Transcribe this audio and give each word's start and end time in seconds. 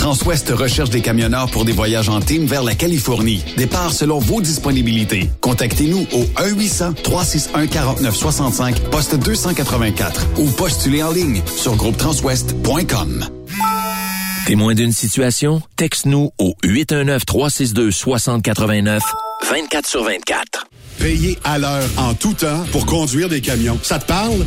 Transwest 0.00 0.48
recherche 0.48 0.88
des 0.88 1.02
camionneurs 1.02 1.50
pour 1.50 1.66
des 1.66 1.72
voyages 1.72 2.08
en 2.08 2.20
team 2.20 2.46
vers 2.46 2.62
la 2.62 2.74
Californie. 2.74 3.44
Départ 3.58 3.92
selon 3.92 4.18
vos 4.18 4.40
disponibilités. 4.40 5.28
Contactez-nous 5.42 6.06
au 6.12 6.24
1-800-361-4965, 6.40 8.80
poste 8.90 9.16
284 9.16 10.26
ou 10.38 10.46
postulez 10.52 11.02
en 11.02 11.12
ligne 11.12 11.42
sur 11.54 11.76
groupetranswest.com. 11.76 13.26
Témoin 14.46 14.74
d'une 14.74 14.92
situation? 14.92 15.60
Texte-nous 15.76 16.32
au 16.38 16.54
819-362-6089, 16.64 19.00
24 19.50 19.86
sur 19.86 20.02
24. 20.02 20.66
Payer 20.98 21.38
à 21.44 21.58
l'heure 21.58 21.90
en 21.98 22.14
tout 22.14 22.32
temps 22.32 22.64
pour 22.72 22.86
conduire 22.86 23.28
des 23.28 23.42
camions. 23.42 23.78
Ça 23.82 23.98
te 23.98 24.06
parle? 24.06 24.46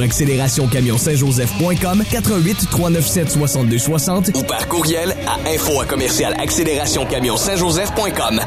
accélérationcamion-saint-joseph.com 0.00 2.04
88 2.10 2.70
397 2.70 3.30
62 3.30 3.78
60 3.78 4.30
ou 4.34 4.42
par 4.44 4.66
courriel 4.68 5.14
à 5.26 5.34
info 5.50 5.78
à 5.80 5.84
commercial 5.84 6.34
accélérationcamion-saint-joseph.com. 6.38 8.40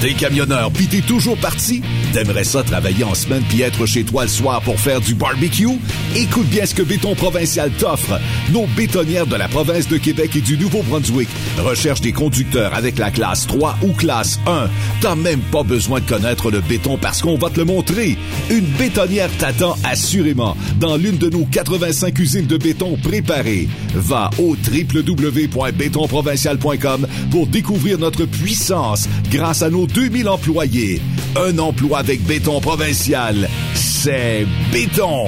T'es 0.00 0.14
camionneur 0.14 0.70
pis 0.70 0.86
t'es 0.86 1.02
toujours 1.02 1.36
parti? 1.36 1.82
T'aimerais 2.14 2.44
ça 2.44 2.62
travailler 2.62 3.04
en 3.04 3.14
semaine 3.14 3.42
puis 3.46 3.60
être 3.60 3.84
chez 3.84 4.02
toi 4.02 4.22
le 4.22 4.30
soir 4.30 4.62
pour 4.62 4.80
faire 4.80 5.02
du 5.02 5.14
barbecue? 5.14 5.68
Écoute 6.16 6.46
bien 6.46 6.64
ce 6.64 6.74
que 6.74 6.80
Béton 6.80 7.14
Provincial 7.14 7.70
t'offre. 7.72 8.18
Nos 8.50 8.66
bétonnières 8.68 9.26
de 9.26 9.36
la 9.36 9.46
province 9.46 9.88
de 9.88 9.98
Québec 9.98 10.30
et 10.36 10.40
du 10.40 10.56
Nouveau-Brunswick 10.56 11.28
recherchent 11.58 12.00
des 12.00 12.12
conducteurs 12.12 12.74
avec 12.74 12.98
la 12.98 13.10
classe 13.10 13.46
3 13.46 13.76
ou 13.82 13.92
classe 13.92 14.40
1. 14.46 14.70
T'as 15.02 15.16
même 15.16 15.40
pas 15.52 15.64
besoin 15.64 16.00
de 16.00 16.06
connaître 16.06 16.50
le 16.50 16.62
béton 16.62 16.96
parce 16.96 17.20
qu'on 17.20 17.36
va 17.36 17.50
te 17.50 17.58
le 17.58 17.66
montrer. 17.66 18.16
Une 18.48 18.64
bétonnière 18.64 19.28
t'attend 19.36 19.76
assurément 19.84 20.56
dans 20.78 20.96
l'une 20.96 21.18
de 21.18 21.28
nos 21.28 21.44
85 21.44 22.18
usines 22.18 22.46
de 22.46 22.56
béton 22.56 22.96
préparées. 23.02 23.68
Va 23.94 24.30
au 24.38 24.56
www.bétonprovincial.com 24.56 27.06
pour 27.30 27.48
découvrir 27.48 27.98
notre 27.98 28.24
puissance 28.24 29.06
grâce 29.30 29.60
à 29.60 29.68
nos 29.68 29.89
2000 29.92 30.28
employés. 30.28 31.00
Un 31.36 31.58
emploi 31.58 31.98
avec 31.98 32.22
béton 32.24 32.60
provincial. 32.60 33.48
C'est 33.74 34.46
béton. 34.72 35.26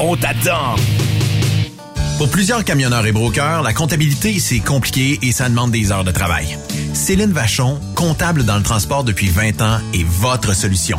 On 0.00 0.16
t'attend. 0.16 0.76
Pour 2.18 2.28
plusieurs 2.30 2.64
camionneurs 2.64 3.06
et 3.06 3.12
brokers, 3.12 3.62
la 3.62 3.72
comptabilité, 3.72 4.38
c'est 4.38 4.60
compliqué 4.60 5.18
et 5.22 5.32
ça 5.32 5.48
demande 5.48 5.70
des 5.70 5.90
heures 5.90 6.04
de 6.04 6.12
travail. 6.12 6.56
Céline 6.92 7.32
Vachon, 7.32 7.80
comptable 7.94 8.44
dans 8.44 8.56
le 8.56 8.62
transport 8.62 9.02
depuis 9.02 9.28
20 9.28 9.60
ans, 9.62 9.78
est 9.92 10.04
votre 10.04 10.54
solution. 10.54 10.98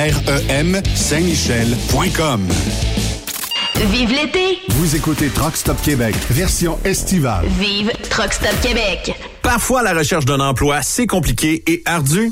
REM 0.01 0.81
Saint-Michel.com. 0.95 2.47
Vive 3.91 4.09
l'été! 4.09 4.57
Vous 4.69 4.95
écoutez 4.95 5.29
Truck 5.29 5.55
Stop 5.55 5.79
Québec, 5.83 6.15
version 6.31 6.79
estivale. 6.83 7.45
Vive 7.59 7.91
Truck 8.09 8.33
Stop 8.33 8.59
Québec! 8.63 9.13
Parfois, 9.43 9.83
la 9.83 9.93
recherche 9.93 10.25
d'un 10.25 10.39
emploi, 10.39 10.81
c'est 10.81 11.05
compliqué 11.05 11.61
et 11.67 11.83
ardu. 11.85 12.31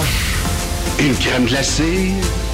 Une 0.98 1.14
crème 1.14 1.46
glacée, 1.46 2.10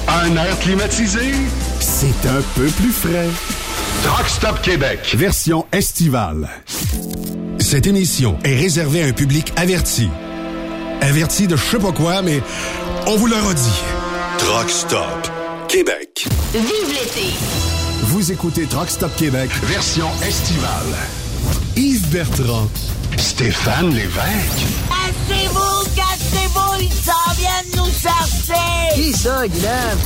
un 0.07 0.35
air 0.35 0.59
climatisé. 0.59 1.33
C'est 1.79 2.27
un 2.27 2.41
peu 2.55 2.67
plus 2.67 2.91
frais. 2.91 3.27
Truck 4.03 4.29
Stop 4.29 4.61
Québec. 4.61 4.99
Version 5.15 5.65
estivale. 5.71 6.47
Cette 7.57 7.87
émission 7.87 8.37
est 8.43 8.55
réservée 8.55 9.01
à 9.01 9.07
un 9.07 9.13
public 9.13 9.51
averti. 9.55 10.07
Averti 11.01 11.47
de 11.47 11.55
je 11.55 11.63
sais 11.63 11.79
pas 11.79 11.91
quoi, 11.91 12.21
mais 12.21 12.43
on 13.07 13.17
vous 13.17 13.27
le 13.27 13.35
redit. 13.37 13.81
Truck 14.37 14.69
Stop 14.69 15.31
Québec. 15.67 16.27
Vive 16.53 16.89
l'été! 16.89 17.33
Vous 18.03 18.31
écoutez 18.31 18.67
Truck 18.67 18.89
Stop 18.89 19.15
Québec, 19.17 19.49
version 19.63 20.07
estivale. 20.25 20.95
Yves 21.75 22.09
Bertrand, 22.09 22.67
Stéphane 23.17 23.93
Lévesque, 23.93 24.65
Cassez-vous, 24.89 25.83
cassez-vous, 25.95 26.81
ils 26.81 26.91
s'en 26.91 27.33
viennent 27.37 27.77
nous 27.77 27.91
chercher! 27.91 28.95
Qui 28.95 29.13
ça, 29.13 29.47
Guylaine? 29.47 29.97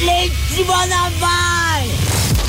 Les 0.00 0.30
petits 0.30 0.64
bonhommes! 0.64 1.16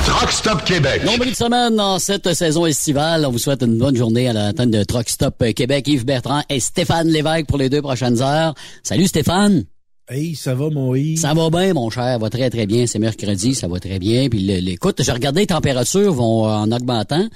Truck 0.06 0.32
Stop 0.32 0.64
Québec. 0.64 1.04
Nombre 1.04 1.26
de 1.26 1.34
semaines 1.34 1.76
dans 1.76 2.00
cette 2.00 2.34
saison 2.34 2.66
estivale. 2.66 3.26
On 3.26 3.32
vous 3.32 3.38
souhaite 3.38 3.62
une 3.62 3.78
bonne 3.78 3.96
journée 3.96 4.30
à 4.30 4.34
l'antenne 4.34 4.72
de 4.72 4.84
Truck 4.84 5.10
Stop 5.10 5.44
Québec. 5.54 5.86
Yves 5.88 6.06
Bertrand 6.06 6.44
et 6.50 6.62
Stéphane 6.62 7.10
Lévesque 7.10 7.48
pour 7.48 7.58
les 7.58 7.70
deux 7.70 7.82
prochaines 7.82 8.22
heures. 8.22 8.54
Salut 8.84 9.08
Stéphane! 9.08 9.66
Hey, 10.10 10.36
ça 10.36 10.56
va, 10.56 10.70
mon 10.70 10.96
Yves? 10.96 11.20
Ça 11.20 11.34
va 11.34 11.50
bien, 11.50 11.74
mon 11.74 11.90
cher. 11.90 12.14
Ça 12.14 12.18
va 12.18 12.30
très, 12.30 12.50
très 12.50 12.66
bien. 12.66 12.88
C'est 12.88 13.00
mercredi, 13.00 13.54
ça 13.54 13.68
va 13.68 13.82
très 13.82 14.00
bien. 14.00 14.30
Puis, 14.30 14.40
l'écoute, 14.40 15.04
j'ai 15.04 15.12
regardé 15.12 15.42
les 15.42 15.48
températures 15.48 16.14
vont 16.14 16.46
en 16.46 16.72
augmentant. 16.72 17.28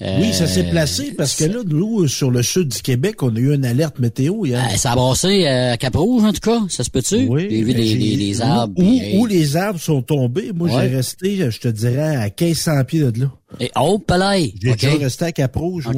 Euh, 0.00 0.18
Oui, 0.20 0.32
ça 0.32 0.46
s'est 0.46 0.62
placé 0.64 1.12
parce 1.16 1.34
que 1.34 1.44
là, 1.44 1.60
nous, 1.66 2.06
sur 2.06 2.30
le 2.30 2.42
sud 2.42 2.68
du 2.68 2.82
Québec, 2.82 3.20
on 3.22 3.34
a 3.34 3.38
eu 3.38 3.52
une 3.54 3.64
alerte 3.64 3.98
météo 3.98 4.44
hier. 4.46 4.64
euh, 4.72 4.76
ça 4.76 4.92
a 4.92 4.94
brassé 4.94 5.44
euh, 5.46 5.72
à 5.72 5.76
Cap-Rouge, 5.76 6.22
en 6.24 6.32
tout 6.32 6.40
cas. 6.40 6.60
Ça 6.68 6.84
se 6.84 6.90
peut-tu? 6.90 7.26
Oui. 7.28 7.48
J'ai 7.50 7.62
vu 7.64 7.74
des- 7.74 8.16
des 8.16 8.40
arbres. 8.40 8.74
Où, 8.80 9.00
où 9.20 9.26
les 9.26 9.56
arbres 9.56 9.80
sont 9.80 10.00
tombés, 10.02 10.52
moi, 10.54 10.68
Ouais. 10.68 10.88
j'ai 10.88 10.94
resté, 10.96 11.50
je 11.50 11.58
te 11.58 11.68
dirais, 11.68 12.14
à 12.16 12.28
1500 12.30 12.84
pieds 12.84 13.00
de 13.10 13.20
là. 13.22 13.32
Et, 13.58 13.70
oh, 13.80 13.98
palais! 13.98 14.52
J'ai 14.62 14.74
déjà 14.74 14.94
resté 14.96 15.24
à 15.24 15.32
Cap-Rouge. 15.32 15.88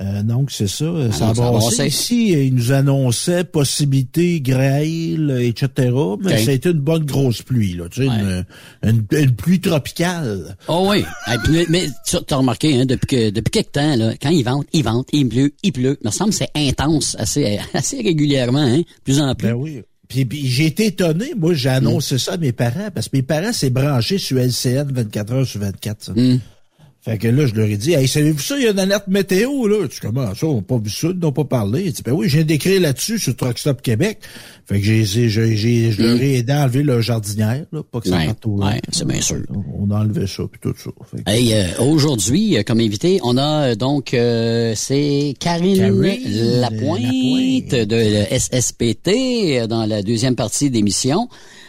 Euh, 0.00 0.22
donc, 0.22 0.50
c'est 0.50 0.68
ça. 0.68 0.86
Ah 0.86 1.12
ça 1.12 1.26
non, 1.26 1.34
ça 1.34 1.44
a 1.44 1.48
a 1.48 1.50
brassé. 1.50 1.76
brassé. 1.76 1.86
Ici, 1.86 2.28
il 2.46 2.54
nous 2.54 2.72
annonçait 2.72 3.44
possibilité 3.44 4.40
grêle, 4.40 5.36
etc. 5.40 5.68
Mais 6.20 6.32
Ok. 6.32 6.38
ça 6.38 6.50
a 6.50 6.54
été 6.54 6.70
une 6.70 6.80
bonne 6.80 7.04
grosse 7.04 7.42
pluie, 7.42 7.74
là. 7.74 7.84
Tu 7.90 8.02
sais, 8.02 8.06
une, 8.06 8.44
une, 8.82 9.04
une 9.12 9.32
pluie 9.32 9.60
tropicale. 9.60 10.56
Oh 10.68 10.86
oui. 10.90 11.04
Mais 11.68 11.88
tu 12.06 12.16
as 12.30 12.36
remarqué, 12.36 12.80
hein, 12.80 12.86
depuis, 12.86 13.06
que, 13.06 13.30
depuis 13.30 13.50
quelque 13.50 13.72
temps, 13.72 13.96
là, 13.96 14.14
quand 14.20 14.30
il 14.30 14.42
vente, 14.44 14.66
il 14.72 14.82
vente, 14.82 15.08
il 15.12 15.28
pleut, 15.28 15.52
il 15.62 15.72
pleut. 15.72 15.98
Il 16.02 16.06
me 16.06 16.10
semble 16.12 16.30
que 16.30 16.36
c'est 16.36 16.50
intense 16.54 17.14
assez, 17.18 17.58
assez 17.74 18.00
régulièrement, 18.00 18.62
hein, 18.62 18.82
plus 19.04 19.20
en 19.20 19.34
plus. 19.34 19.48
Ben 19.48 19.54
oui. 19.54 19.82
Puis, 20.08 20.24
puis 20.26 20.46
j'ai 20.46 20.66
été 20.66 20.86
étonné. 20.86 21.32
Moi, 21.38 21.54
j'ai 21.54 21.70
annoncé 21.70 22.18
ça 22.18 22.32
à 22.32 22.36
mes 22.36 22.52
parents 22.52 22.90
parce 22.94 23.08
que 23.08 23.16
mes 23.16 23.22
parents 23.22 23.52
s'est 23.52 23.70
branché 23.70 24.18
sur 24.18 24.36
LCN 24.38 24.90
24 24.92 25.32
heures 25.32 25.46
sur 25.46 25.60
24. 25.60 26.02
ça. 26.02 26.12
Fait 27.04 27.18
que 27.18 27.26
là, 27.26 27.46
je 27.46 27.54
leur 27.56 27.66
ai 27.66 27.76
dit, 27.76 27.94
hey, 27.94 28.06
savez-vous 28.06 28.38
ça, 28.38 28.56
il 28.56 28.62
y 28.62 28.68
a 28.68 28.70
une 28.70 28.78
alerte 28.78 29.08
météo, 29.08 29.66
là? 29.66 29.88
Tu 29.88 29.98
comment 30.00 30.32
ça, 30.36 30.46
on 30.46 30.56
n'a 30.56 30.62
pas 30.62 30.78
vu 30.78 30.88
ça, 30.88 31.08
ils 31.12 31.18
n'ont 31.18 31.32
pas 31.32 31.42
parlé. 31.42 31.90
Dit, 31.90 32.00
ben 32.04 32.12
oui, 32.12 32.28
j'ai 32.28 32.44
d'écrire 32.44 32.80
là-dessus 32.80 33.18
sur 33.18 33.34
Truck 33.34 33.58
Stop 33.58 33.82
Québec. 33.82 34.18
Fait 34.66 34.78
que 34.78 34.84
j'ai, 34.86 35.04
j'ai, 35.04 35.28
j'ai, 35.28 35.56
j'ai- 35.56 35.90
je 35.90 36.00
leur 36.00 36.22
ai 36.22 36.36
aidé 36.36 36.52
à 36.52 36.62
enlever 36.62 36.84
leur 36.84 37.02
jardinière, 37.02 37.64
là, 37.72 37.82
pas 37.82 38.00
que 38.00 38.08
ça 38.08 38.16
Ouais, 38.18 38.26
ouais, 38.66 38.80
c'est 38.92 39.04
bien 39.04 39.20
sûr. 39.20 39.42
On 39.80 39.90
a 39.90 39.98
enlevé 39.98 40.28
ça, 40.28 40.44
puis 40.48 40.60
tout 40.62 40.74
ça. 40.78 40.90
Fait 41.10 41.24
que- 41.24 41.28
Hey, 41.28 41.52
euh, 41.52 41.64
aujourd'hui, 41.80 42.56
euh, 42.56 42.62
comme 42.64 42.78
invité, 42.78 43.18
on 43.24 43.36
a 43.36 43.70
euh, 43.70 43.74
donc 43.74 44.14
euh, 44.14 44.74
c'est 44.76 45.34
Karine, 45.40 45.78
Karine 45.78 46.60
Lapointe 46.60 47.74
de 47.74 47.96
le 47.96 48.38
SSPT 48.38 49.66
dans 49.68 49.86
la 49.86 50.02
deuxième 50.02 50.36
partie 50.36 50.70
d'émission. 50.70 51.28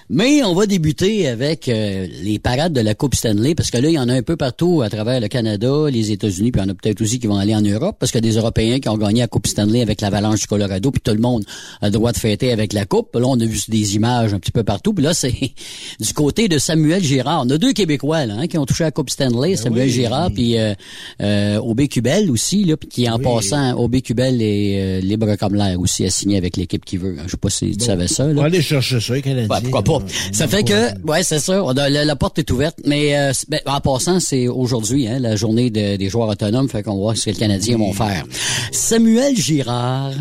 Mais 0.10 0.44
on 0.44 0.54
va 0.54 0.66
débuter 0.66 1.28
avec 1.28 1.68
euh, 1.70 2.08
les 2.24 2.38
parades 2.40 2.74
de 2.74 2.82
la 2.82 2.94
Coupe 2.94 3.16
Stanley, 3.16 3.56
parce 3.56 3.72
que 3.72 3.78
là, 3.78 3.90
il 3.90 3.94
y 3.94 4.00
en 4.00 4.10
a 4.10 4.14
un 4.14 4.22
peu 4.22 4.36
partout 4.36 4.82
à 4.82 4.90
travers 4.90 5.20
le 5.20 5.28
Canada, 5.28 5.72
les 5.90 6.12
États-Unis, 6.12 6.52
puis 6.52 6.62
il 6.62 6.66
y 6.66 6.68
en 6.68 6.72
a 6.72 6.76
peut-être 6.76 7.02
aussi 7.02 7.20
qui 7.20 7.28
vont 7.28 7.38
aller 7.38 7.56
en 7.56 7.62
Europe, 7.62 7.96
parce 8.00 8.12
qu'il 8.12 8.24
y 8.24 8.28
a 8.28 8.32
des 8.32 8.38
Européens 8.38 8.80
qui 8.80 8.90
ont 8.90 8.98
gagné 8.98 9.22
la 9.22 9.28
Coupe 9.28 9.48
Stanley 9.48 9.82
avec 9.82 10.02
l'Avalanche 10.02 10.42
du 10.42 10.48
Colorado, 10.48 10.92
puis 10.92 11.02
tout 11.02 11.12
le 11.14 11.20
monde 11.20 11.44
a 11.82 11.88
le 11.88 11.92
droit 11.92 12.12
de 12.12 12.18
fêter 12.18 12.52
avec 12.52 12.74
la 12.74 12.86
Coupe. 12.86 13.16
Là, 13.16 13.26
on 13.28 13.40
a 13.40 13.46
vu 13.46 13.60
des 13.70 13.96
images 13.96 14.34
un 14.34 14.40
petit 14.40 14.52
peu 14.52 14.64
partout, 14.64 14.94
puis 14.94 15.04
là, 15.04 15.14
c'est 15.14 15.32
du 16.00 16.14
côté 16.14 16.48
de 16.48 16.58
Samuel 16.58 17.04
Girard. 17.04 17.44
On 17.46 17.50
a 17.50 17.58
deux 17.58 17.74
Québécois 17.74 18.26
là, 18.26 18.36
hein, 18.40 18.48
qui 18.48 18.58
ont 18.58 18.66
touché 18.66 18.84
la 18.84 18.92
Coupe 18.92 19.10
Stanley, 19.10 19.56
Samuel 19.56 19.88
oui. 19.88 19.94
Girard, 19.94 20.32
puis 20.32 20.58
euh, 20.58 20.74
euh, 21.22 21.58
Aubé 21.60 21.88
Cubel 21.88 22.30
aussi, 22.30 22.64
là, 22.66 22.78
puis 22.78 22.90
qui 22.90 23.10
en 23.10 23.20
passant, 23.20 23.74
Aubé 23.78 24.02
Cubel 24.02 24.42
est 24.42 25.00
euh, 25.00 25.00
libre 25.02 25.36
comme 25.38 25.56
l'air 25.56 25.80
aussi, 25.80 26.06
a 26.06 26.10
signé 26.10 26.38
avec 26.38 26.58
l'équipe 26.58 26.84
qui 26.84 26.98
veut. 26.98 27.16
Je 27.26 27.32
sais 27.32 27.38
pas 27.38 27.50
si 27.50 27.76
tu 27.78 27.86
savais 27.86 28.08
ça. 28.08 28.26
On 28.26 28.28
Là. 28.34 28.34
va 28.42 28.44
aller 28.46 28.62
chercher 28.62 29.00
ça, 29.00 29.14
les 29.14 29.22
Canadiens. 29.22 29.48
Ouais, 29.50 29.62
pourquoi 29.62 29.84
pas. 29.84 29.93
Ça 30.32 30.48
fait 30.48 30.64
que, 30.64 31.00
ouais, 31.08 31.24
c'est 31.24 31.40
ça. 31.40 31.64
On 31.64 31.70
a- 31.78 31.90
la, 31.90 32.06
la 32.06 32.16
porte 32.16 32.40
est 32.40 32.50
ouverte. 32.52 32.78
Mais 32.86 33.18
euh, 33.18 33.32
ben, 33.50 33.60
en 33.66 33.80
passant, 33.82 34.20
c'est 34.20 34.48
aujourd'hui, 34.48 35.08
hein, 35.08 35.20
la 35.20 35.36
journée 35.36 35.70
de- 35.70 35.96
des 35.98 36.10
joueurs 36.10 36.30
autonomes. 36.30 36.70
Fait 36.70 36.84
qu'on 36.84 36.96
va 36.96 37.00
voir 37.02 37.18
ce 37.18 37.26
que 37.26 37.30
les 37.32 37.36
Canadiens 37.38 37.78
vont 37.78 37.94
faire. 37.94 38.24
Samuel 38.72 39.36
Girard. 39.36 40.14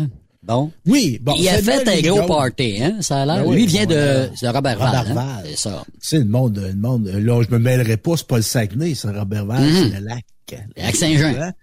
Bon. 0.45 0.71
Oui, 0.85 1.19
bon. 1.21 1.35
il 1.39 1.47
a 1.47 1.53
fait 1.61 1.87
un 1.87 2.01
gros 2.01 2.27
party, 2.27 2.77
hein, 2.83 2.97
ça 2.99 3.21
a 3.21 3.25
l'air. 3.25 3.43
Ben 3.43 3.49
oui, 3.49 3.55
Lui 3.55 3.65
vient 3.65 3.85
de, 3.85 4.27
de 4.41 4.47
Robertval. 4.47 4.87
hein. 4.93 4.99
Robertval. 4.99 5.43
C'est 5.49 5.57
ça. 5.57 5.85
C'est 6.01 6.17
le 6.19 6.25
monde, 6.25 6.57
le 6.61 6.75
monde. 6.75 7.07
Là, 7.07 7.41
je 7.41 7.49
me 7.49 7.59
mêlerai 7.59 7.95
pas, 7.95 8.17
c'est 8.17 8.27
pas 8.27 8.35
le 8.35 8.41
Saguenay, 8.41 8.93
c'est 8.93 9.07
Robertval, 9.09 9.61
Mhm. 9.63 9.73
c'est 9.93 9.99
le 10.01 10.05
lac. 10.05 10.25
Le 10.51 10.83
lac 10.83 10.95
Saint-Jean. 10.97 11.33
Hein? 11.41 11.53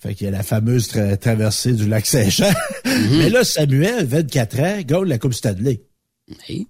Fait 0.00 0.14
qu'il 0.16 0.24
y 0.24 0.28
a 0.28 0.32
la 0.32 0.42
fameuse 0.42 0.88
tra- 0.88 1.16
traversée 1.16 1.72
du 1.74 1.88
lac 1.88 2.04
Saint-Jean. 2.06 2.50
Mhm. 2.84 2.92
Mais 3.18 3.30
là, 3.30 3.44
Samuel, 3.44 4.04
24 4.04 4.58
ans, 4.60 4.78
gagne 4.84 5.04
la 5.04 5.18
Coupe 5.18 5.34
Stanley. 5.34 5.82
Oui. 6.48 6.66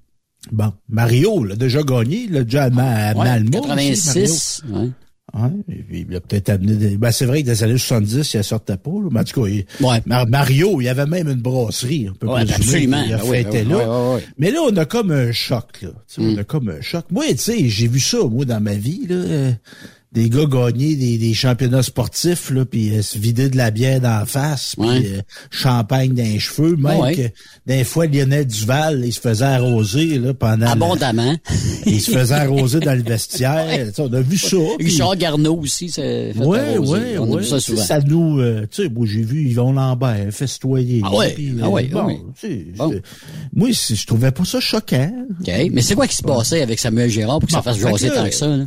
Bon, 0.52 0.72
Mario 0.88 1.44
l'a 1.44 1.56
déjà 1.56 1.82
gagné, 1.82 2.24
il 2.28 2.32
l'a 2.32 2.44
déjà 2.44 2.64
à, 2.64 2.70
Ma- 2.70 3.08
à 3.08 3.14
Ouais, 3.14 3.24
Malmo. 3.24 3.58
aussi, 3.58 3.68
86. 3.68 4.62
ouais. 4.68 4.72
Mario. 4.72 4.92
Ouais, 5.36 5.50
il 5.90 6.14
a 6.14 6.20
peut-être 6.20 6.50
amené 6.50 6.74
des... 6.76 6.96
Ben, 6.96 7.10
c'est 7.10 7.24
vrai 7.26 7.42
que 7.42 7.46
dans 7.48 7.52
les 7.54 7.64
années 7.64 7.78
70, 7.78 8.34
il 8.34 8.44
sortait 8.44 8.76
pas, 8.76 8.90
là. 8.90 9.08
Mais 9.10 9.20
en 9.20 9.24
tout 9.24 9.42
cas, 9.42 9.48
il- 9.48 9.64
Mar- 10.06 10.28
Mario, 10.28 10.80
il 10.80 10.88
avait 10.88 11.06
même 11.06 11.28
une 11.28 11.40
brasserie, 11.40 12.08
on 12.10 12.14
peut 12.14 12.28
Ouais, 12.28 12.42
absolument. 12.42 13.02
qu'il 13.02 13.14
a 13.14 13.24
oui, 13.24 13.30
fêté 13.30 13.64
ben 13.64 13.68
là. 13.70 13.76
ouais, 13.78 14.14
ouais. 14.16 14.24
Mais 14.38 14.50
là, 14.52 14.60
on 14.70 14.76
a 14.76 14.84
comme 14.84 15.10
un 15.10 15.32
choc, 15.32 15.82
là. 15.82 15.88
Mm. 16.18 16.22
On 16.22 16.36
a 16.38 16.44
comme 16.44 16.68
un 16.68 16.80
choc. 16.82 17.06
Moi, 17.10 17.24
tu 17.30 17.38
sais, 17.38 17.68
j'ai 17.68 17.88
vu 17.88 17.98
ça, 17.98 18.18
moi, 18.30 18.44
dans 18.44 18.60
ma 18.60 18.74
vie, 18.74 19.06
là. 19.08 19.54
Des 20.14 20.30
gars 20.30 20.46
gagner 20.46 20.94
des, 20.94 21.18
des 21.18 21.34
championnats 21.34 21.82
sportifs, 21.82 22.50
là, 22.50 22.64
puis 22.64 22.94
euh, 22.96 23.02
se 23.02 23.18
vider 23.18 23.48
de 23.48 23.56
la 23.56 23.72
bière 23.72 24.00
d'en 24.00 24.24
face, 24.26 24.76
puis 24.78 24.88
Ouais. 24.88 25.02
euh, 25.16 25.20
champagne 25.50 26.14
dans 26.14 26.22
les 26.22 26.38
cheveux. 26.38 26.76
Même 26.76 27.00
Ouais. 27.00 27.14
que, 27.16 27.22
des 27.66 27.82
fois, 27.82 28.06
Lionel 28.06 28.46
Duval, 28.46 29.02
il 29.04 29.12
se 29.12 29.18
faisait 29.20 29.44
arroser, 29.44 30.18
là, 30.18 30.32
pendant... 30.32 30.66
le- 30.66 30.70
Abondamment. 30.72 31.34
il 31.86 32.00
se 32.00 32.12
faisait 32.12 32.34
arroser 32.34 32.78
dans 32.80 32.94
le 32.94 33.02
vestiaire. 33.02 33.90
On 33.98 34.12
a 34.12 34.20
vu 34.20 34.38
ça. 34.38 34.56
Richard 34.78 35.16
Garneau 35.16 35.56
aussi, 35.60 35.88
c'est 35.90 36.32
fait 36.32 36.44
Ouais, 36.44 36.74
arroser. 36.76 36.92
ouais, 36.92 37.18
On 37.18 37.36
a 37.36 37.40
vu 37.40 37.44
ça 37.46 37.58
souvent. 37.58 37.82
Ça 37.82 37.98
nous, 38.00 38.38
euh, 38.38 38.66
tu 38.70 38.84
sais, 38.84 38.88
moi 38.88 39.06
j'ai 39.06 39.22
vu 39.22 39.48
Yvon 39.48 39.72
Lambert 39.72 40.28
festoyer. 40.30 41.00
Ah 41.04 41.12
ouais, 41.14 41.36
ah 41.60 41.68
ouais, 41.70 41.84
bon, 41.92 42.20
c'est- 42.40 42.66
Moi, 43.52 43.70
c'est- 43.72 43.96
je 43.96 44.06
trouvais 44.06 44.30
pas 44.30 44.44
ça 44.44 44.60
choquant. 44.60 45.10
OK. 45.40 45.52
Mais 45.72 45.82
c'est 45.82 45.94
quoi 45.96 46.06
qui 46.06 46.14
se 46.16 46.22
passait 46.22 46.62
avec 46.62 46.78
Samuel 46.78 47.10
Girard 47.10 47.40
pour 47.40 47.46
que 47.48 47.52
ça 47.52 47.58
Bon, 47.58 47.64
fasse 47.64 47.78
fait 47.78 47.90
jaser 47.90 48.10
tant 48.10 48.24
que 48.26 48.34
ça? 48.34 48.46
Là? 48.46 48.64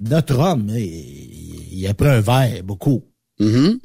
Notre 0.00 0.38
homme, 0.38 0.70
il, 0.76 1.78
il 1.80 1.86
a 1.86 1.94
pris 1.94 2.08
un 2.08 2.20
verre, 2.20 2.62
beaucoup. 2.64 3.02
Mm-hmm. 3.40 3.78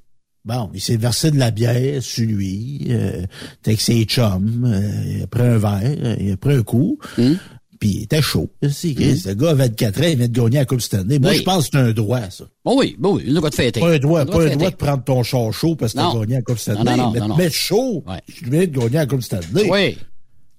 Bon, 0.45 0.69
il 0.73 0.81
s'est 0.81 0.97
versé 0.97 1.31
de 1.31 1.37
la 1.37 1.51
bière 1.51 2.03
sur 2.03 2.25
lui, 2.27 2.87
euh, 2.89 3.21
t'es 3.61 3.71
avec 3.71 3.81
ses 3.81 4.03
chums, 4.03 4.65
euh, 4.65 5.13
il 5.17 5.23
a 5.23 5.27
pris 5.27 5.41
un 5.41 5.57
verre, 5.57 6.17
il 6.19 6.31
a 6.33 6.37
pris 6.37 6.55
un 6.55 6.63
coup, 6.63 6.97
Mm. 7.17 7.33
puis 7.79 7.89
il 7.89 8.03
était 8.03 8.21
chaud. 8.21 8.49
C'est 8.69 8.93
que 8.93 9.15
Ce 9.15 9.29
gars 9.29 9.51
a 9.51 9.53
24 9.53 10.01
ans, 10.01 10.05
il 10.09 10.17
vient 10.17 10.27
de 10.27 10.33
gagner 10.41 10.57
la 10.57 10.65
Coupe 10.65 10.81
Stanley. 10.81 11.17
Moi, 11.19 11.31
Oui. 11.31 11.37
je 11.37 11.43
pense 11.43 11.69
que 11.69 11.77
c'est 11.77 11.83
un 11.83 11.91
droit, 11.93 12.29
ça. 12.29 12.43
Bon 12.65 12.77
oui, 12.77 12.95
bon 12.99 13.15
oui, 13.15 13.21
il 13.25 13.29
a 13.29 13.33
le 13.33 13.37
droit 13.37 13.49
de 13.51 13.55
fêter. 13.55 13.79
Pas 13.79 13.93
un 13.93 13.99
droit, 13.99 14.25
pas 14.25 14.43
un 14.45 14.55
droit 14.57 14.69
de 14.71 14.75
prendre 14.75 15.03
ton 15.05 15.23
char 15.23 15.53
chaud 15.53 15.75
parce 15.77 15.93
que 15.93 15.99
t'as 15.99 16.13
gagné 16.13 16.33
la 16.35 16.41
Coupe 16.41 16.59
Stanley. 16.59 16.83
Non, 16.83 16.97
non, 16.97 17.27
non, 17.27 17.35
mais 17.37 17.45
non, 17.45 17.49
chaud, 17.51 18.03
tu 18.27 18.49
viens 18.49 18.61
de 18.61 18.65
gagner 18.65 18.89
la 18.97 19.05
Coupe 19.05 19.21
Stanley. 19.21 19.69
Oui. 19.69 19.97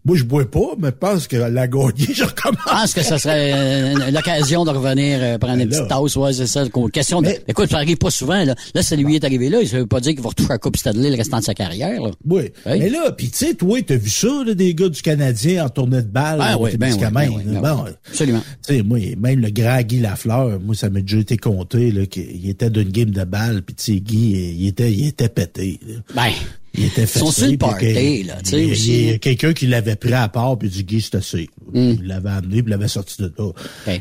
Moi, 0.07 0.19
je 0.19 0.25
bois 0.25 0.45
pas, 0.51 0.75
mais 0.79 0.89
je 0.89 0.93
pense 0.93 1.27
que 1.27 1.37
la 1.37 1.67
gagner, 1.67 2.09
je 2.15 2.25
recommence. 2.25 2.61
Je 2.67 2.71
pense 2.71 2.93
que 2.93 3.03
ça 3.03 3.19
serait 3.19 4.11
l'occasion 4.11 4.65
de 4.67 4.71
revenir 4.71 5.19
euh, 5.23 5.39
prendre 5.39 5.55
une 5.55 5.69
Ben 5.69 5.71
petite 5.71 5.89
tasse, 5.89 6.17
ouais, 6.17 6.33
c'est 6.35 6.47
ça. 6.47 6.65
Question 6.93 7.23
de... 7.23 7.31
Écoute, 7.49 7.71
ça 7.71 7.79
arrive 7.79 7.97
pas 7.97 8.11
souvent, 8.11 8.45
là. 8.45 8.55
Là, 8.75 8.83
ça 8.83 8.97
lui 8.97 9.15
est 9.15 9.25
arrivé 9.25 9.49
là. 9.49 9.65
Ça 9.65 9.79
veut 9.79 9.87
pas 9.87 10.01
dire 10.01 10.13
qu'il 10.13 10.21
va 10.21 10.29
retoucher 10.29 10.51
la 10.51 10.59
Coupe 10.59 10.77
Stanley 10.77 11.09
le 11.11 11.17
restant 11.17 11.39
de 11.39 11.45
sa 11.45 11.55
carrière, 11.55 12.03
là. 12.03 12.11
Oui. 12.27 12.43
Oui. 12.67 12.79
Mais 12.79 12.91
là, 12.91 13.13
puis 13.13 13.31
tu 13.31 13.47
sais, 13.47 13.55
toi, 13.55 13.81
t'as 13.81 13.97
vu 13.97 14.11
ça, 14.11 14.29
là, 14.47 14.53
des 14.53 14.75
gars 14.75 14.91
du 14.91 15.01
Canadien 15.01 15.65
en 15.65 15.69
tournée 15.71 16.03
de 16.03 16.09
balle. 16.09 16.39
Ah 16.43 16.59
oui, 16.59 16.77
ben 16.77 16.93
oui, 16.93 16.99
ben 17.11 17.31
oui, 17.35 17.43
ben 17.47 17.61
Bon. 17.63 17.85
Absolument. 18.07 18.43
Tu 18.67 18.77
sais, 18.77 18.83
moi, 18.83 18.99
même 19.19 19.41
le 19.41 19.51
grand 19.51 19.81
Guy 19.81 20.01
Lafleur, 20.01 20.61
moi, 20.61 20.75
ça 20.75 20.91
m'a 20.91 21.01
déjà 21.01 21.19
été 21.19 21.39
compté, 21.39 21.91
là, 21.91 22.05
qu'il 22.05 22.47
était 22.47 22.69
d'une 22.69 22.91
game 22.91 23.11
de 23.11 23.25
balle, 23.25 23.63
puis 23.63 23.75
tu 23.75 23.95
sais, 23.95 24.01
Guy, 24.01 24.55
il 24.59 24.67
était, 24.67 24.93
il 24.93 25.07
était 25.07 25.31
pété, 25.31 25.81
là. 25.87 25.95
Ben. 26.15 26.33
Il 26.77 26.85
était 26.87 27.03
Ils 27.03 27.09
sont 27.09 27.31
sur 27.31 27.47
le 27.47 27.57
party, 27.57 28.25
là, 28.25 28.35
tu 28.43 28.51
sais, 28.51 28.65
il- 28.67 29.11
y 29.11 29.11
a 29.13 29.19
quelqu'un 29.19 29.53
qui 29.53 29.67
l'avait 29.69 29.95
pris 29.97 30.13
à 30.13 30.29
part, 30.29 30.59
puis 30.59 30.69
dit, 30.69 30.83
Guy, 30.85 31.01
c'est 31.01 31.15
assez. 31.15 31.49
Hmm. 31.73 31.95
Il 32.01 32.07
l'avait 32.07 32.31
amené, 32.31 32.63
puis 32.63 32.71
l'avait 32.71 32.89
sorti 32.89 33.23
de 33.23 33.33
là. 33.39 33.51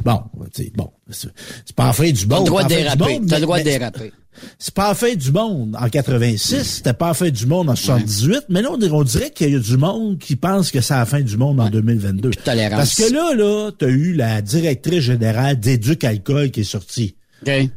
Bon, 0.03 0.22
tu 0.53 0.63
sais, 0.63 0.72
bon, 0.75 0.89
c'est 1.12 1.30
pas 1.75 1.89
en 1.89 1.94
fin 1.94 2.10
du 2.12 2.27
T'as 2.27 2.36
monde. 2.36 2.46
le 2.46 2.50
droit 2.50 2.62
de 2.63 2.65
en 2.65 2.70
du 2.77 2.84
déraper. 2.84 3.22
T'as 3.27 3.36
le 3.38 3.42
droit 3.44 3.60
de 3.60 3.63
déraper. 3.63 4.12
c'est 4.58 4.74
pas 4.74 4.88
la 4.88 4.96
fin 4.96 5.13
du 5.13 5.32
monde 5.32 5.77
en 5.80 5.88
86, 5.88 6.63
c'était 6.63 6.94
pas 6.94 7.10
la 7.10 7.13
fin 7.13 7.30
du 7.30 7.46
monde 7.46 7.70
en 7.70 7.75
78, 7.75 8.46
mais 8.50 8.63
là, 8.63 8.70
on 8.72 9.03
dirait, 9.03 9.30
qu'il 9.30 9.51
y 9.51 9.56
a 9.56 9.60
du 9.60 9.77
monde 9.77 10.18
qui 10.18 10.36
pense 10.36 10.72
que 10.72 10.82
c'est 10.82 10.96
la 10.96 11.06
fin 11.06 11.22
du 11.22 11.38
monde 11.38 11.60
en 11.60 11.70
2022. 11.70 12.32
tolérance. 12.32 12.77
Parce 12.77 12.96
que 12.96 13.13
là, 13.13 13.36
là, 13.36 13.70
t'as 13.77 13.88
eu 13.89 14.13
la 14.13 14.42
directrice 14.42 15.01
générale 15.01 15.60
d'Éduc 15.60 16.03
Alcool 16.03 16.50
qui 16.50 16.62
est 16.62 16.63
sortie. 16.63 17.15
OK. 17.46 17.70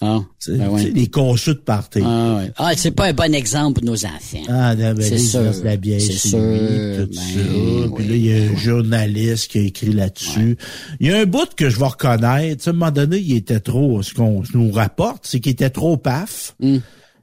Ah, 0.00 0.20
ben 0.46 0.68
oui. 0.70 0.92
les 0.94 1.06
conçus 1.08 1.54
de 1.54 1.58
party. 1.60 2.00
Ah, 2.04 2.36
ouais. 2.36 2.52
ah 2.56 2.72
c'est 2.76 2.90
pas 2.90 3.06
un 3.06 3.12
bon 3.14 3.34
exemple 3.34 3.80
pour 3.80 3.90
nos 3.90 4.04
enfants. 4.04 4.42
Ah, 4.48 4.74
ben, 4.74 4.94
ben, 4.94 5.02
C'est 5.02 5.18
sûr. 5.18 5.52
la 5.64 5.76
bière 5.76 6.00
C'est 6.00 6.12
sûr. 6.12 6.38
tout 6.38 7.06
Ben, 7.06 7.12
ça. 7.14 7.94
Puis 7.96 8.06
là, 8.06 8.14
il 8.14 8.26
y 8.26 8.32
a 8.32 8.52
un 8.52 8.56
journaliste 8.56 9.50
qui 9.50 9.58
a 9.58 9.62
écrit 9.62 9.92
là-dessus. 9.92 10.58
Il 11.00 11.08
y 11.08 11.12
a 11.12 11.18
un 11.18 11.24
bout 11.24 11.48
que 11.56 11.70
je 11.70 11.78
vais 11.78 11.86
reconnaître. 11.86 12.68
À 12.68 12.70
un 12.70 12.74
moment 12.74 12.90
donné, 12.90 13.18
il 13.18 13.36
était 13.36 13.60
trop, 13.60 14.02
ce 14.02 14.12
qu'on 14.12 14.42
nous 14.52 14.70
rapporte, 14.70 15.20
c'est 15.26 15.40
qu'il 15.40 15.52
était 15.52 15.70
trop 15.70 15.96
paf. 15.96 16.54
Hmm. 16.60 16.78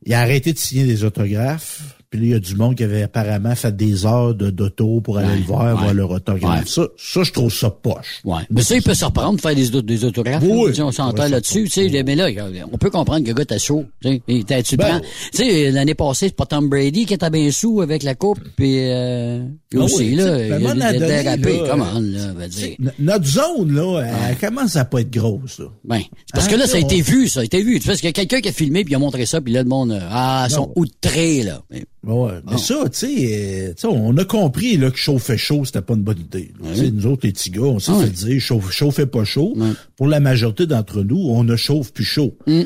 Il 0.06 0.14
a 0.14 0.20
arrêté 0.22 0.52
de 0.52 0.58
signer 0.58 0.86
des 0.86 1.04
autographes. 1.04 1.82
Puis 2.14 2.22
là, 2.22 2.26
il 2.28 2.32
y 2.34 2.36
a 2.36 2.40
du 2.40 2.56
monde 2.56 2.76
qui 2.76 2.84
avait 2.84 3.02
apparemment 3.02 3.56
fait 3.56 3.76
des 3.76 4.06
heures 4.06 4.36
de 4.36 4.52
d'auto 4.52 5.02
pour 5.02 5.18
aller 5.18 5.30
Ouais, 5.30 5.36
le 5.38 5.44
voir, 5.46 5.66
ouais. 5.76 5.82
voir 5.82 5.94
leur 5.96 6.12
autographe. 6.12 6.60
Ouais. 6.62 6.68
Ça, 6.68 6.84
ça, 6.96 7.24
je 7.24 7.32
trouve 7.32 7.52
ça 7.52 7.72
poche. 7.72 8.22
Ouais. 8.24 8.44
Mais 8.52 8.62
ça, 8.62 8.76
il 8.76 8.84
peut 8.84 8.94
se 8.94 9.04
reprendre, 9.04 9.40
faire 9.42 9.56
des, 9.56 9.82
des 9.82 10.06
autographes. 10.06 10.44
Oui, 10.44 10.66
là. 10.66 10.70
Tu 10.70 10.76
sais, 10.76 10.82
on 10.84 10.92
s'entend 10.92 11.28
là-dessus. 11.28 11.64
Tu 11.64 11.90
sais, 11.90 12.04
mais 12.04 12.16
là, 12.16 12.28
on 12.72 12.78
peut 12.78 12.92
comprendre 12.92 13.24
que 13.26 13.30
le 13.32 13.44
gars 13.44 13.58
chaud. 13.58 13.86
Tu 14.04 14.10
sais, 14.10 14.22
Et 14.28 14.44
t'as- 14.44 14.62
tu 14.62 14.76
le 14.76 14.84
Ben. 14.84 15.02
Tu 15.32 15.38
sais, 15.40 15.72
l'année 15.72 15.96
passée, 15.96 16.28
c'est 16.28 16.36
pas 16.36 16.46
Tom 16.46 16.70
Brady 16.70 17.08
qui 17.08 17.16
était 17.16 17.32
bien 17.32 17.50
sous 17.50 17.82
avec 17.82 18.04
la 18.04 18.14
coupe. 18.14 18.38
Puis, 18.58 18.76
euh, 18.92 19.44
Ah 19.74 19.80
aussi, 19.80 19.96
oui, 20.10 20.16
là, 20.16 20.24
tu 20.24 20.30
sais, 20.38 20.48
il 20.60 20.68
a 20.68 20.74
donné, 20.94 21.00
dérapé. 21.00 21.58
là, 21.58 21.68
Comment, 21.72 22.00
là, 22.00 22.34
va 22.38 22.48
dire. 22.48 22.76
Notre 23.00 23.26
zone, 23.26 23.74
là, 23.74 24.04
elle 24.30 24.38
commence 24.38 24.76
à 24.76 24.86
pas 24.86 25.02
être 25.02 25.10
grosse, 25.12 25.58
là. 25.58 25.66
Ben, 25.84 26.02
parce 26.32 26.46
Hein, 26.46 26.52
que 26.52 26.56
là, 26.58 26.68
ça 26.68 26.78
a 26.78 26.80
été 26.80 27.02
vu, 27.02 27.28
ça 27.28 27.40
a 27.40 27.44
été 27.44 27.64
vu. 27.64 27.80
Parce 27.84 27.98
qu'il 28.02 28.06
y 28.08 28.10
a 28.10 28.14
quelqu'un 28.14 28.40
qui 28.40 28.50
a 28.50 28.52
filmé 28.52 28.84
puis 28.84 28.92
il 28.94 28.96
a 28.98 29.00
montré 29.00 29.26
ça, 29.26 29.42
puis 29.42 29.52
là, 29.52 29.64
le 29.64 29.70
monde, 29.70 29.92
euh, 29.94 30.00
ah, 30.12 30.46
ils 30.48 30.54
sont 30.54 30.72
outrés, 30.76 31.42
là. 31.42 31.64
Ouais, 32.06 32.34
mais 32.50 32.58
ça, 32.58 32.76
tu 32.92 32.98
sais, 33.00 33.08
euh, 33.08 33.68
tu 33.70 33.82
sais, 33.82 33.88
on 33.88 34.16
a 34.18 34.26
compris 34.26 34.76
là, 34.78 34.92
que 34.92 34.98
chauffer 34.98 35.38
chaud, 35.38 35.64
c'était 35.64 35.82
pas 35.82 35.94
une 35.94 36.04
bonne 36.04 36.20
idée. 36.20 36.52
sais, 36.76 36.92
Nous 36.92 37.06
autres, 37.08 37.26
les 37.26 37.32
petits 37.32 37.50
gars, 37.50 37.62
on 37.62 37.80
s'est 37.80 37.92
Ah 37.96 38.00
fait 38.00 38.04
ouais. 38.06 38.10
dire 38.10 38.42
chauffe, 38.42 38.72
chauffez 38.72 39.06
pas 39.06 39.24
chaud. 39.24 39.56
Pour 39.96 40.08
la 40.08 40.20
majorité 40.20 40.66
d'entre 40.66 41.02
nous, 41.02 41.18
on 41.30 41.44
ne 41.46 41.56
chauffe 41.56 41.94
plus 41.94 42.04
chaud. 42.04 42.36
Mm. 42.46 42.64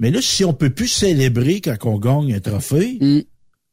Mais 0.00 0.10
là, 0.10 0.20
si 0.22 0.44
on 0.44 0.52
peut 0.54 0.70
plus 0.70 0.88
célébrer 0.88 1.60
quand 1.60 1.76
on 1.84 1.98
gagne 1.98 2.32
un 2.34 2.40
trophée, 2.40 2.98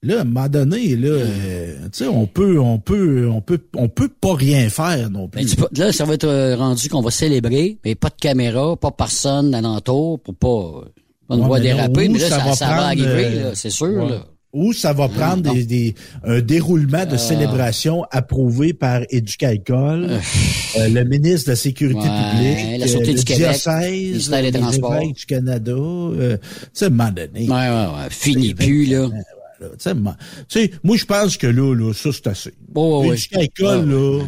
là, 0.03 0.17
à 0.17 0.21
un 0.21 0.23
moment 0.25 0.49
donné, 0.49 0.95
là, 0.97 1.07
euh, 1.09 1.75
tu 1.85 1.89
sais, 1.99 2.07
on 2.07 2.27
peut, 2.27 2.59
on 2.59 2.77
peut, 2.79 3.29
on 3.31 3.39
peut, 3.41 3.59
on 3.77 3.87
peut 3.87 4.09
pas 4.09 4.33
rien 4.35 4.67
faire 4.69 5.09
non 5.09 5.27
plus. 5.29 5.41
Ben, 5.43 5.47
tu 5.49 5.55
peux- 5.55 5.67
là, 5.77 5.93
ça 5.93 6.03
va 6.03 6.15
être 6.15 6.25
euh, 6.27 6.55
rendu 6.57 6.89
qu'on 6.89 7.01
va 7.01 7.11
célébrer, 7.11 7.77
mais 7.85 7.95
pas 7.95 8.09
de 8.09 8.15
caméra, 8.19 8.75
pas 8.75 8.91
personne 8.91 9.53
alentour 9.55 10.19
pour 10.19 10.35
pas, 10.35 10.89
on 11.29 11.47
Ouais, 11.47 11.59
là, 11.59 11.63
déraper, 11.63 12.09
mais 12.09 12.19
là, 12.19 12.27
ça, 12.29 12.39
ça 12.39 12.65
va 12.65 12.73
prendre, 12.73 12.81
arriver, 12.87 13.25
euh, 13.39 13.43
là, 13.45 13.51
c'est 13.55 13.69
sûr, 13.69 13.87
ouais. 13.87 14.09
là. 14.09 14.25
Ou 14.55 14.71
ça 14.71 14.93
va 14.93 15.09
prendre 15.09 15.53
des, 15.53 15.65
des- 15.65 15.95
un 16.23 16.39
déroulement 16.39 17.05
de 17.05 17.15
Ah. 17.15 17.17
célébration 17.17 18.05
approuvé 18.09 18.71
par 18.73 19.01
Éducalcool, 19.09 20.09
euh, 20.77 20.87
le 20.87 21.03
ministre 21.03 21.47
de 21.47 21.51
la 21.51 21.55
Sécurité 21.57 21.99
Ouais, 21.99 22.31
publique, 22.31 22.79
la 22.79 22.87
Sûreté 22.87 23.09
euh, 23.09 23.13
du 23.13 23.19
le 23.19 23.23
Québec, 23.23 23.49
diocèse, 23.51 23.91
ministère 24.11 24.41
des 24.43 24.51
Transports. 24.53 25.11
du 25.13 25.25
Canada. 25.25 25.71
euh, 25.73 26.37
tu 26.37 26.47
sais, 26.73 26.85
à 26.85 26.87
un 26.87 26.91
moment 26.91 27.11
donné. 27.11 27.41
Ouais, 27.41 27.47
ouais, 27.49 27.69
ouais. 27.69 28.09
Fini 28.09 28.53
plus, 28.53 28.85
là. 28.85 29.09
tu 29.59 29.67
sais, 30.47 30.71
moi, 30.83 30.95
je 30.97 31.05
pense 31.05 31.35
que 31.37 31.47
là, 31.47 31.73
là, 31.75 31.93
ça, 31.93 32.09
c'est 32.13 32.27
assez. 32.27 32.53
Oh, 32.73 33.05
ouais, 33.05 33.17
là, 33.61 34.19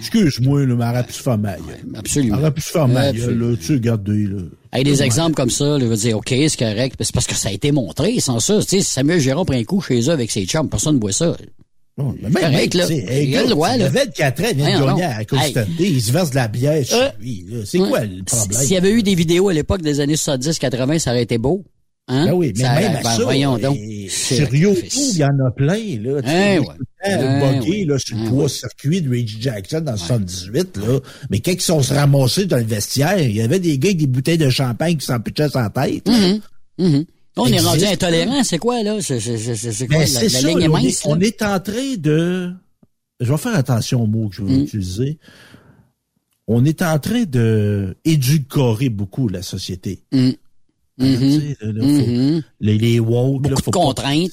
excuse-moi, 0.00 0.66
là, 0.66 0.74
mais 0.74 0.84
elle 0.84 0.90
aurait 0.90 1.04
pu 1.04 1.12
se 1.12 1.22
faire 1.22 1.38
mal. 1.38 1.60
Absolument. 1.94 2.34
Elle 2.36 2.40
aurait 2.42 2.50
pu 2.54 2.60
se 2.60 2.70
faire 2.70 2.88
mal, 2.88 3.08
Absolument. 3.16 3.50
là, 3.50 3.56
tu 3.56 3.64
sais, 3.66 3.72
regardez, 3.74 4.24
là. 4.26 4.38
Hey, 4.72 4.84
des 4.84 5.02
exemples 5.02 5.34
comme 5.34 5.50
ça, 5.50 5.64
là, 5.64 5.78
je 5.80 5.84
veux 5.86 5.96
dire, 5.96 6.16
OK, 6.18 6.28
c'est 6.30 6.56
correct, 6.58 6.96
c'est 7.00 7.12
parce 7.14 7.26
que 7.26 7.34
ça 7.34 7.48
a 7.48 7.52
été 7.52 7.72
montré, 7.72 8.18
sans 8.20 8.40
ça. 8.40 8.58
Tu 8.60 8.68
sais, 8.68 8.80
Samuel 8.82 9.20
Gérard 9.20 9.44
prend 9.46 9.56
un 9.56 9.64
coup 9.64 9.80
chez 9.80 10.00
eux 10.00 10.10
avec 10.10 10.30
ses 10.30 10.44
chums, 10.46 10.68
personne 10.68 10.96
ne 10.96 11.00
voit 11.00 11.12
ça. 11.12 11.36
Bon, 11.98 12.14
mais 12.22 12.30
même, 12.30 12.42
correct, 12.52 12.74
là. 12.74 12.86
Il 12.90 13.36
a 13.36 13.42
le 13.42 13.48
droit, 13.48 13.76
là. 13.76 13.88
24 13.88 14.40
ans, 14.42 14.46
il 14.50 14.56
vient 14.56 14.80
de 14.80 14.86
gagner 14.86 15.04
à. 15.04 15.22
Stanley, 15.48 15.66
il 15.80 16.00
se 16.00 16.12
verse 16.12 16.30
de 16.30 16.36
la 16.36 16.48
bière 16.48 16.84
chez 16.84 16.94
Euh, 16.94 17.08
lui, 17.20 17.44
là. 17.50 17.58
C'est 17.66 17.78
quoi 17.78 18.04
le 18.04 18.22
problème? 18.22 18.60
S'il 18.62 18.72
y 18.72 18.76
avait 18.76 18.92
eu 18.92 19.02
des 19.02 19.14
vidéos 19.14 19.48
à 19.48 19.52
l'époque 19.52 19.82
des 19.82 20.00
années 20.00 20.14
70-80, 20.14 20.98
ça 20.98 21.10
aurait 21.10 21.22
été 21.24 21.36
beau. 21.36 21.64
Hein? 22.08 22.26
Ben 22.26 22.32
oui, 22.32 22.52
mais 22.56 22.62
Ça- 22.64 22.74
même 22.74 22.96
à 22.96 23.02
ben, 23.02 23.10
ça, 23.10 23.22
voyons 23.22 23.56
donc. 23.58 23.78
sur 24.08 24.54
YouTube, 24.54 24.90
il 25.12 25.18
y 25.18 25.24
en 25.24 25.46
a 25.46 25.50
plein, 25.52 25.74
là. 26.00 26.20
Tu 26.22 26.28
Hein, 26.28 26.58
ouais. 26.58 26.66
ouais. 27.68 27.84
là, 27.84 27.98
sur 28.00 28.16
le 28.16 28.22
Hein, 28.22 28.26
trois 28.26 28.48
circuits 28.48 29.00
de 29.00 29.08
Reggie 29.10 29.40
Jackson 29.40 29.80
dans 29.80 29.92
le 29.92 29.98
78, 29.98 30.76
là. 30.78 30.98
Mais 31.30 31.38
quand 31.40 31.52
ils 31.52 31.60
sont 31.60 31.82
se 31.82 31.94
ramassés 31.94 32.46
dans 32.46 32.56
le 32.56 32.64
vestiaire, 32.64 33.20
il 33.20 33.36
y 33.36 33.40
avait 33.42 33.60
des 33.60 33.78
gars 33.78 33.90
avec 33.90 33.98
des 33.98 34.06
bouteilles 34.08 34.38
de 34.38 34.50
champagne 34.50 34.96
qui 34.96 35.06
s'en 35.06 35.20
pitchaient 35.20 35.46
la 35.54 35.70
tête. 35.70 36.08
là. 36.08 36.18
Mhm. 36.18 36.40
Mhm. 36.78 37.04
On 37.36 37.46
est 37.46 37.50
Existe, 37.52 37.66
rendu 37.68 37.84
là. 37.84 37.90
intolérant, 37.92 38.42
c'est 38.44 38.58
quoi, 38.58 38.82
là? 38.82 39.00
C'est 39.00 39.18
quoi? 39.20 39.98
Ben, 39.98 39.98
La, 39.98 39.98
la 39.98 40.06
ça, 40.06 40.40
ligne 40.48 40.58
est 40.58 40.60
là, 40.62 40.66
on, 40.68 40.72
mince, 40.72 40.84
est, 40.84 41.06
on 41.06 41.20
est 41.20 41.42
en 41.42 41.60
train 41.60 41.94
de... 41.96 42.50
Je 43.20 43.30
vais 43.30 43.38
faire 43.38 43.54
attention 43.54 44.02
aux 44.02 44.06
mots 44.06 44.28
que 44.30 44.36
je 44.36 44.42
vais 44.42 44.52
Mm. 44.56 44.62
utiliser. 44.64 45.18
On 46.48 46.64
est 46.64 46.82
en 46.82 46.98
train 46.98 47.22
de 47.22 47.96
édulcorer 48.04 48.88
beaucoup 48.88 49.28
la 49.28 49.42
société. 49.42 50.02
Mm. 51.00 51.06
Hein, 51.06 52.44
Les, 52.62 52.76
les 52.76 53.00
woke, 53.00 53.42
Beaucoup 53.42 53.54
de 53.56 53.64
pas- 53.64 53.70
contraintes. 53.70 54.30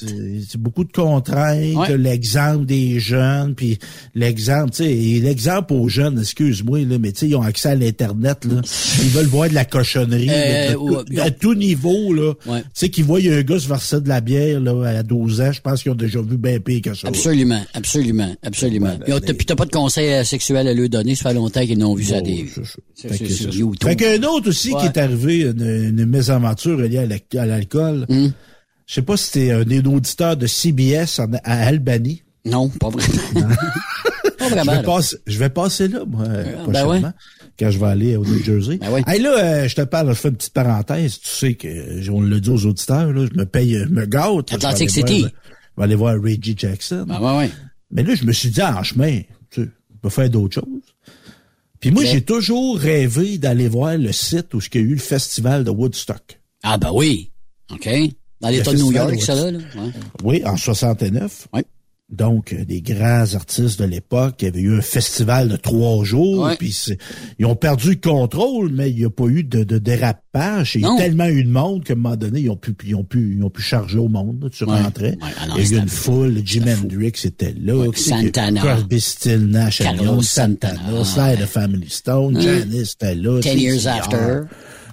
C'est 0.49 0.59
beaucoup 0.59 0.83
de 0.83 0.91
contraintes, 0.91 1.75
Ouais. 1.77 1.97
l'exemple 1.97 2.65
des 2.65 2.99
jeunes, 2.99 3.55
puis 3.55 3.77
l'exemple, 4.15 4.71
tu 4.71 4.83
sais, 4.83 4.91
et 4.93 5.19
l'exemple 5.21 5.73
aux 5.73 5.87
jeunes, 5.87 6.19
excuse-moi, 6.19 6.79
là, 6.79 6.97
mais 6.99 7.13
tu 7.13 7.19
sais, 7.19 7.27
ils 7.29 7.35
ont 7.37 7.41
accès 7.41 7.69
à 7.69 7.75
l'Internet, 7.75 8.43
là. 8.43 8.61
Ils 9.01 9.09
veulent 9.09 9.27
voir 9.27 9.47
de 9.49 9.53
la 9.53 9.63
cochonnerie, 9.63 10.29
Euh, 10.29 10.33
là, 10.33 10.67
de 10.69 10.73
tout- 10.73 11.13
ouais, 11.13 11.19
à 11.21 11.31
tout 11.31 11.53
niveau, 11.55 12.13
là. 12.13 12.33
Ouais. 12.47 12.59
Tu 12.63 12.67
sais, 12.73 12.89
qu'ils 12.89 13.05
voient 13.05 13.19
un 13.19 13.41
gars 13.43 13.59
se 13.59 13.67
verser 13.69 14.01
de 14.01 14.09
la 14.09 14.19
bière, 14.19 14.59
là, 14.59 14.83
à 14.89 15.03
12 15.03 15.39
ans, 15.39 15.51
je 15.53 15.61
pense 15.61 15.81
qu'ils 15.83 15.93
ont 15.93 15.95
déjà 15.95 16.21
vu 16.21 16.37
bien 16.37 16.59
pire 16.59 16.81
que 16.81 16.93
ça. 16.95 17.07
Absolument, 17.07 17.61
absolument, 17.73 18.35
absolument. 18.43 18.97
Puis 19.05 19.13
on- 19.13 19.19
Puis 19.21 19.45
t'as 19.45 19.55
pas 19.55 19.65
de 19.65 19.71
conseil 19.71 20.09
euh, 20.11 20.23
sexuel 20.25 20.67
à 20.67 20.73
leur 20.73 20.89
donner, 20.89 21.15
ça 21.15 21.29
fait 21.29 21.35
longtemps 21.35 21.65
qu'ils 21.65 21.77
n'ont 21.77 21.95
vu 21.95 22.03
ça 22.03 22.19
des... 22.21 22.45
C'est- 22.93 23.07
Fait 23.81 23.95
qu'un 23.95 24.23
autre 24.23 24.49
aussi 24.49 24.71
qui 24.75 24.85
est 24.85 24.97
arrivé, 24.97 25.41
une, 25.43 25.61
une 25.99 26.05
mésaventure 26.05 26.77
liée 26.79 26.97
à 26.97 27.05
la- 27.05 27.41
à 27.41 27.45
Hmm. 28.17 28.31
Je 28.85 28.93
sais 28.93 29.01
pas 29.01 29.17
si 29.17 29.25
c'était 29.25 29.51
un, 29.51 29.61
un 29.69 29.85
auditeur 29.85 30.37
de 30.37 30.47
CBS 30.47 31.19
en- 31.19 31.31
à 31.43 31.65
Albany. 31.67 32.23
Non, 32.45 32.69
pas 32.69 32.89
vraiment. 32.89 33.47
pas 34.37 34.47
Je 34.49 34.53
vraiment. 34.55 34.71
vais, 34.77 34.83
passer, 34.83 35.17
je 35.27 35.37
vais 35.39 35.49
passer 35.49 35.87
là, 35.89 36.05
moi, 36.07 36.25
ben 36.27 36.63
prochainement, 36.63 36.91
ouais. 37.07 37.13
quand 37.59 37.69
je 37.71 37.77
vais 37.79 37.85
aller 37.87 38.15
au 38.15 38.23
New 38.25 38.41
Jersey. 38.43 38.77
Ben 38.77 38.89
ouais. 38.91 39.03
Hey, 39.05 39.21
là, 39.21 39.31
euh, 39.37 39.67
je 39.67 39.75
te 39.75 39.81
parle, 39.81 40.07
je 40.09 40.13
fais 40.13 40.29
une 40.29 40.37
petite 40.37 40.53
parenthèse. 40.53 41.19
Tu 41.19 41.27
sais 41.29 41.53
que, 41.55 41.67
euh, 41.67 42.11
on 42.13 42.21
le 42.21 42.39
dit 42.39 42.49
aux 42.49 42.65
auditeurs, 42.65 43.11
là, 43.11 43.25
je 43.29 43.37
me 43.37 43.45
paye, 43.45 43.73
je 43.77 43.85
me 43.89 44.05
gâte. 44.05 44.53
Atlantic 44.53 44.89
je 44.89 44.95
vais 45.01 45.07
City. 45.07 45.19
voir- 45.21 45.31
Je 45.31 45.81
vais 45.81 45.83
aller 45.83 45.95
voir 45.95 46.15
Reggie 46.21 46.55
Jackson. 46.57 47.05
Ben 47.07 47.37
ouais. 47.37 47.51
Mais 47.91 48.03
là, 48.03 48.15
je 48.15 48.23
me 48.23 48.31
suis 48.31 48.49
dit, 48.49 48.61
en 48.61 48.83
chemin, 48.83 49.19
tu 49.51 49.63
sais, 49.63 49.69
on 49.93 49.97
peut 49.97 50.09
faire 50.09 50.29
d'autres 50.29 50.55
choses. 50.55 50.63
Puis 51.79 51.91
moi, 51.91 52.03
j'ai 52.05 52.21
toujours 52.21 52.79
rêvé 52.79 53.37
d'aller 53.37 53.67
voir 53.67 53.97
le 53.97 54.11
site 54.11 54.53
où 54.53 54.59
il 54.73 54.75
y 54.75 54.83
a 54.83 54.87
eu 54.87 54.93
le 54.93 54.97
festival 54.99 55.63
de 55.63 55.69
Woodstock. 55.69 56.39
Ah 56.63 56.77
ben 56.77 56.89
oui. 56.93 57.31
OK. 57.71 57.89
Dans 58.41 58.49
l'État 58.49 58.71
de 58.71 58.77
New 58.77 58.91
York, 58.91 59.19
ça, 59.21 59.33
là. 59.35 59.51
là. 59.51 59.57
Ouais. 59.75 59.91
Oui, 60.23 60.41
en 60.45 60.55
69. 60.57 61.47
Ouais. 61.53 61.63
Donc, 62.09 62.53
euh, 62.53 62.63
des 62.63 62.81
grands 62.81 63.25
artistes 63.35 63.79
de 63.79 63.83
l'époque, 63.83 64.35
il 64.39 64.45
y 64.45 64.47
avait 64.47 64.61
eu 64.61 64.77
un 64.77 64.81
festival 64.81 65.49
de 65.49 65.57
trois 65.57 66.05
jours, 66.05 66.49
puis 66.57 66.73
ils 67.37 67.45
ont 67.45 67.57
perdu 67.57 67.89
le 67.89 67.95
contrôle, 67.97 68.71
mais 68.71 68.89
il 68.91 68.95
n'y 68.99 69.03
a 69.05 69.09
pas 69.09 69.25
eu 69.25 69.43
de, 69.43 69.65
de 69.65 69.77
dérapage. 69.77 70.75
Il 70.75 70.81
y 70.81 70.85
a 70.85 70.95
tellement 70.95 71.25
eu 71.25 71.43
de 71.43 71.49
monde 71.49 71.83
qu'à 71.83 71.93
un 71.93 71.95
moment 71.97 72.15
donné, 72.15 72.39
ils 72.39 72.49
ont 72.49 72.55
pu, 72.55 72.73
ils 72.85 72.95
ont 72.95 73.03
pu, 73.03 73.35
ils 73.37 73.43
ont 73.43 73.49
pu 73.49 73.61
charger 73.61 73.97
au 73.97 74.07
monde. 74.07 74.41
là. 74.41 74.49
Tu 74.49 74.63
Ouais. 74.63 74.81
rentrais. 74.81 75.17
Ouais, 75.21 75.29
il 75.57 75.69
y 75.69 75.73
a 75.75 75.79
eu 75.79 75.81
une 75.81 75.89
foule. 75.89 76.41
Jim 76.45 76.63
Hendrix 76.65 77.11
était 77.25 77.53
là. 77.59 77.75
Ouais, 77.75 77.89
Santana. 77.93 78.61
Crosby, 78.61 79.01
Still, 79.01 79.47
Nash, 79.47 79.79
Carlos 79.79 80.21
Santana. 80.21 80.75
Santana, 81.03 81.03
Sly 81.35 81.43
the 81.43 81.47
Family 81.49 81.89
Stone, 81.89 82.37
Hein? 82.37 82.41
Janice 82.41 82.93
était 82.93 83.15
là. 83.15 83.41
Ten 83.41 83.59
Years 83.59 83.85
After. 83.85 84.43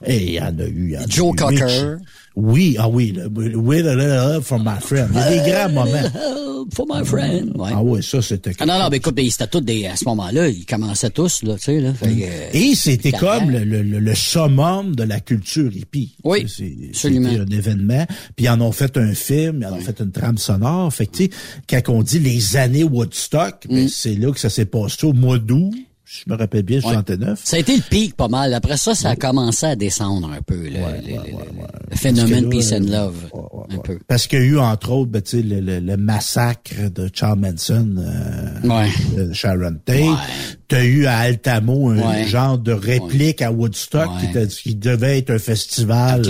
Et 0.05 0.25
il 0.25 0.33
y 0.33 0.41
en 0.41 0.59
a 0.59 0.65
eu. 0.67 0.91
y 0.95 0.99
en 0.99 1.07
Joe. 1.09 1.33
Cocker. 1.37 1.65
Mitch- 1.65 1.99
Oui, 2.37 2.75
ah 2.81 2.89
oui, 2.89 3.13
le, 3.13 3.29
with 3.29 3.87
a 3.87 3.95
little 3.95 4.33
help 4.35 4.43
from 4.45 4.65
my 4.65 4.81
friend. 4.81 5.09
Il 5.13 5.17
y 5.19 5.23
a 5.23 5.31
des 5.45 5.51
grands 5.51 5.69
moments. 5.69 5.93
Help 6.15 6.75
for 6.75 6.85
my 6.89 7.05
friend. 7.05 7.53
Ouais. 7.57 7.71
Ah 7.73 7.81
oui, 7.83 8.03
ça, 8.03 8.21
c'était... 8.23 8.51
Ah 8.59 8.67
non, 8.67 8.77
non, 8.79 8.89
mais 8.91 8.97
écoute, 8.97 9.15
c'était 9.31 9.47
tous 9.47 9.61
des, 9.61 9.87
à 9.87 9.95
ce 9.95 10.05
moment-là, 10.07 10.49
ils 10.49 10.67
commençaient 10.67 11.11
tous, 11.11 11.45
là, 11.45 11.55
tu 11.55 11.63
sais, 11.65 11.81
là. 11.81 11.95
Fait 11.95 12.07
que, 12.09 12.23
euh, 12.25 12.49
Et 12.53 12.75
c'était 12.75 13.13
comme 13.13 13.51
le, 13.51 13.61
le, 13.65 13.83
le- 13.83 14.15
summum 14.17 14.97
de 14.97 15.05
la 15.05 15.21
culture 15.21 15.71
hippie. 15.73 16.17
Oui, 16.25 16.43
absolument. 16.43 17.29
C'était 17.31 17.41
un 17.41 17.57
événement. 17.57 18.07
Puis 18.35 18.47
ils 18.47 18.49
en 18.49 18.61
ont 18.61 18.73
fait 18.73 18.97
un 18.97 19.15
film, 19.15 19.59
ils 19.61 19.67
en 19.67 19.75
ont 19.75 19.81
fait 19.81 20.01
une 20.01 20.11
trame 20.11 20.39
sonore. 20.39 20.93
Fait 20.93 21.07
que, 21.07 21.17
tu 21.17 21.25
sais, 21.25 21.31
quand 21.69 21.93
on 21.93 22.03
dit 22.03 22.19
les 22.19 22.57
années 22.57 22.83
Woodstock, 22.85 23.67
Mm. 23.69 23.75
ben, 23.75 23.89
c'est 23.89 24.15
là 24.15 24.33
que 24.33 24.41
ça 24.41 24.51
s'est 24.51 24.65
passé 24.65 25.07
au 25.07 25.13
mois 25.13 25.39
d'août, 25.39 25.73
je 26.05 26.23
me 26.27 26.37
rappelle 26.37 26.63
bien, 26.65 26.81
69. 26.81 27.41
Ça 27.43 27.57
a 27.57 27.61
été 27.61 27.75
le 27.77 27.83
pic 27.83 28.15
pas 28.15 28.29
mal. 28.29 28.53
Après 28.55 28.77
ça, 28.77 28.95
ça 28.95 29.11
a 29.11 29.17
commencé 29.17 29.65
à 29.67 29.75
descendre 29.75 30.31
un 30.31 30.43
peu, 30.43 30.55
le, 30.55 30.65
le- 30.71 30.71
le- 30.71 31.17
le 31.91 31.97
phénomène 31.97 32.49
Peace 32.51 32.73
and 32.75 32.91
Love. 32.91 33.31
un 33.71 33.79
peu. 33.79 33.99
Parce 34.07 34.27
qu'il 34.27 34.39
y 34.41 34.43
a 34.43 34.45
eu, 34.45 34.59
entre 34.59 34.91
autres, 34.93 35.11
ben, 35.11 35.23
tu 35.23 35.39
sais, 35.39 35.43
le, 35.43 35.61
le- 35.61 35.81
le 35.81 35.97
massacre 35.97 36.91
de 36.95 37.09
Charles 37.13 37.39
Manson, 37.41 37.95
euh, 37.99 38.69
Ouais. 38.69 38.91
de 39.17 39.33
Sharon 39.33 39.77
Tate. 39.85 40.19
T'as 40.69 40.85
eu 40.85 41.07
à 41.07 41.19
Altamo 41.19 41.89
un 41.91 41.99
Ouais. 41.99 42.27
genre 42.27 42.59
de 42.59 42.73
réplique 42.73 43.41
à 43.43 43.51
Woodstock 43.51 44.11
qui, 44.51 44.75
devait 44.75 45.19
être 45.19 45.31
un 45.31 45.39
festival. 45.39 46.23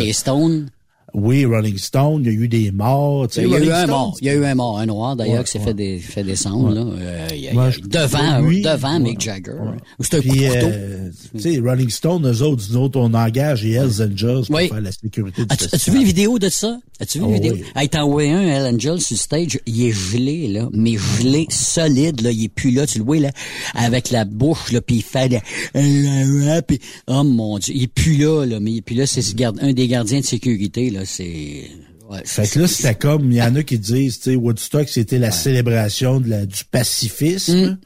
Oui, 1.15 1.45
Rolling 1.45 1.79
Stone, 1.79 2.23
il 2.25 2.27
y 2.27 2.29
a 2.31 2.33
eu 2.33 2.49
des 2.49 2.73
morts. 2.73 3.29
tu 3.29 3.35
sais, 3.37 3.43
Il 3.45 3.51
y 3.51 3.55
a 3.55 3.59
eu 3.61 3.71
un 3.71 3.87
mort. 3.87 4.17
Il 4.21 4.27
y 4.27 4.31
a 4.31 4.35
eu 4.35 4.45
un 4.45 4.55
mort, 4.57 4.79
un 4.81 4.87
noir 4.87 5.15
d'ailleurs 5.15 5.39
Ouais, 5.39 5.45
qui 5.45 5.51
s'est 5.53 5.59
ouais. 5.61 5.65
fait, 5.67 5.75
des, 5.75 5.99
fait 5.99 6.25
descendre, 6.25 6.71
là. 6.75 6.81
Euh, 6.81 7.29
il 7.33 7.41
y 7.41 7.49
a- 7.49 7.71
je- 7.71 7.81
devant, 7.81 8.41
lui, 8.41 8.63
devant 8.63 8.99
Mick 8.99 9.21
Jagger. 9.21 9.53
C'était 10.01 10.17
un 10.17 10.21
coup 10.23 10.29
Puis, 10.29 10.41
de 10.41 10.47
couteau. 10.49 10.67
euh, 10.67 11.11
tu 11.37 11.41
sais, 11.41 11.61
Rolling 11.65 11.91
Stone, 11.91 12.27
eux 12.31 12.43
autres, 12.43 12.65
nous 12.71 12.77
autres, 12.77 12.99
on 12.99 13.15
engage 13.15 13.63
les 13.63 13.73
Hells 13.75 14.03
Angels 14.03 14.47
pour 14.47 14.57
Oui. 14.57 14.69
faire 14.69 14.81
la 14.81 14.91
sécurité 14.93 15.43
du 15.45 15.49
As-tu, 15.51 15.91
vu 15.93 15.99
une 15.99 16.05
vidéo 16.05 16.39
de 16.39 16.49
ça? 16.49 16.79
As-tu 17.01 17.19
vu 17.19 17.25
Oh, 17.25 17.29
une 17.29 17.35
vidéo? 17.35 17.55
oui. 17.55 17.65
Hey, 17.77 17.89
t'as 17.89 18.03
envoyé 18.03 18.31
un 18.33 18.43
Hell 18.43 18.75
Angel 18.75 19.01
sur 19.01 19.15
le 19.15 19.19
stage, 19.19 19.59
il 19.67 19.83
est 19.87 19.93
gelé, 19.93 20.49
là, 20.49 20.69
mais 20.73 20.97
gelé, 20.97 21.47
solide, 21.51 22.21
là, 22.23 22.31
il 22.33 22.45
est 22.45 22.49
plus 22.49 22.71
là, 22.73 22.87
tu 22.87 22.99
le 22.99 23.05
vois, 23.05 23.19
là, 23.21 23.31
avec 23.75 24.11
la 24.11 24.25
bouche, 24.25 24.73
là, 24.73 24.81
puis 24.81 24.97
il 24.97 25.03
fait 25.03 25.29
le... 25.75 26.61
puis, 26.61 26.81
oh 27.09 27.23
mon 27.25 27.59
Dieu, 27.59 27.75
il 27.77 27.83
est 27.85 27.87
plus 27.87 28.17
là, 28.17 28.45
là, 28.45 28.59
mais 28.61 28.73
il 28.73 28.77
est 28.79 28.83
plus 28.83 28.95
là, 28.97 29.07
c'est 29.07 29.23
un 29.61 29.73
des 29.73 29.89
gardiens 29.89 30.21
de 30.21 30.25
sécurité, 30.25 30.91
là, 30.91 31.04
c'est... 31.05 31.71
Ouais, 32.11 32.21
Fait 32.25 32.47
que 32.47 32.59
là, 32.61 32.67
c'était 32.69 32.95
comme, 32.95 33.31
il 33.33 33.39
y 33.39 33.43
en 33.43 33.55
a 33.57 33.63
qui 33.63 33.79
disent, 33.79 34.19
tu 34.19 34.31
sais, 34.31 34.37
Woodstock, 34.37 34.89
c'était 34.89 35.19
la 35.19 35.31
célébration 35.31 36.21
de 36.21 36.29
la, 36.29 36.45
du 36.47 36.63
pacifisme, 36.71 37.55
Mm. 37.71 37.79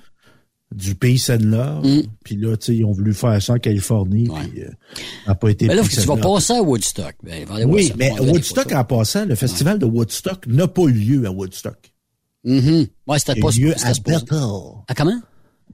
du 0.75 0.95
peace 0.97 1.31
and 1.31 1.45
love. 1.45 1.87
Puis 2.25 2.37
là, 2.37 2.57
tu 2.57 2.67
sais, 2.67 2.77
ils 2.77 2.85
ont 2.85 2.91
voulu 2.93 3.15
faire 3.15 3.41
ça 3.41 3.55
en 3.55 3.59
Californie, 3.59 4.29
puis 4.29 4.63
euh, 4.63 4.69
ça 5.25 5.29
n'a 5.29 5.35
pas 5.37 5.51
été 5.51 5.67
Mais 5.69 5.77
là, 5.77 5.83
tu 5.83 6.01
vas 6.01 6.17
passer 6.17 6.55
à 6.55 6.63
Woodstock. 6.63 7.15
Ben, 7.23 7.47
Oui, 7.67 7.93
mais 7.97 8.11
Woodstock, 8.21 8.73
en 8.73 8.85
passant, 8.85 9.25
le 9.25 9.35
festival 9.37 9.79
de 9.79 9.87
Woodstock 9.87 10.47
n'a 10.49 10.67
pas 10.67 10.83
eu 10.83 10.93
lieu 10.93 11.27
à 11.27 11.31
Woodstock. 11.31 11.93
Mhm. 12.45 12.87
Ouais, 13.07 13.19
c'était 13.19 13.41
pas 13.41 13.51
lieu 13.51 13.75
à. 13.85 13.93
Bethel. 14.05 14.39
Ah, 14.89 14.95
comment? 14.97 15.21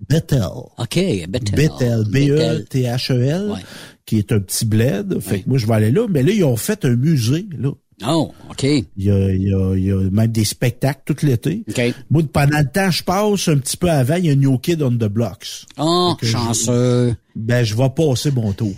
Bethel. 0.08 0.42
OK, 0.78 0.98
Bethel. 1.28 1.54
Bethel, 1.54 2.04
B-E-T-H-E-l, 2.08 3.50
Ouais. 3.52 3.60
qui 4.06 4.18
est 4.18 4.32
un 4.32 4.40
petit 4.40 4.64
bled. 4.64 5.18
Fait 5.20 5.40
que 5.40 5.48
moi, 5.48 5.58
je 5.58 5.66
vais 5.66 5.74
aller 5.74 5.90
là. 5.90 6.06
Mais 6.08 6.22
là, 6.22 6.32
ils 6.32 6.44
ont 6.44 6.56
fait 6.56 6.84
un 6.84 6.96
musée, 6.96 7.46
là. 7.58 7.70
Oh, 8.08 8.32
OK. 8.50 8.64
Il 8.64 8.86
y 8.98 9.08
a, 9.10 9.30
il 9.32 9.42
y 9.42 9.54
a, 9.54 9.74
il 9.76 9.84
y 9.84 9.92
a 9.92 10.10
même 10.10 10.32
des 10.32 10.44
spectacles 10.44 11.00
tout 11.06 11.24
l'été. 11.24 11.62
OK. 11.68 11.94
Moi, 12.10 12.22
pendant 12.32 12.58
le 12.58 12.68
temps, 12.68 12.90
je 12.90 13.04
passe 13.04 13.46
un 13.48 13.56
petit 13.58 13.76
peu 13.76 13.88
avant, 13.88 14.16
il 14.16 14.26
y 14.26 14.30
a 14.30 14.34
New 14.34 14.58
Kid 14.58 14.82
on 14.82 14.90
the 14.90 15.04
Blocks. 15.08 15.64
Oh, 15.78 16.14
que 16.18 16.26
je- 16.26 16.32
chanceux. 16.32 17.14
Ben, 17.36 17.64
je 17.64 17.74
vais 17.76 17.88
passer 17.90 18.30
mon 18.32 18.52
tour. 18.52 18.72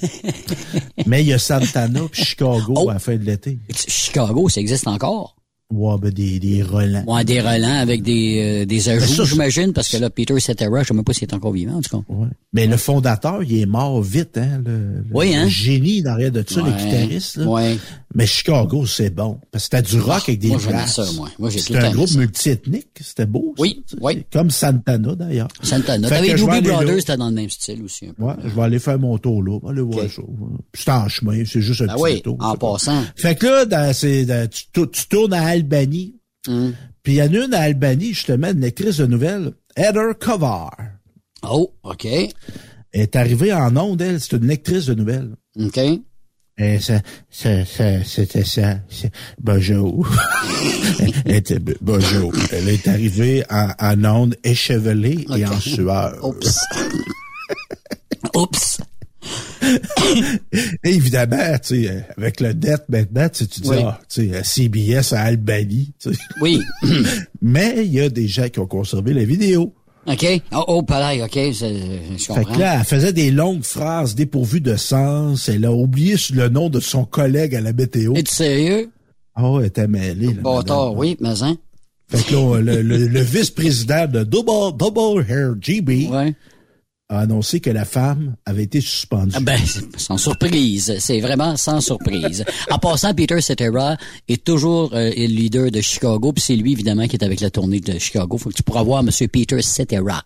Mais 1.07 1.23
il 1.23 1.29
y 1.29 1.33
a 1.33 1.39
Santana 1.39 2.01
puis 2.11 2.25
Chicago 2.25 2.75
Oh. 2.77 2.91
à 2.91 2.95
la 2.95 2.99
fin 2.99 3.17
de 3.17 3.25
l'été. 3.25 3.59
Chicago, 3.89 4.49
ça 4.49 4.61
existe 4.61 4.87
encore? 4.87 5.36
Ouais, 5.73 5.97
ben 6.01 6.11
des, 6.13 6.39
des 6.39 6.63
relents. 6.63 7.03
Ouais, 7.09 7.25
des 7.25 7.41
relents 7.41 7.81
avec 7.81 8.03
des, 8.03 8.63
euh, 8.63 8.67
des 8.67 8.83
Ben, 8.87 9.03
ajouts, 9.03 9.25
j'imagine, 9.25 9.73
parce 9.73 9.89
que 9.89 9.97
là, 9.97 10.11
Peter 10.11 10.39
Cetera, 10.39 10.83
je 10.83 10.89
sais 10.89 10.95
même 10.95 11.03
pas 11.03 11.13
s'il 11.13 11.25
est 11.25 11.35
encore 11.35 11.53
vivant, 11.53 11.75
en 11.75 11.81
tout 11.81 11.99
cas. 11.99 12.05
Ouais. 12.09 12.29
Mais 12.53 12.69
le 12.69 12.77
fondateur, 12.77 13.43
il 13.43 13.63
est 13.63 13.67
mort 13.67 14.01
vite, 14.01 14.39
hein, 14.39 14.63
le, 14.65 15.03
Oui, 15.13 15.35
hein? 15.35 15.43
le 15.45 15.49
génie 15.51 16.03
derrière 16.03 16.31
de 16.31 16.45
ça, 16.49 16.63
Ouais. 16.63 16.71
le 16.71 16.77
guitariste. 16.77 17.37
Là. 17.39 17.47
Ouais. 17.47 17.79
Mais 18.15 18.27
Chicago, 18.27 18.87
c'est 18.87 19.11
bon. 19.11 19.39
Parce 19.51 19.69
que 19.69 19.77
c'était 19.77 19.91
du 19.91 20.01
rock 20.01 20.23
avec 20.29 20.39
des 20.39 20.49
moi, 20.51 20.87
ça, 20.87 21.05
moi. 21.17 21.29
Moi, 21.39 21.51
C'était 21.51 21.77
un 21.79 21.91
groupe 21.91 22.15
multiethnique. 22.15 22.87
C'était 23.03 23.27
beau. 23.27 23.53
ça. 23.57 23.63
Oui, 23.63 23.85
oui. 24.01 24.25
Comme 24.33 24.51
Santana, 24.51 25.15
d'ailleurs. 25.17 25.49
Santana. 25.63 26.09
T'avais 26.09 26.35
Doobie. 26.35 26.61
Brothers, 26.63 27.01
c'était 27.01 27.17
dans 27.17 27.29
le 27.29 27.35
même 27.35 27.51
style 27.51 27.83
aussi, 27.83 28.07
un 28.07 28.13
peu. 28.13 28.23
Ouais, 28.23 28.35
je 28.45 28.49
vais 28.55 28.63
aller 28.63 28.79
faire 28.79 28.99
mon 29.01 29.19
tour 29.19 29.43
là. 29.43 29.59
Aller 29.69 29.83
voir 29.83 30.07
ça. 30.09 30.23
C'est 30.75 30.91
en 30.91 31.09
chemin, 31.09 31.43
c'est 31.45 31.61
juste 31.61 31.83
un 31.83 31.87
Ah 31.91 31.95
petit 31.95 32.03
oui, 32.05 32.23
tour. 32.23 32.37
en 32.41 32.55
passant. 32.55 33.03
Fait 33.17 33.35
que 33.35 33.69
là, 33.69 34.47
tu 34.49 35.09
tournes 35.11 35.33
à 35.35 35.56
Albanie. 35.57 36.21
Hum. 36.49 36.75
Puis 37.03 37.15
il 37.15 37.17
y 37.17 37.23
en 37.23 37.33
a 37.33 37.45
une 37.45 37.55
à 37.55 37.61
Albanie, 37.61 38.15
justement, 38.15 38.49
une 38.49 38.61
lectrice 38.61 38.99
de 38.99 39.07
nouvelles, 39.07 39.53
Heather 39.77 40.17
Kovar. 40.19 40.77
Oh, 41.43 41.73
OK. 41.83 42.05
Elle 42.05 42.31
est 42.93 43.17
arrivée 43.17 43.53
en 43.53 43.77
onde, 43.77 44.01
elle, 44.01 44.21
c'est 44.21 44.37
une 44.37 44.47
lectrice 44.47 44.87
de 44.87 44.95
nouvelles. 44.95 45.37
OK. 45.61 45.79
Et 46.59 46.81
ça, 46.81 47.01
ça, 47.29 47.67
ça, 47.67 48.03
c'était 48.05 48.45
ça. 48.45 48.79
Bonjour. 49.39 50.09
Elle 51.27 51.35
était, 51.35 51.59
bonjour. 51.83 52.33
Elle 52.51 52.71
est 52.71 52.89
arrivée 52.89 53.45
en, 53.51 53.73
en 53.79 54.05
onde 54.07 54.37
échevelée 54.43 55.27
et 55.37 55.45
en 55.45 55.61
sueur. 55.61 56.17
Oups. 56.25 56.59
Oups. 58.35 58.79
Évidemment, 60.85 61.59
tu 61.63 61.85
sais, 61.85 62.05
avec 62.17 62.41
le 62.41 62.55
dette 62.55 62.85
maintenant, 62.89 63.29
tu 63.29 63.45
sais, 63.45 63.47
tu 63.47 63.61
dis, 63.61 63.69
Oui. 63.71 63.77
ah, 63.85 64.01
tu 64.09 64.31
sais, 64.31 64.43
CBS 64.45 65.13
à 65.13 65.23
Albanie. 65.23 65.93
tu 66.01 66.13
sais. 66.13 66.19
Oui. 66.41 66.61
Mais 67.43 67.85
il 67.85 67.93
y 67.93 68.01
a 68.01 68.09
des 68.09 68.29
gens 68.29 68.49
qui 68.49 68.59
ont 68.61 68.67
conservé 68.67 69.13
la 69.15 69.25
vidéo. 69.25 69.75
OK. 70.07 70.25
Oh, 70.53 70.65
oh 70.69 70.83
pareil, 70.83 71.21
OK. 71.23 71.35
Je 71.35 71.53
Fait 72.17 72.27
comprends. 72.35 72.55
que 72.55 72.61
là, 72.61 72.77
elle 72.79 72.85
faisait 72.85 73.13
des 73.13 73.31
longues 73.33 73.65
phrases 73.65 74.15
dépourvues 74.15 74.61
de 74.61 74.77
sens. 74.77 75.49
Elle 75.49 75.65
a 75.65 75.73
oublié 75.73 76.15
le 76.33 76.49
nom 76.49 76.69
de 76.71 76.79
son 76.79 77.05
collègue 77.05 77.57
à 77.57 77.61
la 77.61 77.73
météo. 77.73 78.15
Es-tu 78.15 78.33
sérieux? 78.35 78.91
Oh, 79.41 79.59
elle 79.61 79.67
était 79.67 79.89
mêlée. 79.89 80.29
Bâtard, 80.35 80.85
madame. 80.95 80.99
oui, 80.99 81.17
mais 81.21 81.43
hein. 81.43 81.57
Fait 82.09 82.23
que 82.25 82.35
là, 82.35 82.61
le, 82.61 82.83
le- 82.83 83.09
le 83.09 83.21
vice-président 83.21 84.07
de 84.07 84.23
Double, 84.23 84.77
Double 84.79 85.25
Hair 85.29 85.55
GB 85.61 86.09
a 87.09 87.21
annoncé 87.21 87.61
que 87.61 87.71
la 87.71 87.85
femme 87.85 88.35
avait 88.45 88.65
été 88.65 88.81
suspendue. 88.81 89.33
Ah 89.35 89.41
ben, 89.41 89.59
sans 89.97 90.19
surprise. 90.19 90.97
C'est 90.99 91.21
vraiment 91.21 91.57
sans 91.57 91.81
surprise. 91.81 92.45
En 92.71 92.79
passant, 92.79 93.15
Peter 93.15 93.41
Cetera 93.41 93.97
est 94.29 94.43
toujours 94.45 94.93
euh, 94.93 95.11
le 95.17 95.27
leader 95.27 95.71
de 95.71 95.81
Chicago, 95.81 96.33
puis 96.33 96.43
c'est 96.43 96.57
lui, 96.57 96.73
évidemment, 96.73 97.07
qui 97.07 97.17
est 97.17 97.25
avec 97.25 97.41
la 97.41 97.51
tournée 97.51 97.81
de 97.81 97.99
Chicago. 97.99 98.39
Faut 98.39 98.51
que 98.51 98.55
tu 98.55 98.65
pourras 98.65 98.83
voir 98.83 99.03
Monsieur 99.05 99.29
Peter 99.29 99.63
Cetera. 99.63 100.25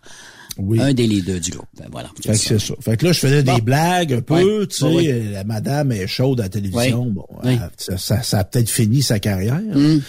Un 0.79 0.93
des 0.93 1.07
leaders 1.07 1.39
du 1.39 1.51
groupe. 1.51 1.65
Ben, 1.77 1.85
voilà. 1.91 2.09
Fait 2.23 2.33
que 2.33 2.37
c'est 2.37 2.59
ça. 2.59 2.73
Fait 2.81 2.97
que 2.97 3.05
là, 3.05 3.11
je 3.13 3.19
faisais 3.19 3.41
Bon. 3.43 3.55
des 3.55 3.61
blagues 3.61 4.13
un 4.13 4.21
peu, 4.21 4.67
tu 4.67 4.77
sais, 4.77 5.23
la 5.31 5.43
madame 5.43 5.91
est 5.91 6.07
chaude 6.07 6.39
à 6.39 6.43
la 6.43 6.49
télévision. 6.49 7.05
Bon, 7.05 7.25
elle- 7.43 7.59
ça, 7.77 7.97
ça, 7.97 8.21
ça 8.21 8.39
a 8.39 8.43
peut-être 8.43 8.69
fini 8.69 9.01
sa 9.01 9.19
carrière. 9.19 9.59
Mm. 9.73 9.99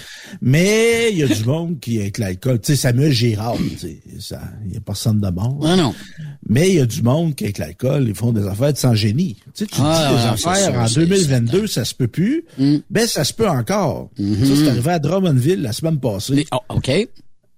Mais 0.41 1.11
il 1.13 1.19
y 1.19 1.23
a 1.23 1.29
du 1.29 1.45
monde 1.45 1.79
qui, 1.81 1.99
avec 2.01 2.19
l'alcool, 2.19 2.61
tu 2.61 2.73
sais, 2.73 2.77
Samuel 2.77 3.13
Girard, 3.13 3.57
tu 3.57 3.79
sais, 3.79 3.99
il 4.67 4.73
y 4.75 4.77
a 4.77 4.81
personne 4.81 5.21
de 5.21 5.29
mort. 5.31 5.59
Ah 5.65 5.77
non. 5.77 5.95
Mais 6.49 6.71
il 6.71 6.77
y 6.77 6.81
a 6.81 6.87
du 6.87 7.03
monde 7.03 7.35
qui, 7.35 7.45
avec 7.45 7.59
l'alcool, 7.59 8.07
ils 8.09 8.15
font 8.15 8.33
des 8.33 8.47
affaires 8.47 8.73
de 8.73 8.79
sans 8.79 8.95
génie. 8.95 9.37
Tu 9.55 9.65
sais, 9.65 9.67
tu 9.67 9.77
Ah, 9.81 10.09
dis 10.11 10.23
des 10.23 10.29
affaires 10.49 10.79
en 10.81 10.87
c'est- 10.89 11.01
2022, 11.01 11.67
ça 11.67 11.85
se 11.85 11.95
peut 11.95 12.09
plus. 12.09 12.45
Mm. 12.59 12.77
Ben, 12.91 13.07
ça 13.07 13.25
se 13.25 13.33
peut 13.33 13.49
encore. 13.49 14.11
Mm-hmm. 14.19 14.47
Ça, 14.47 14.57
c'est 14.57 14.69
arrivé 14.69 14.91
à 14.91 14.99
Drummondville 14.99 15.63
la 15.63 15.73
semaine 15.73 16.01
passée. 16.01 16.47
Oh, 16.53 16.59
OK. 16.71 16.91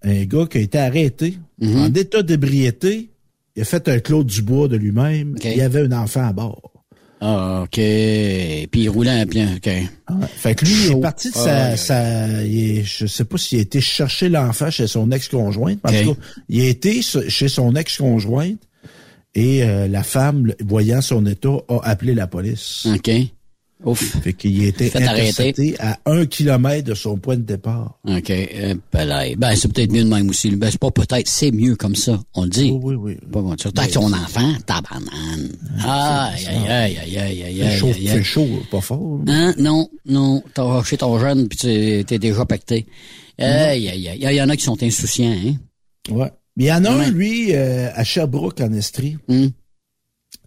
Un 0.05 0.25
gars 0.25 0.47
qui 0.51 0.59
a 0.59 0.61
été 0.61 0.79
arrêté 0.79 1.39
Mm-hmm. 1.63 1.77
en 1.79 1.95
état 1.95 2.23
d'ébriété. 2.23 3.11
Il 3.57 3.63
a 3.63 3.65
fait 3.65 3.89
un 3.89 4.01
Claude 4.01 4.27
Dubois 4.27 4.67
de 4.69 4.77
lui-même. 4.77 5.37
Il 5.45 5.57
y 5.57 5.61
avait 5.63 5.83
un 5.83 5.93
enfant 5.93 6.27
à 6.27 6.33
bord. 6.33 6.73
Ah, 7.21 7.61
OK. 7.63 7.71
Puis 7.77 8.69
il 8.75 8.89
roulait 8.89 9.21
un 9.21 9.25
plein, 9.25 9.55
OK. 9.57 9.71
Fait 10.35 10.55
que 10.57 10.65
lui, 10.65 10.73
il 10.87 10.93
est 10.97 11.01
parti 11.01 11.31
de 11.31 11.35
sa, 11.35 11.67
Ah, 11.69 11.77
sa- 11.77 12.43
il 12.43 12.79
est- 12.79 12.83
je 12.85 13.07
sais 13.07 13.25
pas 13.25 13.39
s'il 13.39 13.59
a 13.59 13.63
été 13.63 13.81
chercher 13.81 14.29
l'enfant 14.29 14.69
chez 14.71 14.89
son 14.89 15.11
ex-conjointe. 15.13 15.79
En 15.85 15.91
tout 16.03 16.15
cas, 16.15 16.21
il 16.49 16.61
a 16.63 16.65
été 16.69 17.01
chez 17.03 17.49
son 17.49 17.75
ex-conjointe 17.77 18.59
et 19.37 19.63
euh, 19.63 19.87
la 19.89 20.03
femme, 20.03 20.53
voyant 20.67 21.01
son 21.01 21.25
état, 21.25 21.57
a 21.69 21.79
appelé 21.89 22.15
la 22.15 22.27
police. 22.27 22.87
OK. 22.95 23.11
Ouf. 23.85 24.17
Fait 24.23 24.33
qu'il 24.33 24.65
a 24.65 24.69
été 24.69 24.89
Fait 24.89 25.03
intercepté 25.03 25.75
à 25.79 25.99
un 26.07 26.25
kilomètre 26.27 26.89
de 26.89 26.95
son 26.95 27.19
point 27.19 27.37
de 27.37 27.43
départ. 27.43 27.99
OK. 28.09 28.31
Euh, 28.31 28.75
ben, 28.93 29.35
ben, 29.37 29.57
c'est 29.57 29.73
peut-être 29.73 29.93
mieux 29.93 30.05
de 30.05 30.09
même 30.09 30.29
aussi. 30.31 30.51
Ben, 30.57 30.71
c'est 30.71 30.81
pas 30.81 30.91
peut-être, 30.91 31.29
c'est 31.29 31.51
mieux 31.51 31.77
comme 31.77 31.95
ça. 31.95 32.19
On 32.35 32.45
le 32.45 32.49
dit. 32.49 32.71
Oui, 32.71 32.95
oui, 32.95 32.95
oui. 32.95 33.29
Pas 33.31 33.43
bon. 33.43 33.55
Surtout 33.59 33.81
avec 33.81 33.93
ton 33.93 34.13
enfant, 34.13 34.55
tabarnane. 34.67 35.51
Aïe, 35.85 36.47
aïe, 36.47 36.69
aïe, 36.69 36.99
aïe, 36.99 37.19
aïe, 37.19 37.43
aïe, 37.45 37.55
Fait 37.57 37.63
aïe, 37.65 37.79
chaud, 37.79 37.87
aïe, 37.89 38.07
fait 38.07 38.17
aïe. 38.17 38.25
chaud, 38.25 38.49
pas 38.71 38.81
fort. 38.81 39.21
Hein? 39.29 39.55
Non, 39.59 39.89
non. 40.07 40.43
T'as 40.55 40.63
rushé 40.63 40.97
ton 40.97 41.19
jeune 41.19 41.49
puis 41.49 41.59
t'es 42.05 42.19
déjà 42.19 42.45
pacté. 42.47 42.87
Aïe, 43.39 43.89
aïe, 43.89 44.09
aïe. 44.09 44.19
Il 44.21 44.33
y 44.35 44.43
en 44.43 44.49
a 44.49 44.57
qui 44.57 44.65
sont 44.65 44.83
insouciants, 44.83 45.31
hein? 45.33 45.55
Ouais. 46.11 46.31
Mais 46.57 46.65
il 46.65 46.69
y 46.69 46.73
en 46.73 46.85
a 46.85 46.91
un, 46.91 47.11
lui, 47.11 47.49
euh, 47.55 47.91
à 47.95 48.05
Sherbrooke, 48.05 48.61
en 48.61 48.73
Estrie. 48.73 49.19
Hum. 49.29 49.51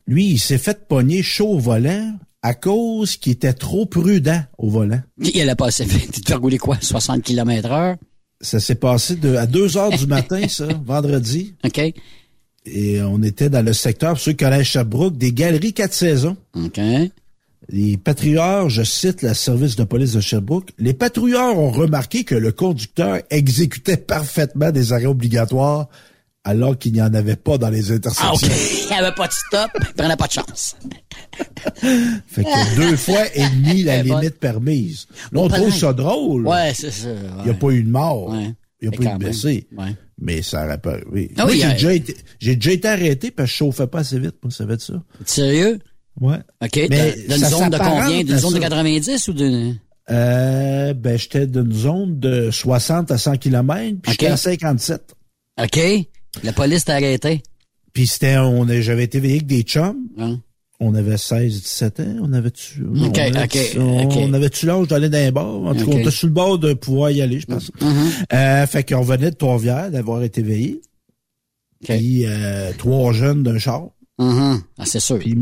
Lui, 0.07 0.25
il 0.31 0.39
s'est 0.39 0.57
fait 0.57 0.87
pogner 0.87 1.21
chaud 1.21 1.49
au 1.49 1.59
volant 1.59 2.17
à 2.41 2.53
cause 2.53 3.17
qu'il 3.17 3.33
était 3.33 3.53
trop 3.53 3.85
prudent 3.85 4.41
au 4.57 4.69
volant. 4.69 5.01
Il 5.19 5.41
allait 5.41 5.55
passer 5.55 5.85
vite. 5.85 6.23
Tu 6.23 6.33
rouler 6.33 6.57
quoi? 6.57 6.77
60 6.79 7.23
km 7.23 7.71
heure? 7.71 7.95
Ça 8.39 8.59
s'est 8.59 8.75
passé 8.75 9.15
de, 9.15 9.35
à 9.35 9.47
2 9.47 9.77
heures 9.77 9.97
du 9.97 10.05
matin, 10.05 10.47
ça, 10.47 10.67
vendredi. 10.85 11.55
OK. 11.65 11.81
Et 12.65 13.01
on 13.01 13.23
était 13.23 13.49
dans 13.49 13.65
le 13.65 13.73
secteur, 13.73 14.11
pour 14.11 14.19
ceux 14.19 14.31
qui 14.33 14.43
connaissent 14.43 14.67
Sherbrooke, 14.67 15.17
des 15.17 15.31
galeries 15.31 15.73
quatre 15.73 15.93
saisons. 15.93 16.37
OK. 16.53 16.79
Les 17.69 17.97
patrouilleurs, 17.97 18.69
je 18.69 18.83
cite 18.83 19.23
le 19.23 19.33
service 19.33 19.75
de 19.75 19.83
police 19.83 20.13
de 20.13 20.21
Sherbrooke, 20.21 20.71
les 20.77 20.93
patrouilleurs 20.93 21.57
ont 21.57 21.71
remarqué 21.71 22.23
que 22.23 22.35
le 22.35 22.51
conducteur 22.51 23.19
exécutait 23.29 23.97
parfaitement 23.97 24.71
des 24.71 24.93
arrêts 24.93 25.05
obligatoires 25.05 25.89
alors 26.47 26.77
qu'il 26.77 26.93
n'y 26.93 27.01
en 27.01 27.13
avait 27.13 27.35
pas 27.35 27.57
dans 27.57 27.69
les 27.69 27.91
Ah, 27.91 27.95
intersections. 27.95 28.33
OK. 28.33 28.41
Il 28.83 28.87
n'y 28.87 28.93
avait 28.97 29.13
pas 29.15 29.27
de 29.27 29.33
stop. 29.33 29.69
Il 29.81 29.93
prenait 29.95 30.15
pas 30.15 30.27
de 30.27 30.31
chance. 30.31 30.75
Fait 32.27 32.43
que 32.43 32.75
deux 32.77 32.95
fois 32.95 33.23
et 33.35 33.43
demi 33.49 33.83
la 33.83 34.01
limite 34.03 34.39
permise. 34.39 35.07
Là, 35.33 35.41
on 35.41 35.47
trouve 35.49 35.73
ça 35.75 35.91
drôle. 35.91 36.47
Ouais, 36.47 36.71
c'est 36.73 36.91
ça. 36.91 37.09
Il 37.39 37.43
n'y 37.45 37.49
a 37.51 37.53
pas 37.53 37.69
eu 37.71 37.83
de 37.83 37.89
mort. 37.89 38.29
Ouais. 38.29 38.53
Il 38.81 38.89
n'y 38.89 38.95
a 38.95 38.97
pas 38.97 39.03
eu 39.03 39.13
de 39.13 39.17
blessé. 39.17 39.67
Ouais. 39.77 39.93
Mais 40.19 40.41
ça 40.41 40.65
aurait 40.65 40.77
pas 40.77 40.93
arrivé. 40.93 41.31
Ah 41.37 41.45
oui, 41.45 41.59
j'ai 41.61 41.73
déjà 41.73 41.93
été, 41.93 42.15
j'ai 42.39 42.55
déjà 42.55 42.71
été 42.71 42.87
arrêté 42.87 43.29
parce 43.31 43.49
que 43.49 43.51
je 43.51 43.57
chauffais 43.57 43.87
pas 43.87 43.99
assez 43.99 44.17
vite, 44.17 44.35
moi, 44.41 44.49
ça 44.51 44.65
va 44.65 44.77
de 44.77 44.81
ça. 44.81 44.93
Sérieux? 45.25 45.79
Ouais. 46.19 46.37
OK. 46.63 46.79
Mais 46.89 47.15
Dans 47.27 47.35
une 47.35 47.41
ça 47.41 47.49
zone 47.49 47.69
de 47.69 47.77
combien? 47.77 48.23
D'une 48.23 48.37
zone 48.37 48.53
de 48.53 48.61
ça. 48.61 48.69
90 48.69 49.27
ou 49.27 49.33
de... 49.33 49.73
Euh, 50.09 50.93
ben, 50.93 51.17
j'étais 51.19 51.45
d'une 51.45 51.73
zone 51.73 52.19
de 52.19 52.49
60 52.51 53.11
à 53.11 53.17
100 53.17 53.37
km, 53.37 53.97
puis 54.01 54.11
j'étais 54.13 54.27
à 54.27 54.37
57. 54.37 55.13
OK. 55.61 55.79
La 56.43 56.53
police 56.53 56.85
t'a 56.85 56.95
arrêté? 56.95 57.43
Puis 57.93 58.07
c'était, 58.07 58.37
on 58.37 58.67
j'avais 58.81 59.05
été 59.05 59.19
veillé 59.19 59.35
avec 59.35 59.47
des 59.47 59.63
chums. 59.63 60.07
Hein? 60.17 60.39
On 60.79 60.93
avait 60.93 61.17
16, 61.17 61.61
17 61.63 61.99
ans. 62.01 62.15
On 62.21 62.33
avait-tu, 62.33 62.83
OK, 62.83 63.17
on 63.17 63.35
avait, 63.35 64.05
OK, 64.05 64.13
on, 64.17 64.33
avait-tu 64.33 64.65
l'âge 64.67 64.87
d'aller 64.87 65.09
dans 65.09 65.17
les 65.17 65.31
bars? 65.31 65.47
En 65.47 65.73
tout 65.73 65.85
cas, 65.85 65.91
on 65.95 65.99
était 65.99 66.11
sur 66.11 66.27
le 66.27 66.33
bord 66.33 66.59
de 66.59 66.73
pouvoir 66.73 67.09
y 67.09 67.21
aller, 67.21 67.39
je 67.39 67.47
pense. 67.47 67.71
Mm-hmm. 67.71 68.33
Euh, 68.33 68.67
fait 68.67 68.83
qu'on 68.87 69.01
venait 69.01 69.31
de 69.31 69.35
Trois-Rivières, 69.35 69.89
d'avoir 69.89 70.21
été 70.21 70.43
veillé. 70.43 70.81
Puis, 71.83 72.25
euh, 72.25 72.71
trois 72.77 73.13
jeunes 73.13 73.43
d'un 73.43 73.57
char. 73.57 73.89
Mhm. 74.19 74.61
Ah, 74.77 74.85
c'est 74.85 74.99
sûr. 74.99 75.19
Puis, 75.19 75.35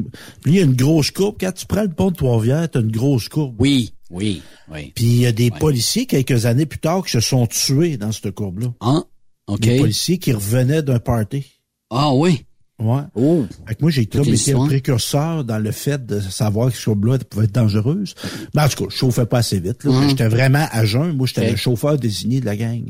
il 0.45 0.53
y 0.53 0.59
a 0.59 0.63
une 0.63 0.75
grosse 0.75 1.11
courbe. 1.11 1.37
Quand 1.39 1.53
tu 1.53 1.65
prends 1.65 1.83
le 1.83 1.89
pont 1.89 2.11
de 2.11 2.15
Trois-Rivières, 2.15 2.69
t'as 2.69 2.81
une 2.81 2.91
grosse 2.91 3.29
courbe. 3.29 3.55
Oui, 3.59 3.93
oui, 4.11 4.41
oui. 4.71 4.91
Puis 4.95 5.05
il 5.05 5.19
y 5.21 5.25
a 5.25 5.31
des 5.31 5.49
policiers, 5.51 6.05
quelques 6.05 6.45
années 6.45 6.65
plus 6.65 6.79
tard, 6.79 7.05
qui 7.05 7.11
se 7.11 7.21
sont 7.21 7.47
tués 7.47 7.97
dans 7.97 8.11
cette 8.11 8.31
courbe-là. 8.31 8.73
Ah, 8.81 9.03
OK. 9.47 9.59
Des 9.59 9.79
policiers 9.79 10.17
qui 10.17 10.33
revenaient 10.33 10.81
d'un 10.81 10.99
party. 10.99 11.45
Ah 11.89 12.13
oui? 12.13 12.45
Ouais. 12.77 13.03
Oh. 13.15 13.45
Fait 13.67 13.75
que 13.75 13.81
moi, 13.81 13.89
j'ai 13.89 14.05
comme 14.05 14.27
été 14.27 14.53
un 14.53 14.65
précurseur 14.65 15.45
dans 15.45 15.59
le 15.59 15.71
fait 15.71 16.05
de 16.05 16.19
savoir 16.19 16.71
que 16.71 16.77
ce 16.77 16.85
courbe-là 16.85 17.19
pouvait 17.19 17.45
être 17.45 17.53
dangereuse. 17.53 18.15
Mais 18.53 18.63
en 18.63 18.67
tout 18.67 18.83
cas, 18.83 18.89
je 18.89 18.97
chauffais 18.97 19.25
pas 19.25 19.37
assez 19.37 19.59
vite. 19.59 19.87
J'étais 20.07 20.27
vraiment 20.27 20.67
à 20.71 20.83
jeun. 20.83 21.13
Moi, 21.13 21.25
j'étais 21.27 21.51
le 21.51 21.55
chauffeur 21.55 21.97
désigné 21.97 22.41
de 22.41 22.45
la 22.45 22.57
gang. 22.57 22.83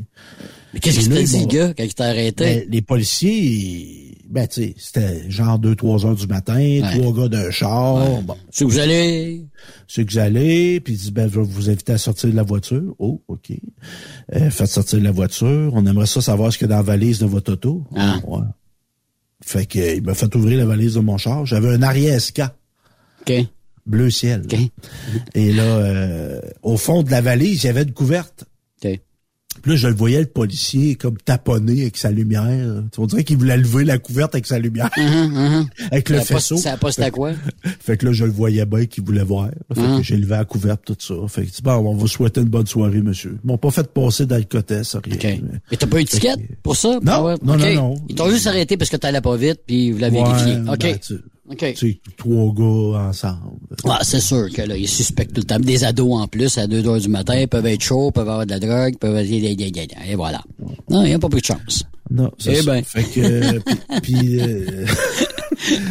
Mais 0.74 0.80
qu'est-ce 0.80 1.00
qu'il 1.00 1.08
t'a 1.10 1.22
dit, 1.22 1.38
le 1.38 1.46
gars, 1.46 1.74
quand 1.74 1.84
il 1.84 1.94
t'a 1.94 2.06
arrêté? 2.06 2.44
Ben, 2.44 2.66
les 2.68 2.82
policiers, 2.82 4.05
ben, 4.28 4.46
tu 4.46 4.62
sais, 4.62 4.74
c'était 4.78 5.30
genre 5.30 5.58
2-3 5.58 6.06
heures 6.06 6.14
du 6.14 6.26
matin, 6.26 6.80
trois 6.92 7.12
gars 7.12 7.28
d'un 7.28 7.50
char. 7.50 8.22
Bon. 8.22 8.36
C'est 8.50 8.64
où 8.64 8.68
vous 8.68 8.78
allez? 8.78 9.46
C'est 9.88 10.04
que 10.04 10.12
vous 10.12 10.18
allez, 10.18 10.80
puis 10.80 10.94
il 10.94 10.98
dit, 10.98 11.10
ben, 11.10 11.30
je 11.30 11.40
vais 11.40 11.46
vous 11.46 11.70
inviter 11.70 11.92
à 11.92 11.98
sortir 11.98 12.30
de 12.30 12.36
la 12.36 12.42
voiture. 12.42 12.94
Oh, 12.98 13.22
OK. 13.28 13.52
Euh, 14.34 14.50
faites 14.50 14.68
sortir 14.68 14.98
de 14.98 15.04
la 15.04 15.12
voiture. 15.12 15.70
On 15.74 15.86
aimerait 15.86 16.06
ça 16.06 16.20
savoir 16.20 16.52
ce 16.52 16.58
qu'il 16.58 16.68
y 16.68 16.70
a 16.70 16.76
dans 16.76 16.76
la 16.76 16.82
valise 16.82 17.18
de 17.20 17.26
votre 17.26 17.52
auto. 17.52 17.84
Ah. 17.94 18.18
Ouais. 18.26 18.40
Fait 19.44 19.66
que, 19.66 19.96
il 19.96 20.02
m'a 20.02 20.14
fait 20.14 20.34
ouvrir 20.34 20.58
la 20.58 20.66
valise 20.66 20.94
de 20.94 21.00
mon 21.00 21.18
char. 21.18 21.46
J'avais 21.46 21.68
un 21.68 21.82
Ariesca. 21.82 22.54
OK. 23.20 23.32
Bleu 23.86 24.10
ciel. 24.10 24.42
OK. 24.44 24.58
Et 25.34 25.52
là, 25.52 25.62
euh, 25.62 26.40
au 26.62 26.76
fond 26.76 27.02
de 27.02 27.10
la 27.10 27.20
valise, 27.20 27.62
il 27.62 27.66
y 27.66 27.70
avait 27.70 27.82
une 27.82 27.92
couverte. 27.92 28.44
Puis 29.66 29.72
là, 29.74 29.80
je 29.80 29.88
le 29.88 29.94
voyais, 29.94 30.20
le 30.20 30.26
policier, 30.26 30.94
comme 30.94 31.16
taponner 31.18 31.80
avec 31.82 31.96
sa 31.96 32.12
lumière. 32.12 32.84
On 32.98 33.06
dirait 33.06 33.24
qu'il 33.24 33.36
voulait 33.36 33.56
lever 33.56 33.82
la 33.82 33.98
couverte 33.98 34.32
avec 34.36 34.46
sa 34.46 34.60
lumière. 34.60 34.88
avec 35.90 36.08
le 36.08 36.18
Ça 36.18 36.22
a 36.22 36.24
pas- 36.26 36.34
faisceau. 36.36 36.56
ça 36.56 36.76
c'était 36.90 37.02
à 37.02 37.10
quoi? 37.10 37.32
Fait 37.80 37.96
que 37.96 38.06
là, 38.06 38.12
je 38.12 38.24
le 38.24 38.30
voyais 38.30 38.64
bien 38.64 38.86
qu'il 38.86 39.02
voulait 39.02 39.24
voir. 39.24 39.48
Fait 39.74 39.80
Hum. 39.80 39.98
que 39.98 40.04
j'ai 40.04 40.16
levé 40.16 40.36
la 40.36 40.44
couverte, 40.44 40.82
tout 40.84 40.96
ça. 41.00 41.14
Fait 41.26 41.46
que, 41.46 41.62
bon, 41.62 41.72
on 41.72 41.96
va 41.96 42.06
souhaiter 42.06 42.42
une 42.42 42.48
bonne 42.48 42.68
soirée, 42.68 43.00
monsieur. 43.00 43.36
Ils 43.42 43.46
m'ont 43.48 43.58
pas 43.58 43.72
fait 43.72 43.88
passer 43.92 44.24
le 44.26 44.84
ça, 44.84 45.00
rien. 45.04 45.14
OK. 45.16 45.40
Mais 45.72 45.76
t'as 45.76 45.86
pas 45.88 46.00
eu 46.00 46.04
de 46.04 46.08
ticket 46.08 46.34
pour 46.62 46.76
ça? 46.76 46.90
Non, 47.02 47.12
Ah 47.12 47.24
ouais, 47.24 47.34
non, 47.42 47.56
non, 47.56 47.74
non. 47.74 47.94
Ils 48.08 48.14
t'ont 48.14 48.30
juste 48.30 48.46
arrêté 48.46 48.76
parce 48.76 48.88
que 48.90 48.96
t'allais 48.96 49.20
pas 49.20 49.36
vite, 49.36 49.62
puis 49.66 49.90
vous 49.90 49.98
l'avez 49.98 50.20
Ouais, 50.20 50.28
vérifié. 50.28 50.54
ben, 50.76 50.98
tu- 51.04 51.14
OK. 51.50 51.74
Tu 51.74 52.00
trois 52.16 52.52
gars 52.52 53.08
ensemble. 53.08 53.58
Ah, 53.84 54.00
c'est 54.02 54.20
sûr 54.20 54.48
que 54.52 54.62
là, 54.62 54.76
ils 54.76 54.88
suspectent 54.88 55.32
tout 55.34 55.40
le 55.42 55.46
temps. 55.46 55.58
Des 55.60 55.84
ados 55.84 56.20
en 56.20 56.26
plus, 56.26 56.58
à 56.58 56.66
2 56.66 56.86
heures 56.88 57.00
du 57.00 57.08
matin, 57.08 57.36
ils 57.38 57.46
peuvent 57.48 57.66
être 57.66 57.82
chauds, 57.82 58.10
peuvent 58.10 58.28
avoir 58.28 58.44
de 58.46 58.50
la 58.50 58.58
drogue, 58.58 58.96
peuvent 58.98 59.16
être... 59.16 59.30
Et 59.30 60.14
voilà. 60.16 60.42
Non, 60.90 61.02
il 61.04 61.08
n'y 61.08 61.14
a 61.14 61.18
pas 61.18 61.28
plus 61.28 61.40
de 61.40 61.46
chance. 61.46 61.84
Non, 62.10 62.30
c'est 62.38 62.58
Eh 62.60 62.62
ben. 62.64 62.82
Fait 62.84 63.02
que, 63.04 63.20
euh, 63.56 63.60
puis, 64.02 64.40
euh, 64.40 64.86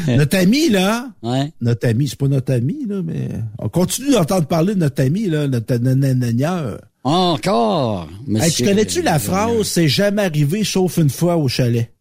notre 0.07 0.37
ami, 0.37 0.69
là, 0.69 1.09
Ouais. 1.23 1.51
notre 1.61 1.87
ami, 1.87 2.07
c'est 2.07 2.17
pas 2.17 2.27
notre 2.27 2.53
ami, 2.53 2.85
là, 2.87 3.01
mais 3.03 3.29
on 3.59 3.67
continue 3.69 4.11
d'entendre 4.11 4.47
parler 4.47 4.75
de 4.75 4.79
notre 4.79 5.01
ami, 5.03 5.25
là, 5.27 5.47
notre 5.47 5.75
nananieur. 5.75 6.79
Encore? 7.03 8.07
Hey, 8.09 8.25
tu 8.25 8.31
monsieur- 8.31 8.65
connais-tu 8.65 9.01
la 9.01 9.19
phrase, 9.19 9.63
c'est 9.63 9.87
jamais 9.87 10.23
arrivé 10.23 10.63
sauf 10.63 10.97
une 10.97 11.09
fois 11.09 11.37
au 11.37 11.47
chalet? 11.47 11.91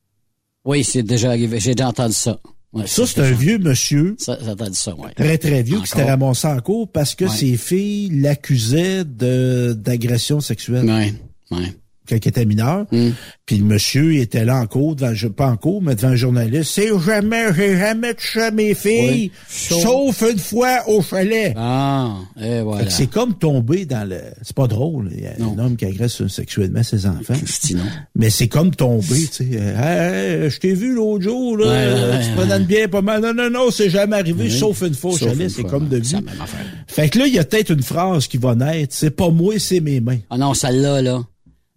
Oui, 0.64 0.82
c'est 0.84 1.02
déjà 1.02 1.30
arrivé. 1.30 1.60
J'ai 1.60 1.74
déjà 1.74 1.88
entendu 1.88 2.14
ça. 2.14 2.38
Ouais, 2.74 2.87
Ça, 2.87 3.06
c'est 3.06 3.20
un 3.20 3.30
vieux 3.30 3.58
monsieur, 3.58 4.16
Ça, 4.18 4.37
j'ai 4.42 4.50
entendu 4.50 4.74
ça, 4.74 4.94
ouais. 4.96 5.12
très 5.14 5.38
très 5.38 5.62
vieux, 5.62 5.80
qui 5.80 5.87
s'était 5.87 6.04
ramassé 6.10 6.46
en 6.48 6.58
cours 6.60 6.88
parce 6.90 7.14
que 7.14 7.24
Ouais. 7.26 7.30
ses 7.30 7.56
filles 7.56 8.10
l'accusaient 8.20 9.04
de, 9.04 9.74
d'agression 9.78 10.40
sexuelle. 10.40 10.84
Ouais, 10.84 11.14
ouais. 11.52 11.72
Quand 12.08 12.16
il 12.22 12.28
était 12.28 12.44
mineur. 12.44 12.86
Hmm. 12.92 13.10
Puis 13.46 13.56
le 13.58 13.64
monsieur 13.64 14.14
il 14.14 14.20
était 14.20 14.44
là 14.44 14.60
en 14.60 14.66
cours, 14.66 14.94
devant, 14.94 15.12
pas 15.30 15.48
en 15.48 15.56
cours, 15.56 15.80
mais 15.82 15.94
devant 15.94 16.08
un 16.08 16.16
journaliste. 16.16 16.70
C'est 16.74 16.90
jamais, 17.00 17.46
j'ai 17.56 17.76
jamais 17.78 18.14
touché 18.14 18.50
mes 18.52 18.74
filles, 18.74 19.30
Ouais. 19.30 19.80
sauf 19.80 20.22
une 20.30 20.38
fois 20.38 20.80
au 20.88 21.02
chalet. 21.02 21.54
Ah, 21.56 22.16
et 22.40 22.60
voilà. 22.60 22.90
c'est 22.90 23.06
comme 23.06 23.34
tomber 23.38 23.84
dans 23.86 24.08
le. 24.08 24.18
C'est 24.42 24.54
pas 24.56 24.66
drôle. 24.66 25.10
Il 25.16 25.22
y 25.22 25.26
a 25.26 25.32
un 25.40 25.58
homme 25.58 25.76
qui 25.76 25.84
agresse 25.86 26.26
sexuellement 26.26 26.82
ses 26.82 27.06
enfants. 27.06 27.34
Christy, 27.34 27.74
non. 27.74 27.82
Mais 28.14 28.30
c'est 28.30 28.48
comme 28.48 28.74
tomber, 28.74 29.26
tu 29.26 29.26
sais. 29.32 29.48
Euh, 29.54 30.44
Hey, 30.44 30.50
je 30.50 30.58
t'ai 30.60 30.74
vu 30.74 30.94
l'autre 30.94 31.22
jour, 31.24 31.56
là. 31.58 31.66
Ouais, 31.66 31.72
ouais, 31.72 31.92
ouais, 32.10 32.20
tu 32.22 32.28
ouais. 32.28 32.34
prenais 32.36 32.56
une 32.56 32.64
bière 32.64 32.88
pas 32.90 33.02
mal. 33.02 33.22
Non, 33.22 33.32
non, 33.34 33.50
non, 33.50 33.70
c'est 33.70 33.90
jamais 33.90 34.16
arrivé, 34.16 34.50
sauf 34.50 34.82
une 34.82 34.94
fois 34.94 35.12
au 35.12 35.16
Sauf 35.16 35.28
chalet. 35.30 35.50
C'est 35.50 35.64
comme 35.64 35.88
de 35.88 35.98
ouais, 35.98 36.16
affaire. 36.42 36.66
Fait 36.86 37.08
que 37.08 37.18
là, 37.18 37.26
il 37.26 37.34
y 37.34 37.38
a 37.38 37.44
peut-être 37.44 37.70
une 37.70 37.82
phrase 37.82 38.26
qui 38.26 38.36
va 38.38 38.54
naître. 38.54 38.94
C'est 38.94 39.10
pas 39.10 39.30
moi, 39.30 39.54
c'est 39.58 39.80
mes 39.80 40.00
mains. 40.00 40.18
Ah 40.30 40.38
non, 40.38 40.54
celle-là, 40.54 41.02
là. 41.02 41.22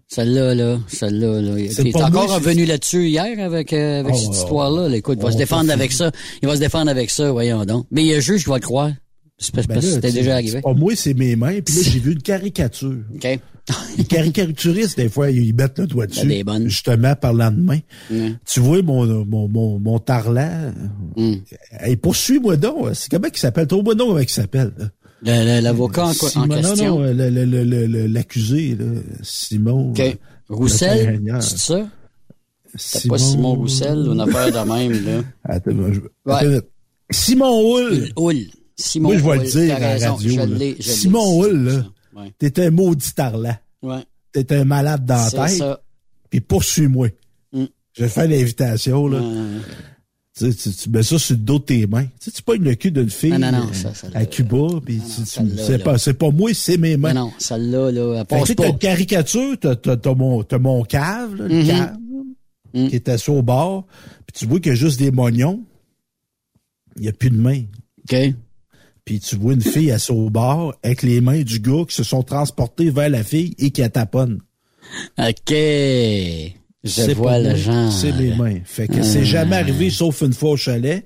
Celle-là, 0.09 0.55
là. 0.55 0.79
Celle-là, 0.87 1.41
là. 1.41 1.55
C'est 1.69 1.81
Il 1.83 1.87
est 1.89 2.01
encore 2.01 2.33
revenu 2.33 2.65
là-dessus 2.65 3.07
hier 3.09 3.39
avec, 3.39 3.73
euh, 3.73 3.99
avec 3.99 4.13
Oh, 4.15 4.17
cette 4.17 4.35
histoire-là. 4.35 4.87
là. 4.87 4.95
Écoute, 4.95 5.17
il 5.19 5.21
va 5.23 5.29
oh, 5.29 5.31
se 5.31 5.37
défendre 5.37 5.71
avec 5.71 5.91
ça. 5.91 6.11
Il 6.41 6.47
va 6.47 6.55
se 6.55 6.61
défendre 6.61 6.89
avec 6.89 7.09
ça, 7.09 7.31
voyons 7.31 7.65
donc. 7.65 7.85
Mais 7.91 8.03
il 8.03 8.07
y 8.07 8.13
a 8.13 8.19
juge 8.19 8.43
qui 8.43 8.49
va 8.49 8.55
le 8.55 8.61
croire. 8.61 8.91
C'est 9.39 9.53
Ben 9.67 9.75
là, 9.75 9.81
c'était 9.81 10.11
déjà 10.11 10.33
arrivé. 10.35 10.61
Pas 10.61 10.73
moi, 10.73 10.93
c'est 10.95 11.13
mes 11.13 11.35
mains. 11.35 11.59
Puis 11.63 11.75
là, 11.75 11.81
j'ai 11.83 11.99
vu 11.99 12.13
une 12.13 12.21
caricature. 12.21 12.95
OK. 13.15 13.39
Les 13.97 14.05
caricaturistes, 14.05 14.97
des 14.97 15.09
fois, 15.09 15.29
ils 15.29 15.53
mettent 15.53 15.77
le 15.77 15.87
doigt 15.87 16.07
dessus. 16.07 16.25
des. 16.25 16.43
Justement, 16.63 17.13
parlant 17.15 17.51
de 17.51 17.59
main. 17.59 17.79
Ouais. 18.09 18.31
Tu 18.49 18.61
vois, 18.61 18.81
mon, 18.81 19.05
mon, 19.25 19.47
mon, 19.49 19.77
mon 19.77 19.99
tarlan? 19.99 20.71
Hmm. 21.17 21.33
Hey, 21.81 21.97
poursuis-moi 21.97 22.55
donc. 22.55 22.91
C'est 22.93 23.11
comment 23.11 23.27
il 23.31 23.37
s'appelle? 23.37 23.67
Trouve-moi 23.67 23.93
donc 23.95 24.07
comment 24.07 24.19
il 24.19 24.29
s'appelle. 24.29 24.71
L'avocat 25.23 26.05
en, 26.07 26.13
Simon- 26.13 26.47
question. 26.47 26.99
Non, 26.99 27.13
non, 27.13 28.07
l'accusé, 28.07 28.77
Simon. 29.23 29.91
OK. 29.91 29.99
euh, 29.99 30.13
Roussel, 30.49 31.21
c'est 31.41 31.57
ça? 31.57 31.87
C'est 32.75 33.07
pas 33.09 33.17
Simon 33.17 33.55
Roussel, 33.55 33.97
une 34.11 34.19
affaire 34.21 34.51
de 34.51 34.69
même, 34.73 35.05
là? 35.05 35.23
Attends, 35.43 35.71
je- 35.91 36.31
attends. 36.31 36.65
Simon 37.09 37.61
Hull. 37.77 38.09
Hull. 38.17 38.45
Simon 38.75 39.09
Moi, 39.09 39.17
je 39.17 39.23
vais 39.23 39.37
le 39.37 39.49
dire 39.51 39.75
à 39.75 39.79
la 39.79 40.11
radio. 40.11 40.35
là. 40.45 40.73
Simon 40.79 41.41
Hull, 41.43 41.63
là. 41.65 41.85
Ouais. 42.15 42.33
t'es 42.37 42.59
un 42.65 42.69
maudit 42.71 43.11
tarlant. 43.13 43.55
Ouais. 43.81 44.03
T'es 44.31 44.53
un 44.53 44.65
malade 44.65 45.05
dans 45.05 45.15
la 45.15 45.29
C'est 45.29 45.37
tête. 45.37 45.57
ça. 45.57 45.81
Puis 46.29 46.41
poursuis-moi. 46.41 47.07
Mm. 47.53 47.65
Je 47.93 48.05
faire 48.05 48.27
l'invitation, 48.27 49.07
là. 49.07 49.19
Ouais. 49.19 49.61
Tu, 50.37 50.53
tu, 50.55 50.69
tu 50.71 50.89
mets 50.89 51.01
ça 51.03 51.17
sur 51.17 51.33
le 51.35 51.39
dos 51.41 51.57
de 51.57 51.63
tes 51.63 51.87
mains. 51.87 52.03
Tu 52.05 52.11
sais, 52.19 52.31
tu 52.31 52.43
pognes 52.43 52.63
le 52.63 52.75
cul 52.75 52.91
d'une 52.91 53.09
fille 53.09 53.31
Non, 53.31 53.39
non, 53.39 53.51
non, 53.51 53.69
euh, 53.69 53.73
ça, 53.73 53.93
ça, 53.93 54.07
à 54.13 54.25
Cuba, 54.27 54.67
puis 54.85 54.97
tu- 54.99 55.21
tu- 55.21 55.25
celle-là, 55.25 55.63
c'est 55.65 55.83
pas, 55.83 55.97
c'est 55.97 56.13
pas 56.13 56.29
moi, 56.29 56.53
c'est 56.53 56.77
mes 56.77 56.95
mains. 56.95 57.13
Non, 57.13 57.25
non, 57.27 57.33
celle-là, 57.39 57.91
là, 57.91 58.11
elle 58.13 58.19
Fait 58.19 58.25
passe 58.25 58.41
tu 58.41 58.47
sais, 58.49 58.55
pas. 58.55 58.63
t'as 58.63 58.69
une 58.69 58.77
caricature, 58.77 59.57
t'as, 59.59 59.75
t'as, 59.75 60.13
mon, 60.13 60.43
t'as 60.43 60.59
mon 60.59 60.83
cave, 60.83 61.35
là, 61.35 61.47
le 61.47 61.55
Mhm. 61.55 61.65
cave, 61.67 61.97
Mm. 62.73 62.87
qui 62.89 62.95
est 62.95 63.09
assis 63.09 63.29
au 63.31 63.41
bord, 63.41 63.87
puis 64.27 64.33
tu 64.39 64.45
vois 64.45 64.59
qu'il 64.59 64.69
y 64.69 64.73
a 64.73 64.75
juste 64.75 64.99
des 64.99 65.09
mognons. 65.09 65.63
Il 66.97 67.03
n'y 67.03 67.07
a 67.07 67.13
plus 67.13 67.29
de 67.31 67.37
mains. 67.37 67.63
OK. 68.03 68.33
Puis 69.05 69.19
tu 69.21 69.37
vois 69.37 69.53
une 69.53 69.61
fille 69.61 69.89
assise 69.91 70.11
au 70.11 70.29
bord 70.29 70.75
avec 70.83 71.01
les 71.01 71.21
mains 71.21 71.41
du 71.41 71.59
gars 71.59 71.83
qui 71.87 71.95
se 71.95 72.03
sont 72.03 72.23
transportées 72.23 72.89
vers 72.89 73.09
la 73.09 73.23
fille 73.23 73.55
et 73.57 73.71
qui 73.71 73.81
la 73.81 73.89
taponne. 73.89 74.41
OK. 75.17 75.53
Je 76.87 77.01
C'est 77.01 77.13
vois 77.13 77.31
pas 77.31 77.39
le 77.39 77.55
genre. 77.55 77.91
C'est 77.91 78.11
mes 78.13 78.33
mains. 78.35 78.59
Fait 78.65 78.87
que 78.87 79.03
c'est 79.03 79.25
jamais 79.25 79.55
arrivé 79.57 79.89
sauf 79.89 80.21
une 80.21 80.33
fois 80.33 80.51
au 80.51 80.57
chalet. 80.57 81.05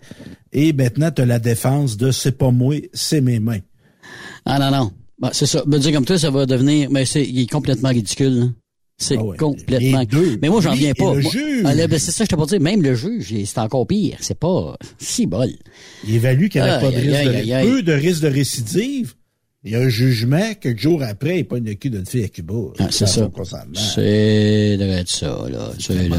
Et 0.53 0.73
maintenant, 0.73 1.11
tu 1.11 1.21
as 1.21 1.25
la 1.25 1.39
défense 1.39 1.97
de 1.97 2.11
c'est 2.11 2.33
pas 2.37 2.51
moi, 2.51 2.75
c'est 2.93 3.21
mes 3.21 3.39
mains. 3.39 3.59
Ah 4.45 4.59
non, 4.59 4.75
non. 4.77 4.91
Bah, 5.19 5.29
c'est 5.33 5.45
ça. 5.45 5.63
Me 5.67 5.77
dire 5.77 5.91
comme 5.93 6.05
toi, 6.05 6.17
ça 6.17 6.29
va 6.31 6.45
devenir. 6.45 6.89
Mais 6.91 7.05
c'est 7.05 7.23
il 7.23 7.39
est 7.41 7.49
complètement 7.51 7.89
ridicule. 7.89 8.33
là. 8.39 8.45
C'est 8.97 9.17
Ah 9.17 9.23
ouais. 9.23 9.37
complètement. 9.37 9.99
Les 10.01 10.05
deux. 10.05 10.37
Mais 10.41 10.49
moi, 10.49 10.61
j'en 10.61 10.73
viens 10.73 10.93
pas. 10.93 11.15
le 11.15 11.21
Moi- 11.21 11.31
juge. 11.31 11.63
Ah, 11.65 11.73
ben, 11.75 11.97
c'est 11.99 12.11
ça, 12.11 12.23
je 12.23 12.29
te 12.29 12.35
pas 12.35 12.45
dire. 12.45 12.61
Même 12.61 12.81
le 12.83 12.93
juge, 12.93 13.33
c'est 13.45 13.57
encore 13.59 13.87
pire. 13.87 14.17
C'est 14.21 14.37
pas 14.37 14.77
si 14.99 15.25
bol. 15.25 15.49
Il 16.07 16.15
évalue 16.15 16.47
qu'il 16.49 16.61
n'y 16.61 16.67
a 16.69 16.79
pas 16.79 16.91
de 16.91 16.97
risque 16.97 17.23
de, 17.23 17.63
peu 17.71 17.81
de 17.81 17.93
risque 17.93 18.21
de 18.21 18.27
récidive. 18.27 19.13
Il 19.63 19.71
y 19.71 19.75
a 19.75 19.79
un 19.79 19.89
jugement, 19.89 20.53
quelques 20.59 20.79
jours 20.79 21.03
après, 21.03 21.39
il 21.39 21.43
pogne 21.47 21.63
le 21.65 21.75
cul 21.75 21.91
d'une 21.91 22.05
fille 22.05 22.23
à 22.23 22.29
Cuba. 22.29 22.55
Ah, 22.79 22.87
c'est 22.89 23.05
ça. 23.05 23.29
C'est 23.73 24.77
de 24.77 25.03
ça, 25.05 25.45
là. 25.51 25.71
C'est 25.77 26.09
là. 26.09 26.17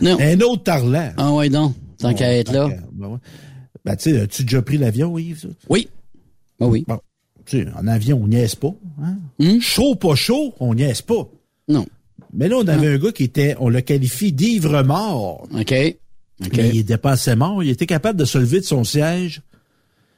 Non. 0.00 0.16
Un 0.20 0.40
autre 0.40 0.62
tarlant. 0.62 1.10
Ah 1.16 1.32
ouais, 1.32 1.48
donc. 1.48 1.74
Tant 1.98 2.10
Bon, 2.10 2.16
qu'à 2.16 2.32
être 2.32 2.52
là. 2.52 2.68
Ben, 2.92 3.08
ouais. 3.08 3.18
Ben, 3.84 3.96
tu 3.96 4.12
sais, 4.12 4.20
as-tu 4.20 4.44
déjà 4.44 4.62
pris 4.62 4.78
l'avion, 4.78 5.18
Yves? 5.18 5.40
ça? 5.40 5.48
Oui. 5.68 5.88
Ah 6.60 6.66
oui. 6.66 6.84
Bon. 6.86 7.00
Tu 7.44 7.64
sais, 7.64 7.66
en 7.76 7.88
avion, 7.88 8.20
on 8.22 8.28
niaise 8.28 8.54
pas. 8.54 8.74
Hein? 9.02 9.16
Hmm? 9.40 9.60
Chaud, 9.60 9.96
pas 9.96 10.14
chaud, 10.14 10.54
on 10.60 10.74
niaise 10.74 11.02
pas. 11.02 11.28
Non. 11.68 11.86
Mais 12.32 12.48
là, 12.48 12.56
on 12.58 12.68
avait 12.68 12.94
un 12.94 12.98
gars 12.98 13.12
qui 13.12 13.24
était, 13.24 13.56
on 13.58 13.68
le 13.68 13.80
qualifie 13.80 14.32
d'ivre-mort. 14.32 15.48
OK. 15.52 15.74
OK. 16.44 16.56
Mais 16.56 16.68
il 16.70 16.78
était 16.78 16.98
pas 16.98 17.12
assez 17.12 17.34
mort. 17.34 17.62
Il 17.64 17.70
était 17.70 17.86
capable 17.86 18.18
de 18.18 18.24
se 18.24 18.38
lever 18.38 18.60
de 18.60 18.64
son 18.64 18.84
siège. 18.84 19.42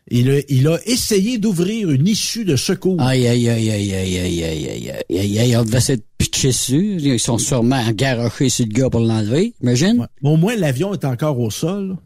Il 0.08 0.30
a, 0.30 0.40
il 0.48 0.68
a 0.68 0.78
essayé 0.86 1.38
d'ouvrir 1.38 1.90
une 1.90 2.06
issue 2.06 2.44
de 2.44 2.54
secours. 2.54 3.00
Aïe, 3.02 3.26
aïe, 3.26 3.48
aïe, 3.48 3.70
aïe, 3.70 3.94
aïe, 3.94 4.18
aïe, 4.18 4.44
aïe, 4.44 4.68
aïe, 4.68 4.90
aïe, 4.90 5.18
aïe, 5.18 5.38
aïe, 5.40 5.56
on 5.56 5.64
devait 5.64 5.80
s'être 5.80 6.04
pitché 6.16 6.48
dessus. 6.48 6.98
Ils 7.00 7.18
sont 7.18 7.38
sûrement 7.38 7.82
garochés 7.90 8.48
sur 8.48 8.66
le 8.66 8.72
gars 8.72 8.88
pour 8.88 9.00
l'enlever, 9.00 9.54
imagine. 9.62 9.98
Ouais. 10.00 10.06
Au 10.30 10.36
moins, 10.36 10.54
l'avion 10.54 10.92
est 10.92 11.04
encore 11.04 11.40
au 11.40 11.50
sol. 11.50 11.96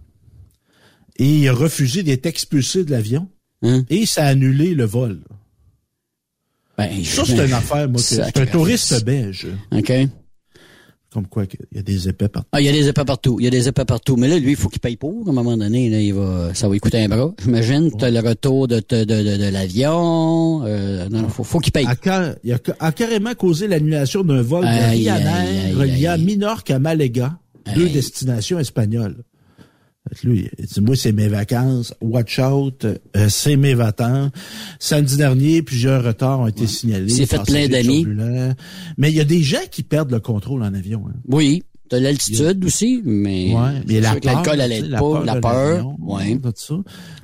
Et 1.18 1.40
il 1.40 1.48
a 1.48 1.52
refusé 1.52 2.02
d'être 2.02 2.24
expulsé 2.24 2.84
de 2.84 2.90
l'avion. 2.90 3.28
Hein? 3.62 3.84
Et 3.90 4.06
ça 4.06 4.24
a 4.24 4.28
annulé 4.28 4.74
le 4.74 4.84
vol. 4.84 5.20
Ben, 6.78 7.04
Ça, 7.04 7.26
c'est 7.26 7.44
une 7.46 7.52
affaire, 7.52 7.86
moi. 7.86 8.00
C'est 8.00 8.38
un 8.38 8.46
touriste 8.46 9.04
belge. 9.04 9.46
OK. 9.72 9.92
Comme 11.12 11.26
quoi, 11.26 11.44
qu'il 11.46 11.58
y 11.74 11.78
a 11.78 11.82
des 11.82 12.08
épais 12.08 12.28
partout. 12.28 12.48
Ah, 12.52 12.60
il 12.60 12.66
y 12.66 12.68
a 12.68 12.72
des 12.72 12.86
épais 12.86 13.04
partout. 13.04 13.36
Il 13.40 13.44
y 13.44 13.48
a 13.48 13.50
des 13.50 13.66
épais 13.66 13.84
partout. 13.84 14.14
Mais 14.16 14.28
là, 14.28 14.38
lui, 14.38 14.50
il 14.50 14.56
faut 14.56 14.68
qu'il 14.68 14.78
paye 14.78 14.94
pour. 14.96 15.26
À 15.26 15.30
un 15.30 15.32
moment 15.32 15.56
donné, 15.56 15.90
là, 15.90 16.00
il 16.00 16.14
va, 16.14 16.54
ça 16.54 16.68
va 16.68 16.74
lui 16.74 16.78
coûter 16.80 17.02
un 17.02 17.08
bras. 17.08 17.34
J'imagine. 17.42 17.90
T'as 17.98 18.10
le 18.10 18.20
retour 18.20 18.68
de, 18.68 18.76
de, 18.76 19.02
de, 19.04 19.36
de, 19.36 19.50
l'avion. 19.50 20.62
Euh, 20.64 21.08
non, 21.08 21.28
faut, 21.28 21.42
faut 21.42 21.58
qu'il 21.58 21.72
paye. 21.72 21.86
A, 21.86 21.96
car- 21.96 22.34
il 22.44 22.52
a, 22.52 22.58
ca- 22.64 22.76
a 22.78 22.92
carrément 22.92 23.34
causé 23.34 23.66
l'annulation 23.66 24.22
d'un 24.22 24.42
vol 24.42 24.62
de 24.62 24.68
Aïe, 24.68 25.10
Ryanair 25.10 25.76
reliant. 25.76 26.16
Minorque 26.18 26.70
à 26.70 26.78
Malaga, 26.78 27.38
deux 27.74 27.88
destinations 27.88 28.58
espagnoles. 28.60 29.16
Lui, 30.24 30.48
il 30.58 30.66
dit, 30.66 30.80
moi, 30.80 30.96
c'est 30.96 31.12
mes 31.12 31.28
vacances. 31.28 31.94
Watch 32.00 32.38
out. 32.38 32.84
euh, 32.84 33.28
c'est 33.28 33.56
mes 33.56 33.74
vacances. 33.74 34.30
Samedi 34.78 35.16
dernier, 35.16 35.62
plusieurs 35.62 36.02
retards 36.02 36.40
ont 36.40 36.46
été 36.46 36.66
signalés. 36.66 37.04
Il 37.12 37.14
s'est 37.14 37.26
fait 37.26 37.42
plein 37.44 37.68
d'amis. 37.68 38.06
Mais 38.96 39.10
il 39.10 39.16
y 39.16 39.20
a 39.20 39.24
des 39.24 39.42
gens 39.42 39.58
qui 39.70 39.82
perdent 39.82 40.10
le 40.10 40.20
contrôle 40.20 40.62
en 40.62 40.72
avion. 40.74 41.04
Hein. 41.08 41.14
Oui. 41.28 41.62
T'as 41.88 41.98
l'altitude 42.00 42.64
aussi, 42.64 43.02
mais. 43.04 43.52
Ouais, 43.52 43.82
mais 43.86 44.00
la 44.00 44.14
l'alcool, 44.22 44.60
aide 44.60 44.86
la 44.90 44.98
pas. 44.98 45.04
peur 45.10 45.24
La 45.24 45.34
de 45.34 45.40
peur. 45.40 45.92
Ouais. 45.98 46.38
tout 46.38 46.52
ça. 46.54 46.74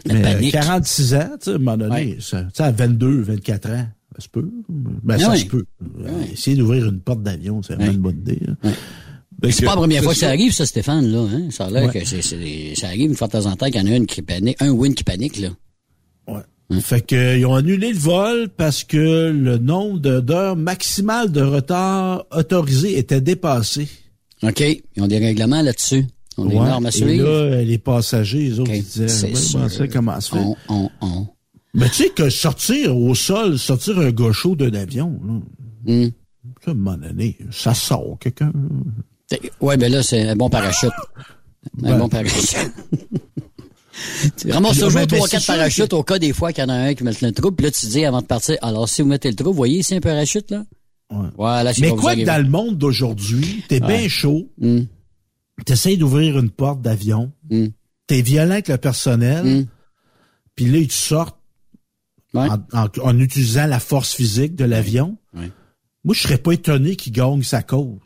La 0.06 0.14
mais 0.14 0.20
euh, 0.20 0.22
panique. 0.34 0.52
46 0.52 1.14
ans, 1.14 1.28
tu 1.40 1.44
sais, 1.44 1.50
à 1.50 1.54
un 1.54 1.58
moment 1.58 1.76
donné, 1.76 1.94
Ouais. 1.94 2.16
ça, 2.20 2.48
à 2.58 2.70
22, 2.72 3.20
24 3.22 3.70
ans, 3.70 3.86
ça 4.16 4.24
se 4.24 4.28
peut. 4.28 4.50
Ben, 4.68 5.18
ça 5.18 5.36
se 5.36 5.44
peut. 5.46 5.66
Essayer 6.32 6.56
d'ouvrir 6.56 6.86
une 6.86 6.98
porte 7.00 7.22
d'avion, 7.22 7.62
c'est 7.62 7.74
vraiment 7.76 7.92
une 7.92 7.98
bonne 7.98 8.18
idée. 8.18 8.40
Ben, 9.40 9.52
C'est 9.52 9.64
pas 9.64 9.72
la 9.72 9.76
première 9.76 10.02
fois 10.02 10.12
que 10.14 10.18
ça 10.18 10.28
arrive, 10.28 10.52
ça, 10.52 10.64
Stéphane, 10.66 11.06
là. 11.12 11.26
Hein? 11.30 11.48
Ça 11.50 11.66
a 11.66 11.70
l'air 11.70 11.86
Ouais. 11.86 11.92
que 12.00 12.04
c'est, 12.06 12.22
c'est- 12.22 12.74
ça 12.74 12.86
arrive 12.88 13.10
une 13.10 13.14
fois 13.16 13.26
de 13.26 13.32
temps 13.32 13.46
en 13.46 13.54
temps 13.56 13.66
qu'il 13.66 13.76
y 13.76 13.80
en 13.88 13.92
a 13.92 13.96
une 13.96 14.06
qui 14.06 14.22
panique, 14.22 14.56
un 14.60 14.70
win 14.70 14.94
qui 14.94 15.04
panique, 15.04 15.38
là. 15.38 15.48
Ouais. 16.28 16.80
Fait 16.80 17.00
que, 17.06 17.14
euh, 17.14 17.36
ils 17.38 17.46
ont 17.46 17.54
annulé 17.54 17.92
le 17.92 17.98
vol 17.98 18.48
parce 18.56 18.82
que 18.82 19.30
le 19.30 19.58
nombre 19.58 19.98
d'heures 20.20 20.56
maximales 20.56 21.30
de 21.30 21.42
retard 21.42 22.24
autorisé 22.32 22.98
était 22.98 23.20
dépassé. 23.20 23.88
OK. 24.42 24.60
Ils 24.96 25.02
ont 25.02 25.06
des 25.06 25.18
règlements 25.18 25.62
là-dessus. 25.62 26.06
Ouais. 26.38 26.54
normes 26.54 26.84
à 26.86 26.88
Et 26.88 26.92
suivre. 26.92 27.24
là, 27.24 27.30
euh, 27.30 27.62
les 27.62 27.78
passagers, 27.78 28.40
les 28.40 28.60
autres, 28.60 28.72
ils 28.74 28.82
disaient, 28.82 29.08
C'est 29.08 29.28
Ouais, 29.58 29.68
sûr. 29.68 29.88
comment 29.90 30.20
ça, 30.20 30.30
ça 30.32 30.36
fait? 30.38 30.42
On, 30.44 30.56
on, 30.68 30.90
on. 31.00 31.26
Mais 31.72 31.88
tu 31.88 31.94
sais 32.04 32.08
que 32.10 32.28
sortir 32.30 32.96
au 32.96 33.14
sol, 33.14 33.58
sortir 33.58 33.98
un 33.98 34.10
gaucho 34.10 34.54
d'un 34.56 34.72
avion, 34.74 35.18
là, 35.86 36.08
ça, 36.64 36.70
à 36.70 36.70
un 36.72 36.74
moment 36.74 36.96
donné, 36.98 37.38
ça 37.50 37.72
sort 37.74 38.16
quelqu'un. 38.20 38.46
là. 38.54 38.60
C'est- 39.28 39.40
Ouais, 39.60 39.76
ben 39.76 39.90
là, 39.90 40.02
c'est 40.02 40.28
un 40.28 40.36
bon 40.36 40.48
parachute. 40.48 40.90
Un 41.82 41.90
Ben. 41.92 41.98
bon 41.98 42.08
parachute. 42.08 42.56
tu 44.36 44.50
ramasses 44.52 44.74
toujours 44.74 44.92
ben, 44.92 45.06
ben, 45.06 45.16
trois, 45.16 45.28
c'est 45.28 45.36
quatre 45.38 45.46
parachutes 45.46 45.88
que- 45.90 45.96
au 45.96 46.02
cas 46.02 46.18
des 46.18 46.32
fois 46.32 46.52
qu'il 46.52 46.62
y 46.62 46.66
en 46.66 46.70
a 46.70 46.74
un 46.74 46.94
qui 46.94 47.02
met 47.02 47.12
le 47.20 47.32
trou, 47.32 47.50
puis 47.50 47.64
là, 47.66 47.70
tu 47.72 47.86
dis 47.86 48.04
avant 48.04 48.20
de 48.20 48.26
partir, 48.26 48.56
alors 48.62 48.88
si 48.88 49.02
vous 49.02 49.08
mettez 49.08 49.28
le 49.30 49.34
trou, 49.36 49.46
vous 49.50 49.54
voyez 49.56 49.78
ici 49.80 49.94
un 49.94 50.00
parachute, 50.00 50.50
là? 50.50 50.64
Ouais. 51.10 51.28
Voilà, 51.36 51.72
c'est 51.72 51.80
Mais 51.82 51.90
quoi 51.90 52.14
que 52.16 52.24
dans 52.24 52.42
le 52.42 52.48
monde 52.48 52.76
d'aujourd'hui, 52.78 53.64
t'es 53.68 53.80
Ouais. 53.82 53.98
bien 53.98 54.08
chaud, 54.08 54.48
Hmm. 54.58 54.82
t'essayes 55.64 55.96
d'ouvrir 55.98 56.38
une 56.38 56.50
porte 56.50 56.82
d'avion, 56.82 57.32
Hmm. 57.50 57.66
t'es 58.06 58.22
violent 58.22 58.52
avec 58.52 58.68
le 58.68 58.76
personnel, 58.78 59.44
Hmm. 59.44 59.66
puis 60.54 60.66
là, 60.66 60.80
tu 60.84 60.90
sortes 60.90 61.36
Ouais. 62.34 62.48
en, 62.48 62.78
en- 62.78 62.88
en 63.02 63.18
utilisant 63.18 63.66
la 63.66 63.80
force 63.80 64.14
physique 64.14 64.54
de 64.56 64.64
l'avion. 64.64 65.16
Ouais. 65.34 65.50
Moi, 66.04 66.14
je 66.14 66.22
serais 66.22 66.38
pas 66.38 66.52
étonné 66.52 66.94
qu'il 66.96 67.12
gagne 67.12 67.42
sa 67.42 67.62
cause. 67.62 67.98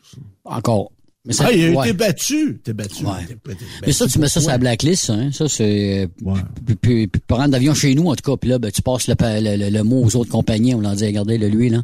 Encore. 0.45 0.91
Mais 1.25 1.33
ça, 1.33 1.45
Ah, 1.47 1.51
il 1.51 1.65
a 1.65 1.71
ouais. 1.79 1.89
été 1.89 1.97
battu. 1.97 2.61
T'es 2.63 2.73
battu. 2.73 3.05
Ouais. 3.05 3.11
Pas- 3.43 3.51
t'es 3.53 3.57
Mais 3.85 3.91
ça, 3.93 4.05
battu 4.05 4.13
tu 4.13 4.19
mets 4.19 4.27
ça 4.27 4.41
sur 4.41 4.49
la 4.49 4.57
blacklist, 4.57 5.09
hein. 5.11 5.29
Ça, 5.31 5.47
c'est, 5.47 6.03
euh, 6.25 6.33
puis, 6.65 6.75
puis, 6.75 7.07
puis 7.07 7.21
prendre 7.27 7.49
d'avion 7.49 7.75
chez 7.75 7.93
nous, 7.93 8.07
en 8.07 8.15
tout 8.15 8.31
cas, 8.31 8.37
puis 8.37 8.49
là, 8.49 8.57
ben, 8.57 8.71
tu 8.71 8.81
passes 8.81 9.07
le, 9.07 9.13
le, 9.19 9.55
le- 9.57 9.69
le 9.69 9.83
mot 9.83 10.03
aux 10.03 10.15
autres 10.15 10.31
compagnies, 10.31 10.73
on 10.73 10.81
leur 10.81 10.95
dit, 10.95 11.05
regardez, 11.05 11.37
le 11.37 11.47
lui, 11.47 11.69
là. 11.69 11.83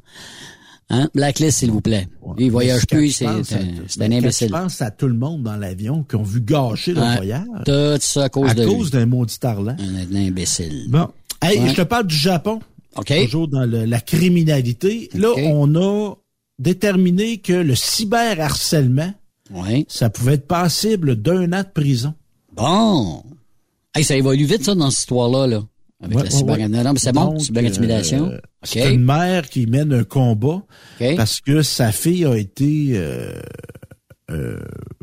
Hein? 0.90 1.10
Blacklist, 1.14 1.60
s'il 1.60 1.70
vous 1.70 1.82
plaît. 1.82 2.08
Lui, 2.38 2.46
il 2.46 2.52
voyage 2.52 2.88
plus, 2.88 3.10
je 3.12 3.16
c'est, 3.18 3.26
un- 3.28 3.42
un 4.06 4.12
imbécile. 4.12 4.48
Je 4.48 4.54
pense 4.54 4.82
à 4.82 4.90
tout 4.90 5.08
le 5.08 5.14
monde 5.16 5.44
dans 5.44 5.58
l'avion 5.58 6.04
qui 6.04 6.16
ont 6.16 6.24
vu 6.24 6.40
gâcher 6.42 6.94
leur 6.94 7.18
voyage? 7.18 7.44
Tout 7.66 7.98
ça 8.00 8.24
à 8.24 8.30
cause 8.30 8.52
à 8.52 8.54
de 8.56 8.66
cause 8.66 8.90
d'un 8.90 9.06
maudit 9.06 9.38
tarlant. 9.38 9.76
Un, 9.78 10.16
un 10.16 10.28
imbécile. 10.28 10.86
Bon. 10.88 11.10
Hey, 11.42 11.60
Ouais. 11.60 11.70
je 11.70 11.76
te 11.76 11.82
parle 11.82 12.08
du 12.08 12.16
Japon. 12.16 12.60
OK. 12.96 13.14
Toujours 13.26 13.50
dans 13.50 13.66
le- 13.66 13.84
la 13.86 14.00
criminalité. 14.00 15.10
Là, 15.14 15.30
on 15.38 15.76
a 15.76 16.16
déterminé 16.58 17.38
que 17.38 17.54
le 17.54 17.76
cyberharcèlement, 17.76 19.14
Ouais. 19.52 19.86
ça 19.88 20.10
pouvait 20.10 20.34
être 20.34 20.48
passible 20.48 21.16
d'un 21.16 21.52
an 21.54 21.62
de 21.64 21.70
prison. 21.74 22.14
Bon. 22.54 23.24
Hey, 23.96 24.04
ça 24.04 24.16
évolue 24.16 24.46
vite, 24.46 24.64
ça, 24.66 24.76
dans 24.76 24.90
cette 24.90 25.00
histoire-là, 25.02 25.48
là. 25.48 25.64
Avec 26.04 26.18
Ouais, 26.18 26.24
la 26.26 26.30
cyber... 26.30 26.56
ouais. 26.58 26.68
Non, 26.68 26.84
non, 26.84 26.94
mais 26.94 27.00
c'est 27.00 27.12
bon, 27.12 27.40
cyberintimidation. 27.40 28.28
euh, 28.28 28.36
OK. 28.38 28.42
C'est 28.66 28.94
une 28.94 29.04
mère 29.04 29.50
qui 29.50 29.66
mène 29.66 29.94
un 29.94 30.04
combat 30.04 30.62
parce 31.16 31.42
que 31.42 31.62
sa 31.64 31.92
fille 31.92 32.26
a 32.26 32.36
été 32.38 32.90
euh, 32.94 33.40
euh, 34.30 34.60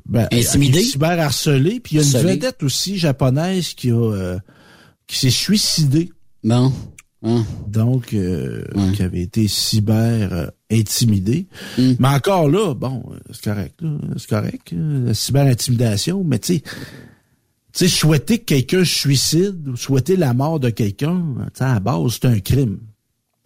ben, 0.06 0.28
Intimidée? 0.30 0.82
cyberharcelée. 0.82 1.80
Puis 1.80 1.96
il 1.96 2.00
y 2.00 2.04
a 2.04 2.06
une 2.08 2.14
Harcelée. 2.14 2.32
vedette 2.34 2.62
aussi 2.62 2.96
japonaise 2.98 3.74
qui 3.74 3.90
a 3.90 3.94
euh, 4.12 4.38
qui 5.08 5.18
s'est 5.18 5.30
suicidée. 5.30 6.10
Bon. 6.44 6.72
Hein. 7.24 7.44
Donc, 7.66 8.12
euh, 8.12 8.64
qui 8.94 9.02
avait 9.02 9.22
été 9.22 9.48
cyber 9.48 10.50
intimidée. 10.70 11.46
Mm. 11.78 11.92
Mais 11.98 12.08
encore 12.08 12.48
là, 12.48 12.74
bon, 12.74 13.02
c'est 13.30 13.44
correct, 13.44 13.80
là, 13.80 13.98
c'est 14.16 14.28
correct, 14.28 14.72
euh, 14.72 15.06
la 15.06 15.14
cyber 15.14 15.46
intimidation, 15.46 16.24
mais 16.24 16.38
tu 16.38 16.54
sais, 16.54 16.60
tu 16.60 16.70
sais, 17.72 17.88
souhaiter 17.88 18.38
que 18.38 18.44
quelqu'un 18.44 18.84
se 18.84 18.94
suicide 18.94 19.68
ou 19.68 19.76
souhaiter 19.76 20.16
la 20.16 20.32
mort 20.32 20.60
de 20.60 20.70
quelqu'un, 20.70 21.22
tu 21.52 21.58
sais, 21.58 21.64
à 21.64 21.74
la 21.74 21.80
base, 21.80 22.12
c'est 22.12 22.26
un 22.26 22.38
crime. 22.40 22.78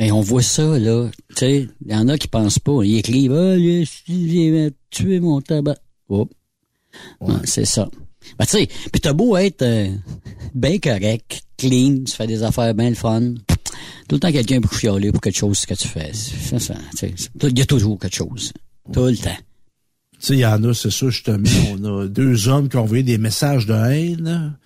Et 0.01 0.13
on 0.13 0.21
voit 0.21 0.43
ça, 0.43 0.79
là. 0.79 1.11
Tu 1.31 1.35
sais, 1.37 1.69
il 1.85 1.93
y 1.93 1.95
en 1.95 2.09
a 2.09 2.17
qui 2.17 2.29
pensent 2.29 2.61
pas. 2.61 2.85
Ils 2.85 2.99
écrivent, 2.99 3.33
ah, 3.33 3.59
j'ai 3.59 3.85
j'ai 4.07 4.71
tué 4.91 5.19
mon 5.19 5.41
tabac. 5.41 5.77
Oh. 6.09 6.29
Ouais, 7.21 7.35
c'est 7.45 7.65
ça. 7.65 7.89
Ben, 8.39 8.45
tu 8.45 8.59
sais, 8.59 8.69
pis 8.93 9.01
t'as 9.01 9.13
beau 9.13 9.37
être 9.37 9.63
euh, 9.63 9.89
bien 10.55 10.79
correct, 10.79 11.43
clean, 11.57 12.05
tu 12.07 12.15
fais 12.15 12.27
des 12.27 12.43
affaires 12.43 12.75
bien 12.75 12.91
le 12.91 12.95
fun. 12.95 13.35
Tout 14.09 14.17
le 14.17 14.21
temps 14.21 14.33
quelqu'un 14.33 14.61
pour 14.61 14.73
chialer 14.73 15.13
pour 15.13 15.21
quelque 15.21 15.37
chose 15.37 15.67
que 15.67 15.75
tu 15.75 15.87
fais. 15.87 16.13
Ça, 16.15 16.75
Il 17.43 17.59
y 17.59 17.63
a 17.63 17.67
toujours 17.67 17.99
quelque 17.99 18.17
chose. 18.17 18.53
Tout 18.93 19.05
le 19.05 19.17
temps. 19.17 19.37
Tu 20.15 20.27
sais, 20.27 20.35
il 20.35 20.41
y 20.41 20.47
en 20.47 20.65
a, 20.65 20.75
c'est 20.75 20.91
ça, 20.91 21.11
justement, 21.11 21.49
on 21.73 22.01
a 22.01 22.09
deux 22.09 22.49
hommes 22.49 22.69
qui 22.69 22.77
ont 22.77 22.83
envoyé 22.83 23.03
des 23.03 23.19
messages 23.19 23.67
de 23.67 23.75
haine. 23.75 24.57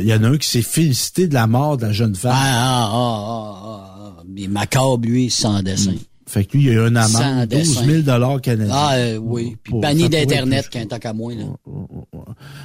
Il 0.00 0.06
y 0.06 0.12
en 0.12 0.22
a 0.24 0.28
un 0.28 0.36
qui 0.36 0.48
s'est 0.48 0.62
félicité 0.62 1.26
de 1.26 1.34
la 1.34 1.46
mort 1.46 1.76
de 1.76 1.86
la 1.86 1.92
jeune 1.92 2.14
femme. 2.14 2.32
Ah, 2.34 2.88
ah, 2.90 2.90
ah, 2.92 3.22
ah, 3.26 3.62
ah, 3.64 4.14
ah. 4.18 4.22
Mais 4.28 4.46
macabre, 4.46 5.06
lui, 5.06 5.30
sans 5.30 5.62
dessin. 5.62 5.94
Fait 6.28 6.44
que 6.44 6.56
lui, 6.56 6.64
il 6.64 6.66
y 6.66 6.70
a 6.70 6.72
eu 6.84 6.88
une 6.88 6.96
amende, 6.96 7.48
12 7.48 7.60
dessin. 7.68 7.84
000 7.86 8.02
dollars 8.02 8.40
canadiens. 8.40 8.74
Ah, 8.74 8.96
euh, 8.96 9.16
oui. 9.16 9.56
Puis 9.62 9.74
banni 9.80 10.08
d'Internet, 10.08 10.68
qu'un 10.68 10.84
tant 10.86 10.98
qu'à 10.98 11.12
moi, 11.12 11.32
là. 11.34 11.44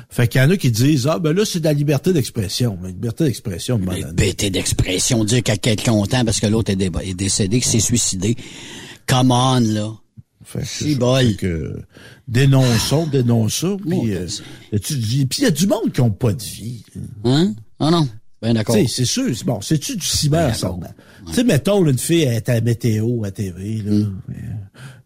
Fait 0.09 0.27
qu'il 0.27 0.41
y 0.41 0.43
en 0.43 0.49
a 0.49 0.57
qui 0.57 0.71
disent, 0.71 1.05
ah, 1.07 1.19
ben 1.19 1.31
là, 1.33 1.45
c'est 1.45 1.59
de 1.59 1.65
la 1.65 1.73
liberté 1.73 2.11
d'expression. 2.11 2.77
Mais 2.81 2.89
liberté 2.89 3.25
d'expression, 3.25 3.77
de 3.77 4.13
pété 4.15 4.49
d'expression, 4.49 5.23
dire 5.23 5.43
qu'à 5.43 5.57
quelqu'un 5.57 5.91
content 5.91 6.25
parce 6.25 6.39
que 6.39 6.47
l'autre 6.47 6.71
est, 6.71 6.75
dé- 6.75 6.89
est 7.03 7.13
décédé, 7.13 7.59
qu'il 7.59 7.69
s'est 7.71 7.79
suicidé. 7.79 8.35
Come 9.05 9.31
on, 9.31 9.59
là. 9.59 9.91
Fait 10.43 10.61
que 10.61 10.95
bol. 10.95 11.27
Fait 11.27 11.33
que 11.35 11.81
dénonçons, 12.27 13.05
dénonçons. 13.07 13.77
Puis 13.77 14.15
euh, 14.15 14.27
y 14.73 15.25
puis 15.27 15.37
il 15.39 15.43
y 15.43 15.45
a 15.45 15.51
du 15.51 15.67
monde 15.67 15.91
qui 15.93 16.01
ont 16.01 16.09
pas 16.09 16.33
de 16.33 16.41
vie. 16.41 16.83
Hein? 17.25 17.53
Ah 17.79 17.91
non. 17.91 18.07
Ben 18.41 18.53
d'accord. 18.53 18.75
C'est 18.87 19.05
sûr. 19.05 19.35
c'est 19.35 19.45
Bon, 19.45 19.61
c'est-tu 19.61 19.95
du 19.95 20.05
cyberharcèlement? 20.05 20.93
Tu 21.27 21.33
sais, 21.33 21.43
mettons, 21.43 21.83
là, 21.83 21.91
une 21.91 21.97
fille 21.97 22.23
est 22.23 22.49
à 22.49 22.55
la 22.55 22.61
météo, 22.61 23.23
à 23.23 23.31
TV, 23.31 23.81
là. 23.85 23.91
Mm. 23.91 24.21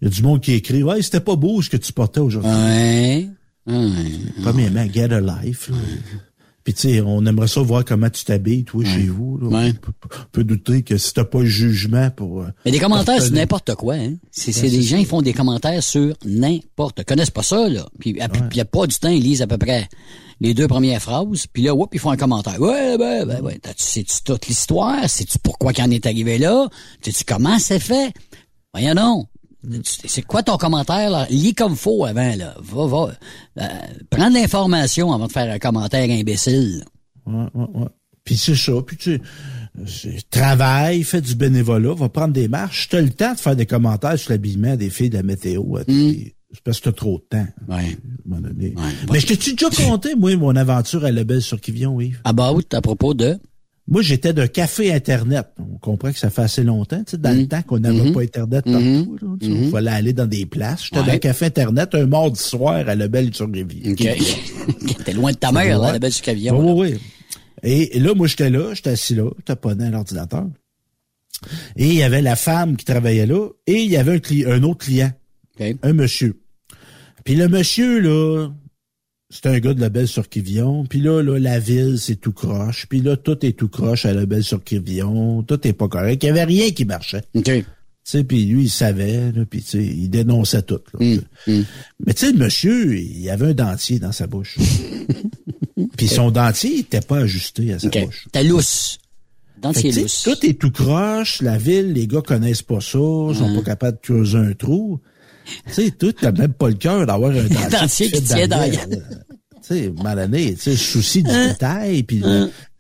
Il 0.01 0.05
y 0.05 0.07
a 0.07 0.09
du 0.09 0.21
monde 0.21 0.41
qui 0.41 0.53
écrit, 0.53 0.83
ouais, 0.83 1.01
c'était 1.01 1.19
pas 1.19 1.35
beau 1.35 1.61
ce 1.61 1.69
que 1.69 1.77
tu 1.77 1.91
portais 1.91 2.21
aujourd'hui. 2.21 2.51
Ouais. 2.51 3.29
Ouais. 3.67 3.83
Premièrement, 4.41 4.85
get 4.91 5.11
a 5.11 5.19
life, 5.19 5.69
là. 5.69 5.77
Puis 6.65 6.73
tu 6.73 6.79
sais, 6.81 6.99
on 7.01 7.23
aimerait 7.27 7.47
ça 7.47 7.61
voir 7.61 7.85
comment 7.85 8.09
tu 8.09 8.25
t'habilles, 8.25 8.63
toi, 8.65 8.83
chez 8.83 9.03
vous. 9.05 9.37
Là. 9.37 9.47
Ouais. 9.47 9.69
On, 9.69 9.73
peut, 9.91 9.93
on 10.03 10.25
peut 10.31 10.43
douter 10.43 10.81
que 10.81 10.97
si 10.97 11.13
t'as 11.13 11.23
pas 11.23 11.39
le 11.41 11.45
jugement 11.45 12.09
pour... 12.09 12.41
euh, 12.41 12.47
Mais 12.65 12.71
des 12.71 12.79
commentaires 12.79 13.21
sur 13.21 13.29
te- 13.31 13.35
n'importe 13.35 13.75
quoi, 13.75 13.93
hein. 13.93 14.15
C'est, 14.31 14.51
c'est 14.51 14.63
Ouais, 14.63 14.69
des 14.71 14.77
c'est 14.81 14.81
gens 14.89 14.97
qui 14.97 15.05
font 15.05 15.21
des 15.21 15.33
commentaires 15.33 15.83
sur 15.83 16.15
n'importe. 16.25 16.97
Ils 16.99 17.05
connaissent 17.05 17.29
pas 17.29 17.43
ça, 17.43 17.69
là. 17.69 17.85
Puis, 17.99 18.19
a 18.19 18.27
pas 18.65 18.87
du 18.87 18.95
temps, 18.97 19.09
ils 19.09 19.21
lisent 19.21 19.43
à 19.43 19.47
peu 19.47 19.59
près 19.59 19.87
les 20.41 20.55
deux 20.55 20.67
premières 20.67 20.99
phrases. 21.01 21.45
Puis 21.53 21.61
là, 21.61 21.75
whoop, 21.75 21.91
ils 21.93 21.99
font 21.99 22.09
un 22.09 22.17
commentaire. 22.17 22.59
Ouais, 22.59 22.97
ben, 22.97 23.25
ben, 23.27 23.41
ouais. 23.41 23.59
T'as-tu- 23.61 23.83
Sais-tu 23.83 24.23
toute 24.23 24.47
l'histoire? 24.47 25.07
Sais-tu 25.07 25.37
pourquoi 25.37 25.71
qu'il 25.71 25.83
en 25.83 25.91
est 25.91 26.05
arrivé 26.07 26.39
là? 26.39 26.67
Sais-tu 27.01 27.23
comment 27.25 27.59
c'est 27.59 27.79
fait? 27.79 28.11
Voyons 28.73 28.95
donc. 28.95 29.27
Tu- 29.83 30.07
C'est 30.07 30.21
quoi 30.21 30.43
ton 30.43 30.57
commentaire, 30.57 31.09
là? 31.09 31.27
Lis 31.29 31.53
comme 31.53 31.75
faux 31.75 32.05
avant, 32.05 32.35
là. 32.35 32.55
Va, 32.61 32.87
va. 32.87 33.11
Euh, 33.59 33.67
prends 34.09 34.29
de 34.29 34.35
l'information 34.35 35.11
avant 35.13 35.27
de 35.27 35.31
faire 35.31 35.51
un 35.53 35.59
commentaire 35.59 36.09
imbécile. 36.09 36.83
Ouais, 37.25 37.45
ouais, 37.53 37.65
ouais. 37.73 37.87
Puis 38.23 38.37
c'est 38.37 38.55
ça. 38.55 38.73
Puis 38.85 38.97
tu 38.97 39.21
travaille, 40.31 41.03
fais 41.03 41.21
du 41.21 41.35
bénévolat, 41.35 41.93
va 41.93 42.09
prendre 42.09 42.33
des 42.33 42.47
marches. 42.47 42.89
T'as 42.89 43.01
le 43.01 43.09
temps 43.09 43.33
de 43.33 43.39
faire 43.39 43.55
des 43.55 43.65
commentaires 43.65 44.17
sur 44.17 44.31
l'habillement 44.31 44.75
des 44.75 44.89
filles 44.89 45.09
de 45.09 45.17
la 45.17 45.23
météo. 45.23 45.77
à 45.77 45.85
tous 45.85 45.91
les- 45.91 46.35
C'est 46.53 46.63
parce 46.63 46.79
que 46.79 46.85
t'as 46.85 46.95
trop 46.95 47.17
de 47.19 47.37
temps. 47.37 47.47
Hmm. 47.67 47.73
Ouais. 47.73 47.97
à 48.77 48.81
un. 48.81 48.91
Mais 49.11 49.19
je 49.19 49.27
t'ai-tu 49.27 49.53
déjà 49.55 49.69
conté, 49.89 50.15
moi, 50.15 50.35
mon 50.37 50.55
aventure 50.55 51.03
à 51.03 51.11
Lebel 51.11 51.41
sur 51.41 51.59
Kivion, 51.59 51.99
Yves? 51.99 52.21
Ah 52.23 52.31
bah 52.33 52.51
oui, 52.53 52.63
à 52.71 52.81
propos 52.81 53.13
de... 53.13 53.37
Moi, 53.87 54.01
j'étais 54.01 54.33
d'un 54.33 54.47
café 54.47 54.91
Internet. 54.91 55.45
On 55.59 55.77
comprend 55.77 56.11
que 56.11 56.17
ça 56.17 56.31
fait 56.31 56.41
assez 56.41 56.63
longtemps, 56.63 57.03
tu 57.03 57.11
sais, 57.11 57.17
dans 57.17 57.37
le 57.37 57.47
temps 57.47 57.61
qu'on 57.61 57.79
n'avait 57.79 58.11
pas 58.11 58.21
Internet 58.21 58.65
partout. 58.65 59.17
là, 59.21 59.27
tu 59.39 59.45
sais, 59.45 59.51
Il 59.51 59.69
fallait 59.69 59.91
aller 59.91 60.13
dans 60.13 60.25
des 60.25 60.45
places. 60.47 60.85
J'étais 60.85 60.99
Ouais. 61.01 61.05
d'un 61.05 61.17
café 61.19 61.45
Internet 61.45 61.93
un 61.93 62.07
mardi 62.07 62.39
soir 62.39 62.87
à 62.89 62.95
Lebel 62.95 63.31
sur 63.33 63.47
Rivière. 63.51 63.91
OK. 63.91 65.03
T'es 65.05 65.13
loin 65.13 65.31
de 65.31 65.37
ta 65.37 65.51
mère, 65.51 65.77
là, 65.79 65.91
la 65.91 65.99
belle 65.99 66.11
du 66.11 66.21
caviar. 66.21 66.57
Oui, 66.59 66.71
oui, 66.71 66.91
oui. 66.93 66.99
Et, 67.61 67.97
et 67.97 67.99
là, 67.99 68.15
moi, 68.15 68.25
j'étais 68.25 68.49
là, 68.49 68.73
j'étais 68.73 68.89
assis 68.91 69.13
là, 69.13 69.29
taponnant 69.45 69.85
à 69.85 69.89
l'ordinateur. 69.91 70.47
Et 71.75 71.87
il 71.87 71.93
y 71.95 72.03
avait 72.03 72.21
la 72.23 72.35
femme 72.35 72.77
qui 72.77 72.85
travaillait 72.85 73.27
là, 73.27 73.49
et 73.67 73.83
il 73.83 73.91
y 73.91 73.97
avait 73.97 74.13
un, 74.13 74.17
cli- 74.17 74.47
un 74.49 74.63
autre 74.63 74.85
client, 74.85 75.11
OK. 75.59 75.75
un 75.83 75.93
monsieur. 75.93 76.39
Puis 77.23 77.35
le 77.35 77.47
monsieur, 77.49 77.99
là, 77.99 78.49
c'est 79.35 79.49
un 79.49 79.59
gars 79.59 79.73
de 79.73 79.81
la 79.81 79.89
belle 79.89 80.07
sur 80.07 80.29
Quivillon. 80.29 80.85
Puis 80.85 81.01
là, 81.01 81.21
là, 81.21 81.37
la 81.37 81.59
ville, 81.59 81.97
c'est 81.99 82.15
tout 82.15 82.31
croche. 82.31 82.85
Puis 82.87 83.01
là, 83.01 83.17
tout 83.17 83.45
est 83.45 83.51
tout 83.51 83.67
croche 83.67 84.05
à 84.05 84.13
la 84.13 84.25
belle 84.25 84.43
sur 84.43 84.63
Quivillon. 84.63 85.43
Tout 85.43 85.67
est 85.67 85.73
pas 85.73 85.89
correct. 85.89 86.23
Il 86.23 86.27
y 86.27 86.29
avait 86.29 86.45
rien 86.45 86.71
qui 86.71 86.85
marchait. 86.85 87.23
OK. 87.35 87.43
Tu 87.43 87.63
sais, 88.03 88.23
puis 88.23 88.45
lui, 88.45 88.63
il 88.65 88.69
savait, 88.69 89.31
là, 89.31 89.45
puis 89.49 89.61
tu 89.61 89.67
sais, 89.67 89.83
il 89.83 90.09
dénonçait 90.09 90.61
tout. 90.61 90.79
là. 90.93 91.17
Mais 91.47 92.13
tu 92.13 92.25
sais, 92.25 92.31
le 92.31 92.37
monsieur, 92.37 92.97
il 92.97 93.29
avait 93.29 93.47
un 93.47 93.53
dentier 93.53 93.99
dans 93.99 94.11
sa 94.11 94.27
bouche. 94.27 94.57
puis 95.97 96.07
son 96.07 96.31
dentier, 96.31 96.71
il 96.75 96.79
était 96.81 97.01
pas 97.01 97.17
ajusté 97.17 97.73
à 97.73 97.79
sa 97.79 97.89
bouche. 97.89 98.27
T'as 98.31 98.43
lousse. 98.43 98.99
Dentier 99.61 99.91
lousse. 99.91 100.21
tout 100.23 100.45
est 100.45 100.53
tout 100.53 100.71
croche, 100.71 101.41
la 101.41 101.57
ville, 101.57 101.93
les 101.93 102.05
gars 102.07 102.21
connaissent 102.21 102.61
pas 102.61 102.79
ça, 102.79 102.99
sont 102.99 103.55
pas 103.55 103.63
capables 103.63 103.97
de 103.97 104.01
creuser 104.01 104.37
un 104.37 104.53
trou. 104.53 105.01
Tu 105.67 105.73
sais, 105.73 105.91
tout, 105.91 106.11
t'as 106.11 106.31
même 106.31 106.53
pas 106.53 106.69
le 106.69 106.75
cœur 106.75 107.05
d'avoir 107.05 107.31
un 107.31 107.43
dentier, 107.43 107.69
dentier 107.69 108.11
qui 108.11 108.23
tient 108.23 108.47
dans 108.47 108.59
la 108.59 108.69
gueule. 108.69 109.03
Tu 109.67 109.75
sais, 109.75 109.93
mal 110.03 110.19
année, 110.19 110.55
tu 110.55 110.61
sais, 110.71 110.75
souci 110.75 111.23
du 111.23 111.31
détail, 111.31 112.03
puis 112.03 112.21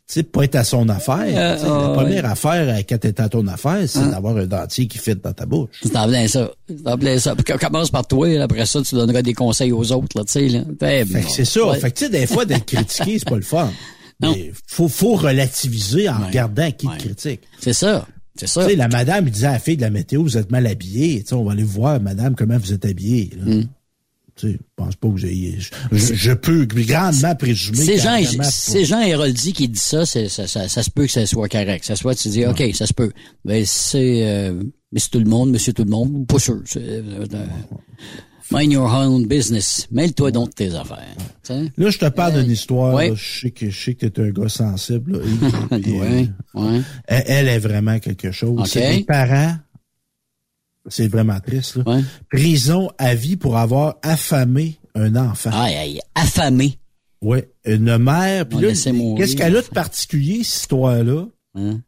tu 0.07 0.13
sais, 0.13 0.23
pas 0.23 0.43
être 0.43 0.55
à 0.55 0.63
son 0.63 0.87
affaire. 0.87 1.17
Euh, 1.19 1.55
la 1.55 1.89
ah, 1.89 1.93
première 1.95 2.25
affaire 2.25 2.75
euh, 2.75 2.81
quand 2.87 2.99
t'es 2.99 3.19
à 3.19 3.27
ton 3.27 3.47
affaire, 3.47 3.81
c'est 3.87 3.97
Hein? 3.97 4.09
d'avoir 4.09 4.37
un 4.37 4.45
dentier 4.45 4.85
qui 4.85 4.99
fit 4.99 5.15
dans 5.15 5.33
ta 5.33 5.47
bouche. 5.47 5.69
C'est 5.81 5.97
en 5.97 6.07
plein 6.07 6.27
ça. 6.27 6.51
C'est 6.67 6.87
en 6.87 6.95
plein 6.95 7.17
ça. 7.17 7.35
Puis 7.35 7.57
commence 7.57 7.89
par 7.89 8.05
toi, 8.05 8.27
là, 8.27 8.43
après 8.43 8.67
ça, 8.67 8.83
tu 8.83 8.93
donneras 8.93 9.23
des 9.23 9.33
conseils 9.33 9.71
aux 9.71 9.91
autres, 9.91 10.15
là, 10.15 10.23
tu 10.23 10.33
sais, 10.33 10.47
là. 10.47 10.59
Ben, 10.79 11.07
Fait 11.07 11.21
que 11.21 11.25
bon. 11.25 11.29
c'est 11.31 11.45
ça. 11.45 11.65
Ouais. 11.65 11.79
Fait 11.79 11.89
que 11.89 11.97
tu 11.97 12.05
sais, 12.05 12.11
des 12.11 12.27
fois, 12.27 12.45
d'être 12.45 12.65
critiqué, 12.65 13.17
c'est 13.17 13.27
pas 13.27 13.35
le 13.35 13.41
fun. 13.41 13.71
Mais 14.21 14.51
faut, 14.67 14.87
faut 14.87 15.15
relativiser 15.15 16.07
en 16.07 16.27
regardant 16.27 16.69
qui 16.71 16.87
te 16.87 16.97
critique. 16.97 17.41
C'est 17.59 17.73
ça. 17.73 18.07
C'est 18.35 18.47
ça. 18.47 18.63
Tu 18.65 18.71
sais, 18.71 18.75
la 18.75 18.87
madame, 18.87 19.27
il 19.27 19.31
disait 19.31 19.47
à 19.47 19.51
la 19.53 19.59
fille 19.59 19.77
de 19.77 19.81
la 19.81 19.89
météo, 19.89 20.21
vous 20.23 20.37
êtes 20.37 20.51
mal 20.51 20.67
habillée. 20.67 21.21
Tu 21.23 21.29
sais, 21.29 21.33
on 21.35 21.43
va 21.45 21.53
aller 21.53 21.63
voir, 21.63 22.01
madame, 22.01 22.35
comment 22.35 22.57
vous 22.57 22.73
êtes 22.73 22.85
habillée. 22.85 23.29
là. 23.37 23.45
Mm. 23.55 23.67
Tu 24.37 24.47
sais, 24.47 24.53
je 24.53 24.57
pense 24.75 24.97
pas 24.97 25.07
que 25.07 25.13
vous 25.13 25.25
ayez... 25.25 25.57
Je, 25.93 26.13
je- 26.13 26.33
peux 26.33 26.65
grandement 26.65 27.33
présumer 27.35 27.77
Ces 27.77 27.83
qu'il 27.85 27.95
y 27.95 27.99
a 27.99 28.03
gens, 28.19 28.21
vraiment 28.27 28.43
pas- 28.43 28.51
ces 28.51 28.83
gens 28.83 28.99
Héroldi 29.01 29.53
qui 29.53 29.69
disent 29.69 29.81
ça, 29.81 30.05
c'est, 30.05 30.27
ça, 30.27 30.45
ça, 30.45 30.67
ça 30.67 30.83
se 30.83 30.89
peut 30.91 31.05
que 31.05 31.11
ça 31.13 31.25
soit 31.25 31.47
correct. 31.47 31.85
Ça 31.85 31.95
soit, 31.95 32.15
tu 32.15 32.27
dis, 32.27 32.45
OK, 32.45 32.61
ça 32.73 32.85
se 32.85 32.91
peut. 32.93 33.13
Mais 33.45 33.63
c'est, 33.63 34.27
euh, 34.27 34.61
mais 34.91 34.99
c'est 34.99 35.11
tout 35.11 35.19
le 35.19 35.29
monde, 35.29 35.51
monsieur 35.51 35.71
tout 35.71 35.85
le 35.85 35.89
monde, 35.89 36.27
pas 36.27 36.37
sûr. 36.39 36.61
C'est, 36.65 36.79
euh, 36.83 37.25
mind 38.51 38.71
your 38.71 38.91
own 38.93 39.25
business. 39.27 39.87
Mêle-toi 39.91 40.31
donc 40.31 40.49
de 40.49 40.53
tes 40.53 40.73
affaires. 40.75 41.15
Tu 41.43 41.53
sais? 41.53 41.71
Là, 41.77 41.89
je 41.89 41.97
te 41.97 42.05
parle 42.09 42.41
d'une 42.41 42.51
histoire. 42.51 42.93
Ouais. 42.93 43.09
là, 43.09 43.15
je 43.15 43.39
sais 43.41 43.51
que 43.51 43.69
je 43.69 43.83
sais 43.83 43.93
que 43.95 44.05
t'es 44.05 44.21
un 44.21 44.29
gars 44.29 44.49
sensible. 44.49 45.17
là, 45.19 45.19
et- 45.77 45.79
puis, 45.81 45.91
Ouais, 45.93 46.29
ouais. 46.55 46.81
elle, 47.07 47.23
elle 47.27 47.47
est 47.47 47.59
vraiment 47.59 47.99
quelque 47.99 48.31
chose. 48.31 48.59
OK. 48.59 48.67
C'est 48.67 48.97
des 48.97 49.03
parents. 49.03 49.55
C'est 50.87 51.07
vraiment 51.07 51.39
triste. 51.39 51.77
Là. 51.77 51.99
Prison 52.29 52.89
à 52.99 53.15
vie 53.15 53.37
pour 53.37 53.57
avoir 53.57 53.95
affamé 54.03 54.77
un 54.93 55.15
enfant. 55.15 55.49
Aïe, 55.53 55.75
aïe, 55.75 55.99
affamé. 56.13 56.77
Ouais, 57.21 57.49
une 57.65 57.97
mère. 57.97 58.47
Puis 58.47 58.59
là, 58.59 58.67
qu'est-ce 58.69 59.35
qu'elle 59.35 59.57
a 59.57 59.61
de 59.63 59.67
particulier, 59.67 60.43
cette 60.43 60.61
histoire-là? 60.61 61.25
Hein? 61.55 61.81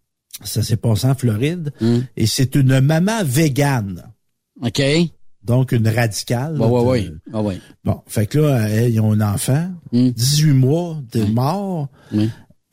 Ça 0.43 0.63
s'est 0.63 0.77
passé 0.77 1.05
en 1.07 1.13
Floride. 1.15 1.71
Et 2.15 2.25
c'est 2.25 2.55
une 2.55 2.79
maman 2.79 3.23
végane. 3.23 4.03
OK. 4.63 4.81
Donc, 5.47 5.71
une 5.71 5.87
radicale. 5.87 6.55
De- 6.55 6.61
Ah 7.33 7.41
ouais. 7.41 7.59
Bon, 7.83 8.01
fait 8.05 8.27
que 8.27 8.37
là, 8.39 8.67
elle, 8.69 8.93
ils 8.93 8.99
ont 8.99 9.13
un 9.13 9.21
enfant, 9.33 9.69
Hmm. 9.91 10.09
18 10.09 10.51
mois 10.53 10.97
de 11.11 11.23
mort. 11.23 11.87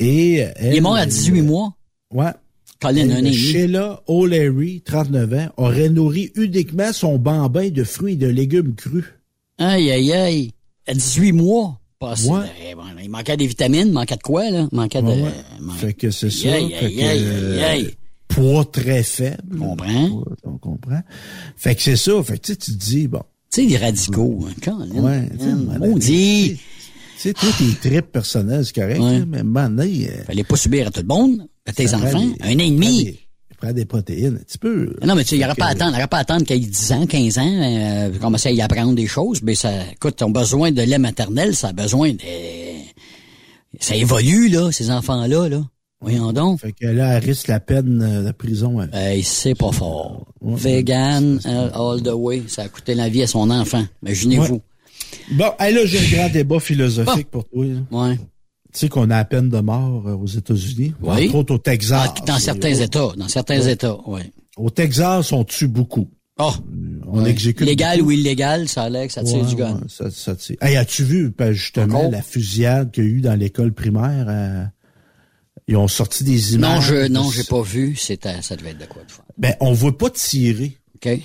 Et 0.00 0.34
elle, 0.36 0.54
Il 0.72 0.76
est 0.76 0.80
mort 0.80 0.96
à 0.96 1.06
18 1.06 1.40
mois? 1.42 1.72
Ouais. 2.12 2.32
Colin, 2.80 3.08
un. 3.10 3.32
Sheila 3.32 4.02
O'Leary, 4.08 4.82
39 4.84 5.32
ans, 5.34 5.48
aurait 5.56 5.88
nourri 5.88 6.32
uniquement 6.34 6.92
son 6.92 7.16
bambin 7.16 7.70
de 7.70 7.84
fruits 7.84 8.14
et 8.14 8.16
de 8.16 8.26
légumes 8.26 8.74
crus. 8.74 9.04
Aïe, 9.58 9.90
aïe, 9.92 10.12
aïe. 10.12 10.50
À 10.86 10.92
18 10.94 11.32
mois? 11.32 11.80
Passé. 12.00 12.28
Ouais. 12.28 12.40
Il 13.02 13.08
manquait 13.10 13.36
des 13.36 13.46
vitamines, 13.46 13.86
il 13.88 13.92
manquait 13.92 14.16
de 14.16 14.22
quoi, 14.22 14.50
là? 14.50 14.66
Il 14.70 14.76
manquait 14.76 15.00
de... 15.00 15.06
Ouais, 15.06 15.22
ouais. 15.22 15.30
Fait 15.78 15.94
que 15.94 16.10
c'est 16.10 16.28
ça. 16.28 16.52
Aïe, 16.54 16.74
aïe, 16.74 17.02
aïe, 17.04 17.22
euh, 17.24 17.54
aïe, 17.54 17.62
aïe. 17.64 17.94
Poids 18.34 18.64
très 18.64 19.02
faible. 19.02 19.58
On 19.60 19.68
comprend. 19.70 20.08
Poids, 20.10 20.36
On 20.44 20.58
comprend. 20.58 21.00
Fait 21.56 21.74
que 21.74 21.82
c'est 21.82 21.96
ça. 21.96 22.12
Fait 22.22 22.38
que 22.38 22.46
tu 22.46 22.52
sais, 22.52 22.56
tu 22.58 22.72
te 22.72 22.76
dis, 22.84 23.08
bon. 23.08 23.22
Tu 23.52 23.62
sais, 23.62 23.68
les 23.68 23.76
radicaux, 23.76 24.46
hein, 24.48 24.52
Colin. 24.62 25.00
Ouais, 25.02 25.28
tu 25.38 25.44
sais, 25.44 25.52
Hum, 25.52 25.64
maladie. 25.66 25.88
maudit. 25.90 26.56
Tu 26.56 26.60
sais, 27.18 27.32
toi, 27.32 27.48
tes 27.56 27.88
tripes 27.88 28.10
personnelles, 28.12 28.64
c'est 28.66 28.74
correct, 28.74 29.00
Ouais. 29.00 29.24
mais 29.26 29.42
maintenant, 29.44 29.84
il 29.84 30.10
Fallait 30.26 30.42
pas 30.44 30.56
subir 30.56 30.88
à 30.88 30.90
tout 30.90 31.00
le 31.00 31.06
monde, 31.06 31.46
à 31.64 31.72
tes 31.72 31.94
enfants. 31.94 32.20
des- 32.26 32.34
Un 32.42 32.56
an 32.56 32.58
et 32.58 32.70
demi. 32.70 33.18
il 33.50 33.56
prend 33.56 33.72
des 33.72 33.84
protéines 33.84 34.34
un 34.34 34.44
petit 34.44 34.58
peu. 34.58 34.96
Non, 35.06 35.14
mais 35.14 35.22
tu 35.22 35.30
sais, 35.30 35.36
il 35.36 35.40
n'aurait 35.40 35.54
Fait 35.54 35.60
pas 35.60 35.66
à 35.66 35.70
attendre, 35.70 35.92
il 35.92 35.98
aurait 35.98 36.08
pas 36.08 36.16
à 36.18 36.20
attendre 36.20 36.44
qu'il 36.44 36.56
ait 36.56 36.66
10 36.66 36.92
ans, 36.92 37.06
15 37.06 37.38
ans, 37.38 37.46
euh, 37.62 38.18
commencer 38.18 38.48
à 38.48 38.52
y 38.52 38.60
apprendre 38.60 38.94
des 38.94 39.06
choses, 39.06 39.40
mais 39.42 39.54
ça, 39.54 39.70
écoute, 39.92 40.16
ton 40.16 40.30
besoin 40.30 40.72
de 40.72 40.82
lait 40.82 40.98
maternel, 40.98 41.54
ça 41.54 41.68
a 41.68 41.72
besoin 41.72 42.12
de, 42.12 42.18
ça 43.80 43.94
évolue, 43.96 44.48
là, 44.48 44.70
ces 44.72 44.90
enfants-là, 44.90 45.48
là. 45.48 45.62
Voyons 46.04 46.32
donc. 46.32 46.60
Fait 46.60 46.72
que 46.72 46.86
là, 46.86 47.16
elle 47.18 47.24
risque 47.24 47.48
la 47.48 47.60
peine 47.60 48.00
euh, 48.02 48.22
de 48.24 48.32
prison. 48.32 48.80
hein. 48.80 48.88
Hey, 48.92 49.22
c'est 49.22 49.54
pas 49.54 49.72
fort. 49.72 50.26
Vegan, 50.42 51.40
euh, 51.46 51.70
all 51.74 52.02
the 52.02 52.12
way, 52.14 52.42
ça 52.46 52.62
a 52.62 52.68
coûté 52.68 52.94
la 52.94 53.08
vie 53.08 53.22
à 53.22 53.26
son 53.26 53.50
enfant. 53.50 53.84
Imaginez-vous. 54.02 54.60
Bon, 55.32 55.50
hey, 55.58 55.74
là, 55.74 55.80
j'ai 55.86 55.98
un 55.98 56.16
grand 56.18 56.28
débat 56.32 56.60
philosophique 56.60 57.30
pour 57.30 57.48
toi. 57.48 57.64
là. 57.64 57.80
Ouais. 57.90 58.16
Tu 58.72 58.80
sais 58.80 58.88
qu'on 58.88 59.04
a 59.04 59.16
la 59.18 59.24
peine 59.24 59.48
de 59.48 59.60
mort 59.60 60.02
euh, 60.06 60.14
aux 60.16 60.26
États-Unis, 60.26 60.92
Oui. 61.00 61.26
entre 61.28 61.34
autres 61.36 61.54
au 61.54 61.58
Texas. 61.58 62.10
Ah, 62.16 62.24
dans 62.26 62.38
certains 62.38 62.74
États, 62.74 63.10
dans 63.16 63.28
certains 63.28 63.60
Ouais. 63.60 63.72
États, 63.72 63.96
oui. 64.06 64.20
Au 64.56 64.68
Texas, 64.70 65.32
on 65.32 65.44
tue 65.44 65.68
beaucoup. 65.68 66.08
Oh, 66.40 66.50
On 67.06 67.24
exécute 67.24 67.64
Légal 67.64 67.98
beaucoup. 67.98 68.08
ou 68.08 68.12
illégal, 68.12 68.68
ça 68.68 68.82
a 68.82 68.88
l'air 68.90 69.06
que 69.06 69.12
ça 69.12 69.22
tire 69.22 69.46
du 69.46 69.54
gun. 69.54 69.80
ça, 69.88 70.10
ça 70.10 70.34
tire. 70.34 70.56
Hey, 70.60 70.76
as-tu 70.76 71.04
vu, 71.04 71.32
ben, 71.36 71.52
justement, 71.52 71.98
Encore? 72.00 72.10
la 72.10 72.22
fusillade 72.22 72.90
qu'il 72.90 73.04
y 73.04 73.06
a 73.06 73.10
eu 73.10 73.20
dans 73.20 73.38
l'école 73.38 73.72
primaire? 73.72 74.70
Ils 75.68 75.76
ont 75.76 75.88
sorti 75.88 76.24
des 76.24 76.54
images. 76.54 76.76
Non, 76.76 76.80
je, 77.02 77.08
non, 77.08 77.30
j'ai 77.30 77.44
pas 77.44 77.62
vu. 77.62 77.96
C'était, 77.96 78.42
ça 78.42 78.56
devait 78.56 78.70
être 78.70 78.80
de 78.80 78.86
quoi 78.86 79.02
de 79.04 79.10
fois. 79.10 79.24
Ben, 79.38 79.54
on 79.60 79.72
voit 79.72 79.96
pas 79.96 80.10
tirer. 80.10 80.76
OK. 80.96 81.02
Tu 81.08 81.20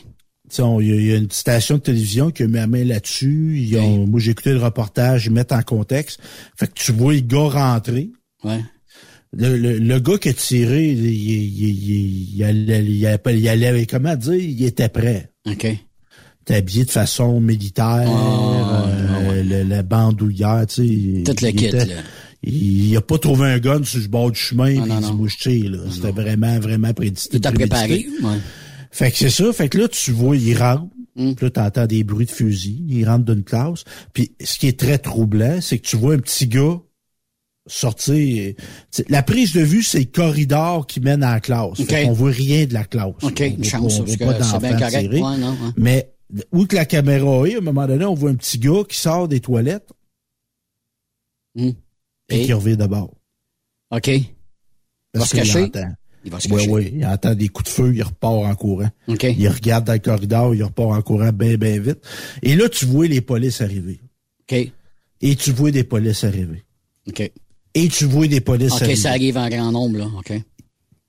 sais, 0.56 0.62
on- 0.62 0.80
Il 0.82 0.88
y, 0.88 1.08
y 1.10 1.14
a 1.14 1.18
une 1.18 1.30
station 1.30 1.76
de 1.76 1.82
télévision 1.82 2.32
qui 2.32 2.44
a 2.44 2.48
mis 2.48 2.54
la 2.56 2.66
main 2.68 2.84
là-dessus. 2.84 3.60
Ils 3.60 3.78
ont- 3.78 4.08
Moi, 4.08 4.20
j'ai 4.20 4.32
écouté 4.32 4.52
le 4.52 4.60
reportage, 4.64 5.26
ils 5.28 5.32
mettent 5.32 5.52
en 5.52 5.62
contexte. 5.62 6.20
Fait 6.58 6.68
que 6.68 6.74
tu 6.74 6.92
vois 6.92 7.14
le 7.14 7.20
gars 7.20 7.50
rentrer. 7.50 8.10
Ouais. 8.44 8.62
Le, 9.32 9.56
le, 9.58 9.78
le 9.78 10.00
gars 10.00 10.18
qui 10.18 10.30
a 10.30 10.34
tiré, 10.34 10.90
il, 10.90 11.06
il, 11.06 11.70
il, 11.70 12.36
il 12.36 12.44
allait, 12.44 12.84
il 12.84 13.06
allait, 13.06 13.40
il 13.40 13.48
allait- 13.48 13.86
comment 13.86 14.16
dire, 14.16 14.34
il 14.34 14.64
était 14.64 14.90
prêt. 14.90 15.30
OK. 15.48 15.66
était 15.66 16.56
habillé 16.56 16.84
de 16.86 16.90
façon 16.90 17.40
militaire, 17.40 18.10
euh, 18.10 19.44
le- 19.44 19.64
la 19.64 19.84
bandoulière, 19.84 20.66
tu 20.68 20.76
sais. 20.76 21.24
Tout 21.24 21.46
le 21.46 21.52
kit, 21.52 21.66
était- 21.68 21.86
là. 21.86 21.94
Il, 22.42 22.96
a 22.96 23.02
pas 23.02 23.18
trouvé 23.18 23.50
un 23.50 23.60
gun 23.60 23.84
sur 23.84 24.00
le 24.00 24.08
bord 24.08 24.32
du 24.32 24.40
chemin, 24.40 24.74
Non, 24.76 24.82
puis 24.84 24.92
non, 24.92 25.00
il 25.02 25.06
dit, 25.08 25.14
moi, 25.14 25.28
je 25.28 25.38
tire, 25.38 25.72
là. 25.72 25.80
C'était 25.92 26.12
vraiment, 26.12 26.58
vraiment 26.60 26.92
prédit- 26.94 27.28
Tout 27.30 27.42
à 27.44 27.52
préparé. 27.52 28.08
Ouais. 28.24 28.38
Fait 28.92 29.12
que 29.12 29.18
c'est 29.18 29.30
ça. 29.30 29.52
Fait 29.52 29.68
que 29.70 29.78
là, 29.78 29.88
tu 29.90 30.12
vois, 30.12 30.36
il 30.38 30.56
rentre. 30.58 30.88
Mm. 31.16 31.34
Puis 31.34 31.46
là, 31.46 31.52
t'entends 31.52 31.86
des 31.86 32.04
bruits 32.06 32.26
de 32.28 32.32
fusil. 32.32 32.82
Il 32.88 33.06
rentre 33.08 33.26
d'une 33.26 33.44
classe. 33.44 33.84
Puis 34.14 34.32
ce 34.42 34.58
qui 34.58 34.68
est 34.68 34.80
très 34.80 34.98
troublant, 35.00 35.60
c'est 35.62 35.80
que 35.80 35.86
tu 35.88 35.98
vois 35.98 36.14
un 36.14 36.20
petit 36.20 36.48
gars 36.48 36.80
sortir. 37.68 38.54
La 39.10 39.22
prise 39.22 39.54
de 39.54 39.62
vue, 39.62 39.84
c'est 39.84 40.00
le 40.00 40.06
corridor 40.06 40.88
qui 40.88 41.02
mène 41.02 41.22
à 41.24 41.34
la 41.34 41.40
classe. 41.42 41.80
OK. 41.80 41.86
Fait 41.88 42.06
qu'on 42.06 42.14
voit 42.14 42.32
rien 42.32 42.66
de 42.66 42.74
la 42.74 42.86
classe. 42.86 43.14
OK, 43.22 43.38
On 43.42 43.44
une 43.58 43.64
chance, 43.64 43.98
pas- 44.00 44.04
on 44.04 44.28
parce 44.28 44.54
que 44.54 44.60
bien 44.60 44.78
correct. 44.80 45.12
Ouais, 45.14 45.20
non, 45.20 45.50
ouais. 45.52 45.72
Mais 45.78 46.14
où 46.54 46.66
que 46.66 46.76
la 46.76 46.86
caméra 46.86 47.48
est, 47.48 47.56
à 47.56 47.58
un 47.58 47.62
moment 47.62 47.86
donné, 47.86 48.06
on 48.06 48.14
voit 48.16 48.30
un 48.32 48.36
petit 48.36 48.58
gars 48.60 48.84
qui 48.88 48.98
sort 48.98 49.28
des 49.28 49.40
toilettes 49.42 49.90
Hmm. 51.56 51.72
Et 52.30 52.42
Et? 52.42 52.46
qui 52.46 52.54
revient 52.54 52.78
d'abord. 52.78 53.14
OK. 53.92 54.08
Il 54.08 54.22
va 55.14 55.20
Parce 55.20 55.30
se 55.32 55.36
cacher? 55.36 55.62
l'entend. 55.62 55.92
Il 56.26 56.32
va 56.32 56.40
se 56.40 56.48
Oui, 56.50 56.56
cacher. 56.58 56.70
oui. 56.72 56.92
Il 56.96 57.06
entend 57.06 57.34
des 57.34 57.48
coups 57.48 57.70
de 57.70 57.74
feu, 57.74 57.96
il 57.96 58.04
repart 58.04 58.34
en 58.46 58.56
courant. 58.56 58.90
OK. 59.08 59.24
Il 59.38 59.48
regarde 59.50 59.86
dans 59.86 59.94
le 59.94 60.00
corridor, 60.00 60.54
il 60.54 60.64
repart 60.64 60.92
en 60.92 61.02
courant 61.02 61.32
bien, 61.32 61.56
bien 61.58 61.80
vite. 61.80 62.00
Et 62.44 62.56
là, 62.56 62.68
tu 62.70 62.86
vois 62.86 63.08
les 63.08 63.22
polices 63.22 63.62
arriver. 63.62 64.00
OK. 64.42 64.72
Et 65.22 65.36
tu 65.36 65.52
vois 65.52 65.72
des 65.72 65.84
polices 65.84 66.24
arriver. 66.24 66.64
OK. 67.08 67.32
Et 67.74 67.88
tu 67.88 68.06
vois 68.06 68.28
des 68.28 68.42
polices 68.42 68.74
OK, 68.74 68.82
arriver. 68.82 68.96
ça 68.96 69.10
arrive 69.12 69.38
en 69.38 69.48
grand 69.50 69.72
nombre, 69.72 69.98
là. 70.00 70.06
OK. 70.18 70.34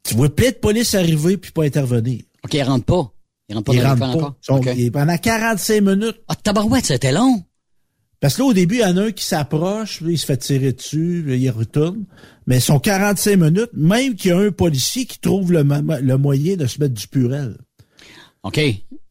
Tu 0.02 0.14
vois 0.14 0.34
plein 0.34 0.50
de 0.50 0.54
polices 0.56 0.94
arriver 0.94 1.36
puis 1.36 1.50
pas 1.52 1.64
intervenir. 1.64 2.22
OK, 2.44 2.54
il 2.54 2.62
rentre 2.62 2.84
pas. 2.86 3.12
Il 3.48 3.54
rentre 3.56 3.64
pas 3.66 3.74
Ils 3.74 3.82
dans 3.82 3.88
rentrent 3.88 4.00
pas. 4.00 4.06
encore. 4.08 4.34
Ils 4.42 4.46
sont- 4.46 4.56
OK. 4.58 4.68
ils- 4.76 4.92
pendant 4.92 5.16
45 5.18 5.80
minutes. 5.82 6.20
Ah, 6.28 6.36
tabarouette, 6.36 6.86
c'était 6.86 7.12
long. 7.12 7.42
Parce 8.20 8.34
que 8.36 8.42
là, 8.42 8.48
au 8.48 8.52
début, 8.52 8.76
il 8.76 8.80
y 8.80 8.84
en 8.84 8.96
a 8.98 9.04
un 9.04 9.12
qui 9.12 9.24
s'approche, 9.24 10.02
il 10.06 10.18
se 10.18 10.26
fait 10.26 10.36
tirer 10.36 10.72
dessus, 10.72 11.24
il 11.26 11.50
retourne. 11.50 12.04
Mais 12.46 12.60
sont 12.60 12.78
45 12.78 13.36
minutes, 13.36 13.70
même 13.72 14.14
qu'il 14.14 14.30
y 14.30 14.34
a 14.34 14.38
un 14.38 14.50
policier 14.50 15.06
qui 15.06 15.18
trouve 15.18 15.52
le, 15.52 15.62
le 15.62 16.16
moyen 16.18 16.56
de 16.56 16.66
se 16.66 16.80
mettre 16.80 16.94
du 16.94 17.08
purel. 17.08 17.56
OK. 18.42 18.60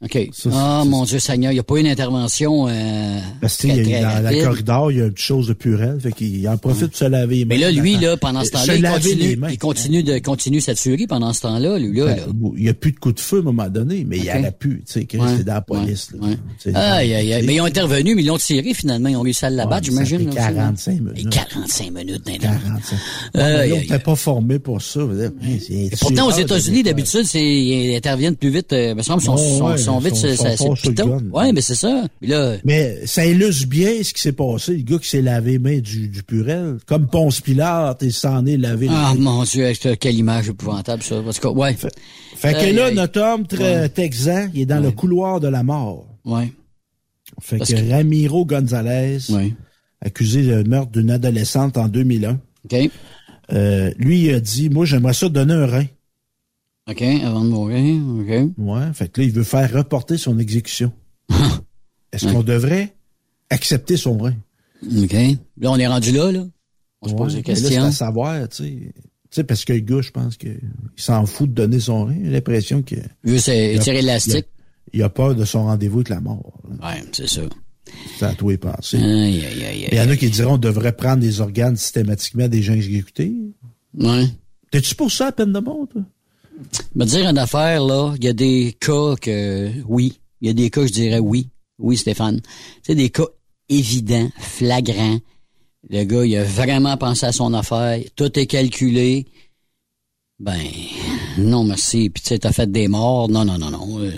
OK. 0.02 0.18
Ah, 0.54 0.84
mon 0.88 1.04
Dieu 1.04 1.20
Seigneur, 1.20 1.52
il 1.52 1.56
n'y 1.56 1.60
a 1.60 1.64
pas 1.64 1.76
eu 1.76 1.82
une 1.82 1.88
intervention 1.88 2.70
euh, 2.70 3.20
Parce 3.42 3.58
que 3.58 3.68
il 3.68 3.90
y 3.90 3.96
a- 3.96 4.02
dans 4.02 4.24
rapide. 4.24 4.40
la 4.40 4.46
corridor, 4.46 4.92
il 4.94 4.98
y 4.98 5.02
a 5.02 5.06
une 5.08 5.18
chose 5.18 5.48
de 5.48 5.54
purelle, 5.54 6.00
fait 6.00 6.14
qu'il 6.14 6.48
en 6.48 6.56
profite 6.58 6.88
pour 6.88 6.96
se 6.98 7.04
laver 7.04 7.36
les 7.40 7.44
mains. 7.46 7.56
Mais 7.56 7.62
là, 7.62 7.70
lui, 7.70 7.98
là, 7.98 8.16
pendant 8.16 8.46
ce 8.46 8.52
temps-là, 8.52 8.76
il 8.78 8.82
continue, 8.82 9.38
il 9.52 9.58
continue 9.58 10.04
de 10.04 10.18
continue 10.20 10.62
sa 10.62 10.74
tuerie 10.74 11.06
pendant 11.06 11.34
ce 11.34 11.42
temps-là, 11.42 11.78
lui, 11.80 11.98
là. 12.00 12.06
là. 12.06 12.16
Ben, 12.28 12.52
Il 12.56 12.64
n'y 12.64 12.70
a 12.70 12.74
plus 12.74 12.94
de 12.94 12.98
coup 13.00 13.12
de 13.12 13.20
feu 13.20 13.38
à 13.38 13.40
un 13.42 13.44
moment 13.44 13.68
donné, 13.68 14.06
mais 14.08 14.20
il 14.20 14.24
y 14.24 14.32
en 14.32 14.42
a 14.46 14.52
plus. 14.52 14.78
Tu 14.86 14.94
sais, 14.94 15.06
Chris, 15.06 15.18
Ouais, 15.20 15.28
c'est 15.36 15.44
dans 15.44 15.56
la 15.56 15.62
police. 15.62 16.12
là. 16.14 16.28
ouais. 16.30 16.38
C'est- 16.60 16.76
Aïe, 16.76 17.14
aïe, 17.14 17.34
aïe. 17.34 17.46
Mais 17.46 17.56
ils 17.56 17.62
ont 17.62 17.66
intervenu, 17.66 18.16
mais 18.16 18.22
ils 18.22 18.28
l'ont 18.28 18.38
tiré 18.38 18.74
finalement. 18.74 19.10
Ils 19.10 19.18
ont 19.18 19.22
réussi 19.22 19.44
à 19.44 19.50
l'abattre, 19.50 19.84
j'imagine. 19.88 20.20
fait 20.20 20.24
là, 20.24 20.30
aussi, 20.30 20.40
là. 20.40 20.64
45 20.64 20.92
minutes. 21.02 21.18
Et 21.18 21.24
45 21.30 21.92
minutes 21.92 22.26
d'un 22.26 22.38
45. 22.38 22.96
Aïe, 22.96 22.96
Ouais, 22.96 23.00
mais 23.34 23.42
là, 23.42 23.60
aïe, 23.60 23.74
on 23.74 23.76
n'était 23.82 24.00
pas 24.00 24.16
formé 24.16 24.60
pour 24.60 24.82
ça. 24.82 25.02
pourtant, 26.00 26.28
aux 26.28 26.32
États-Unis, 26.40 26.84
d'habitude, 26.84 27.26
ils 27.34 27.96
interviennent 27.98 28.38
plus 28.38 28.50
vite. 28.50 28.72
Euh, 28.72 28.96
me 28.96 29.02
semble, 29.02 29.22
sont, 29.22 29.36
Vite, 29.98 30.16
sont- 30.16 30.76
c'est. 30.76 31.02
Ouais, 31.32 31.52
mais 31.52 31.62
c'est 31.62 31.74
ça. 31.76 32.04
Là, 32.22 32.58
Mais 32.64 33.08
ça 33.08 33.26
illustre 33.26 33.68
bien 33.68 34.04
ce 34.04 34.14
qui 34.14 34.22
s'est 34.22 34.34
passé. 34.34 34.78
Le 34.78 34.84
gars 34.84 35.00
qui 35.00 35.10
s'est 35.10 35.24
lavé 35.24 35.54
les 35.54 35.60
mains 35.60 35.80
du, 35.80 36.08
du 36.10 36.22
purel, 36.22 36.78
comme 36.86 37.08
Ponce 37.08 37.42
Pilate, 37.42 37.98
il 38.04 38.14
s'en 38.14 38.46
est 38.46 38.58
lavé 38.58 38.88
ah, 38.92 39.14
mon 39.18 39.44
Dieu, 39.44 39.72
quelle 40.00 40.16
image 40.16 40.50
épouvantable, 40.50 41.02
ça. 41.02 41.22
Parce 41.26 41.40
que, 41.40 41.48
ouais. 41.48 41.76
Fait 42.36 42.54
que 42.54 42.76
là, 42.76 42.92
notre 42.92 43.20
homme 43.22 43.48
très 43.48 43.90
texan, 43.90 44.50
il 44.54 44.62
est 44.62 44.66
dans 44.68 44.80
le 44.80 44.92
couloir 44.92 45.40
de 45.40 45.48
la 45.48 45.64
mort. 45.64 46.06
Ouais. 46.26 46.52
Fait 47.42 47.58
que- 47.60 47.90
Ramiro 47.92 48.46
Gonzalez, 48.46 49.18
accusé 50.02 50.44
de 50.44 50.68
meurtre 50.68 50.92
d'une 50.92 51.12
adolescente 51.12 51.78
en 51.78 51.88
2001, 51.88 52.40
OK. 52.66 52.90
euh, 53.54 53.92
lui 53.98 54.26
il 54.26 54.34
a 54.34 54.40
dit, 54.40 54.70
moi 54.70 54.86
j'aimerais 54.86 55.14
ça 55.14 55.30
donner 55.30 55.54
un 55.54 55.66
rein. 55.66 55.86
OK, 56.90 57.02
avant 57.02 57.44
de 57.44 57.50
mourir, 57.50 58.02
OK. 58.20 58.52
Ouais, 58.58 58.94
fait 58.94 59.10
que 59.10 59.22
là, 59.22 59.28
il 59.28 59.34
veut 59.34 59.44
faire 59.44 59.72
reporter 59.72 60.18
son 60.18 60.40
exécution. 60.40 60.92
Est-ce 62.12 62.28
qu'on 62.32 62.44
devrait 62.44 62.96
accepter 63.50 63.98
son 63.98 64.18
rein? 64.18 64.36
OK. 64.84 65.14
Là, 65.14 65.72
on 65.72 65.78
est 65.78 65.88
rendu 65.88 66.12
là, 66.12 66.32
là. 66.32 66.46
On 67.02 67.10
se 67.10 67.14
pose 67.14 67.34
des 67.34 67.40
là, 67.40 67.44
questions. 67.44 67.70
C'est 67.70 67.78
à 67.78 67.92
savoir, 67.92 68.48
tu 68.50 68.64
sais. 68.64 68.94
Tu 69.32 69.36
sais, 69.36 69.44
parce 69.44 69.64
que 69.64 69.74
le 69.74 69.80
gars, 69.80 70.02
je 70.02 70.10
pense 70.10 70.38
qu'il 70.38 70.60
s'en 70.96 71.26
fout 71.28 71.50
de 71.50 71.54
donner 71.54 71.80
son 71.80 72.06
rein. 72.06 72.18
J'ai 72.24 72.32
l'impression 72.32 72.82
que. 72.82 72.96
Il 73.24 73.36
a- 73.36 73.40
tirer 73.80 74.02
l'élastique. 74.02 74.48
Il 74.92 75.02
a, 75.02 75.04
il 75.04 75.04
a 75.04 75.10
peur 75.10 75.36
de 75.36 75.46
son 75.46 75.66
rendez-vous 75.66 76.00
avec 76.00 76.10
la 76.10 76.20
mort. 76.20 76.60
Ouais, 76.82 77.04
c'est 77.12 77.28
ça. 77.28 77.42
C'est 78.18 78.26
à 78.26 78.34
toi 78.34 78.54
y 78.54 78.58
penser. 78.58 78.98
Aïe, 78.98 79.46
aïe, 79.46 79.66
aïe, 79.66 79.88
Il 79.92 79.98
y 79.98 80.02
en 80.02 80.10
a 80.10 80.16
qui 80.16 80.30
diront 80.30 80.54
on 80.54 80.58
devrait 80.58 80.96
prendre 80.96 81.20
des 81.20 81.42
organes 81.42 81.76
systématiquement 81.76 82.48
des 82.48 82.64
gens 82.64 82.74
exécutés. 82.74 83.34
Ouais. 83.98 84.26
T'es-tu 84.72 84.96
pour 84.96 85.12
ça 85.12 85.28
à 85.28 85.32
peine 85.32 85.54
de 85.54 85.60
mort, 85.60 85.88
toi? 85.92 86.02
Me 86.96 87.06
dire 87.06 87.28
une 87.28 87.38
affaire, 87.38 87.84
là, 87.84 88.14
il 88.18 88.24
y 88.24 88.28
a 88.28 88.34
des 88.34 88.76
cas 88.80 89.16
que 89.22 89.70
oui. 89.88 90.20
Il 90.42 90.48
y 90.48 90.52
a 90.52 90.54
des 90.54 90.70
cas, 90.70 90.86
je 90.86 90.92
dirais 90.92 91.20
oui. 91.20 91.50
Oui, 91.78 91.98
Stéphane. 91.98 92.42
C'est 92.84 92.96
des 92.96 93.10
cas 93.10 93.26
évidents, 93.70 94.30
flagrants. 94.38 95.20
Le 95.90 96.04
gars, 96.04 96.26
il 96.26 96.36
a 96.36 96.44
vraiment 96.44 96.98
pensé 96.98 97.26
à 97.26 97.32
son 97.32 97.54
affaire. 97.54 98.02
Tout 98.16 98.38
est 98.38 98.48
calculé. 98.48 99.26
Ben, 100.40 100.60
non, 101.38 101.64
merci. 101.64 102.10
Puis 102.10 102.24
tu 102.24 102.30
sais, 102.30 102.40
t'as 102.40 102.52
fait 102.52 102.70
des 102.72 102.88
morts. 102.88 103.30
Non, 103.30 103.46
non, 103.46 103.58
non, 103.58 103.70
non. 103.72 104.00
Euh, 104.00 104.12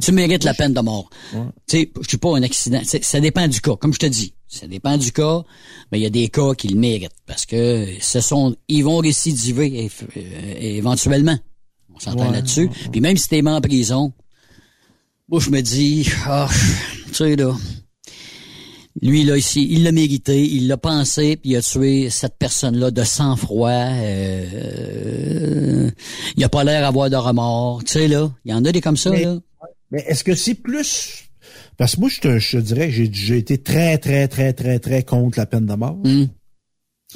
Tu 0.00 0.12
mérites 0.12 0.44
la 0.44 0.54
peine 0.54 0.72
de 0.74 0.80
mort. 0.80 1.08
Tu 1.32 1.38
sais, 1.66 1.90
je 2.00 2.08
suis 2.08 2.18
pas 2.18 2.36
un 2.36 2.42
accident. 2.42 2.80
Ça 2.84 3.20
dépend 3.20 3.48
du 3.48 3.60
cas. 3.60 3.76
Comme 3.76 3.92
je 3.92 3.98
te 3.98 4.06
dis, 4.06 4.34
ça 4.48 4.66
dépend 4.66 4.96
du 4.96 5.12
cas. 5.12 5.42
Mais 5.90 5.98
il 5.98 6.02
y 6.02 6.06
a 6.06 6.10
des 6.10 6.28
cas 6.28 6.54
qui 6.54 6.68
le 6.68 6.78
méritent 6.78 7.12
parce 7.26 7.44
que 7.46 7.86
ce 8.00 8.20
sont, 8.20 8.54
ils 8.68 8.84
vont 8.84 8.98
récidiver 8.98 9.90
euh, 10.16 10.54
éventuellement. 10.58 11.38
On 11.94 12.00
s'entend 12.00 12.26
Ouais, 12.26 12.32
là-dessus. 12.32 12.68
Puis 12.90 13.00
même 13.00 13.16
si 13.16 13.28
t'es 13.28 13.46
en 13.46 13.60
prison, 13.60 14.12
moi 15.28 15.40
je 15.40 15.50
me 15.50 15.60
dis, 15.60 16.08
ah, 16.26 16.48
tu 17.08 17.14
sais 17.14 17.36
là, 17.36 17.54
lui 19.00 19.24
là 19.24 19.36
ici, 19.36 19.66
il 19.70 19.84
l'a 19.84 19.92
mérité, 19.92 20.44
il 20.46 20.68
l'a 20.68 20.76
pensé, 20.76 21.36
puis 21.36 21.50
il 21.50 21.56
a 21.56 21.62
tué 21.62 22.10
cette 22.10 22.36
personne-là 22.38 22.90
de 22.90 23.04
sang-froid. 23.04 23.70
Euh, 23.70 25.90
il 26.36 26.44
a 26.44 26.48
pas 26.48 26.64
l'air 26.64 26.82
d'avoir 26.82 27.10
de 27.10 27.16
remords, 27.16 27.84
tu 27.84 27.92
sais 27.92 28.08
là. 28.08 28.30
Il 28.44 28.50
y 28.50 28.54
en 28.54 28.64
a 28.64 28.72
des 28.72 28.80
comme 28.80 28.96
ça 28.96 29.10
Mais- 29.10 29.24
là. 29.24 29.38
Mais 29.90 30.04
est-ce 30.08 30.24
que 30.24 30.34
c'est 30.34 30.54
plus. 30.54 31.24
Parce 31.76 31.96
que 31.96 32.00
moi, 32.00 32.08
je 32.08 32.20
te, 32.20 32.38
je 32.38 32.56
te 32.56 32.62
dirais 32.62 32.90
j'ai, 32.90 33.10
j'ai 33.12 33.36
été 33.36 33.58
très, 33.58 33.98
très, 33.98 34.26
très, 34.26 34.54
très, 34.54 34.78
très 34.78 35.02
contre 35.02 35.38
la 35.38 35.44
peine 35.46 35.66
de 35.66 35.74
mort. 35.74 35.98
Hmm. 36.02 36.26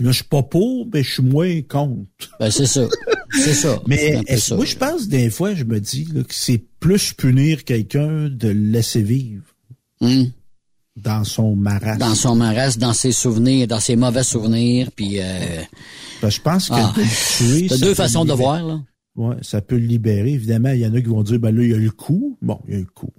Là, 0.01 0.11
je 0.11 0.16
suis 0.16 0.24
pas 0.24 0.42
pour, 0.42 0.86
mais 0.92 1.03
je 1.03 1.11
suis 1.14 1.22
moins 1.22 1.62
contre. 1.62 2.07
Ben 2.38 2.51
c'est 2.51 2.66
ça, 2.66 2.86
c'est 3.32 3.55
ça. 3.55 3.80
Mais 3.86 4.20
est-ce- 4.26 4.49
ça. 4.51 4.57
moi, 4.57 4.64
je 4.66 4.76
pense 4.76 5.09
des 5.09 5.30
fois, 5.30 5.55
je 5.55 5.64
me 5.64 5.80
dis 5.80 6.07
là, 6.12 6.22
que 6.22 6.34
c'est 6.34 6.62
plus 6.80 7.12
punir 7.14 7.64
quelqu'un 7.64 8.28
de 8.28 8.49
le 8.49 8.70
laisser 8.72 9.03
vivre 9.03 9.42
Hmm. 10.03 10.24
dans 10.97 11.24
son 11.24 11.57
marasme. 11.57 11.99
Dans 11.99 12.14
son 12.14 12.34
marasme, 12.36 12.80
dans 12.80 12.92
ses 12.92 13.12
souvenirs, 13.12 13.66
dans 13.66 13.80
ses 13.80 13.97
mauvais 13.97 14.22
souvenirs, 14.22 14.90
puis. 14.94 15.20
Euh, 15.20 15.62
que 16.20 16.28
je 16.30 16.40
pense 16.40 16.68
que 16.68 16.74
Ah, 16.76 16.92
tuer, 17.38 17.66
t'as 17.68 17.78
deux 17.78 17.94
façons 17.94 18.24
de 18.26 18.32
voir 18.34 18.62
là. 18.62 18.82
Ouais, 19.16 19.36
ça 19.40 19.62
peut 19.62 19.76
le 19.78 19.86
libérer. 19.86 20.32
Évidemment, 20.34 20.70
il 20.72 20.80
y 20.80 20.86
en 20.86 20.92
a 20.94 21.01
qui 21.01 21.07
vont 21.09 21.22
dire, 21.22 21.38
ben 21.38 21.55
là, 21.57 21.62
il 21.62 21.70
y 21.70 21.74
a 21.74 21.78
le 21.78 21.90
coup. 21.90 22.36
Bon, 22.42 22.61
il 22.68 22.74
y 22.74 22.76
a 22.76 22.80
le 22.80 22.84
coup. 22.86 23.12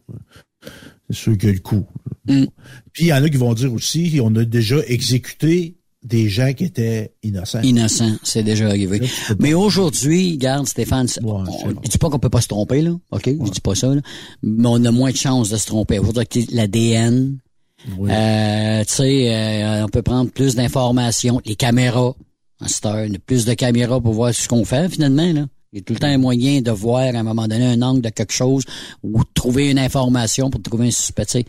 C'est 1.09 1.15
sûr 1.15 1.37
qu'il 1.37 1.49
y 1.49 1.51
a 1.51 1.55
le 1.55 1.59
coup. 1.61 1.85
Mm. 2.27 2.45
Puis 2.93 3.05
il 3.05 3.07
y 3.07 3.13
en 3.13 3.23
a 3.23 3.29
qui 3.29 3.37
vont 3.37 3.53
dire 3.55 3.73
aussi, 3.73 4.19
on 4.21 4.35
a 4.35 4.45
déjà 4.45 4.77
exécuté 4.85 5.77
des 6.03 6.29
gens 6.29 6.53
qui 6.53 6.63
étaient 6.65 7.13
innocents. 7.23 7.61
Innocent, 7.61 8.11
c'est 8.23 8.43
déjà 8.43 8.67
arrivé. 8.67 9.01
Mais 9.39 9.53
aujourd'hui, 9.53 10.37
garde 10.37 10.67
Stéphane, 10.67 11.07
c'est- 11.07 11.21
on, 11.23 11.43
je 11.83 11.89
dis 11.89 11.97
pas 11.97 12.09
qu'on 12.09 12.19
peut 12.19 12.29
pas 12.29 12.41
se 12.41 12.47
tromper 12.47 12.81
là, 12.81 12.91
ok, 13.11 13.23
je 13.45 13.51
dis 13.51 13.59
pas 13.61 13.75
ça 13.75 13.93
là, 13.93 14.01
mais 14.43 14.67
on 14.67 14.83
a 14.85 14.91
moins 14.91 15.11
de 15.11 15.17
chances 15.17 15.49
de 15.49 15.57
se 15.57 15.65
tromper. 15.65 15.99
Aujourd'hui, 15.99 16.47
l'ADN, 16.51 17.37
euh, 18.09 18.83
tu 18.85 18.93
sais, 18.93 19.33
euh, 19.33 19.85
on 19.85 19.89
peut 19.89 20.01
prendre 20.01 20.31
plus 20.31 20.55
d'informations, 20.55 21.41
les 21.45 21.55
caméras, 21.55 22.13
cette 22.65 22.85
heure, 22.85 22.95
a 23.05 23.19
plus 23.25 23.45
de 23.45 23.53
caméras 23.53 23.99
pour 24.01 24.13
voir 24.13 24.33
ce 24.33 24.47
qu'on 24.47 24.65
fait 24.65 24.89
finalement 24.89 25.31
là. 25.33 25.45
Il 25.77 25.81
y 25.81 25.81
a 25.81 25.83
tout 25.83 25.93
le 25.93 25.99
temps 25.99 26.07
un 26.07 26.17
moyen 26.17 26.61
de 26.61 26.71
voir 26.71 27.01
à 27.01 27.19
un 27.19 27.23
moment 27.23 27.47
donné 27.47 27.67
un 27.67 27.83
angle 27.83 28.01
de 28.01 28.09
quelque 28.09 28.33
chose 28.33 28.63
ou 29.03 29.19
de 29.19 29.29
trouver 29.35 29.69
une 29.69 29.77
information 29.77 30.49
pour 30.49 30.59
trouver 30.63 30.87
un 30.87 30.91
suspect. 30.91 31.45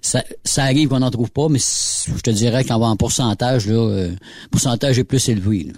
Ça, 0.00 0.22
ça 0.44 0.62
arrive 0.62 0.88
qu'on 0.88 1.00
n'en 1.00 1.10
trouve 1.10 1.32
pas, 1.32 1.48
mais 1.48 1.58
je 1.58 2.20
te 2.20 2.30
dirais 2.30 2.62
qu'en 2.62 2.80
en 2.80 2.96
pourcentage, 2.96 3.66
là, 3.66 3.74
euh, 3.74 4.10
le 4.10 4.48
pourcentage 4.52 5.00
est 5.00 5.04
plus 5.04 5.28
élevé. 5.28 5.64
là. 5.64 5.72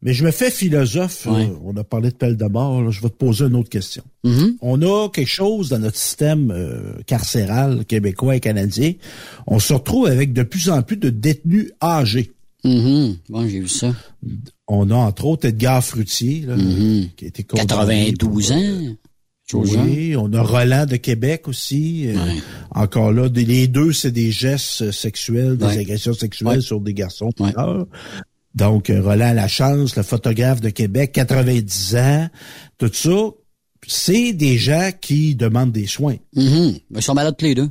Mais 0.00 0.12
je 0.12 0.24
me 0.24 0.30
fais 0.30 0.52
philosophe. 0.52 1.26
Ouais. 1.26 1.46
euh, 1.46 1.58
on 1.64 1.76
a 1.76 1.82
parlé 1.82 2.10
de 2.10 2.14
pelle 2.14 2.36
de 2.36 2.44
mort. 2.44 2.80
là, 2.80 2.90
je 2.92 3.00
vais 3.00 3.08
te 3.08 3.16
poser 3.16 3.46
une 3.46 3.56
autre 3.56 3.68
question. 3.70 4.04
Mm-hmm. 4.24 4.56
On 4.60 4.82
a 4.82 5.08
quelque 5.08 5.26
chose 5.26 5.70
dans 5.70 5.80
notre 5.80 5.96
système 5.96 6.52
euh, 6.52 6.92
carcéral 7.06 7.84
québécois 7.84 8.36
et 8.36 8.40
canadien. 8.40 8.92
On 9.48 9.58
se 9.58 9.72
retrouve 9.72 10.06
avec 10.06 10.32
de 10.32 10.44
plus 10.44 10.70
en 10.70 10.82
plus 10.82 10.96
de 10.96 11.10
détenus 11.10 11.72
âgés. 11.82 12.35
Mhm. 12.64 13.16
Bon, 13.28 13.46
j'ai 13.48 13.60
vu 13.60 13.68
ça. 13.68 13.94
On 14.66 14.90
a 14.90 14.94
entre 14.94 15.24
autres 15.26 15.46
Edgar 15.48 15.84
Fruitier, 15.84 16.40
là, 16.46 16.56
qui 17.16 17.24
a 17.24 17.28
été 17.28 17.44
condamné 17.44 17.66
92 18.14 18.48
pour, 18.48 18.56
ans. 18.56 18.60
euh, 18.60 18.90
Chose, 19.48 19.76
oui, 19.76 20.16
on 20.16 20.32
a 20.32 20.42
Roland 20.42 20.86
de 20.86 20.96
Québec 20.96 21.46
aussi. 21.46 22.08
euh, 22.08 22.16
Encore 22.72 23.12
là, 23.12 23.28
des- 23.28 23.44
les 23.44 23.68
deux, 23.68 23.92
c'est 23.92 24.10
des 24.10 24.32
gestes 24.32 24.90
sexuels, 24.90 25.56
des 25.56 25.66
Ouais. 25.66 25.78
agressions 25.78 26.14
sexuelles 26.14 26.56
Ouais. 26.56 26.60
sur 26.60 26.80
des 26.80 26.94
garçons. 26.94 27.30
Donc, 28.54 28.90
euh, 28.90 29.02
Roland 29.02 29.32
Lachance, 29.34 29.94
le 29.96 30.02
photographe 30.02 30.60
de 30.60 30.70
Québec, 30.70 31.12
90 31.12 31.94
ans, 31.96 32.28
tout 32.78 32.90
ça, 32.92 33.30
c'est 33.86 34.32
des 34.32 34.56
gens 34.58 34.90
qui 35.00 35.34
demandent 35.36 35.72
des 35.72 35.86
soins. 35.86 36.16
Ben, 36.34 36.74
Ils 36.96 37.02
sont 37.02 37.14
malades 37.14 37.36
tous 37.38 37.44
les 37.44 37.54
deux. 37.54 37.68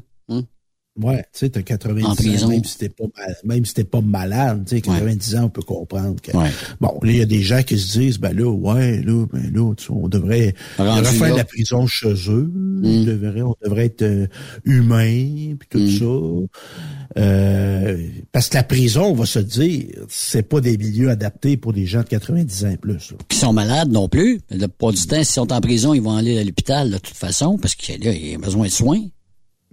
Ouais, 0.97 1.17
tu 1.33 1.39
sais, 1.39 1.49
t'as 1.49 1.61
90 1.61 2.05
En 2.05 2.45
ans, 2.45 2.47
même 2.47 2.63
si 2.63 2.77
t'es 2.77 2.87
pas, 2.87 3.03
même 3.43 3.65
si 3.65 3.73
t'es 3.73 3.83
pas 3.83 3.99
malade, 3.99 4.63
tu 4.65 4.75
sais, 4.77 4.81
90 4.81 5.35
ans, 5.35 5.43
on 5.45 5.49
peut 5.49 5.61
comprendre 5.61 6.21
que, 6.21 6.31
Ouais. 6.37 6.49
bon, 6.79 6.97
là, 7.03 7.11
il 7.11 7.17
y 7.17 7.21
a 7.21 7.25
des 7.25 7.41
gens 7.41 7.63
qui 7.63 7.77
se 7.77 7.99
disent, 7.99 8.17
ben 8.17 8.31
là, 8.33 8.49
ouais, 8.49 9.01
là, 9.01 9.25
ben 9.33 9.51
là, 9.53 9.73
tu 9.75 9.83
sais, 9.87 9.91
on 9.91 10.07
devrait, 10.07 10.55
on 10.79 10.83
devrait 10.95 11.11
faire 11.11 11.29
là. 11.31 11.35
la 11.37 11.43
prison 11.43 11.85
chez 11.85 12.13
eux, 12.29 12.49
Mm. 12.53 12.85
on 12.85 13.03
devrait, 13.03 13.41
on 13.41 13.55
devrait 13.61 13.85
être 13.87 14.03
euh, 14.03 14.27
humain, 14.63 15.55
puis 15.59 15.67
tout 15.69 15.79
Mm. 15.79 15.89
ça. 15.89 17.21
Euh, 17.21 18.07
parce 18.31 18.49
que 18.49 18.55
la 18.55 18.63
prison, 18.63 19.03
on 19.05 19.13
va 19.15 19.25
se 19.25 19.39
dire, 19.39 19.85
c'est 20.09 20.43
pas 20.47 20.61
des 20.61 20.77
milieux 20.77 21.09
adaptés 21.09 21.57
pour 21.57 21.73
des 21.73 21.85
gens 21.85 22.03
de 22.03 22.07
90 22.07 22.65
ans 22.65 22.69
et 22.69 22.77
plus. 22.77 23.11
là. 23.11 23.17
Qui 23.29 23.37
sont 23.37 23.53
malades 23.53 23.91
non 23.91 24.07
plus. 24.09 24.39
Le 24.49 24.67
pas 24.67 24.91
du 24.91 25.05
temps, 25.05 25.15
s'ils 25.17 25.25
sont 25.25 25.51
en 25.51 25.61
prison, 25.61 25.93
ils 25.93 26.01
vont 26.01 26.15
aller 26.15 26.37
à 26.39 26.43
l'hôpital 26.43 26.89
de 26.89 26.97
toute 26.97 27.15
façon 27.17 27.57
parce 27.57 27.75
qu'il 27.75 28.03
y 28.03 28.33
a 28.33 28.37
besoin 28.37 28.67
de 28.67 28.71
soins. 28.71 29.01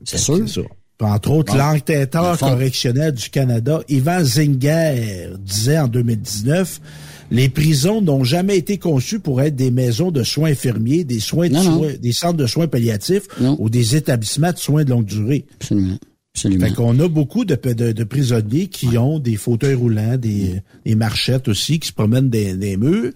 C'est 0.04 0.18
sûr. 0.18 0.38
Ben, 0.38 0.46
C'est 0.48 0.60
ça. 0.62 0.66
Entre 1.04 1.30
autres, 1.30 1.52
Bon. 1.52 1.58
l'enquêteur 1.58 2.38
correctionnel 2.38 3.12
du 3.12 3.28
Canada, 3.30 3.80
Ivan 3.88 4.22
Zinger, 4.24 5.30
disait 5.38 5.78
en 5.78 5.88
2019, 5.88 6.80
les 7.30 7.48
prisons 7.48 8.02
n'ont 8.02 8.24
jamais 8.24 8.58
été 8.58 8.78
conçues 8.78 9.18
pour 9.20 9.40
être 9.40 9.56
des 9.56 9.70
maisons 9.70 10.10
de 10.10 10.22
soins 10.22 10.50
infirmiers, 10.50 11.04
des 11.04 11.20
soins 11.20 11.48
de 11.48 11.54
Non, 11.54 11.62
non. 11.64 11.78
soins, 11.78 11.92
des 12.00 12.12
centres 12.12 12.36
de 12.36 12.46
soins 12.46 12.68
palliatifs 12.68 13.22
Non. 13.40 13.56
ou 13.58 13.70
des 13.70 13.96
établissements 13.96 14.52
de 14.52 14.58
soins 14.58 14.84
de 14.84 14.90
longue 14.90 15.06
durée. 15.06 15.46
Absolument. 15.60 15.98
Absolument. 16.34 16.66
Fait 16.66 16.72
qu'on 16.74 16.98
a 17.00 17.08
beaucoup 17.08 17.44
de, 17.44 17.54
de, 17.72 17.92
de 17.92 18.04
prisonniers 18.04 18.66
qui 18.68 18.96
ont 18.96 19.18
des 19.18 19.36
fauteuils 19.36 19.74
roulants, 19.74 20.16
des, 20.16 20.62
des 20.86 20.94
marchettes 20.94 21.48
aussi, 21.48 21.78
qui 21.78 21.88
se 21.88 21.92
promènent 21.92 22.30
des, 22.30 22.54
des 22.54 22.76
murs. 22.76 23.12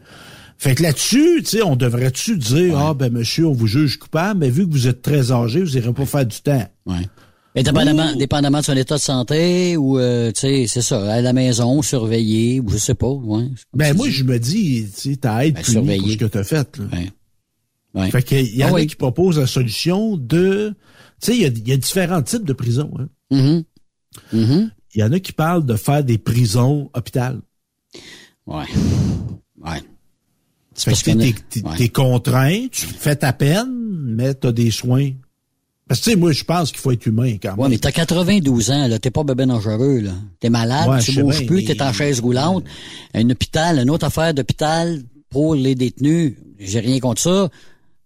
Fait 0.58 0.74
que 0.74 0.82
là-dessus, 0.82 1.40
tu 1.42 1.58
sais, 1.58 1.62
on 1.62 1.76
devrait-tu 1.76 2.38
dire, 2.38 2.78
ah, 2.78 2.94
ben, 2.94 3.12
monsieur, 3.12 3.46
on 3.46 3.52
vous 3.52 3.66
juge 3.66 3.98
coupable, 3.98 4.40
mais 4.40 4.48
vu 4.50 4.66
que 4.66 4.72
vous 4.72 4.86
êtes 4.88 5.02
très 5.02 5.30
âgé, 5.32 5.60
vous 5.60 5.76
irez 5.76 5.92
pas 5.92 6.06
faire 6.06 6.24
du 6.26 6.40
temps. 6.40 6.66
Ouais. 6.86 7.06
Et 7.56 7.62
dépendamment, 7.62 8.14
dépendamment 8.14 8.58
de 8.60 8.64
son 8.64 8.76
état 8.76 8.96
de 8.96 9.00
santé 9.00 9.76
ou, 9.78 9.98
euh, 9.98 10.30
tu 10.30 10.40
sais, 10.40 10.66
c'est 10.68 10.82
ça, 10.82 11.10
à 11.12 11.20
la 11.22 11.32
maison, 11.32 11.80
surveiller, 11.80 12.60
ou 12.60 12.68
je 12.68 12.76
sais 12.76 12.94
pas, 12.94 13.08
ouais. 13.10 13.48
Ben, 13.72 13.96
moi, 13.96 14.10
je 14.10 14.24
me 14.24 14.38
dis, 14.38 14.86
tu 14.94 15.12
sais, 15.12 15.16
t'as 15.16 15.36
à 15.36 15.46
être 15.46 15.54
Ben, 15.72 15.98
pour 15.98 16.10
ce 16.10 16.16
que 16.16 16.24
t'as 16.26 16.44
fait, 16.44 16.76
là. 16.76 16.84
Ouais. 16.92 17.10
Ouais. 17.94 18.10
Fait 18.10 18.22
qu'il 18.22 18.54
y 18.54 18.62
en 18.62 18.66
Ah 18.66 18.70
a 18.70 18.74
oui. 18.74 18.86
qui 18.86 18.94
proposent 18.96 19.38
la 19.38 19.46
solution 19.46 20.18
de, 20.18 20.74
tu 21.22 21.32
sais, 21.32 21.34
il 21.34 21.40
y 21.40 21.44
a, 21.46 21.74
y 21.74 21.78
différents 21.78 22.20
types 22.22 22.44
de 22.44 22.52
prisons, 22.52 22.92
hein. 22.98 23.08
Mhm. 24.32 24.70
Il 24.94 25.00
y 25.00 25.02
en 25.02 25.12
a 25.12 25.18
qui 25.18 25.32
parlent 25.32 25.64
de 25.64 25.76
faire 25.76 26.04
des 26.04 26.18
prisons 26.18 26.90
hôpital. 26.94 27.40
Ouais. 28.46 28.64
Ouais. 29.64 29.80
Fait 30.74 30.90
parce 30.90 31.02
que 31.02 31.10
t'es, 31.12 31.62
ouais. 31.62 31.88
contraint, 31.88 32.66
tu 32.70 32.84
fais 32.86 33.16
ta 33.16 33.32
peine, 33.32 33.70
mais 34.14 34.34
t'as 34.34 34.52
des 34.52 34.70
soins. 34.70 35.10
Parce 35.88 36.00
que, 36.00 36.04
tu 36.04 36.10
sais, 36.10 36.16
moi, 36.16 36.32
je 36.32 36.42
pense 36.42 36.72
qu'il 36.72 36.80
faut 36.80 36.90
être 36.90 37.06
humain 37.06 37.36
quand 37.40 37.50
même. 37.50 37.60
Ouais, 37.60 37.68
mais 37.68 37.78
t'as 37.78 37.92
92 37.92 38.70
ans, 38.72 38.88
là. 38.88 38.98
T'es 38.98 39.10
pas 39.12 39.22
bébé 39.22 39.46
dangereux, 39.46 40.00
là. 40.00 40.12
T'es 40.40 40.50
malade, 40.50 40.88
Ouais, 40.88 41.00
tu 41.00 41.12
bouges 41.22 41.38
bien, 41.38 41.46
plus, 41.46 41.56
mais- 41.58 41.74
t'es 41.74 41.82
en 41.82 41.92
chaise 41.92 42.18
roulante. 42.20 42.64
Un 43.14 43.30
hôpital, 43.30 43.78
une 43.78 43.90
autre 43.90 44.04
affaire 44.06 44.34
d'hôpital 44.34 45.02
pour 45.30 45.54
les 45.54 45.74
détenus. 45.76 46.34
J'ai 46.58 46.80
rien 46.80 46.98
contre 46.98 47.22
ça. 47.22 47.48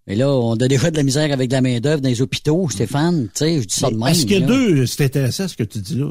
Mais 0.07 0.15
là, 0.15 0.29
on 0.31 0.53
a 0.55 0.67
déjà 0.67 0.91
de 0.91 0.97
la 0.97 1.03
misère 1.03 1.31
avec 1.31 1.51
la 1.51 1.61
main-d'œuvre 1.61 2.01
dans 2.01 2.09
les 2.09 2.21
hôpitaux, 2.21 2.67
Stéphane. 2.69 3.25
Tu 3.33 3.45
sais, 3.45 3.61
je 3.61 3.67
dis 3.67 3.73
ça 3.75 3.87
de 3.87 3.93
même. 3.93 4.01
Parce 4.01 4.19
qu'il 4.25 4.31
y 4.31 4.43
a 4.43 4.45
deux, 4.45 4.85
c'est 4.85 5.05
intéressant 5.05 5.47
ce 5.47 5.55
que 5.55 5.63
tu 5.63 5.79
dis 5.79 5.95
là. 5.95 6.07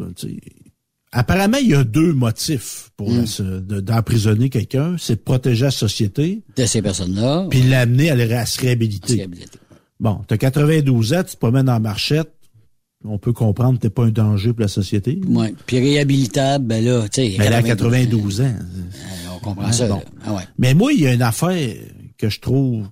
Apparemment, 1.12 1.56
il 1.60 1.68
y 1.70 1.74
a 1.74 1.82
deux 1.82 2.12
motifs 2.12 2.90
pour 2.96 3.10
se- 3.26 3.42
de- 3.42 3.80
d'emprisonner 3.80 4.48
quelqu'un. 4.48 4.94
C'est 4.98 5.16
de 5.16 5.20
protéger 5.20 5.64
la 5.64 5.70
société, 5.72 6.42
De 6.56 6.66
ces 6.66 6.82
personnes-là. 6.82 7.46
puis 7.50 7.62
l'amener 7.62 8.10
à, 8.10 8.14
la- 8.14 8.40
à 8.40 8.46
se 8.46 8.60
réhabiliter. 8.60 9.14
Réhabiliter. 9.14 9.58
Bon, 10.00 10.20
t'as 10.26 10.36
92 10.38 11.12
ans, 11.12 11.22
tu 11.22 11.34
te 11.34 11.38
promènes 11.38 11.68
en 11.68 11.78
marchette. 11.78 12.32
On 13.04 13.18
peut 13.18 13.32
comprendre 13.32 13.78
que 13.78 13.82
t'es 13.82 13.90
pas 13.90 14.04
un 14.04 14.10
danger 14.10 14.52
pour 14.52 14.60
la 14.62 14.68
société. 14.68 15.20
Ouais. 15.26 15.54
Puis 15.66 15.78
réhabilitable, 15.78 16.66
ben 16.66 16.84
là, 16.84 17.08
tu 17.08 17.22
sais. 17.22 17.36
Mais 17.38 17.48
là, 17.48 17.58
à 17.58 17.62
92 17.62 18.40
ans. 18.42 18.54
On 19.34 19.38
comprend 19.38 19.66
Ouais, 19.66 19.72
ça. 19.72 19.88
bon. 19.88 20.02
Ah 20.24 20.34
ouais. 20.34 20.42
Mais 20.58 20.74
moi, 20.74 20.92
il 20.92 21.00
y 21.00 21.06
a 21.06 21.14
une 21.14 21.22
affaire 21.22 21.76
que 22.18 22.28
je 22.28 22.40
trouve 22.40 22.86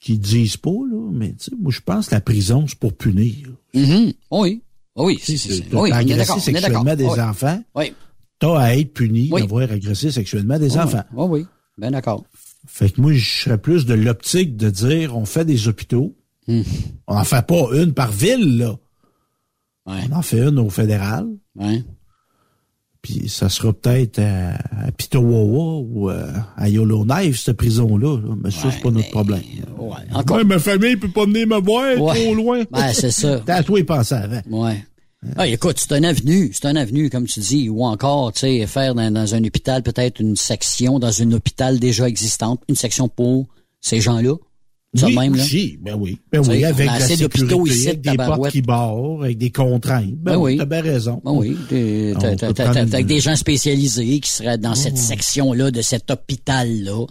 qu'ils 0.00 0.20
disent 0.20 0.58
pas, 0.58 0.70
là, 0.70 1.10
mais 1.12 1.30
tu 1.30 1.44
sais, 1.46 1.52
moi, 1.58 1.72
je 1.72 1.80
pense 1.80 2.08
que 2.08 2.14
la 2.14 2.20
prison, 2.20 2.66
c'est 2.66 2.78
pour 2.78 2.92
punir. 2.94 3.48
Mhm. 3.74 4.12
Oui. 4.30 4.62
Oui, 4.96 5.18
si, 5.20 5.38
si, 5.38 5.50
si. 5.54 5.62
T'as 5.62 5.78
Oui, 5.80 5.90
on 5.92 5.96
est 5.96 6.12
agressé 6.12 6.18
d'accord. 6.18 6.36
On 6.36 6.38
est 6.38 6.52
d'accord. 6.52 6.62
sexuellement 6.62 6.96
des 6.96 7.04
Oui. 7.06 7.20
enfants, 7.20 7.64
Oui. 7.74 7.92
t'as 8.38 8.58
à 8.58 8.76
être 8.76 8.92
puni 8.92 9.28
Oui. 9.32 9.40
d'avoir 9.40 9.70
agressé 9.70 10.10
sexuellement 10.12 10.58
des 10.58 10.72
Oui, 10.74 10.78
enfants. 10.78 11.04
Oui, 11.14 11.26
oui. 11.40 11.46
Ben 11.78 11.90
d'accord. 11.90 12.24
Fait 12.66 12.90
que 12.90 13.00
moi, 13.00 13.12
je 13.14 13.42
serais 13.44 13.58
plus 13.58 13.86
de 13.86 13.94
l'optique 13.94 14.56
de 14.56 14.68
dire, 14.70 15.16
on 15.16 15.24
fait 15.24 15.44
des 15.46 15.68
hôpitaux. 15.68 16.14
Hmm. 16.46 16.62
On 17.06 17.16
en 17.16 17.24
fait 17.24 17.46
pas 17.46 17.68
une 17.74 17.92
par 17.94 18.12
ville, 18.12 18.58
là. 18.58 18.76
Ouais. 19.86 20.00
On 20.10 20.16
en 20.16 20.22
fait 20.22 20.38
une 20.46 20.58
au 20.58 20.70
fédéral. 20.70 21.26
Ouais. 21.56 21.82
Puis 23.02 23.28
ça 23.28 23.50
sera 23.50 23.72
peut-être 23.74 24.18
à, 24.18 24.54
à 24.86 24.90
Pitawawa 24.92 25.80
ou 25.86 26.10
euh, 26.10 26.32
à 26.56 26.68
Yellowknife, 26.70 27.38
cette 27.38 27.58
prison-là. 27.58 28.18
là. 28.18 28.34
Mais 28.42 28.50
ça, 28.50 28.70
c'est 28.70 28.80
pas 28.80 28.90
notre 28.90 29.10
problème. 29.10 29.42
Ouais. 29.78 29.90
Encore. 30.14 30.38
Ouais, 30.38 30.44
ma 30.44 30.58
famille 30.58 30.96
peut 30.96 31.10
pas 31.10 31.26
venir 31.26 31.46
me 31.46 31.60
voir 31.60 32.00
Ouais. 32.00 32.14
trop 32.24 32.34
loin. 32.34 32.58
Ouais, 32.72 32.92
c'est 32.94 33.10
ça. 33.10 33.40
T'as 33.44 33.56
à 33.56 33.62
toi 33.62 33.78
y 33.78 33.84
penser 33.84 34.14
avant. 34.14 34.40
Ouais. 34.48 34.82
Ah, 35.36 35.46
écoute, 35.46 35.78
c'est 35.78 35.92
un 35.92 36.02
avenue, 36.04 36.50
c'est 36.52 36.66
un 36.66 36.76
avenue, 36.76 37.08
comme 37.08 37.26
tu 37.26 37.40
dis, 37.40 37.70
ou 37.70 37.82
encore, 37.84 38.32
tu 38.32 38.40
sais, 38.40 38.66
faire 38.66 38.94
dans, 38.94 39.10
dans 39.10 39.34
un 39.34 39.42
hôpital 39.44 39.82
peut-être 39.82 40.20
une 40.20 40.36
section 40.36 40.98
dans 40.98 41.22
un 41.22 41.32
hôpital 41.32 41.78
déjà 41.78 42.06
existante, 42.08 42.62
une 42.68 42.74
section 42.74 43.08
pour 43.08 43.46
ces 43.80 44.00
gens-là. 44.02 44.34
Ça 44.94 45.06
oui, 45.06 45.16
même, 45.16 45.34
là. 45.34 45.42
aussi, 45.42 45.78
ben 45.82 45.96
oui. 45.98 46.18
Ben 46.32 46.42
sais, 46.44 46.50
oui, 46.50 46.64
on 46.64 46.68
avec 46.68 46.86
la 46.86 47.00
sécurité, 47.00 47.56
ici, 47.66 47.88
avec 47.88 48.00
des 48.02 48.16
portes 48.16 48.50
qui 48.50 48.62
barrent, 48.62 49.22
avec 49.22 49.38
des 49.38 49.50
contraintes. 49.50 50.14
Ben, 50.16 50.32
Ben 50.32 50.36
oui, 50.38 50.56
t'as 50.56 50.64
bien 50.66 50.82
raison. 50.82 51.20
Ah 51.24 51.32
oui, 51.32 51.56
une- 51.70 53.06
des 53.06 53.20
gens 53.20 53.34
spécialisés 53.36 54.20
qui 54.20 54.30
seraient 54.30 54.58
dans 54.58 54.74
cette 54.74 54.96
section-là 54.98 55.70
de 55.70 55.82
cet 55.82 56.10
hôpital-là. 56.10 57.06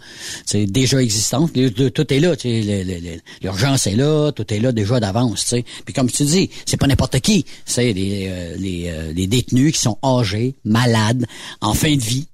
C'est 0.46 0.66
déjà 0.66 1.02
existant. 1.02 1.48
Tout 1.48 2.14
est 2.14 2.20
là, 2.20 2.34
sais, 2.38 3.10
l'urgence 3.42 3.86
est 3.86 3.96
là, 3.96 4.32
tout 4.32 4.52
est 4.52 4.60
là 4.60 4.72
déjà 4.72 5.00
d'avance, 5.00 5.44
sais. 5.44 5.64
Puis 5.84 5.92
comme 5.94 6.10
tu 6.10 6.24
dis, 6.24 6.50
c'est 6.66 6.76
pas 6.76 6.86
n'importe 6.86 7.20
qui, 7.20 7.44
c'est 7.64 7.92
les, 7.92 8.26
euh, 8.28 8.56
les, 8.58 8.84
euh, 8.88 9.12
les 9.14 9.26
détenus 9.26 9.72
qui 9.72 9.80
sont 9.80 9.98
âgés, 10.04 10.54
malades, 10.64 11.26
en 11.60 11.74
fin 11.74 11.94
de 11.94 12.00
vie. 12.00 12.26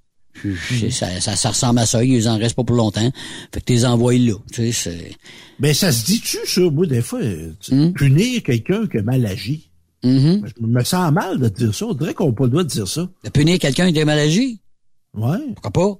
Ça, 0.91 1.21
ça, 1.21 1.37
ça 1.37 1.49
ressemble 1.51 1.79
à 1.81 1.87
ça, 1.87 2.03
ils 2.05 2.29
en 2.29 2.39
restent 2.39 2.57
pas 2.57 2.65
pour 2.65 2.77
longtemps. 2.77 3.11
Fait 3.53 3.61
que 3.61 3.65
tu 3.67 3.73
les 3.75 3.85
envoies 3.85 4.19
là, 4.19 4.35
tu 4.53 4.71
sais, 4.71 4.73
c'est... 4.73 5.13
Ben, 5.59 5.75
ça 5.75 5.93
se 5.93 6.05
dit-tu, 6.07 6.39
ça, 6.47 6.61
moi, 6.71 6.87
des 6.87 7.03
fois, 7.03 7.21
Hmm? 7.71 7.93
punir 7.93 8.43
quelqu'un 8.43 8.87
qui 8.87 8.99
a 8.99 9.03
mal 9.03 9.25
agi? 9.27 9.71
Mhm. 10.03 10.43
Je 10.47 10.67
me 10.67 10.83
sens 10.85 11.13
mal 11.13 11.39
de 11.39 11.49
dire 11.49 11.75
ça. 11.75 11.85
On 11.87 11.93
dirait 11.95 12.15
qu'on 12.15 12.29
n'a 12.29 12.33
pas 12.33 12.45
le 12.45 12.51
droit 12.51 12.63
de 12.63 12.69
dire 12.69 12.89
ça. 12.89 13.07
De 13.25 13.29
punir 13.29 13.59
quelqu'un 13.59 13.93
qui 13.93 14.01
a 14.01 14.05
mal 14.07 14.19
agi? 14.19 14.59
Ouais. 15.15 15.37
Pourquoi 15.55 15.71
pas? 15.71 15.99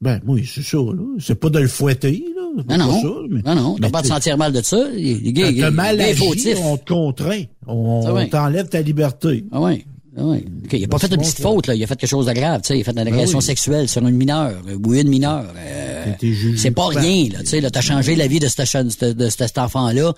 Ben, 0.00 0.20
oui, 0.26 0.48
c'est 0.50 0.62
ça, 0.62 0.76
là. 0.78 1.02
C'est 1.18 1.34
pas 1.34 1.50
de 1.50 1.58
le 1.58 1.66
fouetter, 1.68 2.24
là. 2.36 2.76
Non, 2.78 2.86
non. 2.86 3.02
ça, 3.02 3.08
mais- 3.28 3.42
Non, 3.42 3.54
non, 3.54 3.74
t'as 3.74 3.86
mais 3.88 3.90
pas 3.92 4.02
t'es- 4.02 4.08
sentir 4.08 4.38
mal 4.38 4.52
de 4.52 4.62
ça. 4.62 4.88
Les, 4.94 5.32
gars, 5.32 5.70
mal 5.72 6.00
agi, 6.00 6.22
on 6.62 6.76
te 6.76 6.92
contraint. 6.92 7.42
On, 7.66 8.00
va. 8.12 8.22
on 8.22 8.28
t'enlève 8.28 8.68
ta 8.68 8.80
liberté. 8.80 9.44
Ah 9.52 9.60
oui. 9.60 9.84
Ah 10.16 10.22
oui. 10.24 10.44
OK, 10.64 10.72
Il 10.72 10.84
a 10.84 10.88
pas 10.88 10.98
fait 10.98 11.06
une 11.12 11.18
petite 11.20 11.40
faute, 11.40 11.66
là. 11.68 11.74
Il 11.74 11.82
a 11.84 11.86
fait 11.86 11.96
quelque 11.96 12.10
chose 12.10 12.26
de 12.26 12.32
grave, 12.32 12.62
tu 12.62 12.68
sais. 12.68 12.78
Il 12.78 12.80
a 12.80 12.84
fait 12.84 12.90
une 12.92 12.98
agression 12.98 13.38
Ben 13.38 13.42
oui. 13.42 13.46
sexuelle 13.46 13.88
sur 13.88 14.06
une 14.06 14.16
mineure, 14.16 14.54
euh, 14.68 14.76
ou 14.84 14.94
une 14.94 15.08
mineure. 15.08 15.46
Euh, 15.56 16.12
c'est 16.56 16.72
pas 16.72 16.88
rien, 16.88 17.28
là. 17.32 17.40
Tu 17.40 17.46
sais, 17.46 17.60
là, 17.60 17.70
t'as 17.70 17.80
changé 17.80 18.16
la 18.16 18.26
vie 18.26 18.40
de, 18.40 18.48
cette, 18.48 19.02
de, 19.04 19.12
de 19.12 19.28
cet 19.28 19.56
enfant-là. 19.58 20.12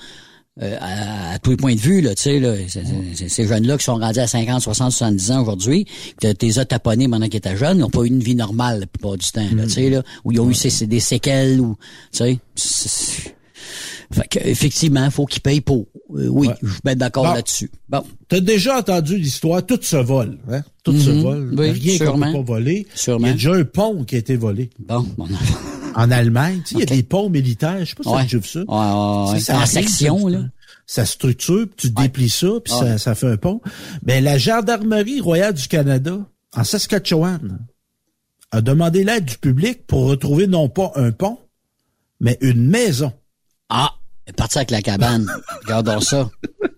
euh, 0.63 0.77
à, 0.81 1.33
à 1.35 1.39
tous 1.39 1.51
les 1.51 1.57
points 1.57 1.75
de 1.75 1.81
vue, 1.81 2.01
là, 2.03 2.15
tu 2.15 2.23
sais, 2.25 2.39
là, 2.39 2.55
ces 3.27 3.47
jeunes-là 3.47 3.79
qui 3.79 3.85
sont 3.85 3.97
rendus 3.97 4.19
à 4.19 4.27
50, 4.27 4.61
60, 4.61 4.93
70 4.93 5.31
ans 5.31 5.43
aujourd'hui, 5.43 5.87
que 6.21 6.31
t'es 6.33 6.59
as 6.59 6.65
taponnés 6.67 7.09
pendant 7.09 7.27
qu'ils 7.27 7.37
étaient 7.39 7.57
jeunes, 7.57 7.79
ils 7.79 7.81
n'ont 7.81 7.89
pas 7.91 8.03
eu 8.03 8.09
une 8.09 8.23
vie 8.23 8.35
normale 8.35 8.81
la 8.81 8.87
plupart 8.87 9.17
du 9.17 9.27
temps, 9.31 9.47
là, 9.57 9.65
tu 9.65 9.71
sais, 9.71 9.89
là, 9.89 10.03
où 10.25 10.33
ils 10.33 10.41
ont 10.41 10.51
eu 10.51 10.55
ces- 10.55 10.87
des 10.87 11.01
séquelles, 11.01 11.59
ou, 11.61 11.77
tu 12.13 12.39
sais, 12.55 13.35
fait 14.13 14.29
que, 14.29 14.39
effectivement, 14.47 15.11
faut 15.11 15.25
qu'ils 15.25 15.41
payent 15.41 15.61
pour. 15.63 15.87
Euh, 16.17 16.29
oui, 16.29 16.49
je 16.63 16.71
suis 16.73 16.81
bien 16.85 16.97
d'accord 16.97 17.25
Bon. 17.25 17.35
là-dessus. 17.35 17.71
Bon. 17.89 18.03
T'as 18.29 18.41
déjà 18.41 18.79
entendu 18.79 19.17
l'histoire, 19.17 19.65
tout 19.65 19.79
se 19.81 19.97
vole, 19.97 20.39
hein? 20.51 20.63
Tout 20.85 20.99
se 20.99 21.11
Mhm. 21.11 21.23
vole. 21.23 21.55
Oui, 21.59 21.71
Rien 21.71 21.99
qu'on 21.99 22.05
sûrement. 22.05 22.27
peut 22.33 22.39
pas 22.39 22.45
voler. 22.55 22.87
Sûrement. 22.95 23.27
Il 23.27 23.31
y 23.31 23.31
a 23.31 23.35
déjà 23.35 23.55
un 23.55 23.65
pont 23.65 24.05
qui 24.05 24.15
a 24.17 24.19
été 24.19 24.37
volé. 24.37 24.71
Bon, 24.79 25.07
bon. 25.17 25.27
En 25.95 26.11
Allemagne, 26.11 26.63
tu 26.67 26.69
sais, 26.69 26.75
il 26.77 26.81
y 26.81 26.83
a 26.85 26.97
des 26.97 27.03
ponts 27.03 27.29
militaires. 27.29 27.81
Je 27.81 27.91
sais 27.91 27.95
pas 27.95 28.03
si 28.03 28.09
Ouais. 28.09 28.23
déjà 28.23 28.39
vu 28.39 28.49
ça. 28.49 28.61
Ouais. 28.61 29.41
Ça, 29.41 29.53
ça 29.55 29.61
en 29.61 29.67
section, 29.67 30.23
ça, 30.25 30.31
là. 30.31 30.45
Ça 30.87 31.05
structure, 31.05 31.67
puis 31.67 31.77
tu 31.77 31.91
déplies 31.91 32.31
ça, 32.31 32.49
puis 32.65 32.73
ça, 32.73 32.97
ça 32.97 33.15
fait 33.15 33.27
un 33.29 33.37
pont. 33.37 33.61
Ben, 34.03 34.25
la 34.25 34.39
Gendarmerie 34.39 35.21
royale 35.21 35.53
du 35.53 35.69
Canada, 35.69 36.19
en 36.57 36.65
Saskatchewan, 36.65 37.59
a 38.53 38.61
demandé 38.63 39.05
l'aide 39.05 39.27
du 39.27 39.37
public 39.37 39.87
pour 39.87 40.07
retrouver 40.07 40.47
non 40.47 40.69
pas 40.71 40.93
un 40.97 41.13
pont, 41.13 41.39
mais 42.21 42.39
une 42.41 42.67
maison. 42.69 43.13
Ah, 43.69 43.93
est 44.27 44.33
partie 44.33 44.59
avec 44.59 44.71
la 44.71 44.83
cabane. 44.83 45.27
Regardons 45.65 46.01
ça. 46.01 46.31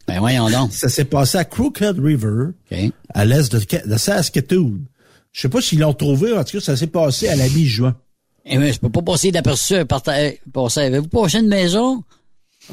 Ben 0.06 0.18
voyons 0.18 0.50
donc. 0.50 0.72
Ça 0.72 0.88
s'est 0.88 1.04
passé 1.04 1.38
à 1.38 1.44
Crooked 1.44 1.98
River, 1.98 2.48
OK. 2.70 2.78
à 3.14 3.24
l'est 3.24 3.50
de, 3.52 3.88
de 3.90 3.96
Saskatoon. 3.96 4.80
Je 5.32 5.40
sais 5.40 5.48
pas 5.48 5.60
s'ils 5.60 5.80
l'ont 5.80 5.94
trouvé, 5.94 6.32
en 6.32 6.44
tout 6.44 6.58
cas, 6.58 6.60
ça 6.64 6.76
s'est 6.76 6.86
passé 6.86 7.28
à 7.28 7.36
la 7.36 7.48
mi-juin. 7.48 7.96
Eh 8.46 8.58
ben, 8.58 8.72
je 8.72 8.78
peux 8.78 8.90
pas 8.90 9.02
passer 9.02 9.32
d'aperçu. 9.32 9.74
euh, 9.74 9.84
euh, 10.08 10.32
passer. 10.52 10.80
Avez-vous 10.80 11.08
passé 11.08 11.38
une 11.38 11.48
maison? 11.48 12.04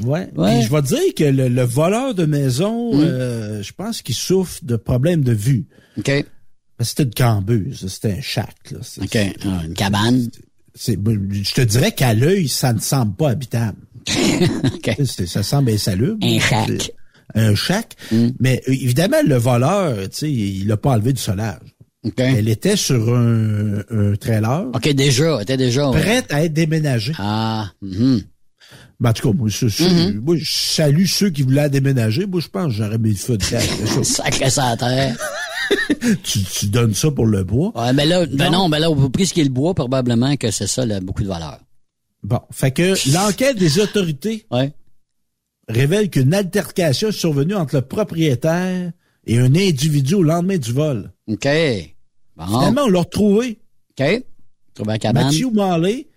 Ouais. 0.03 0.29
Ouais. 0.35 0.61
Je 0.61 0.69
vais 0.69 0.81
te 0.81 0.87
dire 0.87 1.13
que 1.15 1.23
le, 1.23 1.47
le 1.47 1.63
voleur 1.63 2.13
de 2.13 2.25
maison, 2.25 2.93
Mm. 2.93 2.99
euh, 3.01 3.63
je 3.63 3.71
pense 3.73 4.01
qu'il 4.01 4.15
souffre 4.15 4.59
de 4.63 4.75
problèmes 4.75 5.23
de 5.23 5.31
vue. 5.33 5.65
OK. 5.97 6.11
C'était 6.81 7.03
une 7.03 7.13
cambuse, 7.13 7.87
c'était 7.87 8.13
un 8.17 8.21
shack. 8.21 8.71
Là. 8.71 8.79
OK. 9.01 9.17
Ah, 9.45 9.61
une 9.65 9.73
cabane. 9.73 10.29
je 10.75 11.53
te 11.53 11.61
dirais 11.61 11.91
qu'à 11.93 12.13
l'œil, 12.13 12.47
ça 12.47 12.73
ne 12.73 12.79
semble 12.79 13.13
pas 13.15 13.29
habitable. 13.29 13.77
OK. 14.75 14.95
C'est- 15.05 15.25
Ça 15.27 15.43
semble 15.43 15.71
insalubre. 15.71 16.17
Un. 16.25 16.39
C'est 16.67 16.93
Un 17.35 17.55
shack. 17.55 17.95
Mm. 18.11 18.27
Mais 18.39 18.61
euh, 18.67 18.71
évidemment, 18.73 19.17
le 19.25 19.35
voleur, 19.35 19.95
tu 20.09 20.17
sais, 20.17 20.31
il 20.31 20.67
l'a 20.67 20.77
pas 20.77 20.91
enlevé 20.91 21.13
du 21.13 21.21
solage. 21.21 21.59
OK. 22.03 22.13
Elle 22.19 22.49
était 22.49 22.75
sur 22.75 23.13
un, 23.15 23.79
un 23.91 24.15
trailer, 24.19 24.65
OK, 24.73 24.89
déjà. 24.89 25.35
Elle 25.37 25.43
était 25.43 25.57
déjà. 25.57 25.89
ouais. 25.89 26.01
prête 26.01 26.33
à 26.33 26.43
être 26.43 26.53
déménagée. 26.53 27.13
Ah. 27.19 27.69
mhm. 27.81 28.21
Ben, 28.99 29.09
en 29.09 29.13
tout 29.13 29.31
cas, 29.31 29.35
moi, 29.37 29.49
je, 29.49 29.67
je- 29.67 29.83
Mm-hmm. 29.83 30.19
moi, 30.21 30.35
je 30.37 30.45
salue 30.51 31.05
ceux 31.05 31.29
qui 31.31 31.41
voulaient 31.41 31.61
la 31.63 31.69
déménager. 31.69 32.27
Moi, 32.27 32.39
je 32.39 32.47
pense 32.47 32.67
que 32.67 32.71
j'aurais 32.83 32.99
mis 32.99 33.09
le 33.11 33.15
feu 33.15 33.35
de 33.37 33.43
ça. 33.43 33.59
Sacré 34.03 34.47
terre. 34.51 35.15
tu, 36.23 36.39
tu 36.43 36.65
donnes 36.67 36.93
ça 36.93 37.09
pour 37.11 37.25
le 37.25 37.43
bois? 37.43 37.71
Ouais, 37.75 37.93
mais 37.93 38.05
là, 38.05 38.25
ben 38.25 38.51
Non. 38.51 38.63
non, 38.63 38.69
ben 38.69 38.77
là, 38.79 38.91
au 38.91 39.09
prix 39.09 39.25
ce 39.25 39.33
qui 39.33 39.41
est 39.41 39.45
le 39.45 39.49
bois, 39.49 39.73
probablement 39.73 40.35
que 40.35 40.51
c'est 40.51 40.67
ça, 40.67 40.85
là, 40.85 40.99
beaucoup 40.99 41.23
de 41.23 41.27
valeur. 41.29 41.59
Bon, 42.23 42.39
fait 42.51 42.71
que 42.71 42.93
l'enquête 43.13 43.57
des 43.57 43.79
autorités 43.79 44.45
Ouais. 44.51 44.71
révèle 45.67 46.09
qu'une 46.09 46.33
altercation 46.33 47.09
est 47.09 47.11
survenue 47.13 47.55
entre 47.55 47.75
le 47.77 47.81
propriétaire 47.81 48.91
et 49.25 49.37
un 49.39 49.53
individu 49.55 50.15
au 50.15 50.23
lendemain 50.23 50.57
du 50.57 50.71
vol. 50.71 51.11
OK. 51.27 51.47
Bon. 52.37 52.45
Finalement, 52.47 52.83
on 52.83 52.89
l'a 52.89 52.99
retrouvé. 52.99 53.59
OK. 53.99 54.23
Trouver 54.73 54.91
la 54.93 54.99
cabane. 54.99 55.25
Matthew 55.25 55.51
Marley, 55.53 56.07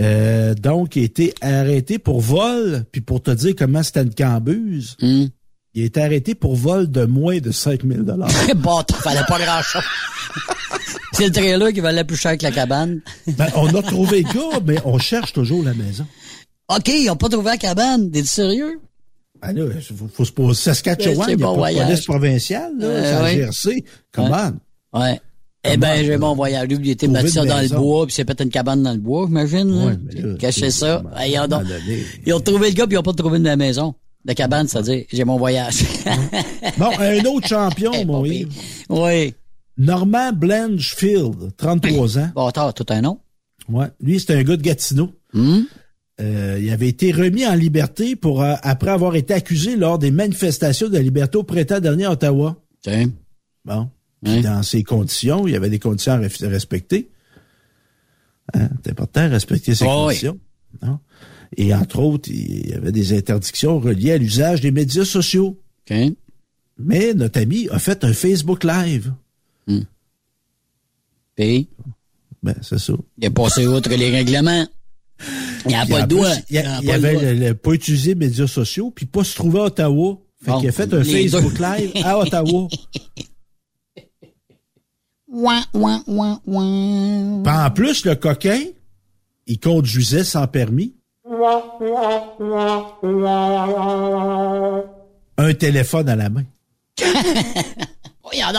Euh, 0.00 0.54
donc, 0.54 0.96
a 0.96 1.00
été 1.00 1.34
arrêté 1.40 1.98
pour 1.98 2.20
vol, 2.20 2.84
puis 2.92 3.00
pour 3.00 3.20
te 3.20 3.32
dire 3.32 3.54
comment 3.58 3.82
c'était 3.82 4.02
une 4.04 4.14
cambuse, 4.14 4.96
Hmm. 5.02 5.26
il 5.74 5.82
a 5.82 5.86
été 5.86 6.00
arrêté 6.00 6.36
pour 6.36 6.54
vol 6.54 6.88
de 6.88 7.04
moins 7.04 7.38
de 7.38 7.50
5000 7.50 8.04
dollars. 8.04 8.28
bon, 8.56 8.80
fallait 8.94 9.24
pas 9.26 9.40
grand-chose. 9.40 9.82
C'est 11.12 11.26
le 11.26 11.32
trailer 11.32 11.72
qui 11.72 11.80
valait 11.80 12.04
plus 12.04 12.16
cher 12.16 12.36
que 12.36 12.42
la 12.42 12.50
cabane. 12.52 13.00
ben, 13.26 13.46
on 13.56 13.66
a 13.74 13.82
trouvé 13.82 14.22
le 14.22 14.32
gars, 14.32 14.60
mais 14.66 14.76
on 14.84 14.98
cherche 14.98 15.32
toujours 15.32 15.62
la 15.64 15.74
maison. 15.74 16.06
OK, 16.68 16.88
ils 16.88 17.08
ont 17.10 17.16
pas 17.16 17.28
trouvé 17.28 17.50
la 17.52 17.56
cabane. 17.56 18.10
T'es 18.10 18.24
sérieux? 18.24 18.80
Ben 19.40 19.52
là, 19.52 19.66
faut, 19.96 20.08
faut 20.12 20.24
se 20.24 20.32
poser 20.32 20.60
Saskatchewan, 20.62 21.26
C'est 21.26 21.32
il 21.32 21.42
a 21.42 21.46
bon 21.46 21.46
pas 21.46 21.52
de 21.52 21.58
voyage. 21.58 21.86
police 21.86 22.04
provinciale, 22.04 22.72
là, 22.78 22.86
Euh, 22.86 23.02
c'est 23.04 23.12
à 23.12 23.22
ouais. 23.22 23.36
GRC. 23.36 23.84
Comment? 24.12 24.50
Ouais. 24.92 25.20
Eh 25.64 25.76
ben, 25.76 26.04
j'ai 26.04 26.16
mon 26.16 26.34
voyage. 26.34 26.68
Lui, 26.68 26.78
il 26.82 26.90
était 26.90 27.08
mettre 27.08 27.28
ça 27.28 27.44
dans 27.44 27.60
le 27.60 27.68
bois, 27.68 28.06
puis 28.06 28.14
c'est 28.14 28.24
peut-être 28.24 28.42
une 28.42 28.50
cabane 28.50 28.82
dans 28.82 28.92
le 28.92 28.98
bois, 28.98 29.26
j'imagine. 29.26 29.72
Ouais, 29.86 30.50
c'est- 30.50 30.70
ça. 30.70 31.02
Hey, 31.16 31.32
ils, 31.34 31.40
ont 31.40 32.38
ils 32.38 32.42
trouvé 32.42 32.68
le 32.70 32.74
gars, 32.74 32.86
puis 32.86 32.94
ils 32.94 32.98
ont 32.98 33.02
pas 33.02 33.12
trouvé 33.12 33.38
de 33.38 33.44
la 33.44 33.56
maison. 33.56 33.94
La 34.24 34.34
cabane, 34.34 34.66
c'est-à-dire, 34.68 35.04
j'ai 35.12 35.24
mon 35.24 35.36
voyage. 35.38 35.84
Bon, 36.76 36.90
un 36.98 37.24
autre 37.24 37.48
champion, 37.48 37.92
mon 38.06 38.24
Yves. 38.24 38.48
oui. 38.88 39.34
Normand 39.78 40.32
Blanchfield, 40.32 41.56
33 41.56 42.18
ans. 42.18 42.30
Bon, 42.34 42.50
t'as 42.50 42.72
tout 42.72 42.86
un 42.90 43.00
nom. 43.00 43.20
Ouais. 43.68 43.86
Lui, 44.00 44.18
c'est 44.18 44.34
un 44.34 44.42
gars 44.42 44.56
de 44.56 44.62
Gatineau. 44.62 45.12
Hmm? 45.32 45.60
Euh, 46.20 46.58
il 46.60 46.68
avait 46.70 46.88
été 46.88 47.12
remis 47.12 47.46
en 47.46 47.54
liberté 47.54 48.16
pour 48.16 48.42
euh, 48.42 48.54
après 48.62 48.90
avoir 48.90 49.14
été 49.14 49.34
accusé 49.34 49.76
lors 49.76 49.98
des 50.00 50.10
manifestations 50.10 50.88
de 50.88 50.94
la 50.94 51.02
liberté 51.02 51.38
au 51.38 51.44
printemps 51.44 51.78
dernier 51.78 52.06
à 52.06 52.12
Ottawa. 52.12 52.56
Tiens. 52.82 53.10
Bon. 53.64 53.88
Puis 54.24 54.40
dans 54.40 54.64
ces 54.64 54.82
conditions, 54.82 55.46
il 55.46 55.52
y 55.52 55.56
avait 55.56 55.70
des 55.70 55.78
conditions 55.78 56.14
à 56.14 56.16
respecter. 56.48 57.08
Hein, 58.54 58.68
C'est 58.84 58.90
important 58.90 59.26
de 59.28 59.32
respecter 59.32 59.74
ces 59.76 59.84
Oh, 59.84 59.90
oui. 59.90 60.04
conditions. 60.06 60.38
non? 60.82 60.98
Et 61.56 61.72
entre 61.72 62.00
autres, 62.00 62.28
il 62.30 62.70
y 62.70 62.74
avait 62.74 62.90
des 62.92 63.16
interdictions 63.16 63.78
reliées 63.78 64.12
à 64.12 64.18
l'usage 64.18 64.60
des 64.60 64.72
médias 64.72 65.04
sociaux. 65.04 65.60
OK. 65.88 65.96
Mais 66.78 67.14
notre 67.14 67.40
ami 67.40 67.68
a 67.70 67.78
fait 67.78 68.04
un 68.04 68.12
Facebook 68.12 68.64
Live. 68.64 69.12
Puis, 71.38 71.68
Ben, 72.42 72.54
c'est 72.62 72.78
ça. 72.80 72.94
il 73.18 73.26
a 73.26 73.30
passé 73.30 73.66
outre 73.68 73.90
les 73.90 74.10
règlements. 74.10 74.66
Il 75.66 75.70
n'a 75.72 75.84
Puis 75.84 75.92
pas 75.94 76.00
le 76.00 76.06
doigt. 76.08 76.30
Il, 76.50 76.58
a 76.58 76.80
il 76.82 76.90
avait 76.90 77.12
doigt. 77.12 77.22
le- 77.22 77.34
le- 77.34 77.54
pas 77.54 77.72
utilisé 77.72 78.10
les 78.10 78.14
médias 78.26 78.46
sociaux, 78.48 78.90
puis 78.94 79.06
pas 79.06 79.22
se 79.22 79.36
trouver 79.36 79.60
à 79.60 79.64
Ottawa. 79.64 80.18
Fait 80.44 80.50
Bon, 80.50 80.58
qu'il 80.60 80.68
a 80.68 80.72
fait 80.72 80.92
un 80.92 81.04
Facebook 81.04 81.54
deux. 81.56 81.64
Live 81.64 81.92
à 82.04 82.18
Ottawa. 82.18 82.68
Ouin, 85.30 85.62
ouin, 85.74 86.02
ouin, 86.06 86.40
ouin. 86.46 87.42
Puis 87.44 87.52
en 87.54 87.70
plus, 87.70 88.04
le 88.06 88.14
coquin, 88.16 88.60
il 89.46 89.60
conduisait 89.60 90.24
sans 90.24 90.46
permis. 90.48 90.94
Un 95.36 95.54
téléphone 95.54 96.08
à 96.08 96.16
la 96.16 96.28
main. 96.30 96.44
Regarde 98.22 98.56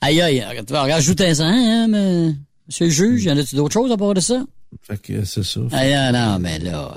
Aïe, 0.00 0.20
aïe, 0.20 0.44
tu 0.66 0.72
vas 0.72 0.82
rajouter 0.82 1.34
ça, 1.34 1.46
hein, 1.46 1.86
mais... 1.88 2.32
Monsieur 2.66 2.86
le 2.86 2.90
juge, 2.90 3.24
y 3.24 3.30
en 3.30 3.36
a-tu 3.36 3.56
d'autres 3.56 3.74
choses 3.74 3.92
à 3.92 3.96
part 3.96 4.14
de 4.14 4.20
ça? 4.20 4.42
Fait 4.82 5.00
que 5.00 5.24
c'est 5.24 5.44
ça. 5.44 5.60
Aïe, 5.72 5.92
ah, 5.94 6.10
non, 6.10 6.38
mais 6.40 6.58
là, 6.58 6.96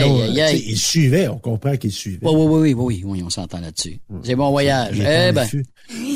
Non, 0.00 0.20
aïe. 0.40 0.64
Il 0.66 0.78
suivait, 0.78 1.28
on 1.28 1.38
comprend 1.38 1.76
qu'il 1.76 1.92
suivait. 1.92 2.26
Oui, 2.26 2.32
oui, 2.34 2.46
oui, 2.46 2.72
oui, 2.72 2.74
oui, 2.74 3.02
oui, 3.04 3.22
on 3.24 3.30
s'entend 3.30 3.60
là-dessus. 3.60 4.00
C'est 4.22 4.34
bon 4.34 4.50
voyage. 4.50 4.96
Eh 4.98 5.30
en 5.30 5.32
ben. 5.32 5.46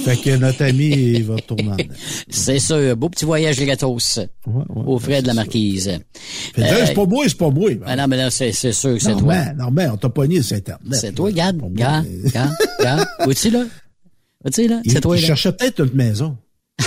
Fait 0.05 0.16
que 0.16 0.37
notre 0.37 0.64
ami, 0.64 0.87
il 0.87 1.24
va 1.24 1.37
tourner 1.37 1.89
c'est 2.28 2.59
ça, 2.59 2.95
beau 2.95 3.09
petit 3.09 3.24
voyage 3.24 3.59
gratos. 3.61 4.20
Au 4.68 4.99
frais 4.99 5.22
de 5.22 5.26
la 5.26 5.35
marquise. 5.35 5.99
Fait 6.55 6.62
Euh, 6.62 6.87
c'est 6.87 6.95
pas 6.95 7.07
moi, 7.07 7.24
c'est 7.28 7.39
pas 7.39 7.51
moi. 7.51 7.70
Ah 7.87 7.97
non, 7.97 8.07
mais 8.09 8.16
là, 8.16 8.30
c'est, 8.30 8.53
c'est 8.53 8.72
sûr 8.72 8.95
que 8.95 9.03
c'est 9.03 9.16
toi. 9.16 9.35
Normand, 9.37 9.55
Normand, 9.57 9.95
on 9.95 9.97
t'a 9.97 10.09
pogné 10.09 10.43
sur 10.43 10.57
Internet. 10.57 10.95
C'est 10.95 11.12
toi, 11.12 11.26
regarde, 11.26 11.61
regarde, 11.62 12.07
regarde, 12.24 12.53
regarde. 12.78 13.07
Vois-tu, 13.24 13.51
là? 13.51 13.64
Vois-tu, 14.43 14.66
là? 14.68 14.80
Il, 14.84 14.93
C'est 14.93 15.01
toi, 15.01 15.16
il 15.16 15.20
là. 15.20 15.26
cherchait 15.28 15.53
peut-être 15.53 15.84
une 15.84 15.95
maison. 15.95 16.36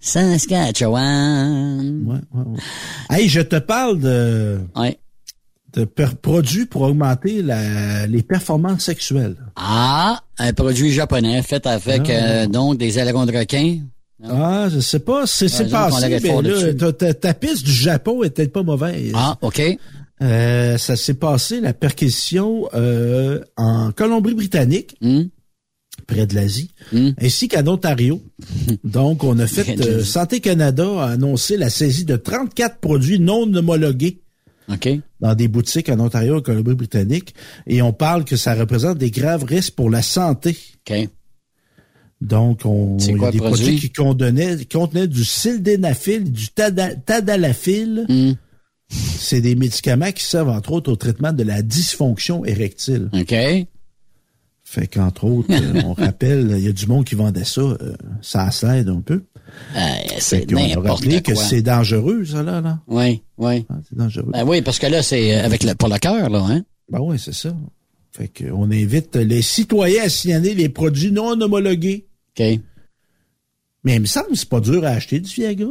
Saskatchewan. 0.00 2.04
Ouais, 2.06 2.18
ouais, 2.32 2.44
ouais. 2.46 2.58
Hey, 3.10 3.28
je 3.28 3.40
te 3.40 3.56
parle 3.56 3.98
de, 4.00 4.60
Ouais. 4.76 4.98
de 5.74 5.84
per- 5.84 6.16
produits 6.20 6.66
pour 6.66 6.82
augmenter 6.82 7.42
la- 7.42 8.06
les 8.06 8.22
performances 8.22 8.84
sexuelles. 8.84 9.36
Ah, 9.56 10.20
un 10.38 10.52
produit 10.52 10.92
japonais 10.92 11.42
fait 11.42 11.66
avec, 11.66 12.02
Ah. 12.08 12.12
euh, 12.12 12.46
donc, 12.46 12.78
des 12.78 12.98
ailerons 12.98 13.26
de 13.26 13.36
requin. 13.36 13.78
Ah, 14.28 14.68
je 14.70 14.80
sais 14.80 14.98
pas, 15.00 15.26
c'est 15.26 15.48
c'est 15.48 15.68
passé, 15.70 16.18
mais 16.22 16.42
là, 16.42 16.92
ta- 16.92 17.14
ta 17.14 17.34
piste 17.34 17.64
du 17.64 17.72
Japon 17.72 18.22
est 18.22 18.30
peut-être 18.30 18.52
pas 18.52 18.62
mauvaise. 18.62 19.12
Ah, 19.14 19.36
OK. 19.40 19.62
Euh, 20.22 20.76
ça 20.76 20.96
s'est 20.96 21.14
passé, 21.14 21.60
la 21.60 21.72
perquisition, 21.72 22.68
euh, 22.74 23.40
en 23.56 23.90
Colombie-Britannique, 23.92 24.94
Hmm. 25.00 25.22
Près 26.00 26.26
de 26.26 26.34
l'Asie, 26.34 26.70
ainsi 27.20 27.48
qu'en 27.48 27.66
Ontario. 27.66 28.20
Donc, 28.84 29.24
on 29.24 29.38
a 29.38 29.46
fait, 29.46 29.80
euh. 29.80 30.02
Santé 30.02 30.40
Canada 30.40 30.86
a 30.98 31.10
annoncé 31.10 31.56
la 31.56 31.70
saisie 31.70 32.04
de 32.04 32.16
34 32.16 32.78
produits 32.78 33.20
non 33.20 33.42
homologués 33.54 34.20
dans 35.20 35.34
des 35.34 35.48
boutiques 35.48 35.88
en 35.88 35.98
Ontario 35.98 36.38
et 36.38 36.42
Colombie-Britannique. 36.42 37.34
Et 37.66 37.82
on 37.82 37.92
parle 37.92 38.24
que 38.24 38.36
ça 38.36 38.54
représente 38.54 38.98
des 38.98 39.10
graves 39.10 39.44
risques 39.44 39.74
pour 39.74 39.90
la 39.90 40.02
santé. 40.02 40.56
Donc, 42.20 42.62
on, 42.64 42.98
il 42.98 43.16
y 43.16 43.24
a 43.24 43.30
des 43.30 43.38
produits 43.38 43.40
produit? 43.40 43.76
qui 43.78 43.90
contenaient, 43.90 44.64
contenaient 44.70 45.08
du 45.08 45.24
sildenafil, 45.24 46.30
du 46.30 46.46
tada- 46.48 46.94
tadalafil. 46.94 48.04
Hmm. 48.08 48.32
C'est 48.90 49.40
des 49.40 49.54
médicaments 49.54 50.12
qui 50.12 50.24
servent, 50.24 50.48
entre 50.50 50.72
autres, 50.72 50.92
au 50.92 50.96
traitement 50.96 51.32
de 51.32 51.44
la 51.44 51.62
dysfonction 51.62 52.44
érectile. 52.44 53.08
OK. 53.12 53.34
Fait 54.70 54.86
qu'entre 54.86 55.24
autres, 55.24 55.48
euh, 55.50 55.82
on 55.84 55.94
rappelle, 55.94 56.54
il 56.56 56.64
y 56.64 56.68
a 56.68 56.72
du 56.72 56.86
monde 56.86 57.04
qui 57.04 57.16
vendait 57.16 57.42
ça, 57.42 57.60
euh, 57.60 57.92
ça 58.22 58.52
s'aide 58.52 58.88
un 58.88 59.00
peu. 59.00 59.24
Fait 59.74 60.20
c'est 60.20 60.48
n'importe 60.48 60.86
rappelé 60.86 61.22
que 61.22 61.32
quoi. 61.32 61.42
c'est 61.42 61.60
dangereux, 61.60 62.24
ça, 62.24 62.44
là, 62.44 62.60
là. 62.60 62.78
Oui, 62.86 63.20
oui. 63.36 63.66
Ah, 63.68 63.74
c'est 63.88 63.98
dangereux. 63.98 64.30
Ben 64.32 64.44
oui, 64.46 64.62
parce 64.62 64.78
que 64.78 64.86
là, 64.86 65.02
c'est 65.02 65.34
euh, 65.34 65.44
avec 65.44 65.64
le, 65.64 65.74
pour 65.74 65.88
le 65.88 65.98
cœur, 65.98 66.30
là, 66.30 66.46
hein? 66.48 66.62
Ben 66.88 67.00
oui, 67.00 67.18
c'est 67.18 67.34
ça. 67.34 67.52
Fait 68.12 68.28
qu'on 68.28 68.70
invite 68.70 69.16
les 69.16 69.42
citoyens 69.42 70.04
à 70.04 70.08
signaler 70.08 70.54
les 70.54 70.68
produits 70.68 71.10
non 71.10 71.40
homologués. 71.40 72.06
OK. 72.38 72.60
Mais 73.82 73.96
il 73.96 74.02
me 74.02 74.06
semble 74.06 74.28
que 74.28 74.36
c'est 74.36 74.48
pas 74.48 74.60
dur 74.60 74.84
à 74.84 74.90
acheter 74.90 75.18
du 75.18 75.34
Viagra. 75.34 75.66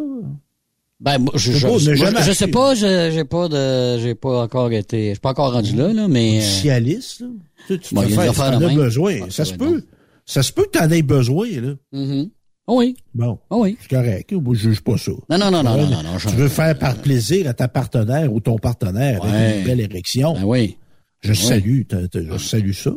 Ben, 1.00 1.18
moi, 1.18 1.32
je, 1.36 1.52
Je 1.54 1.58
sais 1.58 1.80
je, 1.80 1.96
jamais 1.96 2.22
je 2.24 2.32
sais 2.34 2.48
pas, 2.48 2.76
j'ai 2.76 3.24
pas 3.24 3.48
de, 3.48 4.00
j'ai 4.00 4.16
pas 4.16 4.44
encore 4.44 4.72
été, 4.72 5.10
je 5.10 5.14
suis 5.14 5.20
pas 5.20 5.30
encore 5.30 5.54
rendu 5.54 5.76
là, 5.76 5.94
là, 5.94 6.08
mais, 6.10 6.40
euh, 6.40 6.42
Cialis, 6.42 7.18
là. 7.22 7.28
Tu, 7.68 7.80
tu 7.80 7.96
Bon, 7.96 8.04
il 8.04 8.16
y 8.16 8.18
a 8.18 8.24
des 8.24 8.30
affaires 8.30 8.60
de 8.60 8.66
même. 8.66 8.76
besoin. 8.76 9.16
Ah, 9.24 9.26
ça 9.30 9.46
se 9.46 9.54
peut. 9.54 9.84
Ça 10.26 10.44
se 10.44 10.52
peut 10.52 10.66
que 10.66 10.78
t'en 10.78 10.90
aies 10.90 11.02
besoin, 11.02 11.48
là. 11.62 11.74
Oh 12.72 12.78
oui. 12.80 12.96
Bon. 13.16 13.40
Oh 13.50 13.64
oui. 13.64 13.78
C'est 13.82 13.90
correct. 13.90 14.32
Moi, 14.32 14.54
je 14.56 14.70
juge 14.70 14.82
pas 14.82 14.98
ça. 14.98 15.12
Non, 15.30 15.38
non, 15.40 15.50
non, 15.50 15.64
non, 15.64 15.78
non, 15.78 15.88
non, 15.90 16.04
non, 16.04 16.18
Tu 16.20 16.36
veux 16.36 16.50
faire 16.50 16.78
par 16.78 16.96
plaisir 16.98 17.48
à 17.50 17.54
ta 17.54 17.68
partenaire 17.68 18.32
ou 18.32 18.40
ton 18.42 18.58
partenaire 18.58 19.24
avec 19.24 19.58
une 19.60 19.64
belle 19.66 19.80
érection. 19.80 20.34
Ben 20.34 20.44
oui. 20.44 20.78
Je 21.22 21.32
Ouais. 21.32 21.36
salue, 21.36 21.82
t'as- 21.86 22.08
t'as- 22.08 22.38
je 22.38 22.38
salue 22.38 22.72
ça. 22.72 22.94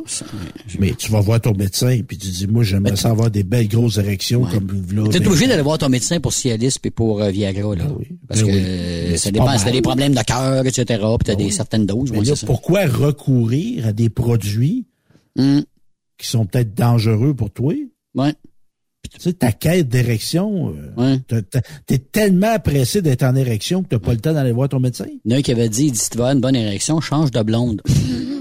Mais 0.79 0.91
tu 0.97 1.11
vas 1.11 1.19
voir 1.19 1.41
ton 1.41 1.53
médecin 1.53 1.99
puis 2.07 2.17
tu 2.17 2.29
dis, 2.29 2.47
moi, 2.47 2.63
j'aimerais 2.63 2.95
ça 2.95 3.09
avoir 3.09 3.29
des 3.29 3.43
belles 3.43 3.67
grosses 3.67 3.97
érections 3.97 4.45
comme 4.45 4.67
là. 4.93 5.03
T'es 5.11 5.19
ben, 5.19 5.27
obligé 5.27 5.47
d'aller 5.47 5.61
voir 5.61 5.77
ton 5.77 5.89
médecin 5.89 6.21
pour 6.21 6.31
Cialis 6.31 6.75
puis 6.81 6.89
pour 6.89 7.21
euh, 7.21 7.31
Viagra, 7.31 7.75
là. 7.75 7.85
Parce 8.29 8.39
Ben 8.41 8.47
que 8.47 8.51
oui. 8.53 8.61
euh, 8.63 9.17
ça 9.17 9.29
dépend, 9.29 9.57
si 9.57 9.65
t'as 9.65 9.71
des 9.71 9.81
problèmes 9.81 10.13
de 10.15 10.21
cœur, 10.21 10.65
etc., 10.65 10.85
puis 10.85 11.25
t'as 11.25 11.35
des 11.35 11.51
certaines 11.51 11.85
doses, 11.85 12.11
Mais 12.13 12.21
là, 12.23 12.35
ça. 12.37 12.47
pourquoi 12.47 12.85
recourir 12.85 13.87
à 13.87 13.91
des 13.93 14.09
produits 14.09 14.85
Hum. 15.37 15.63
qui 16.17 16.27
sont 16.27 16.45
peut-être 16.45 16.73
dangereux 16.73 17.33
pour 17.33 17.49
toi? 17.51 17.73
Ouais. 18.15 18.33
Tu 19.11 19.19
sais, 19.19 19.33
ta 19.33 19.51
quête 19.51 19.89
d'érection, 19.89 20.73
euh, 20.97 21.17
t'as- 21.27 21.61
t'es 21.85 21.97
tellement 21.99 22.57
pressé 22.59 23.01
d'être 23.01 23.23
en 23.23 23.35
érection 23.35 23.83
que 23.83 23.89
t'as 23.89 23.99
pas 23.99 24.13
le 24.13 24.19
temps 24.19 24.33
d'aller 24.33 24.53
voir 24.53 24.69
ton 24.69 24.79
médecin? 24.79 25.05
Il 25.25 25.31
y 25.31 25.33
en 25.33 25.37
a 25.37 25.39
un 25.39 25.41
qui 25.43 25.51
avait 25.51 25.67
dit, 25.69 25.85
il 25.87 25.91
dit, 25.91 25.99
si 25.99 26.09
tu 26.09 26.17
veux 26.17 26.23
avoir 26.23 26.33
une 26.35 26.41
bonne 26.41 26.55
érection, 26.55 26.99
change 27.01 27.31
de 27.31 27.41
blonde. 27.41 27.81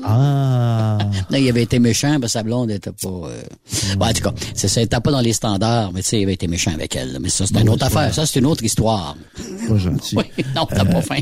Ah. 0.04 0.98
Là, 1.30 1.38
il 1.38 1.48
avait 1.48 1.62
été 1.62 1.78
méchant, 1.78 2.18
parce 2.18 2.32
que 2.32 2.38
sa 2.38 2.42
blonde 2.42 2.72
était 2.72 2.90
pas... 2.90 3.08
euh... 3.08 3.40
bon, 3.96 4.06
en 4.06 4.12
tout 4.12 4.22
cas, 4.22 4.32
c'est 4.52 4.66
ça, 4.66 4.80
elle 4.80 4.86
était 4.86 4.98
pas 4.98 5.12
dans 5.12 5.20
les 5.20 5.32
standards, 5.32 5.92
mais 5.92 6.02
tu 6.02 6.08
sais, 6.08 6.18
il 6.20 6.24
avait 6.24 6.32
été 6.32 6.48
méchant 6.48 6.72
avec 6.74 6.96
elle. 6.96 7.18
Mais 7.20 7.28
ça, 7.28 7.46
c'est 7.46 7.60
une 7.60 7.68
autre 7.68 7.86
c'est 7.88 7.96
affaire. 7.96 8.12
Ça, 8.12 8.26
c'est 8.26 8.40
une 8.40 8.46
autre 8.46 8.64
histoire. 8.64 9.16
Pas 9.68 9.76
gentil. 9.76 10.16
Oui, 10.18 10.24
non, 10.56 10.66
t'as 10.68 10.84
pas 10.84 11.02
faim. 11.02 11.20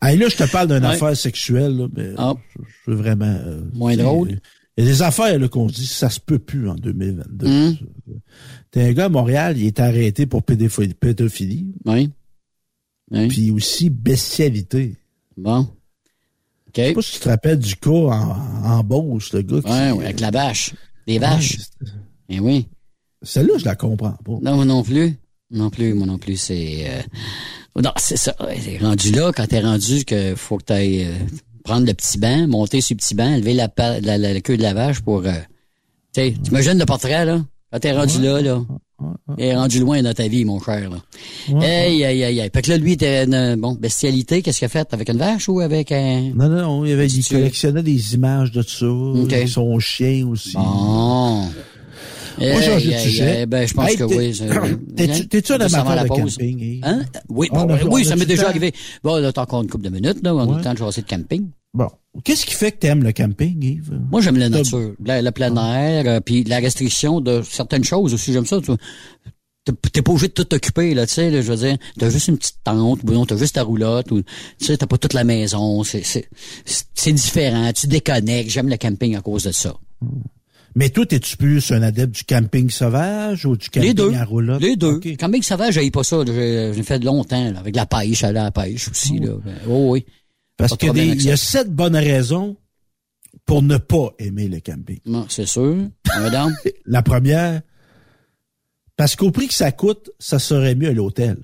Hey, 0.00 0.16
là, 0.16 0.28
je 0.28 0.36
te 0.36 0.48
parle 0.48 0.68
d'une 0.68 0.84
Ouais. 0.86 0.92
affaire 0.94 1.16
sexuelle, 1.16 1.76
là, 1.76 1.86
mais 1.96 2.10
Ah. 2.16 2.34
veux 2.86 2.94
vraiment... 2.94 3.24
euh, 3.26 3.62
Moins 3.74 3.96
c'est- 3.96 4.02
drôle. 4.02 4.38
Il 4.76 4.84
y 4.84 4.86
a 4.88 4.90
des 4.90 5.02
affaires 5.02 5.38
là, 5.38 5.48
qu'on 5.48 5.66
dit, 5.66 5.86
ça 5.86 6.08
se 6.08 6.18
peut 6.20 6.38
plus 6.38 6.68
en 6.68 6.74
2022. 6.74 7.46
Hum. 7.46 7.76
T'es 8.70 8.82
un 8.88 8.92
gars 8.92 9.04
à 9.06 9.08
Montréal, 9.10 9.58
il 9.58 9.66
est 9.66 9.80
arrêté 9.80 10.24
pour 10.26 10.42
pédophilie. 10.42 10.94
pédophilie 10.94 11.74
Oui. 11.84 12.10
Oui. 13.10 13.28
Puis 13.28 13.50
aussi 13.50 13.90
bestialité. 13.90 14.96
Bon. 15.36 15.60
OK. 16.68 16.76
Je 16.76 16.82
sais 16.82 16.92
pas 16.94 17.02
si 17.02 17.12
tu 17.12 17.18
te 17.20 17.28
rappelles 17.28 17.58
du 17.58 17.76
cas 17.76 17.90
en, 17.90 18.64
en 18.64 18.82
Beauce, 18.82 19.32
le 19.34 19.42
gars 19.42 19.60
qui... 19.60 19.70
Ouais, 19.70 19.90
ouais, 19.90 20.04
avec 20.06 20.20
la 20.20 20.30
vache. 20.30 20.72
Des 21.06 21.18
vaches. 21.18 21.58
Eh 22.30 22.40
oui. 22.40 22.66
Celle-là, 23.22 23.58
je 23.58 23.64
la 23.66 23.76
comprends 23.76 24.12
pas. 24.24 24.38
Non, 24.42 24.56
moi 24.56 24.64
non 24.64 24.82
plus. 24.82 25.16
Non 25.50 25.68
plus, 25.68 25.92
moi 25.92 26.06
non 26.06 26.16
plus, 26.16 26.38
c'est... 26.38 26.86
euh, 26.88 27.02
Non, 27.82 27.92
c'est 27.98 28.16
ça. 28.16 28.34
Ouais, 28.40 28.58
t'es 28.58 28.78
rendu 28.78 29.10
là, 29.12 29.32
quand 29.36 29.46
t'es 29.46 29.60
rendu 29.60 30.06
que 30.06 30.34
faut 30.34 30.56
que 30.56 30.64
t'ailles 30.64 31.04
euh, 31.04 31.14
prendre 31.62 31.86
le 31.86 31.94
petit 31.94 32.18
banc, 32.18 32.46
monter 32.48 32.80
sur 32.80 32.94
le 32.94 32.98
petit 32.98 33.14
banc, 33.14 33.36
lever 33.36 33.54
la, 33.54 33.68
la, 33.78 34.00
la- 34.00 34.18
la 34.18 34.40
queue 34.40 34.56
de 34.56 34.62
la 34.62 34.74
vache 34.74 35.00
pour... 35.00 35.22
Euh, 35.24 35.32
tu 36.14 36.32
t'imagines 36.34 36.78
le 36.78 36.84
portrait, 36.84 37.24
là? 37.24 37.40
Quand 37.72 37.78
t'es 37.80 37.92
rendu 37.92 38.20
là, 38.20 38.40
là. 38.42 38.60
Est 39.38 39.56
rendu 39.56 39.80
loin 39.80 40.02
dans 40.02 40.12
ta 40.14 40.28
vie, 40.28 40.44
mon 40.44 40.60
cher, 40.60 40.90
là. 40.90 40.98
Hey, 41.60 42.04
aïe, 42.04 42.22
aïe, 42.22 42.40
aïe. 42.40 42.50
Fait 42.54 42.62
que 42.62 42.70
là, 42.70 42.76
lui, 42.76 42.92
était 42.92 43.24
une, 43.24 43.56
bon, 43.56 43.72
bestialité. 43.72 44.42
Qu'est-ce 44.42 44.58
qu'il 44.58 44.66
a 44.66 44.68
fait? 44.68 44.92
Avec 44.92 45.08
une 45.08 45.16
vache 45.16 45.48
ou 45.48 45.60
avec 45.60 45.90
un... 45.90 46.32
Non, 46.34 46.48
non, 46.48 46.62
non, 46.62 46.84
il, 46.84 46.92
avait, 46.92 47.08
il 47.08 47.26
collectionnait 47.26 47.82
des 47.82 48.14
images 48.14 48.52
de 48.52 48.62
ça. 48.62 48.86
Son 49.46 49.78
chien 49.80 50.26
aussi. 50.28 50.52
Bon. 50.54 51.48
On 52.38 52.44
de 52.44 52.98
sujet. 52.98 53.46
ben, 53.46 53.66
je 53.66 53.74
pense 53.74 53.90
Hey, 53.90 53.96
que 53.96 54.04
oui. 54.04 54.34
c'est- 54.34 54.48
T'es-tu- 55.28 55.52
un 55.52 55.56
amateur 55.60 55.84
de 55.90 55.94
la 55.94 56.04
pause. 56.04 56.36
camping? 56.36 56.80
Hein? 56.82 57.02
Oui, 57.28 57.48
On 57.52 57.64
bon, 57.64 57.74
a- 57.74 57.78
on 57.84 57.92
oui, 57.92 58.04
ça 58.04 58.16
m'est 58.16 58.26
déjà 58.26 58.44
temps? 58.44 58.48
arrivé. 58.50 58.72
Bon, 59.02 59.16
là, 59.16 59.32
t'as 59.32 59.42
encore 59.42 59.62
une 59.62 59.68
couple 59.68 59.84
de 59.84 59.90
minutes, 59.90 60.18
là. 60.22 60.34
On 60.34 60.40
a 60.52 60.56
Ouais. 60.56 60.62
temps 60.62 60.72
de 60.72 60.78
jaser 60.78 61.02
de 61.02 61.06
camping. 61.06 61.48
Bon. 61.74 61.88
Qu'est-ce 62.24 62.44
qui 62.44 62.54
fait 62.54 62.72
que 62.72 62.78
t'aimes 62.80 63.02
le 63.02 63.12
camping, 63.12 63.62
Yves? 63.62 63.98
Moi, 64.10 64.20
j'aime 64.20 64.36
la 64.36 64.48
nature, 64.50 64.92
la- 65.04 65.22
le 65.22 65.30
plein 65.30 65.54
air, 65.56 66.04
euh, 66.06 66.20
puis 66.20 66.44
la 66.44 66.58
restriction 66.58 67.20
de 67.20 67.42
certaines 67.42 67.84
choses 67.84 68.12
aussi. 68.12 68.32
J'aime 68.32 68.44
ça. 68.46 68.58
Tu, 69.64 69.72
t'es- 69.92 70.02
pas 70.02 70.10
obligé 70.10 70.26
de 70.28 70.32
tout 70.32 70.44
t'occuper, 70.44 70.92
là, 70.92 71.06
tu 71.06 71.14
sais, 71.14 71.30
là, 71.30 71.40
je 71.40 71.52
veux 71.52 71.56
dire, 71.56 71.78
t'as 71.98 72.10
juste 72.10 72.26
une 72.28 72.36
petite 72.36 72.58
tente, 72.64 72.98
ou 73.04 73.12
non, 73.12 73.24
t'as 73.24 73.36
juste 73.36 73.54
ta 73.54 73.62
roulotte, 73.62 74.10
ou, 74.10 74.20
tu 74.22 74.66
sais, 74.66 74.76
t'as 74.76 74.86
pas 74.88 74.98
toute 74.98 75.14
la 75.14 75.22
maison, 75.24 75.84
c'est, 75.84 76.02
c'est, 76.02 76.28
c'est- 76.64 76.86
c'est 76.94 77.12
différent, 77.12 77.70
tu 77.72 77.86
déconnectes, 77.86 78.50
j'aime 78.50 78.68
le 78.68 78.76
camping 78.76 79.14
à 79.16 79.20
cause 79.20 79.44
de 79.44 79.52
ça. 79.52 79.74
Mais 80.74 80.88
toi, 80.90 81.04
es-tu 81.10 81.36
plus 81.36 81.70
un 81.72 81.82
adepte 81.82 82.14
du 82.14 82.24
camping 82.24 82.70
sauvage 82.70 83.44
ou 83.44 83.56
du 83.56 83.68
camping 83.68 83.88
Les 83.88 83.94
deux. 83.94 84.12
à 84.14 84.24
roulotte? 84.24 84.62
Les 84.62 84.76
deux. 84.76 85.00
Camping 85.18 85.42
sauvage, 85.42 85.74
j'aille 85.74 85.90
pas 85.90 86.02
ça, 86.04 86.22
j'ai, 86.26 86.82
fait 86.82 86.98
de 86.98 87.04
longtemps, 87.04 87.50
là, 87.52 87.58
avec 87.60 87.76
la 87.76 87.86
pêche, 87.86 88.24
aller 88.24 88.38
à 88.38 88.44
la 88.44 88.50
pêche 88.50 88.88
aussi, 88.88 89.18
là. 89.18 89.34
Ben, 89.44 89.54
Oh, 89.68 89.90
oui. 89.92 90.04
Parce 90.56 90.76
qu'il 90.76 90.96
y 90.96 91.24
y 91.24 91.30
a 91.30 91.36
sept 91.36 91.70
bonnes 91.70 91.96
raisons 91.96 92.56
pour 93.44 93.62
ne 93.62 93.76
pas 93.76 94.10
aimer 94.18 94.48
le 94.48 94.60
camping. 94.60 95.00
Non, 95.06 95.26
c'est 95.28 95.46
sûr. 95.46 95.76
Madame. 96.06 96.54
La 96.86 97.02
première, 97.02 97.62
parce 98.96 99.16
qu'au 99.16 99.30
prix 99.30 99.48
que 99.48 99.54
ça 99.54 99.72
coûte, 99.72 100.10
ça 100.18 100.38
serait 100.38 100.74
mieux 100.74 100.88
à 100.88 100.92
l'hôtel. 100.92 101.38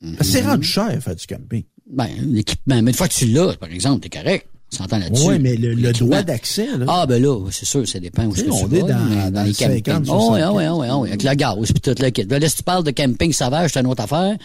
Parce 0.00 0.16
que 0.18 0.24
c'est 0.24 0.42
rendu 0.42 0.66
cher 0.66 1.02
faire 1.02 1.16
du 1.16 1.26
camping. 1.26 1.64
Ben, 1.86 2.08
l'équipement. 2.20 2.82
Mais 2.82 2.90
une 2.90 2.96
fois 2.96 3.08
que 3.08 3.14
tu 3.14 3.26
l'as, 3.26 3.56
par 3.56 3.70
exemple, 3.70 4.00
t'es 4.08 4.18
correct. 4.18 4.46
On 4.72 4.76
s'entend 4.76 4.98
là-dessus? 4.98 5.26
Oui, 5.28 5.38
mais 5.40 5.56
le, 5.56 5.74
le 5.74 5.92
droit 5.92 6.22
d'accès, 6.22 6.66
là. 6.78 6.84
Ah, 6.88 7.06
ben 7.06 7.20
là, 7.22 7.36
c'est 7.50 7.66
sûr, 7.66 7.86
ça 7.88 7.98
dépend 7.98 8.24
où 8.26 8.32
Tu 8.34 8.40
sais, 8.40 8.46
que 8.46 8.50
on 8.52 8.70
est 8.70 8.80
dans- 8.80 9.04
mais 9.04 9.30
dans 9.32 9.42
les 9.42 9.48
le 9.48 9.54
50, 9.54 9.82
campings. 9.82 10.04
60. 10.06 10.18
Oh, 10.20 10.34
oui, 10.34 10.40
oui, 10.54 10.64
oui, 10.70 10.86
oui, 11.00 11.08
avec 11.08 11.22
la 11.24 11.34
gaz, 11.36 11.56
puis 11.72 11.80
tout 11.80 11.94
le 12.00 12.10
kit. 12.10 12.24
Ben 12.24 12.40
là, 12.40 12.48
si 12.48 12.56
tu 12.56 12.62
parles 12.62 12.84
de 12.84 12.90
camping 12.92 13.32
sauvage, 13.32 13.70
c'est 13.72 13.80
une 13.80 13.86
autre 13.88 14.02
affaire. 14.02 14.36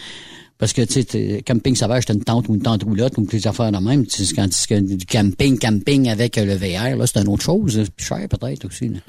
Parce 0.57 0.71
que, 0.71 0.81
tu 0.83 1.03
sais, 1.03 1.43
camping 1.45 1.75
sauvage, 1.75 2.05
t'as 2.05 2.13
une 2.13 2.23
tente 2.23 2.47
ou 2.47 2.55
une 2.55 2.61
tente 2.61 2.83
roulotte 2.83 3.17
ou 3.17 3.25
des 3.25 3.45
affaires 3.45 3.71
de 3.71 3.77
même. 3.77 4.05
Tu 4.05 4.25
sais, 4.25 4.33
quand 4.33 4.47
tu 4.49 4.81
dis 4.81 4.95
du 4.95 5.05
camping, 5.05 5.59
camping 5.59 6.07
avec 6.09 6.37
le 6.37 6.55
VR, 6.55 6.95
là, 6.97 7.05
c'est 7.05 7.19
une 7.19 7.27
autre 7.27 7.43
chose. 7.43 7.73
C'est 7.83 7.91
plus 7.91 8.05
cher, 8.05 8.25
peut-être, 8.29 8.65
aussi, 8.65 8.87
là. 8.87 8.99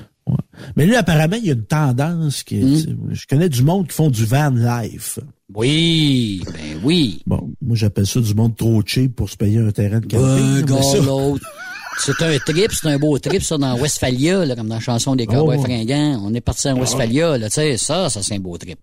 Mais 0.76 0.86
là, 0.86 1.00
apparemment, 1.00 1.36
il 1.36 1.46
y 1.46 1.50
a 1.50 1.52
une 1.54 1.64
tendance 1.64 2.42
qui, 2.42 2.78
sais, 2.80 2.88
je 3.12 3.26
connais 3.26 3.48
du 3.48 3.62
monde 3.62 3.86
qui 3.88 3.94
font 3.94 4.10
du 4.10 4.24
van 4.24 4.50
life. 4.50 5.18
Oui, 5.54 6.42
ben 6.52 6.80
oui. 6.82 7.20
Bon, 7.26 7.52
moi, 7.62 7.76
j'appelle 7.76 8.06
ça 8.06 8.20
du 8.20 8.34
monde 8.34 8.56
trop 8.56 8.82
cheap 8.84 9.14
pour 9.14 9.30
se 9.30 9.36
payer 9.36 9.58
un 9.58 9.70
terrain 9.70 10.00
de 10.00 10.06
camping. 10.06 10.72
Un 10.72 11.04
l'autre. 11.04 11.46
C'est 11.98 12.20
un 12.22 12.36
trip, 12.38 12.72
c'est 12.72 12.88
un 12.88 12.98
beau 12.98 13.18
trip, 13.18 13.42
ça, 13.42 13.56
dans 13.56 13.78
Westphalia, 13.78 14.44
là, 14.44 14.54
comme 14.56 14.68
dans 14.68 14.74
la 14.74 14.80
chanson 14.80 15.14
des 15.16 15.26
Cowboys 15.26 15.56
Oh. 15.58 15.62
fringants. 15.62 16.20
On 16.24 16.34
est 16.34 16.40
parti 16.40 16.68
en 16.68 16.78
Westphalia, 16.78 17.38
là, 17.38 17.48
tu 17.48 17.54
sais, 17.54 17.76
ça, 17.76 18.10
ça, 18.10 18.22
c'est 18.22 18.34
un 18.34 18.40
beau 18.40 18.58
trip. 18.58 18.78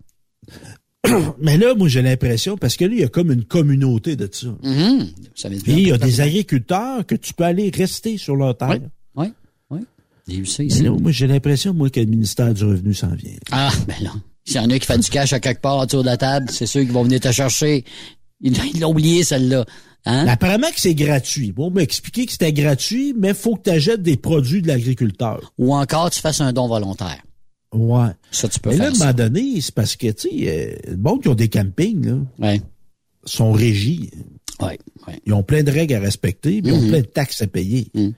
Mais 1.42 1.58
là, 1.58 1.76
moi, 1.76 1.88
j'ai 1.90 2.02
l'impression, 2.02 2.58
parce 2.58 2.76
que 2.78 2.86
là, 2.86 2.92
il 2.94 3.00
y 3.02 3.04
a 3.04 3.10
comme 3.10 3.32
une 3.32 3.44
communauté 3.44 4.16
de 4.16 4.28
ça. 4.32 4.48
Mhm. 4.64 5.08
Ça 5.36 5.50
Puis 5.50 5.62
il 5.68 5.88
y 5.90 5.92
a 5.92 5.98
des 5.98 6.22
agriculteurs 6.22 7.06
que 7.06 7.16
tu 7.16 7.34
peux 7.34 7.44
aller 7.44 7.72
rester 7.76 8.18
sur 8.18 8.36
leur 8.36 8.58
terre. 8.58 8.70
Oui. 8.70 8.80
J'ai 10.28 10.38
vu 10.38 10.46
ça 10.46 10.64
Mais 10.64 10.68
ici? 10.68 10.84
là, 10.84 10.92
moi, 10.92 11.12
j'ai 11.12 11.28
l'impression, 11.28 11.74
moi, 11.74 11.90
que 11.90 12.00
le 12.00 12.06
ministère 12.06 12.54
du 12.54 12.64
Revenu 12.64 12.94
s'en 12.94 13.14
vient. 13.14 13.32
Ah, 13.52 13.72
ben 13.88 13.96
là. 14.02 14.12
S'il 14.46 14.58
y 14.58 14.60
en 14.60 14.70
a 14.70 14.78
qui 14.80 14.86
fait 14.86 14.98
du 14.98 15.10
cash 15.10 15.32
à 15.34 15.40
quelque 15.40 15.62
part 15.62 15.78
autour 15.80 16.02
de 16.02 16.06
la 16.08 16.18
table, 16.18 16.48
c'est 16.52 16.66
ceux 16.66 16.82
qui 16.84 16.92
vont 16.92 17.04
venir 17.04 17.20
te 17.20 17.32
chercher. 17.32 17.86
Ils 18.42 18.80
l'ont 18.80 18.92
oublié, 18.92 19.24
celle-là. 19.24 19.66
Hein? 20.06 20.26
Mais 20.26 20.32
apparemment 20.32 20.68
que 20.70 20.80
c'est 20.82 20.96
gratuit. 20.96 21.54
Bon, 21.54 21.68
on 21.68 21.72
m'a 21.72 21.82
expliqué 21.82 22.26
que 22.26 22.34
c'était 22.34 22.52
gratuit, 22.52 23.14
mais 23.18 23.34
faut 23.34 23.56
que 23.56 23.64
tu 23.64 23.70
achètes 23.70 24.02
des 24.02 24.18
produits 24.18 24.62
de 24.62 24.68
l'agriculteur. 24.68 25.54
Ou 25.58 25.74
encore, 25.74 26.10
tu 26.10 26.20
fasses 26.20 26.42
un 26.42 26.52
don 26.52 26.68
volontaire. 26.68 27.22
Ouais. 27.74 28.10
Ça, 28.32 28.50
tu 28.50 28.60
peux 28.60 28.72
Mais 28.72 28.78
là, 28.78 28.88
à 28.88 28.92
faire 28.92 28.96
un 28.96 29.00
moment 29.00 29.14
donné, 29.18 29.62
c'est 29.62 29.74
parce 29.74 29.96
que, 29.96 30.08
tu 30.12 30.30
sais, 30.30 30.76
euh, 30.88 30.92
le 30.92 30.98
monde 30.98 31.22
qui 31.22 31.30
ont 31.30 31.36
des 31.36 31.48
campings, 31.48 32.06
là, 32.06 32.18
Ouais. 32.40 32.62
sont 33.24 33.54
régis. 33.54 34.10
Ouais, 34.62 34.78
ouais. 35.08 35.20
Ils 35.26 35.34
ont 35.34 35.42
plein 35.44 35.64
de 35.64 35.72
règles 35.72 35.96
à 35.96 36.00
respecter, 36.02 36.62
puis 36.62 36.72
ils 36.72 36.74
ont 36.78 36.88
plein 36.90 37.00
de 37.00 37.06
taxes 37.06 37.42
à 37.42 37.48
payer. 37.48 37.88
Mhm. 37.96 38.14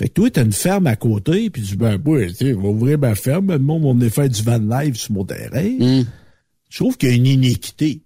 Fait 0.00 0.08
que 0.08 0.14
toi, 0.14 0.30
t'as 0.30 0.44
une 0.44 0.52
ferme 0.52 0.86
à 0.86 0.96
côté, 0.96 1.50
puis 1.50 1.60
tu 1.62 1.68
dis, 1.72 1.76
ben, 1.76 2.00
moi, 2.02 2.24
tu 2.28 2.34
sais, 2.34 2.54
on 2.54 2.62
va 2.62 2.68
ouvrir 2.70 2.98
ma 2.98 3.14
ferme, 3.14 3.52
le 3.52 3.58
monde 3.58 3.82
va 3.84 3.92
venir 3.92 4.10
faire 4.10 4.28
du 4.30 4.42
van 4.42 4.58
live 4.58 4.94
sur 4.96 5.12
mon 5.12 5.24
terrain. 5.26 5.62
Mhm. 5.78 6.06
Je 6.70 6.76
trouve 6.78 6.96
qu'il 6.96 7.10
y 7.10 7.12
a 7.12 7.16
une 7.16 7.26
iniquité. 7.26 8.00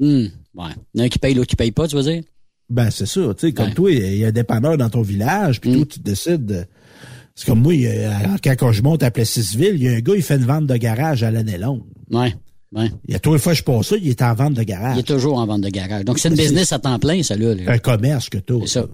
Hum, 0.00 0.30
Ouais. 0.54 0.64
Il 0.94 0.98
y 0.98 1.00
en 1.00 1.04
a 1.04 1.06
un 1.06 1.08
qui 1.10 1.18
paye, 1.18 1.34
l'autre 1.34 1.48
qui 1.48 1.56
paye 1.56 1.70
pas, 1.72 1.86
tu 1.86 1.96
veux 1.96 2.02
dire? 2.02 2.22
Ben, 2.70 2.90
c'est 2.90 3.04
ça. 3.06 3.20
Tu 3.34 3.48
sais, 3.48 3.52
comme 3.52 3.68
Ouais. 3.68 3.74
toi, 3.74 3.90
il 3.92 4.16
y 4.16 4.24
a 4.24 4.28
un 4.28 4.32
dépanneur 4.32 4.78
dans 4.78 4.88
ton 4.88 5.02
village, 5.02 5.60
puis 5.60 5.72
toi, 5.74 5.84
tu 5.84 6.00
décides 6.00 6.46
de... 6.46 6.64
C'est 7.34 7.46
comme 7.46 7.60
moi, 7.62 7.72
a- 7.74 8.54
quand 8.56 8.72
je 8.72 8.82
monte 8.82 9.02
à 9.02 9.10
Plessisville, 9.10 9.74
il 9.74 9.82
y 9.82 9.88
a 9.88 9.92
un 9.92 10.00
gars, 10.00 10.14
il 10.16 10.22
fait 10.22 10.36
une 10.36 10.44
vente 10.44 10.66
de 10.66 10.76
garage 10.76 11.22
à 11.22 11.30
l'année 11.30 11.58
longue. 11.58 11.82
Ouais. 12.10 12.34
Ouais. 12.74 12.90
Il 13.06 13.12
y 13.12 13.14
a 13.14 13.18
trois 13.18 13.36
fois 13.38 13.52
que 13.52 13.58
je 13.58 13.64
passe 13.64 13.88
ça, 13.88 13.96
il 13.96 14.08
est 14.08 14.22
en 14.22 14.32
vente 14.34 14.54
de 14.54 14.62
garage. 14.62 14.96
Il 14.96 15.00
est 15.00 15.02
toujours 15.02 15.38
en 15.38 15.46
vente 15.46 15.60
de 15.62 15.68
garage. 15.68 16.04
Donc, 16.06 16.18
c'est 16.18 16.28
une 16.28 16.34
business 16.36 16.72
à 16.72 16.78
temps 16.78 16.98
plein, 16.98 17.22
ça, 17.22 17.36
là. 17.36 17.54
un 17.66 17.78
commerce 17.78 18.30
que 18.30 18.38
t'as. 18.38 18.60
C'est 18.62 18.66
ça. 18.80 18.86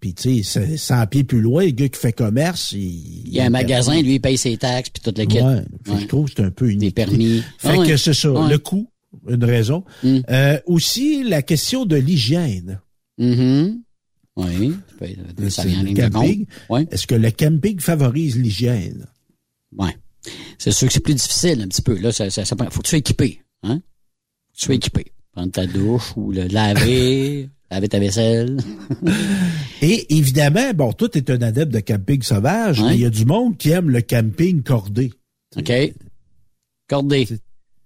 Puis, 0.00 0.14
tu 0.14 0.42
sais, 0.42 0.60
c'est 0.66 0.76
100 0.76 1.06
pieds 1.08 1.24
plus 1.24 1.40
loin, 1.40 1.64
le 1.64 1.70
gars 1.70 1.88
qui 1.88 1.98
fait 1.98 2.12
commerce, 2.12 2.72
il... 2.72 3.26
Il 3.26 3.34
y 3.34 3.40
a 3.40 3.44
un 3.46 3.50
magasin, 3.50 4.00
lui, 4.00 4.14
il 4.14 4.20
paye 4.20 4.38
ses 4.38 4.56
taxes, 4.56 4.90
puis 4.90 5.02
toute 5.02 5.18
la 5.18 5.26
kit. 5.26 5.40
Ouais. 5.40 5.64
Ouais. 5.88 6.00
je 6.00 6.06
trouve 6.06 6.28
que 6.28 6.34
c'est 6.36 6.44
un 6.44 6.50
peu 6.50 6.70
une 6.70 6.78
Des 6.78 6.90
permis. 6.90 7.42
Fait 7.58 7.78
Ah 7.80 7.86
que 7.86 7.96
c'est 7.96 8.14
ça, 8.14 8.28
le 8.28 8.58
coût, 8.58 8.88
une 9.28 9.44
raison. 9.44 9.84
Mm. 10.02 10.18
Euh, 10.30 10.60
aussi, 10.66 11.24
la 11.24 11.42
question 11.42 11.84
de 11.84 11.96
l'hygiène. 11.96 12.80
Mhm. 13.18 13.82
Oui. 14.36 14.72
Ça 15.50 15.64
vient 15.64 15.80
en 15.80 15.82
le 15.82 15.94
camping. 15.94 16.46
Ouais. 16.70 16.86
Est-ce 16.92 17.06
que 17.06 17.16
le 17.16 17.30
camping 17.32 17.80
favorise 17.80 18.38
l'hygiène? 18.38 19.06
Ouais. 19.76 19.96
C'est 20.58 20.70
sûr 20.70 20.86
que 20.86 20.94
c'est 20.94 21.00
plus 21.00 21.14
difficile 21.14 21.62
un 21.62 21.66
petit 21.68 21.82
peu. 21.82 21.98
Là, 21.98 22.12
ça, 22.12 22.30
ça, 22.30 22.44
ça 22.44 22.56
faut 22.70 22.80
que 22.80 22.84
tu 22.84 22.90
sois 22.90 22.98
équipé. 22.98 23.42
Hein? 23.64 23.80
Faut 23.80 24.52
que 24.52 24.58
tu 24.58 24.64
sois 24.66 24.74
équipé. 24.76 25.12
Prendre 25.32 25.50
ta 25.50 25.66
douche 25.66 26.12
ou 26.16 26.30
le 26.30 26.46
laver, 26.46 27.48
laver 27.70 27.88
ta 27.88 27.98
vaisselle. 27.98 28.56
Et 29.82 30.16
évidemment, 30.16 30.72
bon, 30.74 30.92
toi, 30.92 31.08
t'es 31.08 31.30
un 31.30 31.40
adepte 31.42 31.72
de 31.72 31.80
camping 31.80 32.22
sauvage, 32.22 32.80
Ouais. 32.80 32.90
mais 32.90 32.94
il 32.96 33.00
y 33.02 33.06
a 33.06 33.10
du 33.10 33.24
monde 33.24 33.56
qui 33.56 33.70
aime 33.70 33.90
le 33.90 34.00
camping 34.02 34.62
cordé. 34.62 35.12
OK? 35.56 35.72
Cordé. 36.88 37.28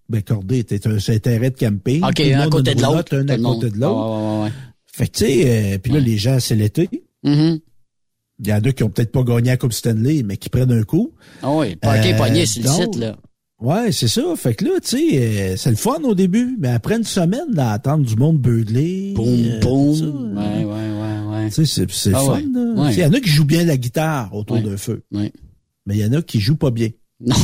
Ben, 0.08 0.22
cordé, 0.22 0.64
t'es 0.64 0.86
un, 0.86 0.98
c'est 0.98 1.14
un 1.14 1.18
terrain 1.18 1.48
de 1.48 1.54
camping. 1.56 2.02
OK, 2.04 2.14
Tout 2.14 2.22
un 2.34 2.40
à 2.40 2.48
côté 2.48 2.74
de 2.74 2.82
l'autre. 2.82 3.16
Un 3.16 3.24
tout 3.24 3.32
à 3.32 3.36
côté 3.38 3.70
de 3.70 3.78
l'autre. 3.78 4.00
Ah, 4.00 4.38
ouais, 4.38 4.44
ouais. 4.44 4.52
Fait 4.94 5.06
que, 5.08 5.12
tu 5.18 5.24
sais, 5.24 5.74
euh, 5.74 5.78
puis 5.78 5.92
là, 5.92 6.00
les 6.00 6.18
gens, 6.18 6.38
c'est 6.38 6.54
l'été. 6.54 6.88
Mhm. 7.24 7.60
Il 8.40 8.48
y 8.48 8.52
en 8.52 8.58
a 8.60 8.72
qui 8.72 8.82
ont 8.82 8.90
peut-être 8.90 9.12
pas 9.12 9.22
gagné 9.22 9.50
la 9.50 9.56
Coupe 9.56 9.72
Stanley, 9.72 10.22
mais 10.24 10.36
qui 10.36 10.48
prennent 10.48 10.72
un 10.72 10.82
coup. 10.82 11.12
Ah 11.42 11.50
oui, 11.54 11.76
parquet 11.76 12.14
Euh, 12.14 12.18
pogné 12.18 12.44
sur 12.44 12.62
le 12.62 12.68
site, 12.68 12.96
là. 12.96 13.16
Ouais, 13.62 13.92
c'est 13.92 14.08
ça. 14.08 14.22
Fait 14.36 14.54
que 14.54 14.64
là, 14.64 14.72
tu 14.82 14.88
sais, 14.88 15.18
euh, 15.52 15.56
c'est 15.56 15.70
le 15.70 15.76
fun 15.76 16.00
au 16.02 16.14
début, 16.14 16.56
mais 16.58 16.68
après 16.68 16.96
une 16.96 17.04
semaine 17.04 17.50
d'attendre 17.52 18.04
du 18.04 18.16
monde 18.16 18.38
beugler. 18.38 19.12
Boum, 19.14 19.28
euh, 19.28 19.60
boum. 19.60 19.94
ça, 19.94 20.04
Ouais, 20.06 20.64
ouais, 20.64 20.64
ouais, 20.64 21.20
ouais. 21.30 21.48
Tu 21.48 21.54
sais, 21.54 21.86
c'est, 21.86 21.90
c'est 21.92 22.12
Ah 22.14 22.20
fun, 22.20 22.32
ouais. 22.34 22.44
là. 22.52 22.82
Ouais. 22.82 22.92
Il 22.94 22.98
y 22.98 23.04
en 23.04 23.12
a 23.12 23.20
qui 23.20 23.28
jouent 23.28 23.44
bien 23.44 23.64
la 23.64 23.76
guitare 23.76 24.34
autour 24.34 24.56
Ouais. 24.56 24.62
d'un 24.62 24.76
feu. 24.76 25.02
Ouais. 25.12 25.32
Mais 25.86 25.96
il 25.96 26.00
y 26.00 26.04
en 26.04 26.12
a 26.12 26.22
qui 26.22 26.40
jouent 26.40 26.56
pas 26.56 26.70
bien. 26.72 26.88
Non. 27.20 27.36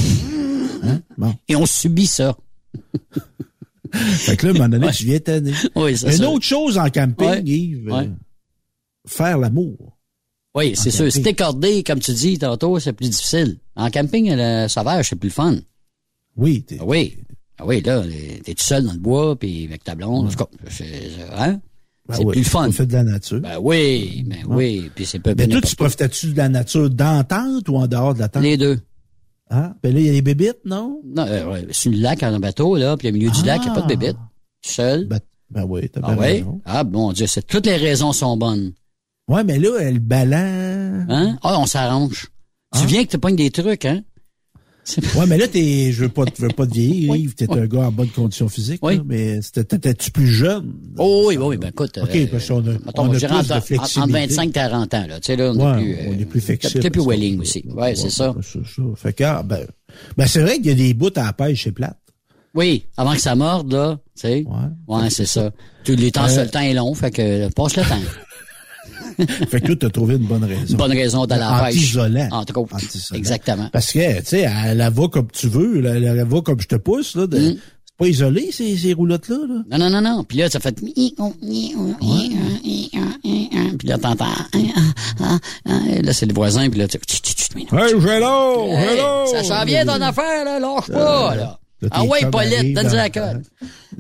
Hein? 0.82 1.00
Bon. 1.16 1.34
Et 1.48 1.54
on 1.56 1.66
subit 1.66 2.06
ça. 2.06 2.36
Fait 3.92 4.36
que 4.36 4.46
là, 4.46 4.52
à 4.52 4.54
un 4.54 4.58
moment 4.58 4.68
donné, 4.68 4.86
Ouais. 4.86 4.92
tu 4.92 5.04
viens 5.04 5.18
tanner. 5.18 5.52
Oui, 5.74 5.96
c'est 5.96 6.08
Une 6.08 6.12
ça. 6.24 6.30
autre 6.30 6.44
chose 6.44 6.78
en 6.78 6.90
camping, 6.90 7.26
Ouais. 7.28 7.42
Yves, 7.44 7.86
Ouais. 7.90 8.00
euh, 8.04 8.08
faire 9.06 9.38
l'amour. 9.38 9.96
Oui, 10.54 10.72
c'est 10.74 10.90
sûr. 10.90 11.10
Si 11.12 11.22
t'es 11.22 11.34
cordé, 11.34 11.82
comme 11.84 12.00
tu 12.00 12.12
dis 12.12 12.38
tantôt, 12.38 12.78
c'est 12.80 12.92
plus 12.92 13.08
difficile. 13.08 13.58
En 13.76 13.90
camping, 13.90 14.30
le 14.34 14.66
sauvage, 14.68 15.08
c'est 15.10 15.16
plus 15.16 15.28
le 15.28 15.32
fun. 15.32 15.56
Oui, 16.38 16.62
t'es- 16.62 16.78
Ah 16.80 16.84
oui. 16.86 17.18
Ah 17.58 17.66
oui, 17.66 17.80
là, 17.82 18.02
t'es 18.44 18.54
tout 18.54 18.62
seul 18.62 18.84
dans 18.84 18.92
le 18.92 18.98
bois, 19.00 19.36
puis 19.36 19.64
avec 19.64 19.82
ta 19.84 19.94
blonde. 19.96 20.26
En 20.26 20.30
tout 20.30 20.36
cas, 20.36 20.46
c'est, 20.70 20.86
hein? 21.36 21.60
ben 22.08 22.14
c'est 22.14 22.24
oui, 22.24 22.32
plus 22.32 22.40
le 22.42 22.46
fun. 22.48 22.70
Fait 22.70 22.86
de 22.86 22.92
la 22.92 23.02
nature. 23.02 23.40
Ben 23.40 23.58
oui, 23.60 24.24
ben 24.26 24.44
oui. 24.46 24.90
Puis 24.94 25.04
c'est 25.04 25.18
pas 25.18 25.34
mais 25.34 25.48
toi, 25.48 25.60
tu 25.60 25.74
profitais-tu 25.74 26.28
de 26.32 26.36
la 26.36 26.48
nature 26.48 26.88
dans 26.88 27.24
tente 27.24 27.68
ou 27.68 27.76
en 27.76 27.86
dehors 27.88 28.14
de 28.14 28.20
la 28.20 28.28
tente? 28.28 28.42
Les 28.44 28.56
deux. 28.56 28.78
Hein? 29.50 29.74
Ben 29.82 29.92
là, 29.92 29.98
il 30.00 30.06
y 30.06 30.08
a 30.08 30.12
les 30.12 30.22
bébites, 30.22 30.60
non? 30.64 31.00
Non, 31.04 31.26
euh, 31.26 31.62
sur 31.72 31.90
le 31.90 31.98
lac, 31.98 32.22
en 32.22 32.32
un 32.32 32.38
bateau, 32.38 32.76
là, 32.76 32.96
puis 32.96 33.08
au 33.08 33.12
milieu 33.12 33.30
du 33.30 33.40
Ah. 33.42 33.46
lac, 33.46 33.60
il 33.62 33.64
n'y 33.64 33.70
a 33.70 33.74
pas 33.74 33.82
de 33.82 33.88
bébête. 33.88 34.16
Tout 34.62 34.70
seul. 34.70 35.06
Ben, 35.06 35.18
ben 35.50 35.64
oui, 35.68 35.88
t'as 35.88 36.00
ah 36.04 36.12
oui? 36.12 36.18
raison. 36.26 36.60
Ah, 36.64 36.84
bon 36.84 37.12
Dieu, 37.12 37.26
c'est, 37.26 37.44
toutes 37.46 37.66
les 37.66 37.76
raisons 37.76 38.12
sont 38.12 38.36
bonnes. 38.36 38.72
Ouais, 39.26 39.42
mais 39.42 39.58
là, 39.58 39.78
elle 39.80 39.98
balance. 39.98 41.06
Hein? 41.08 41.38
Ah, 41.42 41.58
on 41.58 41.66
s'arrange. 41.66 42.28
Tu 42.78 42.86
viens 42.86 43.04
que 43.04 43.10
tu 43.10 43.18
pognes 43.18 43.36
des 43.36 43.50
trucs, 43.50 43.84
hein? 43.84 44.02
Ouais, 45.16 45.26
mais 45.26 45.36
là, 45.38 45.46
t'es, 45.48 45.92
je 45.92 46.02
veux 46.02 46.08
pas, 46.08 46.24
je 46.36 46.42
veux 46.42 46.48
pas 46.48 46.66
te 46.66 46.74
vieillir, 46.74 47.14
Yves. 47.16 47.34
T'es 47.34 47.50
un 47.50 47.66
gars 47.66 47.80
en 47.88 47.92
bonne 47.92 48.08
condition 48.08 48.48
physique, 48.48 48.80
Oui. 48.82 48.96
là, 48.96 49.02
mais 49.06 49.40
t'étais-tu 49.40 50.10
plus 50.10 50.26
jeune? 50.28 50.72
Oh 50.96 51.24
oui, 51.28 51.36
oui, 51.36 51.56
ben 51.56 51.68
écoute. 51.68 51.98
OK, 52.02 52.14
euh, 52.14 52.26
parce 52.30 52.48
qu'on 52.48 52.60
a, 52.60 52.72
mettons, 52.72 53.02
on 53.02 53.12
a 53.12 53.16
plus 53.18 53.24
entre, 53.26 53.48
de 53.48 53.52
entre 53.54 53.64
flexibilité. 53.66 54.12
25 54.26 54.48
et 54.48 54.52
40 54.52 54.94
ans, 54.94 55.06
là. 55.08 55.20
Tu 55.20 55.26
sais, 55.26 55.36
là, 55.36 55.52
on 55.54 55.56
Ouais, 55.56 55.70
est 55.70 55.84
plus, 55.84 55.92
euh, 55.94 56.10
on 56.16 56.18
est 56.20 56.24
plus 56.24 56.40
flexible. 56.40 56.80
peut-être 56.80 56.92
plus 56.92 57.06
willing 57.06 57.40
aussi. 57.40 57.64
Ouais, 57.74 57.94
c'est 57.94 58.10
ça. 58.10 58.34
C'est 58.42 58.64
ça. 58.66 58.82
Fait 58.96 59.12
que, 59.12 59.24
ah, 59.24 59.42
ben, 59.44 59.66
ben, 60.16 60.26
c'est 60.26 60.40
vrai 60.40 60.56
qu'il 60.56 60.66
y 60.66 60.70
a 60.70 60.74
des 60.74 60.94
bouts 60.94 61.10
à 61.16 61.24
la 61.24 61.32
pêche 61.32 61.62
chez 61.62 61.72
Plate. 61.72 61.96
Oui, 62.54 62.86
avant 62.96 63.12
que 63.14 63.20
ça 63.20 63.34
morde, 63.34 63.72
là, 63.72 63.98
tu 64.16 64.22
sais. 64.22 64.44
Ouais, 64.88 65.10
c'est 65.10 65.26
ça. 65.26 65.50
Tous 65.84 65.94
les 65.94 66.10
temps, 66.10 66.26
Euh, 66.28 66.44
le 66.44 66.50
temps 66.50 66.60
est 66.60 66.74
long, 66.74 66.94
fait 66.94 67.10
que 67.10 67.22
euh, 67.22 67.50
passe 67.54 67.76
le 67.76 67.82
temps. 67.82 67.94
fait 69.48 69.60
que 69.60 69.66
toi, 69.66 69.76
t'as 69.80 69.90
trouvé 69.90 70.16
une 70.16 70.26
bonne 70.26 70.44
raison. 70.44 70.66
Une 70.70 70.76
bonne 70.76 70.92
raison 70.92 71.26
d'aller 71.26 71.44
pêche. 71.64 71.74
Anti-isolant. 71.76 72.28
Entre 72.32 72.58
autres. 72.60 72.74
Anti-isolant. 72.74 73.18
Exactement. 73.18 73.68
Parce 73.72 73.92
que, 73.92 74.18
tu 74.20 74.24
sais, 74.26 74.40
elle, 74.66 74.78
va 74.92 75.08
comme 75.08 75.28
tu 75.32 75.48
veux, 75.48 75.84
elle, 75.84 76.04
elle 76.04 76.24
va 76.26 76.40
comme 76.40 76.60
je 76.60 76.66
te 76.68 76.76
pousse, 76.76 77.14
là. 77.16 77.26
de- 77.26 77.38
Mm. 77.38 77.56
C'est 77.84 77.96
pas 78.04 78.08
isolé, 78.10 78.50
ces, 78.52 78.76
ces 78.76 78.92
roulottes-là, 78.92 79.38
là? 79.48 79.54
Non, 79.72 79.78
non, 79.78 79.90
non, 79.90 80.00
non. 80.00 80.22
Puis 80.22 80.38
là, 80.38 80.48
ça 80.48 80.60
fait... 80.60 80.72
Puis 83.78 83.88
là, 83.88 83.98
t'entends... 83.98 84.26
Là, 85.66 86.12
c'est 86.12 86.26
le 86.26 86.34
voisin, 86.34 86.68
puis 86.70 86.78
là, 86.78 86.86
tu... 86.88 86.96
Hey, 86.96 87.64
hello, 87.72 88.66
Hey, 88.68 88.98
hello! 88.98 89.26
ça 89.32 89.42
s'en 89.42 89.64
vient 89.64 89.84
ton 89.84 90.00
affaire, 90.00 90.44
là, 90.44 90.60
lâche 90.60 90.86
pas, 90.92 91.34
là. 91.34 91.58
Là, 91.80 91.88
Ah 91.92 92.02
tes 92.02 92.08
ouais, 92.08 92.30
Paulette, 92.30 92.72
dans- 92.74 92.92
la 92.92 93.08
cote. 93.08 93.42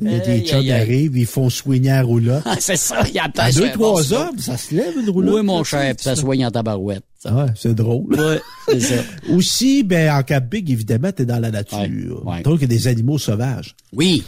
Aïe, 0.04 0.44
chums 0.46 0.68
arrivent, 0.70 1.16
ils 1.16 1.26
font 1.26 1.48
soigner 1.48 1.90
la 1.90 2.02
roulotte. 2.02 2.42
Ah, 2.44 2.56
c'est 2.58 2.76
ça, 2.76 3.02
il 3.08 3.14
y 3.14 3.18
a 3.20 3.30
À 3.36 3.52
deux, 3.52 3.70
trois 3.70 4.12
hommes, 4.12 4.38
ça 4.38 4.56
se 4.56 4.74
lève 4.74 4.94
une 5.00 5.08
roulotte. 5.10 5.34
Oui, 5.36 5.42
mon 5.44 5.62
cher, 5.62 5.80
ça, 5.90 5.94
puis 5.94 6.04
ça 6.04 6.16
soigne 6.16 6.44
en 6.46 6.50
tabarouette. 6.50 7.04
ça. 7.22 7.32
Ouais, 7.32 7.46
c'est 7.56 7.74
drôle. 7.74 8.12
Ouais, 8.18 8.40
c'est 8.68 8.80
ça. 8.80 8.94
Aussi, 9.30 9.84
ben, 9.84 10.12
en 10.12 10.22
camping, 10.24 10.70
évidemment, 10.70 11.12
t'es 11.12 11.24
dans 11.24 11.38
la 11.38 11.52
nature. 11.52 12.26
ouais. 12.26 12.42
Donc, 12.42 12.56
il 12.58 12.62
y 12.62 12.64
a 12.64 12.68
des 12.68 12.88
animaux 12.88 13.18
sauvages. 13.18 13.76
Oui. 13.92 14.24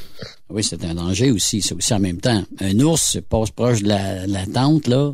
Oui, 0.48 0.62
c'est 0.62 0.84
un 0.84 0.94
danger 0.94 1.30
aussi. 1.32 1.61
C'est 1.62 1.74
aussi 1.74 1.92
en 1.94 2.01
même 2.01 2.20
temps. 2.20 2.42
Un 2.61 2.78
ours 2.80 3.18
passe 3.28 3.51
proche 3.51 3.82
de 3.82 3.88
la, 3.88 4.26
la 4.28 4.46
tente, 4.46 4.86
là. 4.86 5.12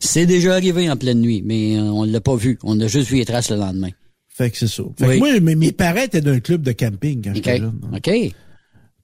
C'est 0.00 0.24
déjà 0.26 0.54
arrivé 0.54 0.90
en 0.90 0.96
pleine 0.96 1.20
nuit, 1.20 1.42
mais 1.44 1.76
euh, 1.76 1.82
on 1.82 2.04
l'a 2.04 2.20
pas 2.22 2.36
vu. 2.36 2.58
On 2.62 2.78
a 2.80 2.86
juste 2.86 3.08
vu 3.10 3.16
les 3.16 3.24
traces 3.26 3.50
le 3.50 3.56
lendemain. 3.56 3.90
Fait 4.36 4.50
que 4.50 4.58
c'est 4.58 4.68
ça. 4.68 4.82
Fait 4.98 5.06
Oui. 5.06 5.14
que 5.14 5.18
moi, 5.18 5.40
mes, 5.40 5.54
mes 5.54 5.72
parents 5.72 6.02
étaient 6.02 6.20
d'un 6.20 6.40
club 6.40 6.60
de 6.62 6.72
camping 6.72 7.22
quand 7.24 7.34
j'étais 7.34 7.54
OK. 7.54 7.58
jeune. 7.60 7.80
hein. 7.84 7.96
OK. 7.96 8.10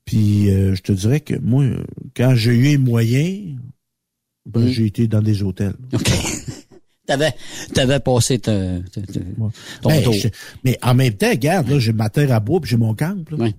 Puis, 0.05 0.51
euh, 0.51 0.74
je 0.74 0.83
te 0.83 0.93
dirais 0.93 1.20
que 1.20 1.35
moi, 1.39 1.64
quand 2.16 2.35
j'ai 2.35 2.53
eu 2.53 2.62
les 2.62 2.78
moyens, 2.78 3.57
ben, 4.45 4.66
j'ai 4.68 4.87
été 4.87 5.07
dans 5.07 5.22
des 5.22 5.43
hôtels. 5.43 5.74
Mm. 5.93 5.97
OK. 5.97 6.11
T'avais, 7.07 7.33
t'avais 7.74 7.99
passé 7.99 8.39
ta- 8.39 8.78
ton 9.83 9.89
Ben, 9.89 10.03
tour. 10.05 10.12
je- 10.12 10.28
mais 10.64 10.78
en 10.83 10.95
même 10.95 11.14
temps, 11.14 11.30
regarde, 11.30 11.68
là, 11.68 11.78
j'ai 11.80 11.93
ma 11.93 12.09
terre 12.09 12.30
à 12.33 12.39
bois 12.39 12.61
puis 12.61 12.70
j'ai 12.70 12.76
mon 12.76 12.95
camp. 12.95 13.16
Là. 13.30 13.37
Oui. 13.41 13.55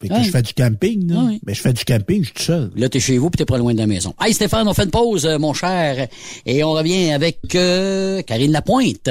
Fait 0.00 0.08
que 0.08 0.14
Ouais. 0.14 0.24
je 0.24 0.30
fais 0.30 0.40
du 0.42 0.54
camping, 0.54 1.06
là. 1.12 1.22
Ouais. 1.24 1.38
Mais 1.46 1.52
je 1.54 1.60
fais 1.60 1.72
du 1.74 1.84
camping, 1.84 2.20
je 2.22 2.26
suis 2.28 2.34
tout 2.34 2.42
seul. 2.42 2.70
Là, 2.74 2.88
t'es 2.88 2.98
chez 2.98 3.18
vous 3.18 3.28
puis 3.28 3.36
t'es 3.38 3.44
pas 3.44 3.58
loin 3.58 3.74
de 3.74 3.78
la 3.78 3.86
maison. 3.86 4.14
Hey, 4.20 4.32
Stéphane, 4.32 4.66
on 4.68 4.72
fait 4.74 4.84
une 4.84 4.90
pause, 4.90 5.26
euh, 5.26 5.38
mon 5.38 5.52
cher. 5.52 6.08
Et 6.46 6.64
on 6.64 6.72
revient 6.72 7.10
avec 7.12 7.40
euh, 7.54 8.22
Karine 8.22 8.52
Lapointe. 8.52 9.10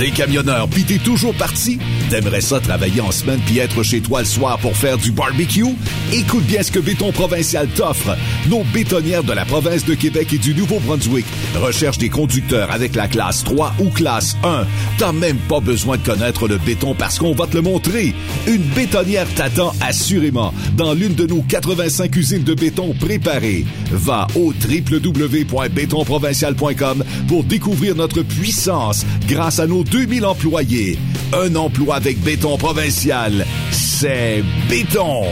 T'es 0.00 0.12
camionneur 0.12 0.66
pis 0.66 0.84
t'es 0.84 0.96
toujours 0.96 1.34
parti? 1.34 1.78
T'aimerais 2.08 2.40
ça 2.40 2.58
travailler 2.58 3.02
en 3.02 3.10
semaine 3.10 3.38
puis 3.44 3.58
être 3.58 3.82
chez 3.82 4.00
toi 4.00 4.20
le 4.20 4.24
soir 4.24 4.58
pour 4.58 4.74
faire 4.74 4.96
du 4.96 5.12
barbecue? 5.12 5.66
Écoute 6.10 6.46
bien 6.46 6.62
ce 6.62 6.72
que 6.72 6.78
Béton 6.78 7.12
Provincial 7.12 7.68
t'offre. 7.68 8.16
Nos 8.48 8.64
bétonnières 8.72 9.24
de 9.24 9.34
la 9.34 9.44
province 9.44 9.84
de 9.84 9.92
Québec 9.92 10.32
et 10.32 10.38
du 10.38 10.54
Nouveau-Brunswick 10.54 11.26
recherchent 11.54 11.98
des 11.98 12.08
conducteurs 12.08 12.70
avec 12.70 12.94
la 12.94 13.08
classe 13.08 13.44
3 13.44 13.74
ou 13.78 13.90
classe 13.90 14.38
1. 14.42 14.64
T'as 14.96 15.12
même 15.12 15.36
pas 15.36 15.60
besoin 15.60 15.98
de 15.98 16.02
connaître 16.02 16.48
le 16.48 16.56
béton 16.56 16.94
parce 16.94 17.18
qu'on 17.18 17.34
va 17.34 17.46
te 17.46 17.56
le 17.56 17.62
montrer. 17.62 18.14
Une 18.46 18.62
bétonnière 18.62 19.26
t'attend 19.34 19.74
assurément 19.82 20.54
dans 20.78 20.94
l'une 20.94 21.14
de 21.14 21.26
nos 21.26 21.42
85 21.42 22.16
usines 22.16 22.44
de 22.44 22.54
béton 22.54 22.94
préparées. 22.98 23.66
Va 23.92 24.28
au 24.34 24.54
www.bétonprovincial.com 24.66 27.04
pour 27.28 27.44
découvrir 27.44 27.96
notre 27.96 28.22
puissance 28.22 29.04
grâce 29.28 29.58
à 29.58 29.66
nos 29.66 29.84
2000 29.90 30.24
employés. 30.24 30.98
Un 31.32 31.54
emploi 31.56 31.96
avec 31.96 32.20
béton 32.20 32.56
provincial, 32.56 33.44
c'est 33.70 34.42
béton. 34.68 35.24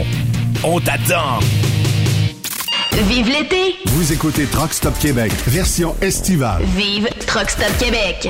On 0.63 0.79
t'attend. 0.79 1.39
Vive 3.07 3.29
l'été! 3.29 3.75
Vous 3.85 4.11
écoutez 4.11 4.45
Truck 4.45 4.73
Stop 4.73 4.97
Québec, 4.99 5.31
version 5.47 5.95
estivale. 6.01 6.63
Vive 6.75 7.07
Truck 7.25 7.49
Stop 7.49 7.77
Québec! 7.79 8.29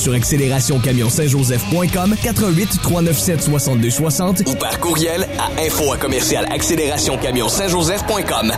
Sur 0.01 0.13
accélérationcamionsaintjoseph.com 0.13 2.15
88 2.21 2.81
397 2.81 3.41
62 3.41 3.89
60 3.89 4.43
ou 4.47 4.55
par 4.55 4.77
courriel 4.79 5.27
à 5.39 5.49
info 5.61 5.93
à 5.93 5.97
commercial 5.97 6.45
accélérationcamionsaintjoseph.com. 6.51 8.51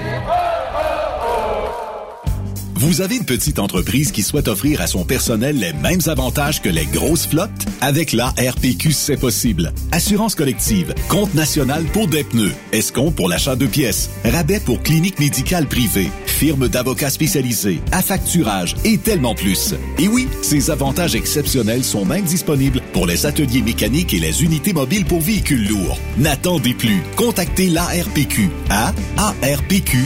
Vous 2.84 3.00
avez 3.00 3.16
une 3.16 3.24
petite 3.24 3.60
entreprise 3.60 4.12
qui 4.12 4.24
souhaite 4.24 4.50
offrir 4.50 4.82
à 4.82 4.88
son 4.88 5.06
personnel 5.06 5.58
les 5.58 5.72
mêmes 5.72 6.02
avantages 6.08 6.62
que 6.62 6.68
les 6.68 6.86
grosses 6.86 7.26
flottes? 7.26 7.66
Avec 7.80 8.12
la 8.12 8.28
RPQ, 8.32 8.92
c'est 8.92 9.16
possible. 9.16 9.72
Assurance 9.94 10.36
collective, 10.36 10.94
compte 11.08 11.34
national 11.34 11.86
pour 11.86 12.10
des 12.10 12.26
pneus, 12.26 12.52
escompte 12.74 13.16
pour 13.16 13.30
l'achat 13.30 13.56
de 13.56 13.68
pièces, 13.68 14.10
rabais 14.26 14.60
pour 14.60 14.84
clinique 14.84 15.18
médicale 15.18 15.68
privée, 15.68 16.10
d'avocats 16.52 17.10
spécialisés, 17.10 17.80
affacturage 17.92 18.76
et 18.84 18.98
tellement 18.98 19.34
plus. 19.34 19.74
Et 19.98 20.08
oui, 20.08 20.28
ces 20.42 20.70
avantages 20.72 21.16
exceptionnels 21.16 21.84
sont 21.84 22.06
même 22.06 22.24
disponibles 22.26 22.82
pour 22.92 23.08
les 23.08 23.26
ateliers 23.26 23.62
mécaniques 23.62 24.14
et 24.14 24.20
les 24.20 24.44
unités 24.44 24.74
mobiles 24.74 25.06
pour 25.06 25.22
véhicules 25.22 25.66
lourds. 25.68 25.98
N'attendez 26.18 26.74
plus. 26.74 27.02
Contactez 27.16 27.70
l'ARPQ 27.70 28.50
à 28.70 28.92
arpq.org. 29.18 30.04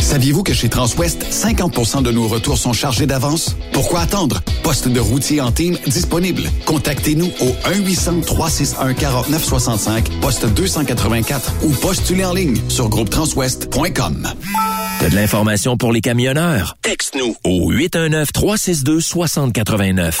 Saviez-vous 0.00 0.42
que 0.42 0.52
chez 0.52 0.68
Transwest, 0.68 1.24
50% 1.30 2.02
de 2.02 2.10
nos 2.10 2.28
retours 2.28 2.58
sont 2.58 2.74
chargés 2.74 3.06
d'avance? 3.06 3.56
Pourquoi 3.72 4.00
attendre? 4.00 4.42
Poste 4.62 4.88
de 4.88 5.00
routier 5.00 5.40
en 5.40 5.52
team 5.52 5.78
disponible. 5.86 6.42
Contactez-nous 6.66 7.30
au 7.40 7.54
1-800-361-4965, 7.70 10.20
poste 10.20 10.44
284 10.46 11.54
ou 11.64 11.70
postulez 11.70 12.26
en 12.26 12.34
ligne 12.34 12.60
sur 12.68 12.90
groupetranswest.com. 12.90 14.28
T'as 15.02 15.08
de 15.08 15.16
l'information 15.16 15.76
pour 15.76 15.92
les 15.92 16.00
camionneurs? 16.00 16.76
Texte-nous 16.80 17.34
au 17.42 17.72
819-362-6089. 17.72 20.20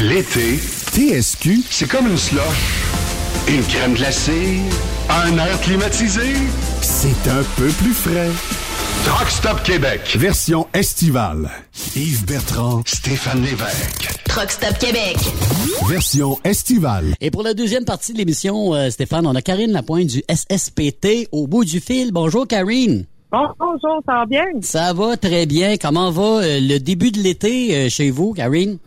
L'été, 0.00 0.56
TSQ, 0.56 1.64
c'est 1.68 1.86
comme 1.86 2.06
une 2.06 2.16
slush. 2.16 2.40
Une 3.46 3.62
crème 3.62 3.92
glacée, 3.92 4.60
un 5.10 5.36
air 5.36 5.60
climatisé. 5.60 6.32
C'est 6.80 7.28
un 7.28 7.42
peu 7.56 7.68
plus 7.68 7.92
frais. 7.92 8.30
Truck 9.04 9.28
Stop 9.28 9.62
Québec. 9.62 10.16
Version 10.16 10.66
estivale. 10.72 11.50
Yves 11.94 12.24
Bertrand, 12.24 12.82
Stéphane 12.86 13.42
Lévesque. 13.42 14.08
Truck 14.24 14.50
Stop 14.50 14.78
Québec. 14.78 15.16
Version 15.86 16.38
estivale. 16.42 17.14
Et 17.20 17.30
pour 17.30 17.42
la 17.42 17.52
deuxième 17.52 17.84
partie 17.84 18.14
de 18.14 18.18
l'émission, 18.18 18.74
euh, 18.74 18.88
Stéphane, 18.88 19.26
on 19.26 19.34
a 19.34 19.42
Karine 19.42 19.72
Lapointe 19.72 20.06
du 20.06 20.22
SSPT 20.30 21.28
au 21.32 21.46
bout 21.46 21.66
du 21.66 21.80
fil. 21.80 22.12
Bonjour, 22.12 22.48
Karine. 22.48 23.04
bonjour, 23.30 24.00
ça 24.06 24.14
va 24.14 24.26
bien? 24.26 24.44
Ça 24.62 24.94
va 24.94 25.18
très 25.18 25.44
bien. 25.44 25.76
Comment 25.76 26.10
va 26.10 26.42
euh, 26.42 26.60
le 26.60 26.78
début 26.78 27.10
de 27.10 27.18
l'été 27.18 27.76
euh, 27.76 27.88
chez 27.90 28.10
vous, 28.10 28.32
Karine? 28.32 28.78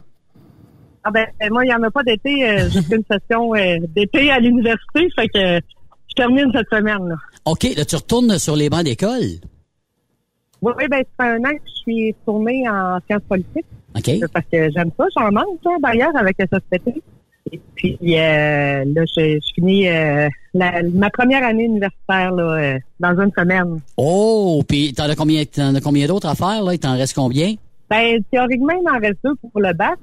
Ah 1.07 1.11
ben 1.11 1.27
moi, 1.51 1.63
il 1.63 1.67
n'y 1.67 1.73
en 1.73 1.83
a 1.83 1.91
pas 1.91 2.01
d'été, 2.03 2.49
euh, 2.49 2.67
j'ai 2.71 2.81
fait 2.81 2.95
une 2.95 3.03
session 3.09 3.53
euh, 3.53 3.77
d'été 3.95 4.31
à 4.31 4.39
l'université, 4.39 5.07
fait 5.15 5.27
que 5.29 5.59
je 6.09 6.13
termine 6.15 6.51
cette 6.53 6.67
semaine. 6.69 7.07
Là. 7.07 7.15
OK, 7.45 7.63
là, 7.77 7.85
tu 7.85 7.95
retournes 7.95 8.37
sur 8.39 8.55
les 8.55 8.69
bancs 8.69 8.83
d'école? 8.83 9.39
Oui, 10.61 10.73
oui, 10.77 10.85
ben, 10.89 11.03
ça 11.17 11.25
fait 11.25 11.31
un 11.31 11.39
an 11.45 11.51
que 11.53 11.61
je 11.67 11.73
suis 11.81 12.15
tournée 12.25 12.67
en 12.67 12.97
sciences 13.05 13.21
politiques. 13.29 13.65
OK. 13.95 14.29
Parce 14.33 14.45
que 14.51 14.69
j'aime 14.71 14.89
ça, 14.97 15.05
j'en 15.15 15.31
manque, 15.31 15.59
là, 15.63 15.71
d'ailleurs, 15.83 16.15
avec 16.17 16.35
la 16.39 16.47
société. 16.47 17.03
Et 17.51 17.59
puis, 17.75 17.97
euh, 18.03 18.83
là, 18.85 19.03
je, 19.15 19.35
je 19.39 19.53
finis 19.53 19.87
euh, 19.87 20.27
la- 20.55 20.81
ma 20.81 21.11
première 21.11 21.43
année 21.45 21.65
universitaire, 21.65 22.31
là, 22.31 22.43
euh, 22.57 22.79
dans 22.99 23.21
une 23.21 23.31
semaine. 23.37 23.79
Oh, 23.97 24.63
puis 24.67 24.91
t'en 24.93 25.03
as 25.03 25.15
combien, 25.15 25.45
t'en 25.45 25.75
as 25.75 25.81
combien 25.81 26.07
d'autres 26.07 26.27
à 26.27 26.33
faire, 26.33 26.63
là? 26.63 26.73
Il 26.73 26.79
t'en 26.79 26.97
reste 26.97 27.13
combien? 27.13 27.53
Ben, 27.89 28.17
théoriquement, 28.31 28.73
il 28.73 28.83
m'en 28.91 28.97
reste 28.99 29.19
deux 29.23 29.35
pour 29.35 29.61
le 29.61 29.71
bac, 29.73 29.99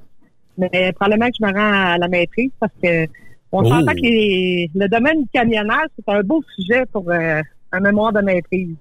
mais 0.57 0.91
probablement 0.93 1.27
que 1.27 1.35
je 1.39 1.45
me 1.45 1.51
rends 1.53 1.93
à 1.93 1.97
la 1.97 2.07
maîtrise 2.07 2.51
parce 2.59 2.73
que 2.81 3.05
on 3.51 3.63
Oh. 3.63 3.69
s'entend 3.69 3.93
que 3.93 4.01
les- 4.01 4.69
le 4.73 4.87
domaine 4.87 5.21
du 5.23 5.29
camionnage, 5.33 5.87
c'est 5.95 6.11
un 6.11 6.21
beau 6.21 6.41
sujet 6.55 6.83
pour 6.91 7.09
euh, 7.11 7.41
un 7.71 7.79
mémoire 7.79 8.11
de 8.13 8.21
maîtrise. 8.21 8.75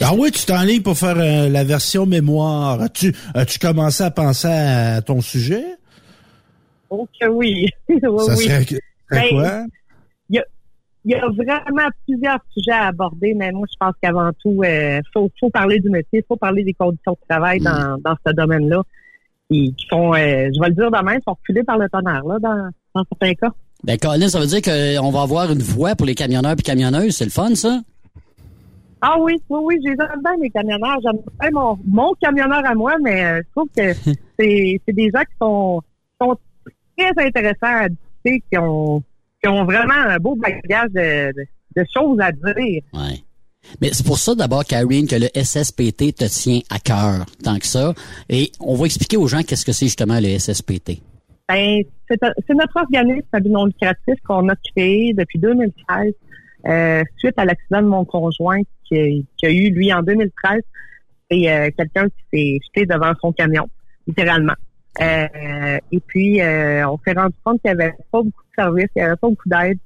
Ah 0.00 0.12
oui, 0.16 0.30
tu 0.30 0.44
t'enlignes 0.46 0.82
pour 0.82 0.96
faire 0.96 1.16
euh, 1.18 1.48
la 1.48 1.64
version 1.64 2.04
mémoire. 2.06 2.80
As-tu 2.82 3.14
as-tu 3.34 3.58
commencé 3.58 4.02
à 4.04 4.10
penser 4.10 4.48
à 4.48 5.02
ton 5.02 5.20
sujet? 5.20 5.64
Oh 6.90 7.06
que 7.20 7.26
oui. 7.28 7.68
oui, 7.88 7.98
Ça 8.00 8.08
oui. 8.36 8.44
serait, 8.44 8.62
serait 8.64 8.80
Ben, 9.10 9.28
quoi? 9.30 9.64
Il 10.30 10.36
y 10.36 10.38
a, 10.38 10.44
il 11.04 11.10
y 11.12 11.14
a 11.14 11.20
vraiment 11.28 11.88
plusieurs 12.06 12.38
sujets 12.56 12.72
à 12.72 12.86
aborder, 12.88 13.34
mais 13.34 13.50
moi, 13.52 13.66
je 13.70 13.76
pense 13.78 13.94
qu'avant 14.02 14.30
tout, 14.42 14.62
il 14.64 15.00
faut, 15.12 15.30
faut 15.40 15.50
parler 15.50 15.78
du 15.80 15.90
métier, 15.90 16.24
faut 16.26 16.36
parler 16.36 16.64
des 16.64 16.74
conditions 16.74 17.12
de 17.12 17.18
travail 17.28 17.60
dans, 17.60 17.98
dans 18.04 18.14
ce 18.26 18.32
domaine-là, 18.32 18.82
qui, 19.50 19.74
qui 19.74 19.86
sont, 19.88 20.12
euh, 20.14 20.48
je 20.54 20.60
vais 20.60 20.68
le 20.68 20.74
dire 20.74 20.90
demain, 20.90 21.16
sont 21.24 21.34
reculés 21.34 21.64
par 21.64 21.78
le 21.78 21.88
tonnerre, 21.88 22.24
là, 22.24 22.38
dans, 22.38 22.70
dans 22.94 23.04
certains 23.10 23.34
cas. 23.34 23.52
Ben, 23.84 23.96
Colin, 23.96 24.28
ça 24.28 24.40
veut 24.40 24.46
dire 24.46 24.62
qu'on 24.62 25.10
va 25.10 25.22
avoir 25.22 25.52
une 25.52 25.62
voie 25.62 25.94
pour 25.94 26.06
les 26.06 26.14
camionneurs 26.14 26.54
et 26.58 26.62
camionneuses. 26.62 27.16
C'est 27.16 27.24
le 27.24 27.30
fun, 27.30 27.54
ça? 27.54 27.80
Ah 29.00 29.16
oui, 29.20 29.40
oui, 29.48 29.60
oui, 29.62 29.76
j'ai 29.84 29.94
bien 29.94 30.36
mes 30.40 30.50
camionneurs. 30.50 30.98
J'aime 31.02 31.18
bien 31.40 31.50
mon, 31.52 31.78
mon 31.86 32.12
camionneur 32.20 32.64
à 32.64 32.74
moi, 32.74 32.94
mais 33.02 33.24
euh, 33.24 33.42
je 33.44 33.50
trouve 33.54 33.68
que 33.76 33.92
c'est 34.38 34.80
c'est 34.84 34.92
des 34.92 35.10
gens 35.14 35.20
qui 35.20 35.36
sont, 35.40 35.80
sont 36.20 36.36
très 36.96 37.12
intéressants 37.24 37.84
à 37.84 37.88
discuter, 37.88 38.42
qui 38.50 38.58
ont, 38.58 39.02
qui 39.40 39.48
ont 39.48 39.64
vraiment 39.64 39.94
un 39.94 40.18
beau 40.18 40.34
bagage 40.34 40.90
de, 40.90 41.32
de, 41.32 41.46
de 41.76 41.86
choses 41.94 42.18
à 42.20 42.32
dire. 42.32 42.82
Ouais. 42.92 43.22
Mais 43.80 43.90
c'est 43.92 44.04
pour 44.06 44.18
ça 44.18 44.34
d'abord, 44.34 44.64
Karine, 44.64 45.06
que 45.06 45.16
le 45.16 45.28
SSPT 45.34 46.14
te 46.14 46.24
tient 46.24 46.60
à 46.70 46.78
cœur 46.78 47.26
tant 47.42 47.58
que 47.58 47.66
ça. 47.66 47.94
Et 48.28 48.50
on 48.60 48.74
va 48.74 48.86
expliquer 48.86 49.16
aux 49.16 49.28
gens 49.28 49.42
qu'est-ce 49.42 49.64
que 49.64 49.72
c'est 49.72 49.86
justement 49.86 50.18
le 50.20 50.38
SSPT. 50.38 51.00
Ben, 51.48 51.82
c'est 52.08 52.54
notre 52.54 52.76
organisme 52.76 53.26
à 53.32 53.40
but 53.40 53.50
non 53.50 53.66
lucratif 53.66 54.14
qu'on 54.26 54.48
a 54.48 54.54
créé 54.74 55.14
depuis 55.14 55.38
2013 55.38 56.12
euh, 56.66 57.02
suite 57.16 57.34
à 57.38 57.44
l'accident 57.44 57.80
de 57.82 57.86
mon 57.86 58.04
conjoint 58.04 58.60
qui, 58.86 59.24
a- 59.44 59.50
eu, 59.50 59.70
lui, 59.70 59.92
en 59.92 60.02
2013. 60.02 60.60
C'est 61.30 61.50
euh, 61.50 61.70
quelqu'un 61.76 62.06
qui 62.08 62.24
s'est 62.32 62.58
jeté 62.66 62.86
devant 62.86 63.12
son 63.20 63.32
camion, 63.32 63.68
littéralement. 64.06 64.54
Euh, 65.00 65.78
et 65.92 66.00
puis, 66.00 66.40
on 66.42 66.98
s'est 67.06 67.12
rendu 67.12 67.34
compte 67.44 67.60
qu'il 67.62 67.72
n'y 67.74 67.82
avait 67.82 67.92
pas 68.10 68.22
beaucoup 68.22 68.42
de 68.42 68.54
services, 68.62 68.88
il 68.96 68.98
n'y 68.98 69.02
avait 69.02 69.16
pas 69.16 69.28
beaucoup 69.28 69.48
d'aide. 69.48 69.78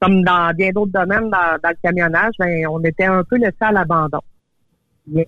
Comme 0.00 0.22
dans 0.24 0.52
bien 0.56 0.70
d'autres 0.70 0.92
domaines, 0.92 1.30
dans, 1.30 1.58
dans 1.62 1.68
le 1.70 1.76
camionnage, 1.82 2.32
ben, 2.38 2.66
on 2.68 2.82
était 2.84 3.04
un 3.04 3.22
peu 3.24 3.36
laissé 3.36 3.56
à 3.60 3.72
l'abandon. 3.72 4.20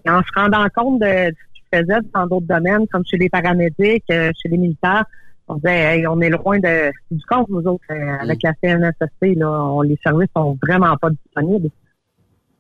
En 0.09 0.21
se 0.23 0.41
rendant 0.41 0.67
compte 0.75 1.01
de 1.01 1.07
ce 1.07 1.31
qu'ils 1.55 1.65
faisaient 1.81 2.01
dans 2.15 2.27
d'autres 2.27 2.47
domaines, 2.47 2.87
comme 2.89 3.03
chez 3.05 3.19
les 3.19 3.29
paramédics, 3.29 4.05
euh, 4.11 4.31
chez 4.41 4.49
les 4.49 4.57
militaires, 4.57 5.05
on 5.49 5.57
disait, 5.57 5.99
hey, 5.99 6.07
on 6.07 6.21
est 6.21 6.31
loin 6.31 6.59
de, 6.59 6.91
du 7.11 7.23
compte, 7.29 7.49
nous 7.51 7.61
autres, 7.67 7.85
euh, 7.91 8.17
avec 8.21 8.39
la 8.43 8.53
CNSST, 8.63 9.35
là, 9.37 9.51
on- 9.51 9.83
les 9.83 9.99
services 10.03 10.29
sont 10.35 10.57
vraiment 10.63 10.97
pas 10.97 11.11
disponibles. 11.11 11.69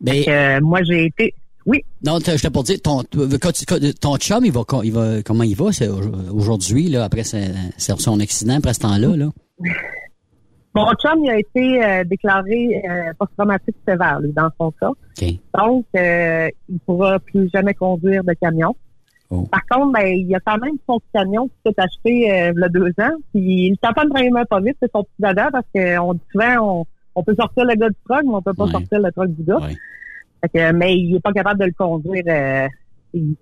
Mais, 0.01 0.22
Fait 0.22 0.24
que, 0.24 0.30
euh, 0.30 0.60
moi, 0.60 0.82
j'ai 0.82 1.06
été, 1.06 1.32
oui, 1.64 1.82
Non, 2.05 2.18
je 2.18 2.43
t'ai 2.43 2.51
pour 2.51 2.64
dire, 2.64 2.82
ton, 2.82 3.02
ton 3.05 4.16
chum, 4.16 4.44
il 4.44 4.52
va, 4.52 4.62
il 4.82 4.93
va, 4.93 5.22
comment 5.22 5.44
il 5.44 5.55
va 5.56 5.66
aujourd'hui, 6.32 6.89
là, 6.89 7.05
après 7.05 7.22
son 7.24 8.20
accident, 8.20 8.56
après 8.56 8.74
ce 8.74 8.80
temps-là, 8.80 9.16
là? 9.16 9.28
mon 10.74 10.93
chum, 10.94 11.23
il 11.24 11.31
a 11.31 11.39
été 11.39 11.85
euh, 11.85 12.05
déclaré 12.05 12.82
euh, 12.89 13.12
post-traumatique 13.19 13.77
sévère, 13.86 14.20
lui, 14.20 14.32
dans 14.32 14.49
son 14.59 14.70
cas. 14.73 14.90
Donc, 15.59 15.85
euh, 15.97 16.49
il 16.69 16.78
pourra 16.81 17.19
plus 17.19 17.51
jamais 17.53 17.74
conduire 17.74 18.24
de 18.24 18.32
camion. 18.35 18.74
Oh. 19.31 19.47
Par 19.51 19.62
contre, 19.66 19.93
ben, 19.93 20.07
il 20.07 20.35
a 20.35 20.40
quand 20.40 20.59
même 20.59 20.77
son 20.86 20.99
petit 20.99 21.09
camion 21.15 21.49
qui 21.49 21.55
s'est 21.66 21.81
acheté 21.81 22.31
euh, 22.32 22.53
il 22.55 22.61
y 22.61 22.65
a 22.65 22.69
deux 22.69 22.89
ans. 23.01 23.16
Puis 23.32 23.69
il 23.69 23.77
t'entend 23.81 24.09
vraiment 24.09 24.44
pas 24.44 24.61
vite, 24.61 24.77
c'est 24.82 24.90
son 24.93 25.05
petit 25.05 25.12
dada, 25.20 25.51
parce 25.51 25.66
qu'on 25.74 26.15
dit 26.15 26.20
souvent 26.32 26.81
on, 26.81 26.85
on 27.15 27.23
peut 27.23 27.35
sortir 27.39 27.65
le 27.65 27.74
gars 27.74 27.89
du 27.89 27.97
truck, 28.07 28.23
mais 28.24 28.35
on 28.35 28.43
peut 28.43 28.53
pas 28.55 28.65
Ouais. 28.65 28.70
sortir 28.73 29.01
le 29.01 29.11
truck 29.12 29.28
du 29.31 29.43
gars. 29.43 29.57
Ouais. 29.59 29.77
Fait 30.43 30.49
que, 30.49 30.73
mais 30.73 30.97
il 30.99 31.16
est 31.16 31.20
pas 31.20 31.32
capable 31.32 31.61
de 31.61 31.66
le 31.66 31.73
conduire. 31.73 32.24
euh, 32.28 32.69
il- 33.15 33.36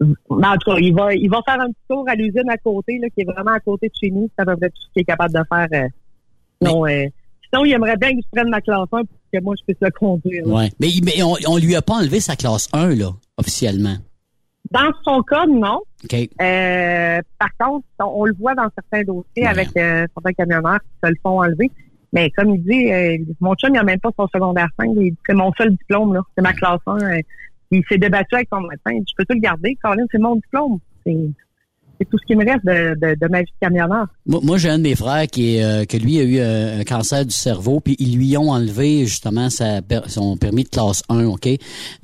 mais 0.00 0.46
en 0.46 0.56
tout 0.56 0.70
cas, 0.70 0.78
il 0.78 0.94
va, 0.94 1.12
il 1.12 1.28
va 1.28 1.40
faire 1.44 1.60
un 1.60 1.66
petit 1.66 1.82
tour 1.90 2.04
à 2.08 2.14
l'usine 2.14 2.48
à 2.48 2.56
côté, 2.56 2.98
là, 2.98 3.08
qui 3.10 3.22
est 3.22 3.24
vraiment 3.24 3.50
à 3.52 3.58
côté 3.60 3.88
de 3.88 3.94
chez 4.00 4.10
nous. 4.12 4.30
C'est 4.36 4.42
à 4.42 4.46
peu 4.46 4.56
près 4.56 4.68
tout 4.70 4.80
ce 4.80 4.92
qu'il 4.92 5.02
est 5.02 5.04
capable 5.04 5.34
de 5.34 5.40
faire. 5.52 5.88
Sinon, 6.62 6.86
euh, 6.86 7.06
sinon, 7.52 7.64
il 7.64 7.72
aimerait 7.72 7.96
bien 7.96 8.10
que 8.10 8.20
je 8.22 8.28
prenne 8.32 8.50
ma 8.50 8.60
classe 8.60 8.88
1 8.92 9.04
pour 9.04 9.06
que 9.32 9.40
moi, 9.40 9.54
je 9.58 9.64
puisse 9.64 9.80
le 9.80 9.90
conduire. 9.90 10.46
Ouais. 10.46 10.70
Mais, 10.80 10.88
mais 11.02 11.22
on, 11.22 11.36
on 11.46 11.56
lui 11.56 11.74
a 11.76 11.82
pas 11.82 11.94
enlevé 11.94 12.20
sa 12.20 12.36
classe 12.36 12.68
1, 12.72 12.94
là, 12.94 13.10
officiellement? 13.36 13.96
Dans 14.70 14.90
son 15.04 15.22
cas, 15.22 15.46
non. 15.46 15.80
OK. 16.04 16.14
Euh, 16.14 17.20
par 17.38 17.48
contre, 17.58 17.86
on, 18.00 18.04
on 18.04 18.24
le 18.24 18.34
voit 18.38 18.54
dans 18.54 18.68
certains 18.74 19.02
dossiers 19.02 19.46
avec 19.46 19.68
euh, 19.76 20.06
certains 20.14 20.32
camionneurs 20.32 20.80
qui 20.80 20.88
se 21.02 21.08
le 21.08 21.16
font 21.22 21.40
enlever. 21.40 21.70
Mais 22.12 22.30
comme 22.30 22.54
il 22.54 22.62
dit, 22.62 22.92
euh, 22.92 23.18
mon 23.40 23.54
chum, 23.54 23.74
il 23.74 23.78
a 23.78 23.82
même 23.82 24.00
pas 24.00 24.10
son 24.18 24.26
secondaire 24.28 24.68
5. 24.78 24.90
Il 24.96 25.10
dit, 25.10 25.16
c'est 25.26 25.34
mon 25.34 25.52
seul 25.52 25.70
diplôme, 25.70 26.14
là. 26.14 26.20
C'est 26.34 26.42
ma 26.42 26.52
classe 26.52 26.80
1. 26.86 26.98
Euh, 26.98 27.20
il 27.70 27.82
s'est 27.88 27.98
débattu 27.98 28.34
avec 28.34 28.48
son 28.50 28.60
médecin. 28.60 29.04
Je 29.06 29.14
peux 29.16 29.24
tout 29.24 29.34
le 29.34 29.40
garder. 29.40 29.76
Colin, 29.82 30.04
c'est 30.10 30.18
mon 30.18 30.36
diplôme. 30.36 30.78
C'est 31.04 31.16
c'est 31.98 32.08
tout 32.08 32.18
ce 32.18 32.26
qui 32.26 32.36
me 32.36 32.44
reste 32.44 32.64
de, 32.64 32.94
de, 32.94 33.14
de 33.18 33.28
ma 33.28 33.40
vie 33.40 33.46
de 33.46 33.66
camionneur. 33.66 34.06
Moi, 34.26 34.58
j'ai 34.58 34.68
un 34.68 34.78
de 34.78 34.84
mes 34.84 34.94
frères 34.94 35.26
qui 35.26 35.60
euh, 35.62 35.84
que 35.84 35.96
lui 35.96 36.18
a 36.18 36.22
eu 36.22 36.38
euh, 36.38 36.80
un 36.80 36.84
cancer 36.84 37.24
du 37.24 37.34
cerveau, 37.34 37.80
puis 37.80 37.96
ils 37.98 38.16
lui 38.16 38.36
ont 38.36 38.50
enlevé 38.50 39.06
justement 39.06 39.50
sa, 39.50 39.80
son 40.06 40.36
permis 40.36 40.64
de 40.64 40.68
classe 40.68 41.02
1, 41.08 41.26
OK? 41.26 41.48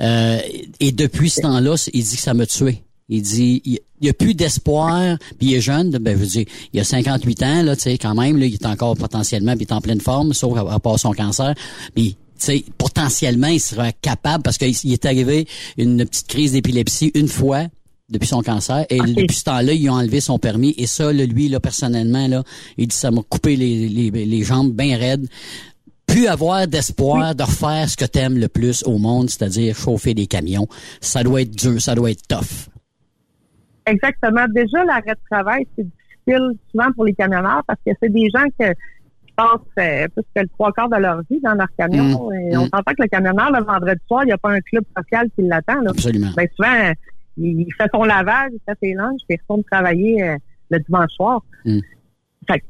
Euh, 0.01 0.39
et 0.81 0.93
depuis 0.93 1.31
ce 1.31 1.43
temps-là, 1.43 1.75
il 1.93 2.03
dit 2.03 2.17
que 2.17 2.23
ça 2.23 2.35
m'a 2.35 2.47
tué. 2.47 2.83
Il 3.09 3.23
dit, 3.23 3.61
il 3.65 3.79
n'y 4.01 4.09
a 4.09 4.15
plus 4.15 4.35
d'espoir, 4.35 5.19
puis 5.39 5.49
il 5.49 5.55
est 5.55 5.61
jeune, 5.61 5.91
ben, 5.91 6.13
je 6.13 6.19
veux 6.19 6.27
dire, 6.27 6.47
il 6.73 6.81
a 6.81 6.85
58 6.85 7.43
ans, 7.43 7.63
là, 7.63 7.77
tu 7.77 7.83
sais, 7.83 7.99
quand 7.99 8.15
même, 8.15 8.39
là, 8.39 8.47
il 8.47 8.55
est 8.55 8.67
encore 8.67 8.97
potentiellement, 8.97 9.53
puis 9.53 9.67
il 9.67 9.73
est 9.73 9.75
en 9.75 9.83
pleine 9.83 10.01
forme, 10.01 10.33
sauf 10.33 10.57
à, 10.57 10.73
à 10.73 10.79
part 10.79 10.99
son 10.99 11.13
cancer. 11.13 11.55
Puis, 11.95 12.17
tu 12.39 12.47
sais, 12.47 12.65
potentiellement, 12.79 13.49
il 13.49 13.61
sera 13.61 13.93
capable, 13.93 14.43
parce 14.43 14.57
qu'il 14.57 14.75
il 14.85 14.93
est 14.95 15.05
arrivé 15.05 15.47
une 15.77 16.05
petite 16.07 16.29
crise 16.29 16.53
d'épilepsie 16.53 17.13
une 17.15 17.29
fois, 17.29 17.67
depuis 18.11 18.27
son 18.29 18.43
cancer. 18.43 18.85
Et 18.91 18.99
depuis 19.01 19.37
ce 19.37 19.45
temps-là, 19.45 19.73
ils 19.73 19.89
ont 19.91 19.95
enlevé 19.95 20.21
son 20.21 20.39
permis. 20.39 20.75
Et 20.79 20.87
ça, 20.87 21.13
là, 21.13 21.25
lui, 21.25 21.49
là, 21.49 21.61
personnellement, 21.61 22.27
là, 22.29 22.43
il 22.77 22.89
dit 22.89 22.97
ça 22.97 23.11
m'a 23.11 23.23
coupé 23.23 23.57
les, 23.57 23.89
les, 23.89 24.11
les 24.11 24.43
jambes 24.43 24.73
bien 24.73 24.97
raides. 24.97 25.27
Plus 26.07 26.27
avoir 26.27 26.69
d'espoir 26.69 27.35
de 27.35 27.43
refaire 27.43 27.89
ce 27.89 27.97
que 27.97 28.05
t'aimes 28.05 28.37
le 28.39 28.49
plus 28.49 28.83
au 28.87 28.99
monde, 28.99 29.31
c'est-à-dire 29.31 29.75
chauffer 29.75 30.13
des 30.13 30.27
camions. 30.27 30.69
Ça 31.01 31.23
doit 31.23 31.41
être 31.43 31.51
dur, 31.51 31.81
ça 31.81 31.95
doit 31.95 32.11
être 32.11 32.27
tough. 32.29 32.69
Exactement. 33.87 34.47
Déjà, 34.55 34.85
l'arrêt 34.85 35.15
de 35.15 35.19
travail, 35.31 35.67
c'est 35.77 35.85
difficile 35.85 36.51
souvent 36.71 36.93
pour 36.95 37.05
les 37.05 37.15
camionneurs 37.15 37.63
parce 37.67 37.79
que 37.87 37.93
c'est 38.03 38.11
des 38.13 38.29
gens 38.35 38.45
que 38.59 38.71
qui 39.27 39.33
passent 39.37 39.61
euh, 39.79 40.07
plus 40.09 40.23
que 40.35 40.43
le 40.43 40.49
trois 40.49 40.73
quarts 40.73 40.89
de 40.91 40.97
leur 40.97 41.21
vie 41.31 41.41
dans 41.43 41.55
leur 41.55 41.69
camion. 41.77 42.31
Mm. 42.31 42.35
Et 42.35 42.57
on 42.59 42.65
Mm. 42.67 42.69
s'entend 42.69 42.93
que 42.93 43.03
le 43.03 43.09
camionneur, 43.09 43.51
le 43.51 43.65
vendredi 43.65 44.01
soir, 44.07 44.23
il 44.25 44.27
n'y 44.27 44.33
a 44.33 44.39
pas 44.39 44.51
un 44.53 44.61
club 44.61 44.85
social 44.97 45.27
qui 45.35 45.43
l'attend. 45.47 45.85
Absolument. 45.87 46.31
Ben, 46.37 46.47
souvent, 46.55 46.93
il 47.37 47.67
fait 47.77 47.89
son 47.93 48.05
lavage, 48.05 48.51
il 48.53 48.61
fait 48.67 48.79
ses 48.83 48.95
lunchs, 48.95 49.21
puis 49.29 49.37
il 49.37 49.41
retourne 49.41 49.65
travailler 49.65 50.23
euh, 50.23 50.37
le 50.71 50.79
dimanche 50.81 51.13
soir. 51.13 51.43
Mm. 51.65 51.79
Fait 52.49 52.59
que 52.61 52.65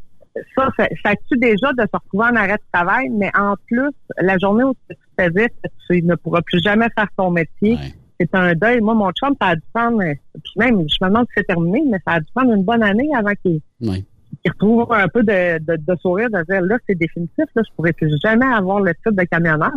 ça, 0.57 0.69
ça, 0.77 0.89
ça 1.05 1.13
tue 1.29 1.39
déjà 1.39 1.73
de 1.73 1.83
se 1.83 1.97
retrouver 1.97 2.25
en 2.25 2.37
arrêt 2.37 2.55
de 2.57 2.63
travail, 2.73 3.09
mais 3.11 3.31
en 3.39 3.55
plus, 3.67 3.91
la 4.21 4.37
journée 4.39 4.65
où 4.65 4.75
tu 4.89 4.97
te 4.97 5.23
faisais 5.23 5.49
que 5.49 5.69
tu 5.89 6.03
ne 6.03 6.15
pourras 6.17 6.43
plus 6.43 6.61
jamais 6.63 6.87
faire 6.97 7.09
ton 7.17 7.31
métier, 7.31 7.79
c'est 8.19 8.35
un 8.35 8.55
deuil. 8.55 8.81
Moi, 8.81 8.95
mon 8.95 9.11
chum, 9.13 9.35
ça 9.41 9.49
a 9.49 9.55
dû 9.57 9.63
prendre, 9.73 10.01
euh, 10.03 10.15
puis 10.43 10.53
même, 10.57 10.85
je 10.89 10.97
me 11.03 11.09
demande 11.09 11.27
si 11.29 11.35
c'est 11.37 11.45
terminé, 11.47 11.83
mais 11.89 11.99
ça 12.07 12.15
a 12.15 12.21
dû 12.21 12.27
prendre 12.35 12.53
une 12.53 12.65
bonne 12.65 12.83
année 12.83 13.09
avant 13.17 13.33
qu'il 13.43 13.61
Ouais. 13.81 14.03
qu'il 14.43 14.53
retrouve 14.53 14.93
un 14.93 15.09
peu 15.09 15.23
de, 15.23 15.59
de, 15.59 15.77
de 15.77 15.97
sourire, 16.01 16.29
de 16.31 16.43
dire, 16.51 16.63
là, 16.63 16.79
c'est 16.89 16.95
définitif, 16.97 17.45
là, 17.55 17.63
je 17.67 17.75
pourrais 17.77 17.93
plus 17.93 18.13
jamais 18.23 18.47
avoir 18.47 18.81
le 18.81 18.95
titre 18.95 19.13
de 19.13 19.25
camionneur. 19.25 19.73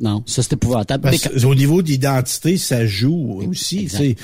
Non, 0.00 0.22
ça 0.26 0.42
c'est 0.42 0.54
épouvantable. 0.54 1.02
Parce 1.02 1.44
au 1.44 1.54
niveau 1.54 1.82
d'identité, 1.82 2.56
ça 2.56 2.86
joue 2.86 3.42
aussi. 3.46 3.84
tu 3.84 3.88
sais. 3.90 4.16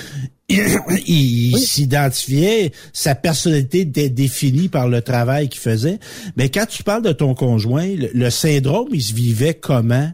Il, 0.49 1.59
s'identifiait, 1.59 2.71
sa 2.93 3.17
personnalité 3.17 3.81
était 3.81 4.09
définie 4.09 4.69
par 4.69 4.89
le 4.89 5.03
travail 5.03 5.49
qu'il 5.49 5.61
faisait. 5.61 5.99
Mais 6.37 6.51
quand 6.51 6.67
tu 6.67 6.85
parles 6.85 7.03
de 7.03 7.11
ton 7.13 7.35
conjoint, 7.35 7.87
le, 7.87 8.09
le 8.15 8.31
syndrome, 8.31 8.89
il 8.93 9.03
se 9.03 9.13
vivait 9.13 9.55
comment? 9.55 10.09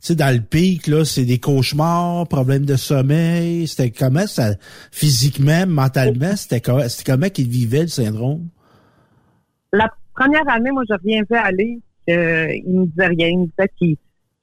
Tu 0.00 0.08
sais, 0.08 0.14
dans 0.16 0.34
le 0.34 0.40
pic, 0.40 0.88
là, 0.88 1.04
c'est 1.04 1.24
des 1.24 1.38
cauchemars, 1.38 2.26
problèmes 2.26 2.64
de 2.64 2.74
sommeil. 2.74 3.68
C'était 3.68 3.90
comment 3.90 4.26
ça, 4.26 4.54
physiquement, 4.90 5.66
mentalement, 5.68 6.32
c'était 6.36 6.60
comment, 6.60 6.88
c'était 6.88 7.12
comment 7.12 7.28
qu'il 7.28 7.48
vivait 7.48 7.82
le 7.82 7.88
syndrome? 7.88 8.48
La 9.72 9.88
première 10.14 10.48
année, 10.48 10.72
moi, 10.72 10.82
je 10.88 10.94
reviens 10.94 11.22
vu 11.30 11.36
aller, 11.36 11.78
euh, 12.10 12.52
il 12.66 12.80
me 12.80 12.86
disait 12.86 13.06
rien. 13.06 13.28
Il 13.28 13.38
me 13.38 13.46
disait 13.46 13.70
qu'il 13.78 13.96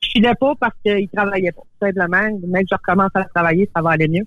je 0.04 0.10
filais 0.12 0.36
pas 0.40 0.54
parce 0.60 0.76
qu'il 0.86 1.08
travaillait 1.10 1.52
pas, 1.52 1.62
tout 1.62 1.86
simplement. 1.88 2.40
Même 2.48 2.64
que 2.64 2.68
je 2.72 2.76
recommence 2.76 3.12
à 3.16 3.24
travailler, 3.26 3.70
ça 3.76 3.82
va 3.82 3.92
aller 3.92 4.08
mieux. 4.08 4.26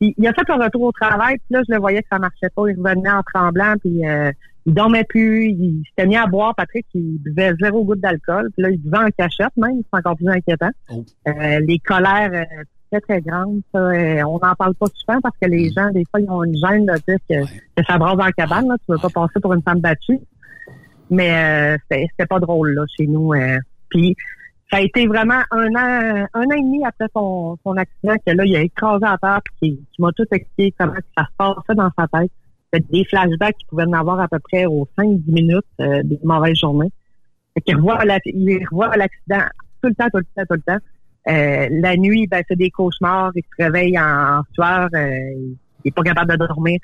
Puis, 0.00 0.14
il 0.16 0.26
a 0.26 0.32
fait 0.32 0.48
un 0.50 0.56
retour 0.56 0.82
au 0.82 0.92
travail, 0.92 1.36
puis 1.36 1.46
là, 1.50 1.62
je 1.68 1.74
le 1.74 1.80
voyais 1.80 2.02
que 2.02 2.08
ça 2.10 2.18
marchait 2.18 2.48
pas. 2.54 2.62
Il 2.68 2.76
revenait 2.78 3.10
en 3.10 3.22
tremblant, 3.22 3.74
puis 3.80 4.06
euh, 4.06 4.32
il 4.66 4.74
dormait 4.74 5.04
plus. 5.04 5.48
Il 5.50 5.82
s'était 5.88 6.06
mis 6.06 6.16
à 6.16 6.26
boire, 6.26 6.54
Patrick, 6.54 6.86
il 6.94 7.18
buvait 7.18 7.52
zéro 7.60 7.84
goutte 7.84 8.00
d'alcool. 8.00 8.50
Puis 8.54 8.62
là, 8.62 8.70
il 8.70 8.78
buvait 8.80 8.98
en 8.98 9.10
cachette 9.16 9.56
même, 9.56 9.82
c'est 9.82 9.98
encore 9.98 10.16
plus 10.16 10.28
inquiétant. 10.28 10.70
Euh, 10.90 11.60
les 11.66 11.78
colères 11.80 12.30
euh, 12.32 12.62
très, 12.90 13.00
très 13.00 13.20
grandes, 13.20 13.60
ça, 13.72 13.78
euh, 13.78 14.22
on 14.24 14.38
n'en 14.38 14.54
parle 14.54 14.74
pas 14.74 14.86
souvent 14.94 15.20
parce 15.20 15.36
que 15.40 15.48
les 15.48 15.70
gens, 15.70 15.90
des 15.90 16.04
fois, 16.10 16.20
ils 16.20 16.30
ont 16.30 16.44
une 16.44 16.56
gêne 16.56 16.86
de 16.86 16.94
dire 17.06 17.18
que, 17.28 17.44
que 17.76 17.86
ça 17.86 17.98
brasse 17.98 18.16
la 18.16 18.32
cabane. 18.32 18.68
Là. 18.68 18.76
Tu 18.78 18.92
veux 18.92 18.98
pas 18.98 19.10
passer 19.10 19.38
pour 19.40 19.52
une 19.52 19.62
femme 19.62 19.80
battue. 19.80 20.18
Mais 21.10 21.74
euh, 21.74 21.76
c'était 21.82 22.06
c'était 22.12 22.26
pas 22.26 22.38
drôle 22.38 22.72
là 22.72 22.84
chez 22.96 23.06
nous. 23.06 23.34
euh. 23.34 23.58
Puis 23.88 24.14
ça 24.70 24.78
a 24.78 24.80
été 24.80 25.06
vraiment 25.06 25.42
un 25.50 25.68
an, 25.74 26.26
un 26.32 26.44
an 26.44 26.50
et 26.50 26.62
demi 26.62 26.84
après 26.84 27.06
son, 27.14 27.58
son 27.64 27.76
accident 27.76 28.14
que 28.24 28.32
là, 28.32 28.44
il 28.44 28.56
a 28.56 28.62
écrasé 28.62 29.04
à 29.04 29.18
terre 29.18 29.40
puis 29.44 29.78
qui, 29.92 30.02
m'a 30.02 30.12
tout 30.12 30.26
expliqué 30.30 30.74
comment 30.78 30.94
ça 31.16 31.24
se 31.24 31.36
passait 31.36 31.74
dans 31.74 31.90
sa 31.98 32.06
tête. 32.06 32.30
C'était 32.72 32.86
des 32.92 33.04
flashbacks 33.04 33.56
qu'il 33.58 33.66
pouvait 33.66 33.84
en 33.84 33.92
avoir 33.94 34.20
à 34.20 34.28
peu 34.28 34.38
près 34.38 34.66
aux 34.66 34.88
5-10 34.96 35.22
minutes 35.26 35.64
euh, 35.80 36.02
des 36.04 36.20
mauvaises 36.22 36.58
journées. 36.58 36.92
Fait 37.54 37.62
qu'il 37.62 37.76
revoit 37.76 37.98
il 38.26 38.64
revoit 38.70 38.96
l'accident 38.96 39.44
tout 39.82 39.88
le 39.88 39.94
temps, 39.94 40.08
tout 40.12 40.18
le 40.18 40.24
temps, 40.36 40.44
tout 40.48 40.54
le 40.54 40.62
temps. 40.62 40.78
Euh, 41.28 41.68
la 41.70 41.96
nuit, 41.96 42.26
ben, 42.28 42.42
c'est 42.48 42.56
des 42.56 42.70
cauchemars, 42.70 43.32
il 43.34 43.42
se 43.42 43.62
réveille 43.62 43.98
en 43.98 44.42
sueur, 44.52 44.88
euh, 44.94 45.10
il 45.84 45.88
est 45.88 45.94
pas 45.94 46.02
capable 46.02 46.32
de 46.32 46.46
dormir. 46.46 46.78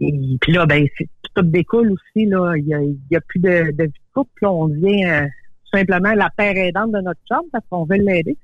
Et 0.00 0.36
puis 0.40 0.52
là, 0.52 0.66
ben, 0.66 0.86
tout 1.34 1.42
découle 1.42 1.92
aussi, 1.92 2.26
là. 2.26 2.54
Il 2.56 2.66
y 2.66 2.74
a, 2.74 2.80
il 2.82 2.98
y 3.10 3.16
a 3.16 3.20
plus 3.20 3.40
de, 3.40 3.72
de 3.72 3.84
vie 3.84 3.90
de 3.90 4.12
couple. 4.14 4.46
On 4.46 4.68
devient 4.68 5.04
euh, 5.06 5.26
tout 5.70 5.78
simplement 5.78 6.12
la 6.14 6.30
paire 6.30 6.56
aidante 6.56 6.92
de 6.92 7.00
notre 7.00 7.20
chum 7.28 7.42
parce 7.52 7.64
qu'on 7.70 7.84
veut 7.84 7.96
l'aider. 7.96 8.36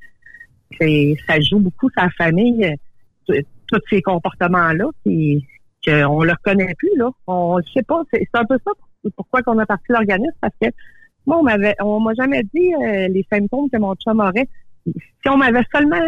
C'est, 0.78 1.14
ça 1.26 1.40
joue 1.40 1.60
beaucoup 1.60 1.88
sa 1.96 2.08
famille, 2.10 2.64
euh, 3.28 3.40
tous 3.68 3.80
ces 3.88 4.02
comportements-là, 4.02 4.86
puis 5.04 5.46
qu'on 5.84 6.22
le 6.22 6.32
reconnaît 6.32 6.74
plus, 6.76 6.96
là. 6.96 7.10
On 7.26 7.58
le 7.58 7.62
sait 7.74 7.82
pas. 7.82 8.02
C'est, 8.12 8.26
un 8.34 8.44
peu 8.44 8.58
ça 8.64 8.72
pourquoi 9.16 9.42
qu'on 9.42 9.58
a 9.58 9.66
parti 9.66 9.84
l'organisme, 9.90 10.36
parce 10.40 10.54
que 10.60 10.68
moi, 11.26 11.38
on 11.38 11.42
m'avait, 11.42 11.74
on 11.80 12.00
m'a 12.00 12.14
jamais 12.14 12.42
dit 12.54 12.74
euh, 12.74 13.08
les 13.08 13.26
symptômes 13.30 13.68
que 13.70 13.78
mon 13.78 13.94
chum 13.94 14.20
aurait. 14.20 14.48
Si 14.86 15.28
on 15.28 15.36
m'avait 15.36 15.64
seulement 15.74 16.00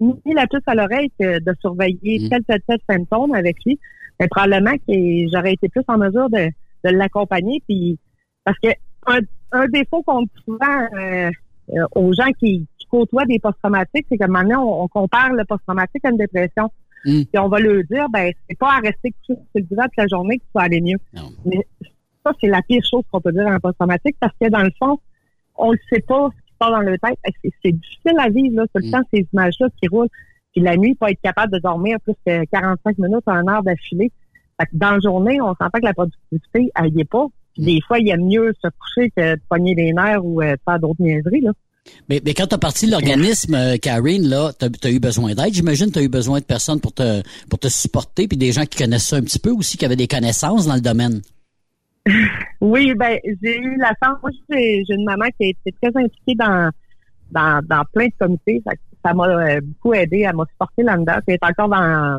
mis 0.00 0.34
la 0.34 0.46
puce 0.46 0.62
à 0.66 0.74
l'oreille 0.74 1.10
que 1.18 1.38
de 1.38 1.54
surveiller 1.60 2.28
tel, 2.28 2.42
tel, 2.46 2.60
tel 2.66 2.78
symptôme 2.88 3.34
avec 3.34 3.56
lui, 3.64 3.78
ben, 4.18 4.28
probablement 4.28 4.76
que 4.76 4.92
j'aurais 5.32 5.54
été 5.54 5.68
plus 5.68 5.84
en 5.88 5.98
mesure 5.98 6.28
de, 6.30 6.48
de 6.84 6.90
l'accompagner. 6.90 7.62
Puis 7.68 7.98
parce 8.44 8.58
que 8.58 8.68
un, 9.06 9.20
un 9.52 9.66
défaut 9.68 10.02
qu'on 10.02 10.22
dit 10.22 10.30
souvent 10.44 10.88
euh, 10.98 11.30
euh, 11.70 11.86
aux 11.94 12.12
gens 12.12 12.30
qui, 12.38 12.66
qui 12.78 12.86
côtoient 12.86 13.26
des 13.26 13.38
post-traumatiques, 13.38 14.06
c'est 14.08 14.18
que 14.18 14.26
maintenant 14.26 14.64
on, 14.64 14.84
on 14.84 14.88
compare 14.88 15.32
le 15.32 15.44
post-traumatique 15.44 16.04
à 16.04 16.10
une 16.10 16.18
dépression. 16.18 16.70
Puis 17.04 17.28
on 17.38 17.48
va 17.48 17.60
leur 17.60 17.82
dire, 17.90 18.08
ben 18.10 18.32
c'est 18.48 18.58
pas 18.58 18.72
à 18.72 18.78
rester 18.78 19.12
sur 19.24 19.36
le 19.54 19.60
divan 19.60 19.82
toute 19.84 19.96
la 19.98 20.06
journée 20.06 20.38
que 20.38 20.44
tu 20.44 20.50
vas 20.54 20.62
aller 20.62 20.80
mieux. 20.80 20.98
Mais 21.44 21.66
ça, 22.24 22.32
c'est 22.40 22.48
la 22.48 22.62
pire 22.62 22.82
chose 22.90 23.02
qu'on 23.12 23.20
peut 23.20 23.32
dire 23.32 23.46
à 23.46 23.52
un 23.52 23.60
post-traumatique 23.60 24.16
parce 24.18 24.32
que 24.40 24.48
dans 24.48 24.62
le 24.62 24.70
fond, 24.78 24.98
on 25.56 25.72
ne 25.72 25.76
sait 25.90 26.00
pas 26.00 26.30
ce 26.30 26.40
qui 26.46 26.52
se 26.52 26.58
passe 26.58 26.70
dans 26.70 26.80
le 26.80 26.98
tête. 26.98 27.18
C'est, 27.62 27.72
difficile 27.72 28.18
à 28.18 28.28
vivre, 28.30 28.56
là, 28.56 28.62
tout 28.74 28.82
le 28.82 28.90
temps, 28.90 29.02
ces 29.12 29.26
images-là 29.32 29.68
qui 29.80 29.88
roulent. 29.88 30.08
Puis 30.52 30.62
la 30.62 30.76
nuit, 30.76 30.94
pas 30.94 31.10
être 31.10 31.20
capable 31.20 31.52
de 31.52 31.58
dormir 31.58 31.98
plus 32.00 32.14
que 32.26 32.44
45 32.46 32.98
minutes, 32.98 33.22
un 33.26 33.46
heure 33.48 33.62
d'affilée. 33.62 34.10
Fait 34.58 34.66
que 34.66 34.70
dans 34.74 34.92
la 34.92 35.00
journée, 35.00 35.40
on 35.40 35.48
s'entend 35.48 35.78
que 35.80 35.84
la 35.84 35.94
productivité, 35.94 36.70
elle 36.74 36.96
y 36.96 37.00
est 37.00 37.10
pas. 37.10 37.26
Puis 37.54 37.64
des 37.64 37.80
fois, 37.86 37.98
il 37.98 38.06
y 38.06 38.12
a 38.12 38.16
mieux 38.16 38.52
se 38.62 38.68
coucher 38.68 39.10
que 39.16 39.34
de 39.34 39.40
pogner 39.48 39.74
les 39.74 39.92
nerfs 39.92 40.24
ou 40.24 40.42
euh, 40.42 40.52
de 40.52 40.60
faire 40.64 40.78
d'autres 40.78 41.00
niaiseries, 41.00 41.40
là. 41.40 41.52
Mais, 42.08 42.20
mais 42.24 42.32
quand 42.32 42.46
tu 42.46 42.54
as 42.54 42.58
parti 42.58 42.86
de 42.86 42.92
l'organisme, 42.92 43.54
euh, 43.54 43.76
Karine, 43.76 44.26
là, 44.26 44.52
tu 44.58 44.64
as, 44.86 44.90
eu 44.90 45.00
besoin 45.00 45.34
d'aide. 45.34 45.52
J'imagine 45.52 45.88
que 45.88 45.92
tu 45.92 45.98
as 45.98 46.02
eu 46.02 46.08
besoin 46.08 46.38
de 46.40 46.44
personnes 46.44 46.80
pour 46.80 46.94
te 46.94 47.22
pour 47.50 47.58
te 47.58 47.68
supporter, 47.68 48.26
puis 48.26 48.38
des 48.38 48.52
gens 48.52 48.64
qui 48.64 48.78
connaissent 48.78 49.08
ça 49.08 49.16
un 49.16 49.20
petit 49.20 49.38
peu 49.38 49.50
aussi, 49.50 49.76
qui 49.76 49.84
avaient 49.84 49.94
des 49.94 50.08
connaissances 50.08 50.66
dans 50.66 50.74
le 50.74 50.80
domaine. 50.80 51.20
Oui, 52.60 52.94
ben 52.94 53.18
j'ai 53.42 53.58
eu 53.58 53.76
la 53.76 53.92
chance. 54.02 54.18
Moi, 54.22 54.30
j'ai 54.50 54.82
une 54.88 55.04
maman 55.04 55.26
qui 55.38 55.46
a 55.46 55.48
été 55.48 55.74
très 55.82 55.88
impliquée 55.88 56.34
dans 56.38 56.70
dans, 57.30 57.60
dans 57.66 57.82
plein 57.92 58.06
de 58.06 58.12
comités. 58.18 58.62
Ça 59.04 59.12
m'a 59.12 59.26
euh, 59.26 59.60
beaucoup 59.60 59.92
aidé. 59.92 60.20
Elle 60.20 60.36
m'a 60.36 60.44
supporté 60.50 60.82
là-dedans. 60.82 61.16
Elle 61.26 61.34
est 61.34 61.44
encore 61.44 61.68
dans- 61.68 62.18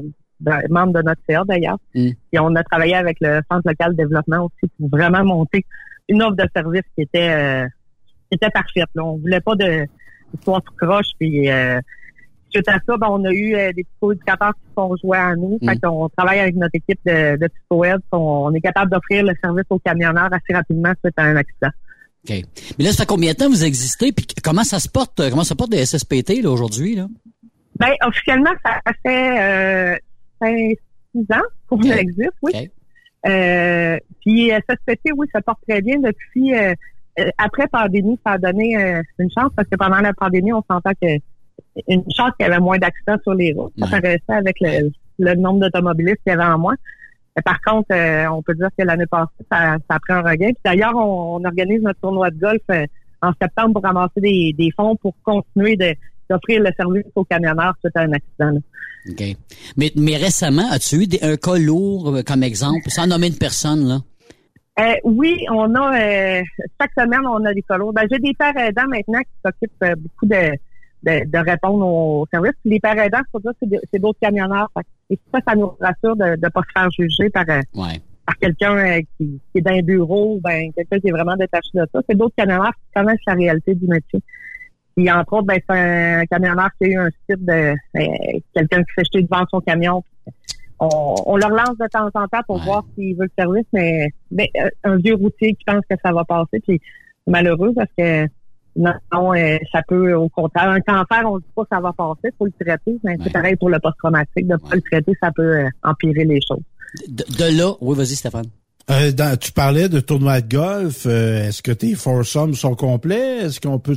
membre 0.69 0.93
de 0.93 1.01
notre 1.01 1.21
CA 1.29 1.43
d'ailleurs. 1.45 1.77
Mm. 1.93 2.09
Et 2.33 2.39
on 2.39 2.55
a 2.55 2.63
travaillé 2.63 2.95
avec 2.95 3.17
le 3.21 3.41
Centre 3.51 3.67
local 3.67 3.91
de 3.91 3.97
développement 3.97 4.45
aussi 4.45 4.71
pour 4.79 4.89
vraiment 4.89 5.23
monter 5.23 5.65
une 6.09 6.21
offre 6.21 6.35
de 6.35 6.45
service 6.55 6.83
qui 6.95 7.03
était 7.03 7.29
euh, 7.29 7.67
qui 8.29 8.35
était 8.35 8.49
parfaite. 8.49 8.89
Là. 8.95 9.03
On 9.03 9.17
voulait 9.17 9.41
pas 9.41 9.55
de 9.55 9.85
histoire 10.33 10.61
tout 10.61 10.73
croche. 10.79 11.07
Puis 11.19 11.49
euh, 11.49 11.79
suite 12.49 12.67
à 12.67 12.79
ça, 12.85 12.97
ben, 12.97 13.07
on 13.09 13.23
a 13.25 13.31
eu 13.31 13.55
euh, 13.55 13.71
des 13.73 13.83
psychoéducateurs 13.83 14.53
qui 14.53 14.73
sont 14.77 14.95
joués 15.01 15.17
à 15.17 15.35
nous. 15.35 15.57
Fait 15.65 15.77
qu'on 15.79 16.09
travaille 16.09 16.39
avec 16.39 16.55
notre 16.55 16.75
équipe 16.75 16.99
de, 17.05 17.37
de 17.37 17.47
psychoèdes. 17.47 18.01
On, 18.11 18.17
on 18.17 18.53
est 18.53 18.61
capable 18.61 18.91
d'offrir 18.91 19.23
le 19.23 19.33
service 19.43 19.65
aux 19.69 19.79
camionneurs 19.79 20.29
assez 20.31 20.53
rapidement 20.53 20.93
suite 21.03 21.13
à 21.17 21.23
un 21.23 21.35
accident. 21.35 21.69
OK. 22.27 22.35
Mais 22.79 22.85
là, 22.85 22.91
ça 22.91 22.97
fait 23.03 23.05
combien 23.05 23.31
de 23.33 23.37
temps 23.37 23.49
vous 23.49 23.63
existez? 23.65 24.11
Puis 24.11 24.25
comment 24.43 24.63
ça 24.63 24.79
se 24.79 24.89
porte? 24.89 25.19
euh, 25.19 25.29
Comment 25.29 25.43
ça 25.43 25.55
porte 25.55 25.71
des 25.71 25.85
SSPT 25.85 26.41
là, 26.43 26.49
aujourd'hui? 26.49 26.95
Là? 26.95 27.07
Ben, 27.79 27.91
officiellement, 28.05 28.51
ça 28.65 28.79
fait 29.03 29.99
euh, 30.45 30.73
cinq, 30.73 30.77
six 31.13 31.33
ans 31.33 31.45
qu'on 31.67 31.81
existe, 31.81 32.33
oui. 32.41 32.71
Euh, 33.27 33.97
puis 34.21 34.51
SSPT, 34.51 35.11
oui, 35.17 35.27
ça 35.33 35.41
porte 35.41 35.59
très 35.67 35.81
bien 35.81 35.97
depuis 35.99 36.53
euh, 36.53 36.73
euh, 37.19 37.29
après 37.37 37.67
pandémie, 37.67 38.19
ça 38.25 38.33
a 38.33 38.37
donné 38.37 38.77
euh, 38.77 39.01
une 39.19 39.29
chance 39.31 39.51
parce 39.55 39.67
que 39.69 39.75
pendant 39.77 39.99
la 39.99 40.13
pandémie, 40.13 40.51
on 40.53 40.63
s'entend 40.69 40.91
que 41.01 41.07
une 41.87 42.03
chance 42.11 42.31
qu'il 42.37 42.47
y 42.47 42.49
avait 42.49 42.59
moins 42.59 42.77
d'accidents 42.77 43.17
sur 43.23 43.33
les 43.33 43.53
routes. 43.53 43.73
Ça 43.79 43.87
paraissait 43.87 44.21
avec 44.27 44.57
le, 44.59 44.91
le 45.19 45.35
nombre 45.35 45.61
d'automobilistes 45.61 46.19
qu'il 46.23 46.31
y 46.31 46.35
avait 46.35 46.43
en 46.43 46.59
moins. 46.59 46.75
Mais 47.35 47.41
par 47.41 47.59
contre, 47.61 47.87
euh, 47.91 48.27
on 48.27 48.41
peut 48.41 48.53
dire 48.55 48.69
que 48.77 48.83
l'année 48.83 49.05
passée, 49.07 49.29
ça, 49.51 49.77
ça 49.89 49.95
a 49.95 49.99
pris 49.99 50.13
un 50.13 50.21
regain. 50.21 50.47
Puis 50.47 50.61
d'ailleurs, 50.63 50.95
on, 50.95 51.37
on 51.37 51.45
organise 51.45 51.81
notre 51.81 51.99
tournoi 51.99 52.31
de 52.31 52.39
golf 52.39 52.61
euh, 52.71 52.85
en 53.21 53.31
septembre 53.41 53.73
pour 53.73 53.83
ramasser 53.83 54.21
des, 54.21 54.53
des 54.57 54.71
fonds 54.75 54.95
pour 54.97 55.13
continuer 55.23 55.75
de 55.75 55.93
d'offrir 56.29 56.61
le 56.61 56.69
service 56.77 57.05
aux 57.15 57.23
camionneurs 57.25 57.75
suite 57.79 57.95
à 57.95 58.01
un 58.01 58.11
accident. 58.13 58.51
là. 58.51 58.59
OK. 59.09 59.23
Mais, 59.77 59.91
mais 59.95 60.17
récemment, 60.17 60.67
as-tu 60.71 60.95
eu 61.03 61.07
des- 61.07 61.19
un 61.21 61.37
cas 61.37 61.57
lourd 61.57 62.15
euh, 62.15 62.21
comme 62.23 62.41
exemple, 62.43 62.89
sans 62.89 63.05
nommer 63.07 63.27
une 63.27 63.37
personne, 63.37 63.87
là? 63.87 63.99
Euh, 64.79 64.93
oui, 65.05 65.45
on 65.51 65.73
a 65.75 65.97
euh, 65.97 66.41
chaque 66.81 66.91
semaine 66.97 67.21
on 67.25 67.45
a 67.45 67.53
des 67.53 67.61
colos. 67.61 67.93
Ben, 67.93 68.05
j'ai 68.11 68.19
des 68.19 68.33
pères 68.33 68.57
aidants 68.57 68.87
maintenant 68.89 69.19
qui 69.19 69.29
s'occupent 69.45 69.83
euh, 69.83 69.95
beaucoup 69.95 70.25
de, 70.25 70.51
de, 71.03 71.29
de 71.31 71.37
répondre 71.49 71.85
aux 71.87 72.27
services. 72.33 72.55
Puis 72.61 72.71
les 72.71 72.79
pères 72.81 72.97
aidants, 72.99 73.21
faut 73.31 73.39
dire, 73.39 73.51
c'est 73.93 73.99
d'autres 73.99 74.19
camionneurs. 74.19 74.69
Et 75.09 75.17
ça, 75.33 75.39
ça 75.47 75.55
nous 75.55 75.71
rassure 75.79 76.17
de 76.17 76.25
ne 76.43 76.49
pas 76.49 76.61
se 76.61 76.71
faire 76.77 76.89
juger 76.91 77.29
par, 77.29 77.45
par 78.25 78.35
quelqu'un 78.41 78.99
qui, 79.17 79.39
qui 79.51 79.59
est 79.59 79.61
dans 79.61 79.71
un 79.71 79.81
bureau, 79.81 80.39
ben 80.43 80.73
quelqu'un 80.75 80.99
qui 80.99 81.07
est 81.07 81.11
vraiment 81.11 81.37
détaché 81.37 81.69
de 81.75 81.85
ça. 81.93 82.01
C'est 82.09 82.17
d'autres 82.17 82.35
camionneurs 82.35 82.73
qui 82.73 82.99
connaissent 82.99 83.19
la 83.27 83.33
réalité 83.35 83.75
du 83.75 83.85
métier. 83.87 84.19
Puis 84.95 85.11
entre 85.11 85.33
autres, 85.33 85.47
ben, 85.47 85.59
c'est 85.67 85.75
un 85.75 86.25
camionneur 86.25 86.69
qui 86.79 86.85
a 86.85 86.87
eu 86.89 86.97
un 86.97 87.09
site 87.29 87.43
de 87.45 87.53
euh, 87.53 88.39
quelqu'un 88.53 88.83
qui 88.83 88.93
s'est 88.97 89.03
jeté 89.05 89.21
devant 89.23 89.45
son 89.49 89.59
camion. 89.61 90.03
On, 90.79 91.15
on 91.25 91.37
leur 91.37 91.49
lance 91.49 91.77
de 91.79 91.87
temps 91.87 92.07
en 92.13 92.27
temps 92.27 92.43
pour 92.47 92.59
voir 92.59 92.83
s'il 92.95 93.15
veut 93.15 93.25
le 93.25 93.31
service, 93.37 93.65
mais 93.71 94.09
ben, 94.31 94.47
euh, 94.57 94.69
un 94.83 94.97
vieux 94.97 95.15
routier 95.15 95.53
qui 95.53 95.63
pense 95.65 95.81
que 95.89 95.95
ça 96.03 96.11
va 96.11 96.23
passer, 96.25 96.59
puis 96.65 96.81
c'est 97.25 97.31
malheureux 97.31 97.73
parce 97.75 97.89
que 97.97 98.27
non, 98.75 98.93
non, 99.13 99.33
euh, 99.33 99.57
ça 99.71 99.81
peut 99.87 100.13
au 100.13 100.27
contraire. 100.29 100.69
Un 100.69 100.81
cancer, 100.81 101.23
on 101.25 101.35
ne 101.35 101.39
dit 101.39 101.47
pas 101.55 101.63
que 101.63 101.69
ça 101.71 101.79
va 101.79 101.93
passer, 101.93 102.33
faut 102.37 102.45
le 102.45 102.51
traiter, 102.59 102.97
mais 103.03 103.15
c'est 103.23 103.31
pareil 103.31 103.55
pour 103.55 103.69
le 103.69 103.79
post-traumatique. 103.79 104.47
De 104.47 104.57
pas 104.57 104.75
le 104.75 104.81
traiter, 104.81 105.13
ça 105.21 105.31
peut 105.31 105.59
euh, 105.59 105.69
empirer 105.83 106.25
les 106.25 106.39
choses. 106.45 106.63
De, 107.07 107.23
de 107.23 107.57
là, 107.57 107.71
oui, 107.81 107.95
vas-y, 107.95 108.15
Stéphane. 108.15 108.47
Euh, 108.91 109.11
dans- 109.11 109.35
tu 109.37 109.51
parlais 109.51 109.89
de 109.89 109.99
tournoi 109.99 110.41
de 110.41 110.55
golf. 110.55 111.05
euh, 111.07 111.47
Est-ce 111.47 111.63
que 111.63 111.71
tes 111.71 111.95
foursomes 111.95 112.53
sont 112.53 112.75
complets? 112.75 113.39
Est-ce 113.45 113.59
qu'on 113.59 113.79
peut 113.79 113.95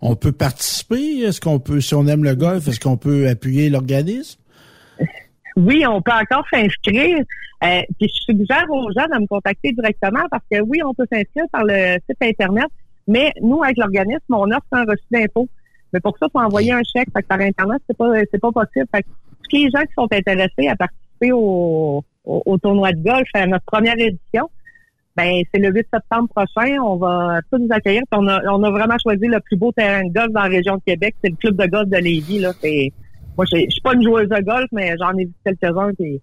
on 0.00 0.14
peut 0.14 0.30
participer? 0.32 1.20
Est-ce 1.22 1.40
qu'on 1.40 1.58
peut, 1.58 1.80
si 1.80 1.94
on 1.94 2.06
aime 2.06 2.22
le 2.22 2.36
golf, 2.36 2.68
est-ce 2.68 2.78
qu'on 2.78 2.96
peut 2.96 3.28
appuyer 3.28 3.68
l'organisme? 3.70 4.38
Oui, 5.56 5.84
on 5.88 6.00
peut 6.00 6.12
encore 6.12 6.44
s'inscrire. 6.52 7.18
Euh, 7.64 7.80
puis 7.98 8.08
je 8.08 8.32
suggère 8.32 8.64
aux 8.70 8.92
gens 8.92 9.06
de 9.12 9.20
me 9.20 9.26
contacter 9.26 9.72
directement 9.72 10.22
parce 10.30 10.44
que 10.48 10.60
oui, 10.60 10.78
on 10.86 10.94
peut 10.94 11.06
s'inscrire 11.12 11.46
par 11.50 11.64
le 11.64 11.94
site 12.08 12.16
Internet, 12.22 12.66
mais 13.08 13.32
nous, 13.42 13.60
avec 13.64 13.76
l'organisme, 13.76 14.20
on 14.28 14.48
offre 14.52 14.62
un 14.70 14.84
reçu 14.84 15.02
d'impôt. 15.10 15.48
Mais 15.92 15.98
pour 15.98 16.16
ça, 16.18 16.26
il 16.28 16.30
faut 16.32 16.38
envoyer 16.44 16.70
un 16.70 16.82
chèque. 16.84 17.08
Fait 17.12 17.22
que 17.22 17.26
par 17.26 17.40
Internet, 17.40 17.82
c'est 17.88 17.96
pas 17.96 18.06
c'est 18.30 18.38
pas 18.40 18.52
possible. 18.52 18.86
Fait 18.94 19.02
que 19.02 19.08
les 19.52 19.68
gens 19.70 19.80
qui 19.82 19.92
sont 19.96 20.06
intéressés 20.12 20.68
à 20.68 20.76
participer 20.76 21.32
au, 21.32 22.04
au, 22.28 22.58
tournoi 22.58 22.92
de 22.92 23.02
golf, 23.02 23.28
à 23.34 23.46
notre 23.46 23.64
première 23.64 23.98
édition, 23.98 24.50
ben 25.16 25.42
c'est 25.52 25.60
le 25.60 25.70
8 25.70 25.86
septembre 25.92 26.28
prochain. 26.28 26.76
On 26.80 26.96
va 26.96 27.40
tous 27.50 27.58
nous 27.58 27.68
accueillir. 27.70 28.02
On 28.12 28.26
a, 28.28 28.40
on 28.52 28.62
a 28.62 28.70
vraiment 28.70 28.96
choisi 29.02 29.26
le 29.26 29.40
plus 29.40 29.56
beau 29.56 29.72
terrain 29.72 30.04
de 30.04 30.12
golf 30.12 30.32
dans 30.32 30.42
la 30.42 30.48
région 30.48 30.76
de 30.76 30.82
Québec. 30.86 31.14
C'est 31.22 31.30
le 31.30 31.36
club 31.36 31.56
de 31.56 31.66
golf 31.66 31.88
de 31.88 31.96
Lévis. 31.96 32.38
Là. 32.38 32.52
C'est, 32.60 32.92
moi, 33.36 33.44
je 33.52 33.70
suis 33.70 33.80
pas 33.82 33.94
une 33.94 34.02
joueuse 34.02 34.28
de 34.28 34.44
golf, 34.44 34.66
mais 34.72 34.94
j'en 34.98 35.16
ai 35.16 35.24
vu 35.24 35.32
quelques-uns. 35.44 35.92
Puis 35.94 36.20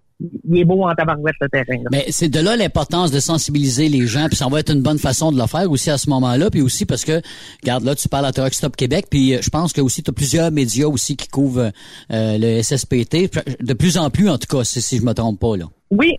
il 0.48 0.58
est 0.58 0.64
beau 0.64 0.82
en 0.84 0.94
tabarouette 0.94 1.34
le 1.40 1.48
terrain. 1.48 1.82
là. 1.82 1.88
Mais 1.90 2.06
c'est 2.08 2.28
de 2.28 2.40
là 2.40 2.56
l'importance 2.56 3.10
de 3.10 3.20
sensibiliser 3.20 3.88
les 3.88 4.06
gens, 4.06 4.28
puis 4.28 4.36
ça 4.36 4.48
va 4.48 4.60
être 4.60 4.72
une 4.72 4.82
bonne 4.82 4.98
façon 4.98 5.32
de 5.32 5.38
le 5.38 5.46
faire 5.46 5.70
aussi 5.70 5.90
à 5.90 5.98
ce 5.98 6.08
moment-là, 6.10 6.50
puis 6.50 6.62
aussi 6.62 6.86
parce 6.86 7.04
que, 7.04 7.20
regarde 7.62 7.84
là, 7.84 7.94
tu 7.94 8.08
parles 8.08 8.26
à 8.26 8.32
Truck 8.32 8.54
Stop 8.54 8.76
Québec, 8.76 9.06
puis 9.10 9.34
euh, 9.34 9.38
je 9.42 9.50
pense 9.50 9.72
que 9.72 9.80
aussi 9.80 10.02
tu 10.02 10.10
as 10.10 10.12
plusieurs 10.12 10.50
médias 10.50 10.86
aussi 10.86 11.16
qui 11.16 11.28
couvrent 11.28 11.70
euh, 12.12 12.38
le 12.38 12.62
SSPT, 12.62 13.30
de 13.60 13.74
plus 13.74 13.98
en 13.98 14.10
plus 14.10 14.28
en 14.28 14.38
tout 14.38 14.48
cas, 14.54 14.64
si, 14.64 14.80
si 14.80 14.98
je 14.98 15.02
me 15.02 15.12
trompe 15.12 15.38
pas 15.38 15.56
là. 15.56 15.66
Oui. 15.90 16.18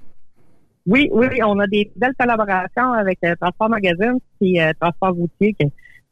Oui, 0.85 1.09
oui, 1.11 1.27
on 1.43 1.59
a 1.59 1.67
des 1.67 1.91
belles 1.97 2.13
collaborations 2.17 2.93
avec 2.93 3.19
euh, 3.25 3.35
Transport 3.41 3.69
Magazine 3.69 4.19
et 4.39 4.63
euh, 4.63 4.71
Transport 4.79 5.13
routier 5.15 5.53
que, 5.59 5.65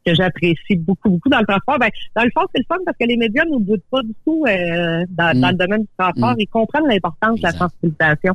que 0.04 0.14
j'apprécie 0.14 0.76
beaucoup, 0.76 1.08
beaucoup 1.08 1.30
dans 1.30 1.40
le 1.40 1.46
transport. 1.46 1.78
Ben, 1.78 1.88
dans 2.14 2.24
le 2.24 2.30
fond, 2.34 2.46
c'est 2.54 2.60
le 2.60 2.66
fun 2.68 2.76
parce 2.84 2.96
que 2.98 3.06
les 3.06 3.16
médias 3.16 3.46
ne 3.46 3.52
nous 3.52 3.60
doutent 3.60 3.84
pas 3.90 4.02
du 4.02 4.12
tout 4.26 4.44
euh, 4.46 5.04
dans, 5.08 5.34
Mm. 5.34 5.40
dans 5.40 5.48
le 5.48 5.54
domaine 5.54 5.80
du 5.80 5.88
transport. 5.96 6.32
Mm. 6.32 6.40
Ils 6.40 6.48
comprennent 6.48 6.88
l'importance 6.88 7.38
de 7.38 7.42
la 7.44 7.52
sensibilisation. 7.52 8.34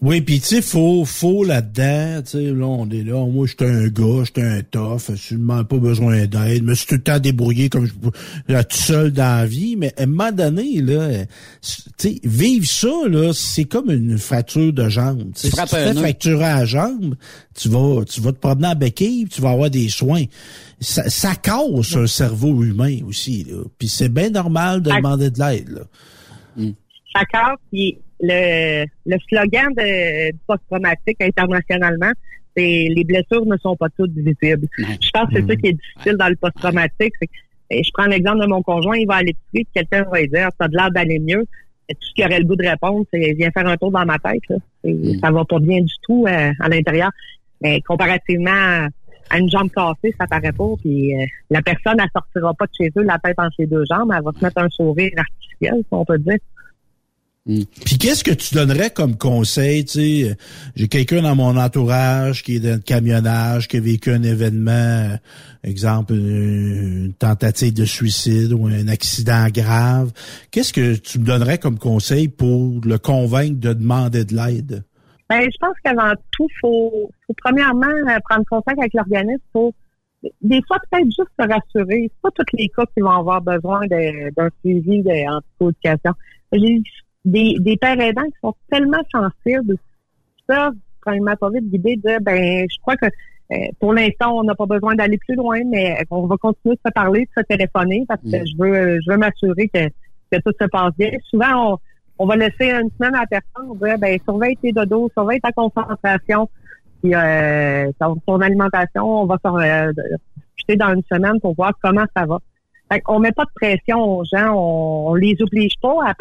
Oui, 0.00 0.20
puis 0.20 0.38
tu 0.38 0.46
sais, 0.46 0.62
faut, 0.62 1.04
faut 1.04 1.42
là-dedans, 1.42 2.22
tu 2.22 2.30
sais, 2.30 2.52
là, 2.52 2.66
on 2.66 2.88
est 2.88 3.02
là, 3.02 3.26
moi, 3.26 3.48
j'étais 3.48 3.66
un 3.66 3.88
gars, 3.88 4.22
j'étais 4.24 4.42
un 4.42 4.62
tough, 4.62 5.10
absolument 5.10 5.64
pas 5.64 5.78
besoin 5.78 6.24
d'aide, 6.26 6.62
me 6.62 6.74
suis 6.74 6.86
tout 6.86 6.94
le 6.94 7.02
temps 7.02 7.18
débrouillé 7.18 7.68
comme 7.68 7.86
je 7.86 7.92
là, 8.46 8.62
tout 8.62 8.76
seul 8.76 9.10
dans 9.10 9.40
la 9.40 9.46
vie, 9.46 9.74
mais 9.74 9.92
à 9.98 10.04
un 10.04 10.06
moment 10.06 10.30
donné, 10.30 10.80
là, 10.82 11.24
tu 11.60 11.82
sais, 11.96 12.20
vivre 12.22 12.64
ça, 12.64 13.08
là, 13.08 13.32
c'est 13.34 13.64
comme 13.64 13.90
une 13.90 14.18
fracture 14.18 14.72
de 14.72 14.88
jambe. 14.88 15.32
Tu 15.34 15.48
sais, 15.48 15.50
si 15.50 15.56
tu 15.56 15.66
fais 15.66 15.94
fracturer 15.94 16.44
à 16.44 16.58
la 16.60 16.64
jambe, 16.64 17.16
tu 17.56 17.68
vas, 17.68 18.04
tu 18.04 18.20
vas 18.20 18.30
te 18.30 18.38
promener 18.38 18.68
en 18.68 18.76
béquille, 18.76 19.24
puis 19.24 19.34
tu 19.34 19.40
vas 19.40 19.50
avoir 19.50 19.68
des 19.68 19.88
soins. 19.88 20.24
Ça, 20.78 21.10
ça 21.10 21.34
casse 21.34 21.96
un 21.96 22.06
cerveau 22.06 22.62
humain 22.62 22.98
aussi, 23.04 23.44
là. 23.50 23.64
Puis 23.76 23.88
c'est 23.88 24.10
bien 24.10 24.30
normal 24.30 24.80
de 24.80 24.92
demander 24.92 25.30
de 25.30 25.40
l'aide, 25.40 25.70
là. 25.70 25.82
Chacun, 27.12 27.56
puis 27.72 27.98
le, 28.20 28.84
le 29.06 29.16
slogan 29.28 29.72
de, 29.76 30.32
du 30.32 30.38
post-traumatique 30.46 31.20
internationalement, 31.20 32.12
c'est 32.56 32.88
les 32.90 33.04
blessures 33.04 33.46
ne 33.46 33.56
sont 33.58 33.76
pas 33.76 33.88
toutes 33.96 34.12
visibles. 34.12 34.66
Je 34.78 35.10
pense 35.12 35.28
que 35.28 35.40
c'est 35.40 35.46
ça 35.46 35.56
qui 35.56 35.68
est 35.68 35.72
difficile 35.72 36.16
dans 36.16 36.28
le 36.28 36.36
post-traumatique. 36.36 37.14
je 37.70 37.90
prends 37.92 38.06
l'exemple 38.06 38.40
de 38.40 38.46
mon 38.46 38.62
conjoint, 38.62 38.96
il 38.96 39.06
va 39.06 39.16
aller 39.16 39.36
puis 39.52 39.66
quelqu'un 39.72 40.04
va 40.10 40.20
lui 40.20 40.28
dire, 40.28 40.48
t'as 40.58 40.68
de 40.68 40.76
l'air 40.76 40.90
d'aller 40.90 41.18
mieux. 41.18 41.46
Tout 41.88 41.96
ce 42.00 42.12
qu'il 42.14 42.24
aurait 42.24 42.40
le 42.40 42.44
goût 42.44 42.56
de 42.56 42.68
répondre, 42.68 43.06
c'est 43.12 43.32
viens 43.32 43.50
faire 43.50 43.66
un 43.66 43.76
tour 43.76 43.90
dans 43.90 44.04
ma 44.04 44.18
tête. 44.18 44.42
Là. 44.50 44.56
Et 44.84 45.18
Ça 45.22 45.30
va 45.30 45.44
pas 45.46 45.58
bien 45.58 45.80
du 45.80 45.94
tout 46.02 46.26
euh, 46.26 46.50
à 46.60 46.68
l'intérieur. 46.68 47.10
Mais 47.62 47.80
comparativement 47.80 48.88
à 49.30 49.38
une 49.38 49.48
jambe 49.48 49.70
cassée, 49.70 50.14
ça 50.18 50.26
paraît 50.26 50.52
pas. 50.52 50.68
Puis 50.82 51.16
euh, 51.16 51.24
la 51.50 51.62
personne, 51.62 51.96
elle 51.98 52.10
sortira 52.12 52.52
pas 52.54 52.66
de 52.66 52.72
chez 52.76 52.90
eux 52.98 53.04
la 53.04 53.18
tête 53.18 53.38
entre 53.38 53.54
ses 53.56 53.66
deux 53.66 53.84
jambes. 53.90 54.12
Elle 54.14 54.22
va 54.22 54.32
se 54.32 54.44
mettre 54.44 54.58
un 54.58 54.68
sourire 54.68 55.12
artificiel, 55.16 55.76
si 55.78 55.88
on 55.92 56.04
peut 56.04 56.18
dire. 56.18 56.36
Puis 57.48 57.96
qu'est-ce 57.98 58.22
que 58.22 58.32
tu 58.32 58.54
donnerais 58.54 58.90
comme 58.90 59.16
conseil, 59.16 59.86
tu 59.86 59.92
sais, 59.92 60.30
euh, 60.30 60.34
j'ai 60.76 60.86
quelqu'un 60.88 61.22
dans 61.22 61.34
mon 61.34 61.56
entourage 61.56 62.42
qui 62.42 62.56
est 62.56 62.60
dans 62.60 62.74
le 62.74 62.80
camionnage, 62.80 63.68
qui 63.68 63.78
a 63.78 63.80
vécu 63.80 64.10
un 64.10 64.22
événement, 64.22 64.70
euh, 64.70 65.16
exemple 65.64 66.12
une, 66.12 67.06
une 67.06 67.14
tentative 67.14 67.72
de 67.72 67.86
suicide 67.86 68.52
ou 68.52 68.66
un 68.66 68.86
accident 68.88 69.46
grave. 69.50 70.12
Qu'est-ce 70.50 70.74
que 70.74 70.96
tu 70.96 71.18
me 71.20 71.24
donnerais 71.24 71.56
comme 71.56 71.78
conseil 71.78 72.28
pour 72.28 72.80
le 72.84 72.98
convaincre 72.98 73.58
de 73.58 73.72
demander 73.72 74.26
de 74.26 74.34
l'aide? 74.36 74.84
Ben, 75.30 75.40
je 75.42 75.56
pense 75.58 75.74
qu'avant 75.82 76.12
tout, 76.32 76.48
faut, 76.60 77.10
faut 77.26 77.34
premièrement 77.42 77.86
euh, 77.86 78.18
prendre 78.28 78.44
contact 78.50 78.78
avec 78.78 78.92
l'organisme 78.92 79.42
pour 79.54 79.72
des 80.42 80.60
fois 80.66 80.78
peut-être 80.90 81.06
juste 81.06 81.30
se 81.38 81.48
rassurer. 81.48 82.10
C'est 82.10 82.20
pas 82.22 82.30
tous 82.34 82.56
les 82.58 82.68
cas 82.68 82.84
qui 82.94 83.00
vont 83.00 83.10
avoir 83.20 83.40
besoin 83.40 83.80
d'un 83.86 84.48
suivi 84.60 85.02
de- 85.02 85.30
en 85.32 85.40
psychoéducation. 85.40 86.12
J'ai 86.52 86.82
des, 87.30 87.56
des 87.60 87.76
pères 87.76 88.00
aidants 88.00 88.24
qui 88.24 88.38
sont 88.42 88.54
tellement 88.70 89.02
sensibles, 89.12 89.76
qui 90.36 90.44
peuvent, 90.46 90.74
premièrement, 91.00 91.36
pas 91.36 91.50
vite 91.50 91.70
guider, 91.70 91.96
dire 91.96 92.20
ben 92.20 92.66
je 92.70 92.76
crois 92.80 92.96
que 92.96 93.06
euh, 93.06 93.56
pour 93.80 93.94
l'instant, 93.94 94.38
on 94.38 94.44
n'a 94.44 94.54
pas 94.54 94.66
besoin 94.66 94.94
d'aller 94.94 95.18
plus 95.18 95.34
loin, 95.34 95.58
mais 95.66 95.96
on 96.10 96.26
va 96.26 96.36
continuer 96.36 96.74
de 96.74 96.80
se 96.84 96.92
parler, 96.92 97.20
de 97.20 97.42
se 97.42 97.46
téléphoner 97.46 98.04
parce 98.06 98.20
que 98.20 98.44
je 98.46 98.56
veux 98.58 98.98
je 99.00 99.10
veux 99.10 99.16
m'assurer 99.16 99.68
que, 99.68 99.88
que 100.30 100.40
tout 100.44 100.52
se 100.60 100.66
passe 100.66 100.92
bien. 100.98 101.10
Souvent, 101.30 101.72
on, 101.72 101.78
on 102.18 102.26
va 102.26 102.36
laisser 102.36 102.70
une 102.70 102.90
semaine 102.98 103.14
à 103.14 103.20
la 103.20 103.26
personne, 103.26 103.70
on 103.70 103.74
va 103.74 103.88
dire 103.88 103.98
ben 103.98 104.18
surveille 104.24 104.56
tes 104.56 104.72
dodos, 104.72 105.10
surveille 105.14 105.40
ta 105.40 105.52
concentration, 105.52 106.48
puis 107.02 107.14
euh, 107.14 107.90
ton, 107.98 108.16
ton 108.26 108.40
alimentation, 108.40 109.22
on 109.22 109.26
va 109.26 109.38
se 109.42 109.48
euh, 109.48 110.76
dans 110.76 110.94
une 110.94 111.02
semaine 111.10 111.40
pour 111.40 111.54
voir 111.54 111.72
comment 111.82 112.04
ça 112.14 112.26
va. 112.26 112.38
Fait 112.92 113.02
on 113.08 113.18
met 113.18 113.32
pas 113.32 113.44
de 113.44 113.50
pression 113.54 113.98
aux 113.98 114.24
gens, 114.24 114.52
on, 114.54 115.10
on 115.10 115.14
les 115.14 115.36
oblige 115.40 115.74
pas 115.80 115.96
à 116.04 116.14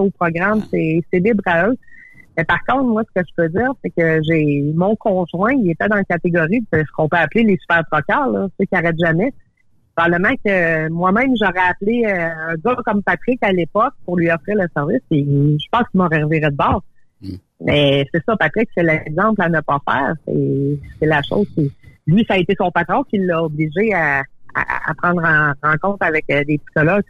au 0.00 0.10
programme, 0.10 0.62
c'est 0.70 1.02
libre 1.12 1.42
à 1.46 1.68
eux. 1.68 1.76
Mais 2.36 2.44
par 2.44 2.64
contre, 2.66 2.84
moi, 2.84 3.02
ce 3.08 3.20
que 3.20 3.26
je 3.28 3.34
peux 3.36 3.48
dire, 3.48 3.72
c'est 3.82 3.90
que 3.90 4.20
j'ai 4.22 4.62
mon 4.74 4.94
conjoint, 4.96 5.52
il 5.52 5.70
était 5.70 5.88
dans 5.88 5.96
la 5.96 6.04
catégorie 6.04 6.60
de 6.72 6.78
ce 6.78 6.92
qu'on 6.96 7.08
peut 7.08 7.16
appeler 7.16 7.42
les 7.44 7.56
super 7.58 7.82
trocards, 7.90 8.30
là, 8.30 8.46
ceux 8.58 8.64
qui 8.66 8.74
arrêtent 8.76 9.00
jamais. 9.04 9.32
Probablement 9.96 10.34
que 10.44 10.88
moi-même, 10.90 11.32
j'aurais 11.40 11.68
appelé 11.68 12.04
euh, 12.06 12.52
un 12.52 12.54
gars 12.64 12.76
comme 12.86 13.02
Patrick 13.02 13.38
à 13.42 13.50
l'époque 13.52 13.94
pour 14.04 14.16
lui 14.16 14.30
offrir 14.30 14.54
le 14.56 14.68
service 14.72 15.02
et 15.10 15.24
je 15.24 15.66
pense 15.72 15.88
qu'il 15.90 15.98
m'aurait 16.00 16.22
reviré 16.22 16.48
de 16.50 16.54
bord. 16.54 16.84
Mais 17.60 18.06
c'est 18.14 18.22
ça, 18.24 18.36
Patrick, 18.36 18.68
c'est 18.76 18.84
l'exemple 18.84 19.42
à 19.42 19.48
ne 19.48 19.60
pas 19.60 19.80
faire. 19.88 20.14
C'est 20.28 21.06
la 21.06 21.20
chose. 21.22 21.48
qui- 21.56 21.72
Lui, 22.06 22.24
ça 22.28 22.34
a 22.34 22.38
été 22.38 22.54
son 22.56 22.70
patron 22.70 23.02
qui 23.02 23.18
l'a 23.18 23.42
obligé 23.42 23.92
à, 23.92 24.20
à, 24.54 24.90
à 24.90 24.94
prendre 24.94 25.24
en 25.24 25.52
rencontre 25.68 26.06
avec 26.06 26.24
euh, 26.30 26.44
des 26.44 26.58
psychologues. 26.58 27.02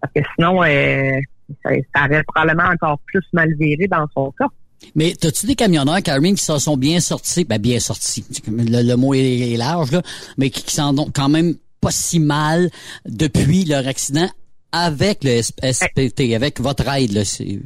Parce 0.00 0.12
que 0.12 0.20
sinon, 0.34 0.64
euh, 0.64 1.12
ça, 1.62 1.70
ça 1.94 2.04
aurait 2.06 2.24
probablement 2.24 2.68
encore 2.70 2.98
plus 3.06 3.24
mal 3.32 3.48
viré 3.58 3.86
dans 3.88 4.06
son 4.14 4.32
cas. 4.32 4.48
Mais 4.94 5.12
as-tu 5.22 5.46
des 5.46 5.54
camionneurs, 5.54 6.02
Karine, 6.02 6.34
qui 6.34 6.44
s'en 6.44 6.58
sont 6.58 6.76
bien 6.76 7.00
sortis, 7.00 7.44
ben 7.44 7.58
bien 7.58 7.78
sortis, 7.78 8.24
le, 8.48 8.82
le 8.82 8.96
mot 8.96 9.14
est, 9.14 9.56
large, 9.56 9.92
là, 9.92 10.02
mais 10.38 10.50
qui, 10.50 10.62
qui 10.64 10.74
s'en 10.74 10.96
ont 10.98 11.10
quand 11.14 11.28
même 11.28 11.54
pas 11.80 11.90
si 11.90 12.18
mal 12.20 12.70
depuis 13.06 13.64
leur 13.64 13.86
accident 13.86 14.28
avec 14.72 15.22
le 15.22 15.42
SPT, 15.42 16.34
avec 16.34 16.60
votre 16.60 16.88
aide, 16.88 17.12
là. 17.12 17.22
Je 17.24 17.58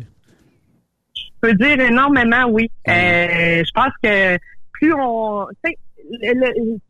peux 1.40 1.54
dire 1.54 1.80
énormément 1.80 2.46
oui. 2.50 2.70
Euh, 2.88 3.62
je 3.64 3.70
pense 3.72 3.92
que 4.02 4.36
plus 4.72 4.92
on... 4.94 5.46
tu 5.64 5.70
sais, 5.70 5.78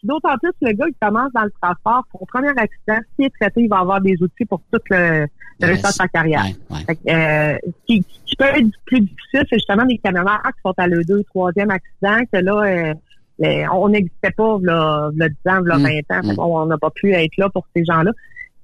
D'autant 0.02 0.36
plus 0.42 0.52
le 0.62 0.72
gars 0.72 0.86
qui 0.86 0.96
commence 1.00 1.32
dans 1.32 1.44
le 1.44 1.52
transport, 1.60 2.04
son 2.12 2.24
premier 2.26 2.50
accident, 2.56 2.98
s'il 3.16 3.26
est 3.26 3.32
traité, 3.40 3.62
il 3.62 3.68
va 3.68 3.78
avoir 3.78 4.00
des 4.00 4.14
outils 4.20 4.44
pour 4.44 4.60
tout 4.72 4.80
le, 4.90 5.26
le 5.60 5.66
restant 5.66 5.88
de 5.88 5.94
sa 5.94 6.08
carrière. 6.08 6.42
Fait 6.86 6.96
que, 6.96 7.10
euh, 7.10 7.58
ce 7.64 7.86
qui, 7.86 8.04
qui 8.26 8.36
peut 8.36 8.44
être 8.44 8.66
plus 8.84 9.00
difficile, 9.00 9.42
c'est 9.48 9.56
justement 9.56 9.84
des 9.86 9.98
camionneurs 9.98 10.42
qui 10.44 10.60
sont 10.64 10.74
à 10.76 10.86
le 10.86 11.02
deux, 11.04 11.22
troisième 11.24 11.70
accident, 11.70 12.18
que 12.32 12.38
là, 12.38 12.62
euh, 12.90 12.94
les- 13.38 13.66
on 13.72 13.88
n'existait 13.88 14.30
pas 14.30 14.56
là, 14.62 15.10
là 15.16 15.28
10 15.28 15.50
ans, 15.50 15.60
là 15.60 15.78
Mm. 15.78 15.82
20 15.82 15.88
ans. 16.18 16.28
Fait 16.28 16.36
qu'on- 16.36 16.62
on 16.62 16.66
n'a 16.66 16.78
pas 16.78 16.90
pu 16.90 17.12
être 17.12 17.36
là 17.36 17.48
pour 17.50 17.66
ces 17.74 17.84
gens-là. 17.84 18.12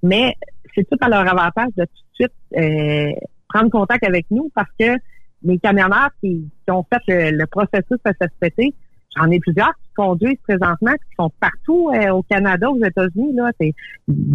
Mais 0.03 0.35
c'est 0.75 0.89
tout 0.89 0.97
à 1.01 1.09
leur 1.09 1.21
avantage 1.21 1.69
de 1.77 1.85
tout 1.85 1.91
de 1.91 2.15
suite 2.15 2.33
euh, 2.57 3.11
prendre 3.49 3.71
contact 3.71 4.05
avec 4.05 4.27
nous 4.31 4.51
parce 4.55 4.71
que 4.79 4.97
les 5.45 5.59
camionneurs 5.59 6.11
qui, 6.21 6.49
qui 6.65 6.71
ont 6.71 6.85
fait 6.91 7.03
le, 7.09 7.37
le 7.37 7.47
processus 7.47 7.99
SSPT, 8.05 8.75
j'en 9.17 9.31
ai 9.31 9.39
plusieurs 9.41 9.73
conduisent 9.97 10.39
présentement, 10.47 10.93
qui 10.93 11.15
sont 11.19 11.31
partout 11.41 11.91
euh, 11.95 12.11
au 12.11 12.23
Canada, 12.23 12.71
aux 12.71 12.83
États-Unis. 12.85 13.33
Là, 13.35 13.51
il 13.61 13.75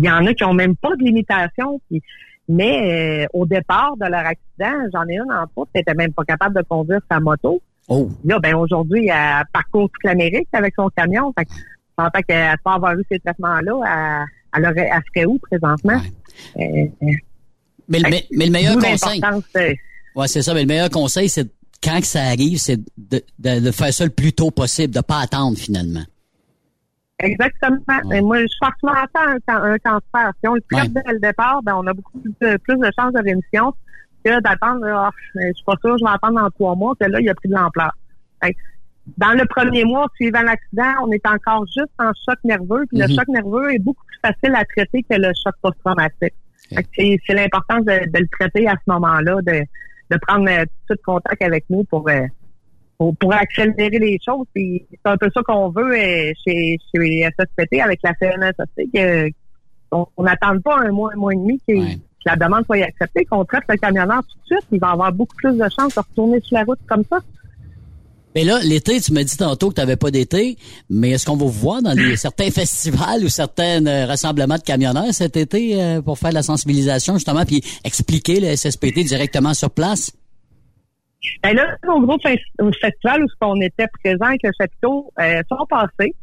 y 0.03 0.09
en 0.09 0.25
a 0.25 0.33
qui 0.33 0.43
ont 0.43 0.53
même 0.53 0.75
pas 0.75 0.95
de 0.95 1.03
limitation. 1.03 1.79
puis- 1.89 2.01
mais 2.49 3.23
euh, 3.23 3.27
au 3.33 3.45
départ 3.45 3.97
de 3.97 4.05
leur 4.05 4.25
accident, 4.25 4.87
j'en 4.93 5.05
ai 5.09 5.15
une 5.17 5.29
en 5.31 5.45
route 5.55 5.67
qui 5.75 5.81
était 5.81 5.93
même 5.93 6.13
pas 6.13 6.23
capable 6.23 6.55
de 6.55 6.61
conduire 6.61 7.01
sa 7.11 7.19
moto. 7.19 7.61
Oh. 7.89 8.09
Là, 8.23 8.39
ben 8.39 8.55
aujourd'hui, 8.55 9.07
elle 9.07 9.43
parcourt 9.51 9.89
toute 9.91 10.03
l'Amérique 10.05 10.47
avec 10.53 10.73
son 10.75 10.89
camion. 10.95 11.33
Fait 11.37 11.43
que, 11.45 11.51
en 11.97 12.09
tant 12.09 12.21
qu'elle 12.21 12.55
pas 12.63 12.75
avoir 12.75 12.93
eu 12.97 13.03
ces 13.11 13.19
traitements-là, 13.19 14.25
elle, 14.53 14.63
elle, 14.63 14.71
aurait, 14.71 14.89
elle 14.93 15.01
serait 15.13 15.25
où 15.25 15.37
présentement? 15.39 15.99
Euh, 16.57 16.61
euh, 16.61 17.07
Mais, 17.89 17.99
le, 17.99 18.09
mais, 18.09 18.25
mais 18.31 18.45
le 18.45 18.51
meilleur 18.51 18.75
conseil. 18.77 19.19
de- 19.19 19.75
Ouais, 20.15 20.27
c'est 20.27 20.41
ça. 20.41 20.53
Mais 20.53 20.61
le 20.61 20.67
meilleur 20.67 20.89
conseil, 20.89 21.27
c'est 21.29 21.47
quand 21.83 22.03
ça 22.03 22.23
arrive, 22.23 22.57
c'est 22.57 22.77
de, 22.97 23.21
de, 23.39 23.59
de 23.65 23.71
faire 23.71 23.93
ça 23.93 24.03
le 24.05 24.11
plus 24.11 24.33
tôt 24.33 24.51
possible, 24.51 24.93
de 24.93 25.01
pas 25.01 25.19
attendre 25.21 25.57
finalement. 25.57 26.03
Exactement. 27.19 28.11
Et 28.13 28.21
moi, 28.21 28.37
je 28.41 28.65
à 28.65 29.05
ça, 29.13 29.21
un, 29.47 29.73
un 29.73 29.77
cancer. 29.79 30.31
Si 30.41 30.47
on 30.47 30.53
le 30.53 30.61
traite 30.71 30.93
dès 30.93 31.13
le 31.13 31.19
départ, 31.19 31.61
ben, 31.63 31.73
on 31.75 31.87
a 31.87 31.93
beaucoup 31.93 32.19
plus 32.19 32.33
de, 32.41 32.57
plus 32.57 32.77
de 32.77 32.89
chances 32.97 33.13
de 33.13 33.23
rémission 33.23 33.73
que 34.23 34.39
d'attendre, 34.41 34.85
ah, 34.87 35.09
je 35.35 35.53
suis 35.53 35.63
pas 35.65 35.75
sûre, 35.83 35.97
je 35.97 36.03
vais 36.03 36.11
attendre 36.11 36.39
dans 36.41 36.49
trois 36.51 36.75
mois, 36.75 36.93
que 36.99 37.05
là, 37.07 37.19
il 37.19 37.29
a 37.29 37.33
pris 37.35 37.49
de 37.49 37.55
l'ampleur. 37.55 37.91
Dans 39.17 39.31
le 39.31 39.45
premier 39.45 39.85
mois 39.85 40.07
suivant 40.15 40.41
l'accident, 40.41 40.91
on 41.01 41.11
est 41.11 41.25
encore 41.25 41.65
juste 41.67 41.93
en 41.97 42.11
choc 42.27 42.37
nerveux, 42.43 42.85
puis 42.89 42.97
le 42.99 43.07
Mhm. 43.07 43.15
choc 43.15 43.27
nerveux 43.29 43.73
est 43.73 43.79
beaucoup 43.79 44.03
plus 44.05 44.19
facile 44.21 44.53
à 44.53 44.65
traiter 44.65 45.01
que 45.03 45.15
le 45.15 45.31
choc 45.43 45.55
post-traumatique. 45.61 46.33
C'est 46.93 47.17
c'est 47.25 47.33
l'importance 47.33 47.85
de, 47.85 48.11
de 48.11 48.19
le 48.19 48.27
traiter 48.27 48.67
à 48.67 48.73
ce 48.73 48.91
moment-là, 48.91 49.37
de, 49.43 49.63
de 50.09 50.17
prendre 50.17 50.49
euh, 50.49 50.65
tout 50.87 50.95
de 50.95 51.01
contact 51.01 51.41
avec 51.41 51.65
nous 51.69 51.83
pour, 51.85 52.07
euh, 52.09 52.25
pour, 52.97 53.15
pour 53.17 53.33
accélérer 53.33 53.99
les 53.99 54.19
choses. 54.23 54.45
C'est 54.55 54.85
un 55.05 55.17
peu 55.17 55.29
ça 55.33 55.41
qu'on 55.43 55.69
veut 55.69 55.93
euh, 55.93 56.31
chez, 56.45 56.77
chez 56.93 57.29
SSPT 57.39 57.81
avec 57.81 57.99
la 58.03 58.13
CNSST, 58.15 58.91
que 58.93 59.29
on 59.91 60.23
n'attende 60.23 60.61
pas 60.63 60.79
un 60.79 60.91
mois, 60.91 61.11
un 61.13 61.15
mois 61.15 61.33
et 61.33 61.37
demi 61.37 61.61
que, 61.65 61.73
la 62.25 62.35
demande 62.35 62.65
soit 62.65 62.83
acceptée, 62.83 63.23
qu'on 63.23 63.45
traite 63.45 63.63
le 63.69 63.77
camionneur 63.77 64.21
tout 64.21 64.37
de 64.39 64.45
suite, 64.45 64.67
il 64.73 64.79
va 64.81 64.89
avoir 64.89 65.13
beaucoup 65.13 65.35
plus 65.37 65.57
de 65.57 65.65
chances 65.69 65.95
de 65.95 65.99
retourner 66.01 66.41
sur 66.41 66.57
la 66.57 66.65
route 66.65 66.79
comme 66.85 67.03
ça. 67.09 67.19
Mais 68.35 68.43
là, 68.43 68.59
l'été, 68.63 68.99
tu 69.01 69.13
m'as 69.13 69.23
dit 69.23 69.37
tantôt 69.37 69.69
que 69.69 69.75
tu 69.75 69.81
n'avais 69.81 69.95
pas 69.95 70.11
d'été, 70.11 70.57
mais 70.89 71.11
est-ce 71.11 71.25
qu'on 71.25 71.35
va 71.37 71.45
vous 71.45 71.51
voir 71.51 71.81
dans 71.81 71.93
les, 71.93 72.15
certains 72.17 72.51
festivals 72.51 73.23
ou 73.23 73.29
certains 73.29 73.85
euh, 73.85 74.05
rassemblements 74.05 74.57
de 74.57 74.61
camionneurs 74.61 75.13
cet 75.13 75.37
été 75.37 75.81
euh, 75.81 76.01
pour 76.01 76.19
faire 76.19 76.29
de 76.29 76.35
la 76.35 76.43
sensibilisation, 76.43 77.15
justement, 77.15 77.45
puis 77.45 77.63
expliquer 77.83 78.39
le 78.39 78.55
SSPT 78.55 78.99
directement 79.05 79.53
sur 79.53 79.71
place? 79.71 80.11
Ben 81.41 81.55
là, 81.55 81.75
au 81.87 81.99
gros 82.01 82.17
festival 82.19 83.23
où 83.23 83.27
on 83.41 83.59
était 83.61 83.87
présent 84.01 84.25
avec 84.25 84.43
le 84.43 84.51
chapiteau, 84.57 85.11
euh, 85.19 85.41
sont 85.49 85.65
passés. 85.67 86.13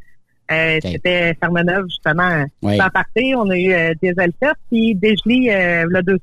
Euh, 0.51 0.78
C'était 0.82 1.35
Fermeneuve, 1.40 1.86
justement, 1.89 2.44
oui. 2.62 2.76
partie. 2.93 3.35
On 3.36 3.48
a 3.48 3.56
eu 3.56 3.72
euh, 3.72 3.94
des 4.02 4.12
Elfers 4.18 4.55
puis 4.70 4.94
Desjely 4.94 5.51
euh, 5.51 5.86
le 5.89 6.02
200. 6.02 6.20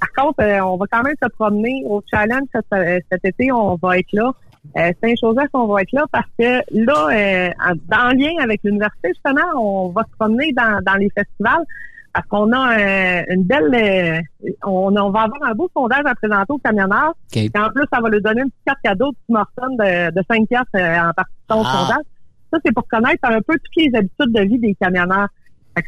Par 0.00 0.24
contre, 0.24 0.42
on 0.62 0.76
va 0.76 0.86
quand 0.90 1.02
même 1.02 1.14
se 1.22 1.28
promener 1.28 1.82
au 1.86 2.02
challenge 2.10 2.48
cet, 2.52 3.04
cet 3.10 3.24
été. 3.24 3.52
On 3.52 3.76
va 3.76 3.98
être 3.98 4.12
là. 4.12 4.32
Euh, 4.76 4.92
Saint-Joseph, 5.02 5.48
on 5.54 5.66
va 5.66 5.82
être 5.82 5.92
là 5.92 6.04
parce 6.12 6.28
que 6.38 6.60
là, 6.70 7.08
euh, 7.12 7.50
en, 7.90 8.08
lien 8.10 8.30
avec 8.40 8.60
l'université, 8.62 9.08
justement, 9.08 9.46
on 9.56 9.88
va 9.88 10.02
se 10.02 10.16
promener 10.18 10.52
dans, 10.52 10.80
dans 10.84 10.94
les 10.94 11.10
festivals 11.10 11.64
parce 12.12 12.26
qu'on 12.28 12.52
a 12.52 12.78
euh, 12.78 13.22
une 13.30 13.44
belle... 13.44 13.74
Euh, 13.74 14.20
on, 14.64 14.94
on, 14.96 15.10
va 15.10 15.22
avoir 15.22 15.42
un 15.44 15.54
beau 15.54 15.70
sondage 15.74 16.04
à 16.04 16.14
présenter 16.14 16.52
aux 16.52 16.58
camionneurs. 16.58 17.14
Et 17.34 17.50
en 17.56 17.70
plus, 17.70 17.84
ça 17.92 18.00
va 18.00 18.08
lui 18.08 18.20
donner 18.20 18.42
une 18.42 18.50
petite 18.50 18.64
carte 18.66 18.78
cadeau 18.82 19.10
de 19.10 19.32
Morton 19.32 19.76
de, 19.78 20.10
de 20.10 20.22
5 20.30 20.48
piastres 20.48 20.70
en 20.74 21.12
participant 21.14 21.60
au 21.60 21.64
Ah. 21.64 21.78
sondage. 21.78 22.04
Ça, 22.52 22.58
c'est 22.64 22.72
pour 22.74 22.86
connaître 22.88 23.20
un 23.22 23.40
peu 23.40 23.54
toutes 23.54 23.76
les 23.76 23.96
habitudes 23.96 24.32
de 24.32 24.40
vie 24.42 24.58
des 24.58 24.74
camionneurs. 24.74 25.28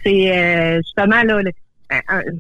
C'est 0.04 0.78
justement 0.84 1.22
là, 1.24 1.42
le, 1.42 1.50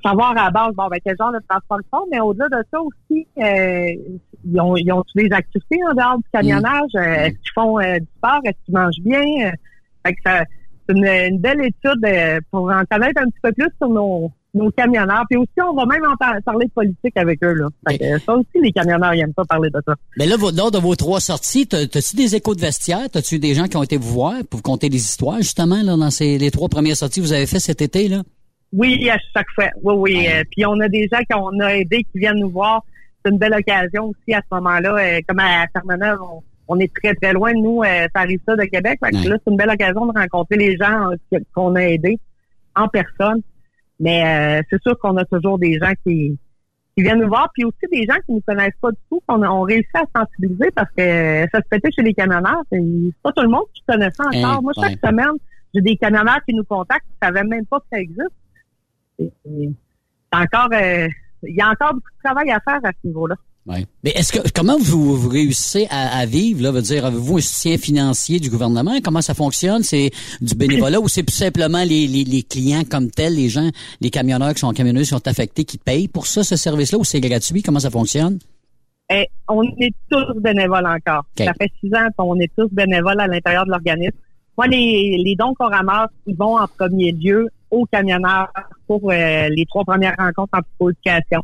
savoir 0.04 0.32
à 0.32 0.44
la 0.44 0.50
base, 0.50 0.74
bon, 0.74 0.88
ben, 0.88 0.98
quel 1.04 1.16
genre 1.18 1.32
de 1.32 1.40
transport 1.48 1.78
ils 1.80 1.88
font, 1.90 2.06
mais 2.10 2.20
au-delà 2.20 2.48
de 2.48 2.64
ça 2.70 2.80
aussi, 2.80 3.26
euh, 3.38 4.14
ils 4.44 4.60
ont, 4.60 4.76
ils 4.76 4.92
ont 4.92 5.04
des 5.14 5.30
activités 5.32 5.78
en 5.90 5.94
dehors 5.94 6.18
du 6.18 6.24
camionnage. 6.32 6.90
Euh, 6.96 7.26
Est-ce 7.26 7.34
qu'ils 7.34 7.52
font 7.54 7.78
euh, 7.78 7.98
du 7.98 8.06
sport? 8.16 8.40
Est-ce 8.44 8.64
qu'ils 8.64 8.74
mangent 8.74 9.00
bien? 9.00 9.52
Fait 10.04 10.14
que 10.14 10.22
ça, 10.24 10.44
c'est 10.88 10.96
une, 10.96 11.04
une, 11.06 11.38
belle 11.38 11.60
étude 11.60 12.42
pour 12.50 12.70
en 12.70 12.82
connaître 12.90 13.20
un 13.22 13.26
petit 13.26 13.40
peu 13.42 13.52
plus 13.52 13.70
sur 13.78 13.88
nos, 13.88 14.32
nos 14.54 14.70
camionneurs. 14.70 15.24
Puis 15.28 15.38
aussi, 15.38 15.50
on 15.58 15.74
va 15.74 15.86
même 15.86 16.04
en 16.04 16.16
par 16.16 16.34
parler 16.44 16.66
de 16.66 16.72
politique 16.72 17.16
avec 17.16 17.42
eux. 17.42 17.54
Là. 17.54 17.68
Fait 17.88 17.98
que, 17.98 18.18
ça 18.18 18.34
aussi, 18.34 18.60
les 18.62 18.72
camionneurs, 18.72 19.14
ils 19.14 19.20
aiment 19.20 19.34
pas 19.34 19.44
parler 19.44 19.70
de 19.70 19.80
ça. 19.86 19.94
Mais 20.16 20.26
là, 20.26 20.36
lors 20.54 20.70
de 20.70 20.78
vos 20.78 20.96
trois 20.96 21.20
sorties, 21.20 21.66
t'as-tu 21.66 22.16
des 22.16 22.34
échos 22.36 22.54
de 22.54 22.60
vestiaire? 22.60 23.08
T'as-tu 23.10 23.38
des 23.38 23.54
gens 23.54 23.68
qui 23.68 23.76
ont 23.76 23.82
été 23.82 23.96
vous 23.96 24.12
voir 24.12 24.34
pour 24.50 24.58
vous 24.58 24.62
conter 24.62 24.88
des 24.88 24.98
histoires, 24.98 25.38
justement, 25.38 25.82
là, 25.82 25.96
dans 25.96 26.10
ces, 26.10 26.38
les 26.38 26.50
trois 26.50 26.68
premières 26.68 26.96
sorties 26.96 27.20
que 27.20 27.26
vous 27.26 27.32
avez 27.32 27.46
fait 27.46 27.60
cet 27.60 27.82
été, 27.82 28.08
là? 28.08 28.22
Oui, 28.72 29.08
à 29.10 29.18
chaque 29.34 29.50
fois. 29.54 29.68
Oui, 29.82 29.94
oui. 29.94 30.26
Euh, 30.28 30.44
puis 30.50 30.64
on 30.66 30.78
a 30.80 30.88
des 30.88 31.08
gens 31.12 31.20
qu'on 31.30 31.60
a 31.60 31.76
aidés 31.76 32.04
qui 32.04 32.18
viennent 32.18 32.40
nous 32.40 32.50
voir. 32.50 32.84
C'est 33.24 33.30
une 33.30 33.38
belle 33.38 33.54
occasion 33.54 34.08
aussi 34.08 34.34
à 34.34 34.40
ce 34.40 34.54
moment-là. 34.54 34.96
Euh, 34.96 35.20
comme 35.28 35.38
à 35.38 35.66
Fermeneuve, 35.72 36.18
on, 36.22 36.42
on, 36.68 36.78
est 36.78 36.92
très, 36.92 37.14
très 37.14 37.32
loin 37.32 37.52
de 37.52 37.58
nous, 37.58 37.82
euh, 37.82 38.06
ça 38.14 38.22
arrive 38.22 38.40
ça 38.46 38.56
de 38.56 38.64
Québec. 38.64 38.98
Fait 39.04 39.10
que 39.10 39.28
là, 39.28 39.36
c'est 39.44 39.50
une 39.50 39.56
belle 39.56 39.70
occasion 39.70 40.06
de 40.06 40.18
rencontrer 40.18 40.56
les 40.56 40.76
gens 40.76 41.10
euh, 41.10 41.38
qu'on 41.54 41.74
a 41.74 41.82
aidés 41.82 42.18
en 42.74 42.88
personne. 42.88 43.42
Mais 44.00 44.24
euh, 44.24 44.62
c'est 44.70 44.82
sûr 44.82 44.98
qu'on 44.98 45.16
a 45.16 45.24
toujours 45.24 45.58
des 45.58 45.78
gens 45.78 45.92
qui, 46.04 46.36
qui 46.96 47.02
viennent 47.02 47.20
nous 47.20 47.28
voir, 47.28 47.50
puis 47.54 47.64
aussi 47.64 47.86
des 47.90 48.04
gens 48.06 48.18
qui 48.26 48.32
ne 48.32 48.36
nous 48.36 48.42
connaissent 48.46 48.78
pas 48.80 48.90
du 48.90 48.98
tout, 49.08 49.22
qu'on 49.26 49.42
a 49.42 49.48
on 49.48 49.62
réussit 49.62 49.94
à 49.94 50.20
sensibiliser 50.20 50.70
parce 50.74 50.90
que 50.96 51.46
ça 51.52 51.58
se 51.58 51.68
pétait 51.68 51.90
chez 51.92 52.02
les 52.02 52.14
camionneurs. 52.14 52.62
C'est 52.72 52.82
pas 53.22 53.32
tout 53.32 53.42
le 53.42 53.50
monde 53.50 53.64
qui 53.74 53.82
connaît 53.86 54.10
ça 54.10 54.24
encore. 54.24 54.58
Hein, 54.58 54.60
Moi, 54.62 54.72
chaque 54.74 54.98
ouais. 55.02 55.08
semaine, 55.08 55.36
j'ai 55.74 55.82
des 55.82 55.96
camionneurs 55.96 56.40
qui 56.48 56.54
nous 56.54 56.64
contactent 56.64 57.06
qui 57.06 57.16
ne 57.22 57.28
savaient 57.28 57.46
même 57.46 57.66
pas 57.66 57.78
que 57.80 57.86
ça 57.92 58.00
existe. 58.00 58.32
C'est 59.44 60.38
encore, 60.38 60.68
euh, 60.72 61.08
il 61.42 61.54
y 61.54 61.60
a 61.60 61.68
encore 61.68 61.94
beaucoup 61.94 62.10
de 62.10 62.22
travail 62.24 62.50
à 62.50 62.60
faire 62.60 62.80
à 62.82 62.90
ce 62.90 63.06
niveau-là. 63.06 63.36
Ouais. 63.64 63.86
Mais 64.02 64.10
est-ce 64.10 64.32
que 64.32 64.40
comment 64.52 64.76
vous, 64.76 65.16
vous 65.16 65.28
réussissez 65.28 65.86
à, 65.88 66.18
à, 66.18 66.26
vivre 66.26 66.62
là, 66.62 66.72
veut 66.72 66.82
dire 66.82 67.06
avez-vous 67.06 67.38
un 67.38 67.40
soutien 67.40 67.78
financier 67.78 68.40
du 68.40 68.50
gouvernement? 68.50 68.94
Comment 69.04 69.22
ça 69.22 69.34
fonctionne? 69.34 69.84
C'est 69.84 70.10
du 70.40 70.56
bénévolat 70.56 70.98
ou 70.98 71.06
c'est 71.06 71.22
tout 71.22 71.34
simplement 71.34 71.84
les, 71.84 72.08
les, 72.08 72.24
les, 72.24 72.42
clients 72.42 72.82
comme 72.82 73.10
tels, 73.10 73.36
les 73.36 73.48
gens, 73.48 73.70
les 74.00 74.10
camionneurs 74.10 74.54
qui 74.54 74.60
sont 74.60 74.72
camionneurs 74.72 75.04
qui 75.04 75.10
sont 75.10 75.28
affectés 75.28 75.64
qui 75.64 75.78
payent 75.78 76.08
pour 76.08 76.26
ça 76.26 76.42
ce 76.42 76.56
service-là 76.56 76.98
ou 76.98 77.04
c'est 77.04 77.20
gratuit? 77.20 77.62
Comment 77.62 77.78
ça 77.78 77.90
fonctionne? 77.90 78.40
Eh, 79.10 79.28
On 79.48 79.62
est 79.78 79.94
tous 80.10 80.40
bénévoles 80.40 80.86
encore. 80.86 81.24
Okay. 81.36 81.44
Ça 81.44 81.52
fait 81.54 81.70
six 81.80 81.94
ans 81.94 82.08
qu'on 82.16 82.38
est 82.40 82.50
tous 82.56 82.68
bénévoles 82.72 83.20
à 83.20 83.28
l'intérieur 83.28 83.64
de 83.64 83.70
l'organisme. 83.70 84.16
Moi, 84.58 84.66
les, 84.66 85.22
les 85.24 85.36
dons 85.36 85.54
qu'on 85.54 85.68
ramasse, 85.68 86.10
ils 86.26 86.36
vont 86.36 86.58
en 86.58 86.66
premier 86.66 87.12
lieu 87.12 87.48
aux 87.72 87.86
camionneurs 87.86 88.52
pour 88.86 89.10
euh, 89.10 89.48
les 89.48 89.64
trois 89.66 89.84
premières 89.84 90.14
rencontres 90.16 90.52
en 90.52 90.62
psychoéducation. 90.62 91.40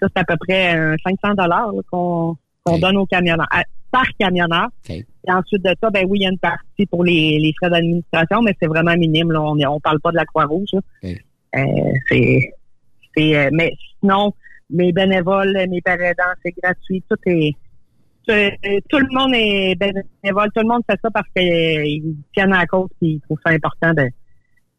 Ça, 0.00 0.06
c'est 0.14 0.20
à 0.20 0.24
peu 0.24 0.36
près 0.36 0.76
euh, 0.76 0.96
500 1.04 1.34
dollars 1.34 1.72
qu'on 1.90 2.36
qu 2.64 2.72
okay. 2.72 2.80
donne 2.80 2.96
aux 2.98 3.06
camionneurs, 3.06 3.48
à, 3.50 3.64
par 3.90 4.06
camionneur. 4.18 4.68
Okay. 4.84 5.04
Et 5.26 5.32
ensuite 5.32 5.64
de 5.64 5.74
ça, 5.82 5.90
ben 5.90 6.06
oui, 6.08 6.18
il 6.20 6.22
y 6.22 6.26
a 6.26 6.30
une 6.30 6.38
partie 6.38 6.86
pour 6.86 7.04
les, 7.04 7.38
les 7.38 7.52
frais 7.58 7.70
d'administration, 7.70 8.42
mais 8.42 8.54
c'est 8.60 8.68
vraiment 8.68 8.94
minime. 8.96 9.32
Là. 9.32 9.42
On 9.42 9.56
ne 9.56 9.66
on 9.66 9.80
parle 9.80 10.00
pas 10.00 10.10
de 10.10 10.16
la 10.16 10.24
Croix-Rouge. 10.26 10.68
Okay. 11.02 11.20
Euh, 11.56 11.60
c'est, 12.08 12.52
c'est, 13.16 13.50
mais 13.52 13.72
sinon, 14.00 14.34
mes 14.70 14.92
bénévoles, 14.92 15.66
mes 15.68 15.80
pères 15.80 16.00
aidants, 16.00 16.34
c'est 16.44 16.54
gratuit. 16.62 17.02
Tout 17.08 17.16
est, 17.26 17.56
tout 18.26 18.98
le 18.98 19.14
monde 19.14 19.32
est 19.34 19.74
bénévole. 19.74 20.50
Tout 20.54 20.62
le 20.62 20.68
monde 20.68 20.82
fait 20.88 20.98
ça 21.02 21.10
parce 21.10 21.28
qu'ils 21.34 22.16
tiennent 22.34 22.52
à 22.52 22.60
la 22.60 22.66
cause 22.66 22.88
et 23.02 23.06
ils 23.06 23.20
trouvent 23.20 23.40
ça 23.44 23.52
important 23.52 23.92
de, 23.94 24.08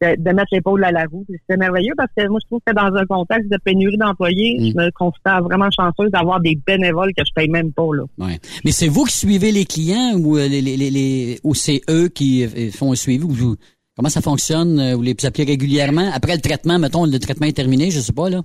de, 0.04 0.22
de 0.22 0.30
mettre 0.30 0.48
l'épaule 0.52 0.84
à 0.84 0.92
la 0.92 1.04
roue. 1.04 1.24
C'est 1.48 1.56
merveilleux 1.56 1.94
parce 1.96 2.10
que 2.16 2.26
moi, 2.28 2.38
je 2.42 2.46
trouve 2.46 2.60
que 2.66 2.72
dans 2.72 2.94
un 2.94 3.06
contexte 3.06 3.50
de 3.50 3.56
pénurie 3.56 3.96
d'employés, 3.96 4.56
mm. 4.58 4.70
je 4.70 4.76
me 4.76 4.90
considère 4.90 5.42
vraiment 5.42 5.68
chanceuse 5.70 6.10
d'avoir 6.10 6.40
des 6.40 6.58
bénévoles 6.66 7.12
que 7.14 7.24
je 7.24 7.32
paye 7.34 7.48
même 7.48 7.72
pas. 7.72 7.88
Là. 7.92 8.04
Ouais. 8.18 8.38
Mais 8.64 8.70
c'est 8.72 8.88
vous 8.88 9.04
qui 9.04 9.14
suivez 9.14 9.52
les 9.52 9.64
clients 9.64 10.18
ou, 10.18 10.36
les, 10.36 10.60
les, 10.60 10.76
les, 10.76 11.38
ou 11.44 11.54
c'est 11.54 11.80
eux 11.88 12.08
qui 12.08 12.46
font 12.70 12.92
un 12.92 12.96
suivi? 12.96 13.24
Ou, 13.24 13.56
comment 13.96 14.08
ça 14.08 14.20
fonctionne? 14.20 14.94
Vous 14.94 15.02
les 15.02 15.16
appelez 15.24 15.44
régulièrement? 15.44 16.10
Après 16.12 16.34
le 16.34 16.40
traitement, 16.40 16.78
mettons, 16.78 17.06
le 17.06 17.18
traitement 17.18 17.46
est 17.46 17.56
terminé, 17.56 17.90
je 17.90 18.00
sais 18.00 18.12
pas, 18.12 18.28
là. 18.28 18.42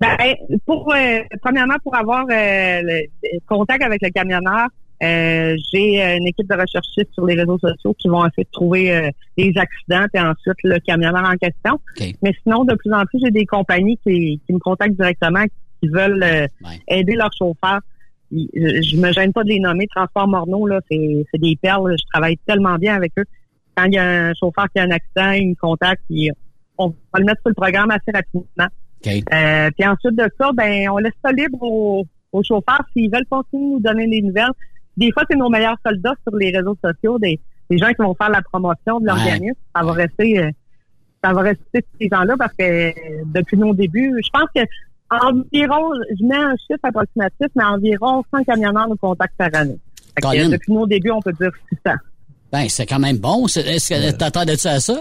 Ben, 0.00 0.16
pour 0.64 0.90
euh, 0.94 1.18
premièrement, 1.42 1.74
pour 1.82 1.94
avoir 1.94 2.24
euh, 2.30 2.80
le 2.82 3.06
contact 3.46 3.82
avec 3.82 4.00
le 4.00 4.08
camionneur, 4.08 4.68
euh, 5.02 5.56
j'ai 5.72 6.02
une 6.16 6.26
équipe 6.26 6.48
de 6.48 6.54
recherchistes 6.54 7.12
sur 7.14 7.24
les 7.24 7.34
réseaux 7.34 7.58
sociaux 7.58 7.94
qui 7.98 8.08
vont 8.08 8.24
essayer 8.26 8.44
de 8.44 8.50
trouver 8.52 9.10
les 9.36 9.52
accidents 9.56 10.06
et 10.12 10.20
ensuite 10.20 10.56
le 10.64 10.78
camionneur 10.80 11.24
en 11.24 11.36
question. 11.36 11.80
Okay. 11.96 12.16
Mais 12.22 12.34
sinon, 12.42 12.64
de 12.64 12.74
plus 12.74 12.92
en 12.92 13.04
plus, 13.06 13.20
j'ai 13.24 13.30
des 13.30 13.46
compagnies 13.46 13.98
qui, 14.06 14.40
qui, 14.46 14.52
me 14.52 14.58
contactent 14.58 14.96
directement, 14.96 15.44
qui 15.82 15.88
veulent 15.88 16.22
ouais. 16.22 16.80
aider 16.88 17.14
leurs 17.14 17.32
chauffeurs. 17.36 17.80
Je, 18.30 18.82
je 18.82 18.96
me 18.96 19.10
gêne 19.12 19.32
pas 19.32 19.42
de 19.42 19.48
les 19.48 19.58
nommer. 19.58 19.86
Transport 19.88 20.28
Morneau, 20.28 20.66
là, 20.66 20.80
c'est 20.90 21.24
des 21.34 21.56
perles. 21.56 21.94
Je 21.98 22.04
travaille 22.12 22.36
tellement 22.46 22.76
bien 22.76 22.94
avec 22.94 23.12
eux. 23.18 23.24
Quand 23.76 23.84
il 23.84 23.94
y 23.94 23.98
a 23.98 24.28
un 24.28 24.34
chauffeur 24.34 24.66
qui 24.74 24.80
a 24.80 24.84
un 24.84 24.90
accident, 24.90 25.32
ils 25.32 25.50
me 25.50 25.54
contactent 25.54 26.04
et 26.10 26.30
on 26.80 26.88
va 26.88 27.20
le 27.20 27.24
mettre 27.24 27.40
sur 27.42 27.50
le 27.50 27.54
programme 27.54 27.90
assez 27.90 28.10
rapidement. 28.12 28.68
Okay. 29.00 29.24
Euh, 29.32 29.70
puis 29.78 29.88
ensuite 29.88 30.16
de 30.16 30.28
ça, 30.38 30.50
ben 30.52 30.88
on 30.90 30.98
laisse 30.98 31.12
ça 31.24 31.32
libre 31.32 31.62
aux, 31.62 32.04
aux 32.32 32.42
chauffeurs 32.42 32.84
s'ils 32.92 33.10
veulent 33.10 33.26
continuer 33.30 33.62
de 33.62 33.70
nous 33.74 33.80
donner 33.80 34.06
des 34.08 34.22
nouvelles. 34.22 34.52
Des 35.00 35.10
fois, 35.12 35.24
c'est 35.28 35.36
nos 35.36 35.48
meilleurs 35.48 35.78
soldats 35.84 36.14
sur 36.26 36.36
les 36.36 36.56
réseaux 36.56 36.76
sociaux, 36.84 37.18
des, 37.18 37.40
des 37.70 37.78
gens 37.78 37.88
qui 37.88 38.02
vont 38.02 38.14
faire 38.14 38.30
la 38.30 38.42
promotion 38.42 39.00
de 39.00 39.06
l'organisme. 39.06 39.44
Ouais. 39.44 39.80
Ça 39.80 39.82
va 39.82 39.92
rester 39.92 40.38
euh, 40.38 40.50
ça 41.22 41.32
va 41.32 41.42
rester 41.42 41.84
ces 42.00 42.08
gens-là 42.10 42.34
parce 42.38 42.52
que 42.54 42.64
euh, 42.64 42.92
depuis 43.26 43.56
nos 43.56 43.74
débuts, 43.74 44.12
je 44.24 44.30
pense 44.30 44.48
que 44.54 44.62
environ, 45.10 45.90
je 46.18 46.24
mets 46.24 46.36
un 46.36 46.54
chiffre 46.56 46.84
approximatif, 46.84 47.48
mais 47.56 47.64
environ 47.64 48.22
100 48.32 48.44
camionneurs 48.44 48.88
nous 48.88 48.96
contactent 48.96 49.36
par 49.36 49.48
année. 49.54 49.78
Fait 50.14 50.22
que, 50.22 50.50
depuis 50.50 50.72
nos 50.72 50.86
débuts, 50.86 51.10
on 51.10 51.20
peut 51.20 51.32
dire 51.32 51.50
600. 51.68 51.96
Ben, 52.52 52.68
c'est 52.68 52.86
quand 52.86 52.98
même 52.98 53.18
bon. 53.18 53.46
Est-ce 53.46 53.90
que 53.90 54.16
t'attendais-tu 54.16 54.66
à 54.66 54.80
ça? 54.80 55.00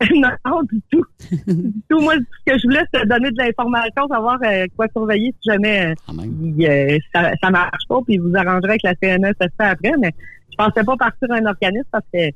non, 0.16 0.62
du 0.70 0.82
tout. 0.90 1.04
du 1.46 1.72
tout. 1.88 2.00
Moi, 2.00 2.14
ce 2.14 2.52
que 2.52 2.58
je 2.58 2.66
voulais, 2.66 2.82
c'est 2.92 3.06
donner 3.06 3.30
de 3.30 3.38
l'information, 3.38 4.08
savoir 4.08 4.38
euh, 4.44 4.66
quoi 4.76 4.86
surveiller 4.92 5.32
si 5.40 5.50
jamais 5.50 5.94
euh, 6.08 6.14
euh, 6.60 6.98
ça, 7.14 7.32
ça 7.40 7.50
marche 7.50 7.86
pas, 7.88 8.00
puis 8.06 8.18
vous 8.18 8.32
arrangerez 8.34 8.70
avec 8.70 8.82
la 8.82 8.94
CNS 8.96 9.34
après, 9.58 9.92
mais 10.00 10.12
je 10.50 10.56
pensais 10.56 10.82
pas 10.84 10.96
partir 10.96 11.28
un 11.30 11.46
organisme 11.46 11.88
parce 11.92 12.04
que 12.12 12.30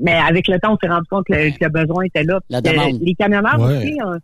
mais 0.00 0.14
avec 0.14 0.48
le 0.48 0.58
temps, 0.58 0.74
on 0.74 0.78
s'est 0.78 0.92
rendu 0.92 1.06
compte 1.08 1.26
que, 1.26 1.34
le, 1.34 1.50
que 1.50 1.64
le 1.64 1.68
besoin 1.68 2.04
était 2.04 2.22
là. 2.22 2.40
La 2.48 2.60
demande. 2.60 3.00
Les 3.00 3.14
camionneurs 3.14 3.60
ouais. 3.60 3.76
aussi, 3.76 4.00
euh, 4.00 4.18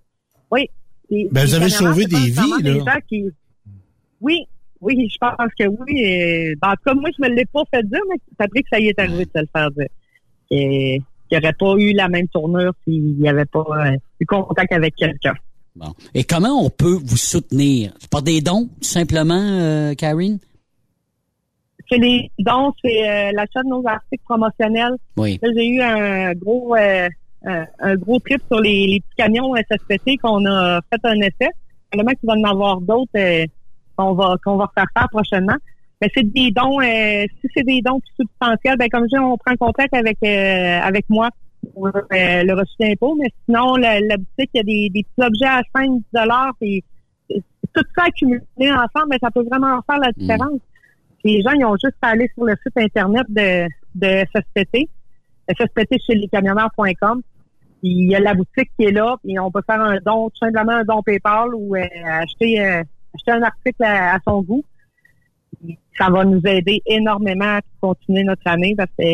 oui. 0.50 0.68
Les, 1.10 1.28
ben, 1.30 1.42
les 1.42 1.46
vous 1.46 1.54
avez 1.54 1.70
sauvé 1.70 2.06
des 2.06 2.16
vies, 2.16 2.62
des 2.62 2.78
là. 2.78 2.94
gens 2.94 3.00
qui, 3.08 3.24
oui, 4.20 4.46
oui, 4.80 5.08
je 5.10 5.18
pense 5.18 5.50
que 5.58 5.66
oui. 5.66 6.02
Et, 6.02 6.54
ben, 6.60 6.68
en 6.68 6.72
tout 6.72 6.82
cas, 6.86 6.94
moi, 6.94 7.10
je 7.16 7.22
me 7.22 7.34
l'ai 7.34 7.44
pas 7.46 7.62
fait 7.72 7.86
dire, 7.86 8.00
mais 8.10 8.16
c'est 8.28 8.44
après 8.44 8.62
que 8.62 8.68
ça 8.70 8.78
y 8.80 8.88
est 8.88 8.98
arrivé 8.98 9.24
de 9.24 9.30
se 9.34 9.40
le 9.40 9.48
faire 9.54 9.70
dire. 9.72 9.88
Et, 10.50 11.02
qu'il 11.28 11.38
n'y 11.38 11.44
aurait 11.44 11.54
pas 11.54 11.74
eu 11.78 11.92
la 11.92 12.08
même 12.08 12.28
tournure 12.28 12.72
s'il 12.84 13.16
n'y 13.18 13.28
avait 13.28 13.44
pas 13.44 13.64
euh, 13.70 13.96
eu 14.20 14.26
contact 14.26 14.72
avec 14.72 14.94
quelqu'un. 14.96 15.34
Bon. 15.76 15.92
Et 16.14 16.24
comment 16.24 16.64
on 16.64 16.70
peut 16.70 16.98
vous 17.02 17.16
soutenir? 17.16 17.92
Par 18.10 18.22
des 18.22 18.40
dons, 18.40 18.68
tout 18.80 18.88
simplement, 18.88 19.34
euh, 19.40 19.94
Karine? 19.94 20.38
C'est 21.88 21.98
les 21.98 22.30
dons, 22.38 22.72
c'est 22.82 23.08
euh, 23.08 23.32
l'achat 23.32 23.62
de 23.62 23.68
nos 23.68 23.86
articles 23.86 24.24
promotionnels. 24.24 24.94
Oui. 25.16 25.38
J'ai 25.42 25.68
eu 25.68 25.80
un 25.82 26.32
gros 26.32 26.74
un, 26.74 27.96
gros 27.96 28.18
trip 28.20 28.40
sur 28.50 28.60
les, 28.60 28.86
les 28.86 29.00
petits 29.00 29.16
camions 29.16 29.54
SSPT 29.54 30.18
qu'on 30.22 30.46
a 30.46 30.80
fait 30.90 31.00
un 31.04 31.16
essai. 31.16 31.50
Probablement 31.90 32.18
qu'il 32.18 32.26
va 32.26 32.34
en 32.34 32.50
avoir 32.50 32.80
d'autres 32.80 33.46
qu'on 33.96 34.14
va 34.14 34.36
qu'on 34.42 34.56
va 34.56 34.64
refaire 34.66 34.86
faire 34.96 35.08
prochainement. 35.10 35.56
Mais 36.00 36.08
c'est 36.14 36.24
des 36.24 36.50
dons, 36.50 36.80
euh, 36.80 37.24
si 37.40 37.48
c'est 37.54 37.64
des 37.64 37.80
dons 37.80 38.00
substantiels, 38.16 38.76
ben 38.76 38.88
comme 38.88 39.04
je 39.04 39.16
dis, 39.16 39.18
on 39.18 39.36
prend 39.36 39.54
contact 39.56 39.94
avec 39.94 40.18
euh, 40.24 40.80
avec 40.82 41.08
moi 41.08 41.30
pour 41.72 41.86
euh, 41.86 41.92
le 42.10 42.52
reçu 42.52 42.74
d'impôt. 42.80 43.16
Mais 43.18 43.30
sinon, 43.44 43.76
la, 43.76 44.00
la 44.00 44.16
boutique, 44.16 44.50
il 44.54 44.56
y 44.56 44.60
a 44.60 44.62
des, 44.62 44.90
des 44.90 45.02
petits 45.04 45.26
objets 45.26 45.46
à 45.46 45.62
5 45.74 45.90
dollars 46.12 46.54
et 46.60 46.82
tout 47.74 47.82
ça 47.96 48.04
accumulé 48.04 48.42
ensemble, 48.60 49.08
mais 49.10 49.18
ça 49.20 49.30
peut 49.30 49.44
vraiment 49.44 49.80
faire 49.88 49.98
la 49.98 50.12
différence. 50.12 50.60
Les 51.24 51.40
gens, 51.42 51.52
ils 51.52 51.64
ont 51.64 51.76
juste 51.82 51.96
à 52.02 52.08
aller 52.08 52.30
sur 52.34 52.44
le 52.44 52.54
site 52.62 52.76
internet 52.76 53.24
de, 53.28 53.66
de 53.94 54.24
SSPT, 54.34 54.88
SSPT 55.48 55.96
chez 56.06 56.14
lescamionneurs.com. 56.16 57.22
Il 57.82 58.10
y 58.10 58.14
a 58.14 58.20
la 58.20 58.34
boutique 58.34 58.70
qui 58.78 58.86
est 58.86 58.92
là, 58.92 59.16
puis 59.22 59.38
on 59.38 59.50
peut 59.50 59.62
faire 59.68 59.80
un 59.80 59.98
don, 60.04 60.30
tout 60.30 60.38
simplement 60.38 60.72
un 60.72 60.84
don 60.84 61.02
PayPal 61.02 61.54
ou 61.54 61.76
euh, 61.76 61.84
acheter, 62.04 62.60
euh, 62.60 62.82
acheter 63.14 63.32
un 63.32 63.42
article 63.42 63.82
à, 63.82 64.14
à 64.14 64.18
son 64.26 64.42
goût. 64.42 64.64
Ça 65.98 66.10
va 66.10 66.24
nous 66.24 66.40
aider 66.44 66.82
énormément 66.86 67.58
à 67.58 67.60
continuer 67.80 68.24
notre 68.24 68.46
année 68.46 68.74
parce 68.76 68.90
que 68.98 69.04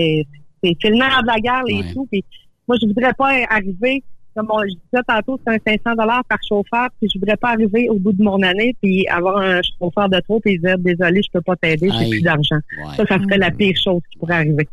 c'est 0.62 0.88
le 0.88 0.96
nerf 0.96 1.22
de 1.22 1.26
la 1.26 1.40
guerre, 1.40 1.62
les 1.64 1.82
sous. 1.92 2.06
Puis 2.10 2.24
moi, 2.66 2.76
je 2.80 2.86
voudrais 2.86 3.12
pas 3.14 3.32
arriver, 3.48 4.02
comme 4.34 4.46
on, 4.50 4.62
je 4.62 4.74
disais 4.74 5.02
tantôt, 5.06 5.38
c'est 5.44 5.54
un 5.54 5.78
500 5.84 5.96
dollars 5.96 6.24
par 6.24 6.38
chauffeur, 6.46 6.88
puis 7.00 7.10
je 7.12 7.18
voudrais 7.18 7.36
pas 7.36 7.50
arriver 7.50 7.88
au 7.88 7.98
bout 7.98 8.12
de 8.12 8.22
mon 8.22 8.40
année 8.42 8.74
puis 8.80 9.06
avoir 9.08 9.38
un 9.38 9.60
chauffeur 9.78 10.08
de 10.08 10.20
trop 10.20 10.40
puis 10.40 10.58
dire 10.58 10.78
désolé, 10.78 11.20
je 11.22 11.30
peux 11.32 11.42
pas 11.42 11.56
t'aider, 11.56 11.90
j'ai 11.98 12.08
plus 12.08 12.22
d'argent. 12.22 12.58
Ça, 12.96 13.04
ça 13.06 13.18
serait 13.18 13.38
la 13.38 13.50
pire 13.50 13.76
chose 13.82 14.00
qui 14.10 14.18
pourrait 14.18 14.36
arriver. 14.36 14.68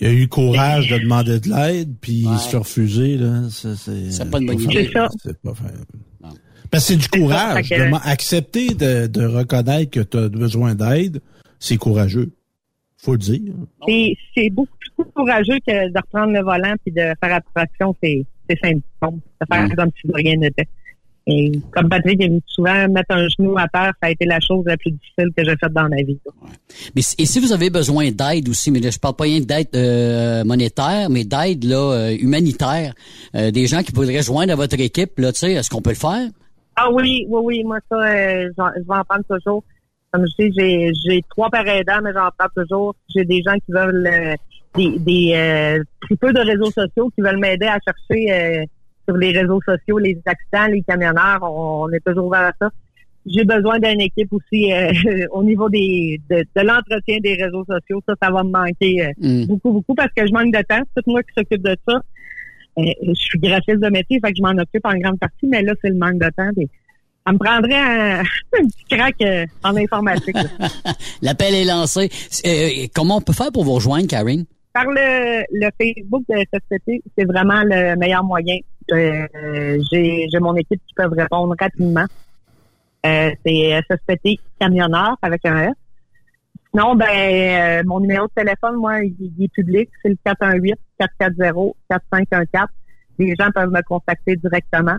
Il 0.00 0.06
a 0.06 0.10
eu 0.12 0.20
le 0.22 0.26
courage 0.28 0.88
de 0.90 0.98
demander 0.98 1.40
de 1.40 1.48
l'aide, 1.48 1.96
puis 2.00 2.24
il 2.24 2.38
se 2.38 2.48
fait 2.50 2.56
refuser, 2.56 3.16
là. 3.16 3.48
Ça, 3.50 3.74
c'est, 3.74 4.30
pas 4.30 4.38
une 4.38 4.46
bonne 4.46 4.60
idée. 4.60 4.84
C'est 4.84 4.92
ça. 4.92 5.08
C'est 5.20 5.42
pas 5.42 5.54
que 6.70 6.78
c'est 6.78 6.96
du 6.96 7.08
courage. 7.08 7.68
Que- 7.68 7.74
de 7.90 8.08
accepter 8.08 8.68
de, 8.74 9.06
de 9.06 9.24
reconnaître 9.26 9.90
que 9.90 10.00
tu 10.00 10.16
as 10.16 10.28
besoin 10.28 10.74
d'aide, 10.74 11.20
c'est 11.58 11.76
courageux. 11.76 12.30
Faut 12.98 13.12
le 13.12 13.18
dire. 13.18 13.52
C'est 14.34 14.50
beaucoup 14.50 14.76
plus 14.96 15.04
courageux 15.14 15.58
que 15.66 15.88
de 15.92 15.96
reprendre 15.98 16.32
le 16.32 16.42
volant 16.42 16.74
puis 16.84 16.92
de 16.92 17.00
faire 17.22 17.34
attraction, 17.34 17.94
c'est 18.02 18.24
c'est 18.50 18.58
symptômes. 18.62 19.20
De 19.40 19.46
faire 19.54 19.76
comme 19.76 19.90
si 20.00 20.08
de 20.08 20.12
rien 20.14 20.36
n'était. 20.36 20.66
Et 21.30 21.52
comme 21.72 21.90
Patrick 21.90 22.22
a 22.24 22.26
dit 22.28 22.42
souvent, 22.46 22.88
mettre 22.88 23.10
un 23.14 23.28
genou 23.28 23.58
à 23.58 23.68
terre, 23.68 23.92
ça 24.02 24.08
a 24.08 24.10
été 24.10 24.24
la 24.24 24.40
chose 24.40 24.64
la 24.66 24.78
plus 24.78 24.92
difficile 24.92 25.28
que 25.36 25.44
j'ai 25.44 25.54
faite 25.62 25.74
dans 25.74 25.86
ma 25.86 25.96
vie. 25.96 26.18
là. 26.24 26.32
Mais 26.96 27.02
si- 27.02 27.14
et 27.18 27.26
si 27.26 27.38
vous 27.38 27.52
avez 27.52 27.68
besoin 27.68 28.10
d'aide 28.10 28.48
aussi, 28.48 28.70
mais 28.70 28.80
là, 28.80 28.88
je 28.90 28.98
parle 28.98 29.14
pas 29.14 29.24
rien 29.24 29.40
d'aide 29.40 29.68
euh, 29.74 30.42
monétaire, 30.44 31.10
mais 31.10 31.24
d'aide 31.24 31.64
là 31.64 31.76
euh, 31.92 32.16
humanitaire, 32.18 32.94
euh, 33.34 33.50
des 33.50 33.66
gens 33.66 33.82
qui 33.82 33.92
voudraient 33.92 34.22
joindre 34.22 34.54
à 34.54 34.56
votre 34.56 34.80
équipe, 34.80 35.18
là, 35.18 35.30
tu 35.32 35.40
sais, 35.40 35.52
est-ce 35.52 35.68
qu'on 35.68 35.82
peut 35.82 35.90
le 35.90 35.96
faire? 35.96 36.28
Ah 36.80 36.90
oui, 36.92 37.26
oui, 37.28 37.40
oui, 37.44 37.64
moi 37.64 37.78
ça, 37.90 37.96
euh, 37.96 38.48
je 38.56 38.82
vais 38.88 38.94
en 38.96 39.04
prendre 39.04 39.24
toujours. 39.28 39.64
Comme 40.12 40.24
je 40.26 40.44
dis, 40.46 40.54
j'ai 40.56 40.92
j'ai 41.04 41.22
trois 41.28 41.48
aidants, 41.66 42.00
mais 42.02 42.12
j'en 42.14 42.28
prends 42.38 42.48
toujours. 42.56 42.94
J'ai 43.14 43.24
des 43.24 43.42
gens 43.42 43.54
qui 43.54 43.72
veulent 43.72 44.06
euh, 44.06 44.34
des, 44.76 44.98
des 44.98 45.32
euh, 45.34 45.82
tripeux 46.02 46.32
de 46.32 46.40
réseaux 46.40 46.70
sociaux 46.70 47.10
qui 47.14 47.20
veulent 47.20 47.38
m'aider 47.38 47.66
à 47.66 47.78
chercher 47.84 48.32
euh, 48.32 48.64
sur 49.06 49.16
les 49.16 49.32
réseaux 49.32 49.60
sociaux 49.66 49.98
les 49.98 50.18
accidents, 50.24 50.72
les 50.72 50.82
camionneurs. 50.82 51.40
On, 51.42 51.84
on 51.84 51.92
est 51.92 52.04
toujours 52.06 52.26
ouvert 52.28 52.42
à 52.42 52.52
ça. 52.60 52.70
J'ai 53.26 53.44
besoin 53.44 53.78
d'une 53.78 54.00
équipe 54.00 54.32
aussi 54.32 54.72
euh, 54.72 54.92
au 55.32 55.42
niveau 55.42 55.68
des 55.68 56.20
de, 56.30 56.36
de 56.56 56.62
l'entretien 56.66 57.18
des 57.20 57.34
réseaux 57.34 57.64
sociaux. 57.64 58.00
Ça, 58.08 58.14
ça 58.22 58.30
va 58.30 58.42
me 58.44 58.50
manquer 58.50 59.04
euh, 59.04 59.10
Mm. 59.18 59.46
beaucoup, 59.46 59.72
beaucoup 59.72 59.94
parce 59.94 60.12
que 60.16 60.26
je 60.26 60.32
manque 60.32 60.54
de 60.54 60.62
temps. 60.62 60.82
C'est 60.96 61.02
tout 61.02 61.10
moi 61.10 61.22
qui 61.22 61.32
s'occupe 61.36 61.62
de 61.62 61.76
ça. 61.86 62.00
Euh, 62.78 62.82
je 63.02 63.14
suis 63.14 63.38
graphiste 63.38 63.80
de 63.80 63.88
métier, 63.88 64.20
fait 64.24 64.30
que 64.30 64.36
je 64.36 64.42
m'en 64.42 64.60
occupe 64.60 64.84
en 64.84 64.94
grande 64.98 65.18
partie, 65.18 65.46
mais 65.46 65.62
là, 65.62 65.72
c'est 65.82 65.88
le 65.88 65.96
manque 65.96 66.18
de 66.18 66.30
temps. 66.36 66.50
Puis, 66.56 66.68
ça 67.26 67.32
me 67.32 67.38
prendrait 67.38 67.74
un, 67.74 68.20
un 68.60 68.66
petit 68.66 68.84
crack 68.90 69.16
euh, 69.22 69.46
en 69.64 69.76
informatique. 69.76 70.36
L'appel 71.22 71.54
est 71.54 71.64
lancé. 71.64 72.08
Euh, 72.46 72.86
comment 72.94 73.16
on 73.16 73.20
peut 73.20 73.32
faire 73.32 73.52
pour 73.52 73.64
vous 73.64 73.74
rejoindre, 73.74 74.06
Karine? 74.06 74.44
Par 74.72 74.86
le, 74.86 75.42
le 75.52 75.70
Facebook 75.80 76.22
de 76.28 76.36
SSPT, 76.38 77.02
c'est 77.16 77.24
vraiment 77.24 77.62
le 77.64 77.96
meilleur 77.96 78.22
moyen. 78.22 78.58
Euh, 78.92 79.26
j'ai, 79.90 80.26
j'ai 80.32 80.38
mon 80.38 80.54
équipe 80.54 80.80
qui 80.86 80.94
peut 80.94 81.08
répondre 81.10 81.54
rapidement. 81.58 82.06
Euh, 83.04 83.30
c'est 83.44 83.80
SSPT 83.90 84.40
camionneur 84.58 85.16
avec 85.22 85.44
un 85.44 85.62
S. 85.64 85.74
Sinon, 86.72 86.94
ben, 86.96 87.06
euh, 87.08 87.82
mon 87.86 88.00
numéro 88.00 88.26
de 88.26 88.32
téléphone, 88.34 88.76
moi, 88.76 89.00
il, 89.02 89.14
il 89.38 89.44
est 89.44 89.48
public. 89.52 89.88
C'est 90.02 90.10
le 90.10 90.16
418-440-4514. 91.00 92.66
Les 93.18 93.34
gens 93.38 93.50
peuvent 93.54 93.70
me 93.70 93.82
contacter 93.82 94.36
directement. 94.36 94.96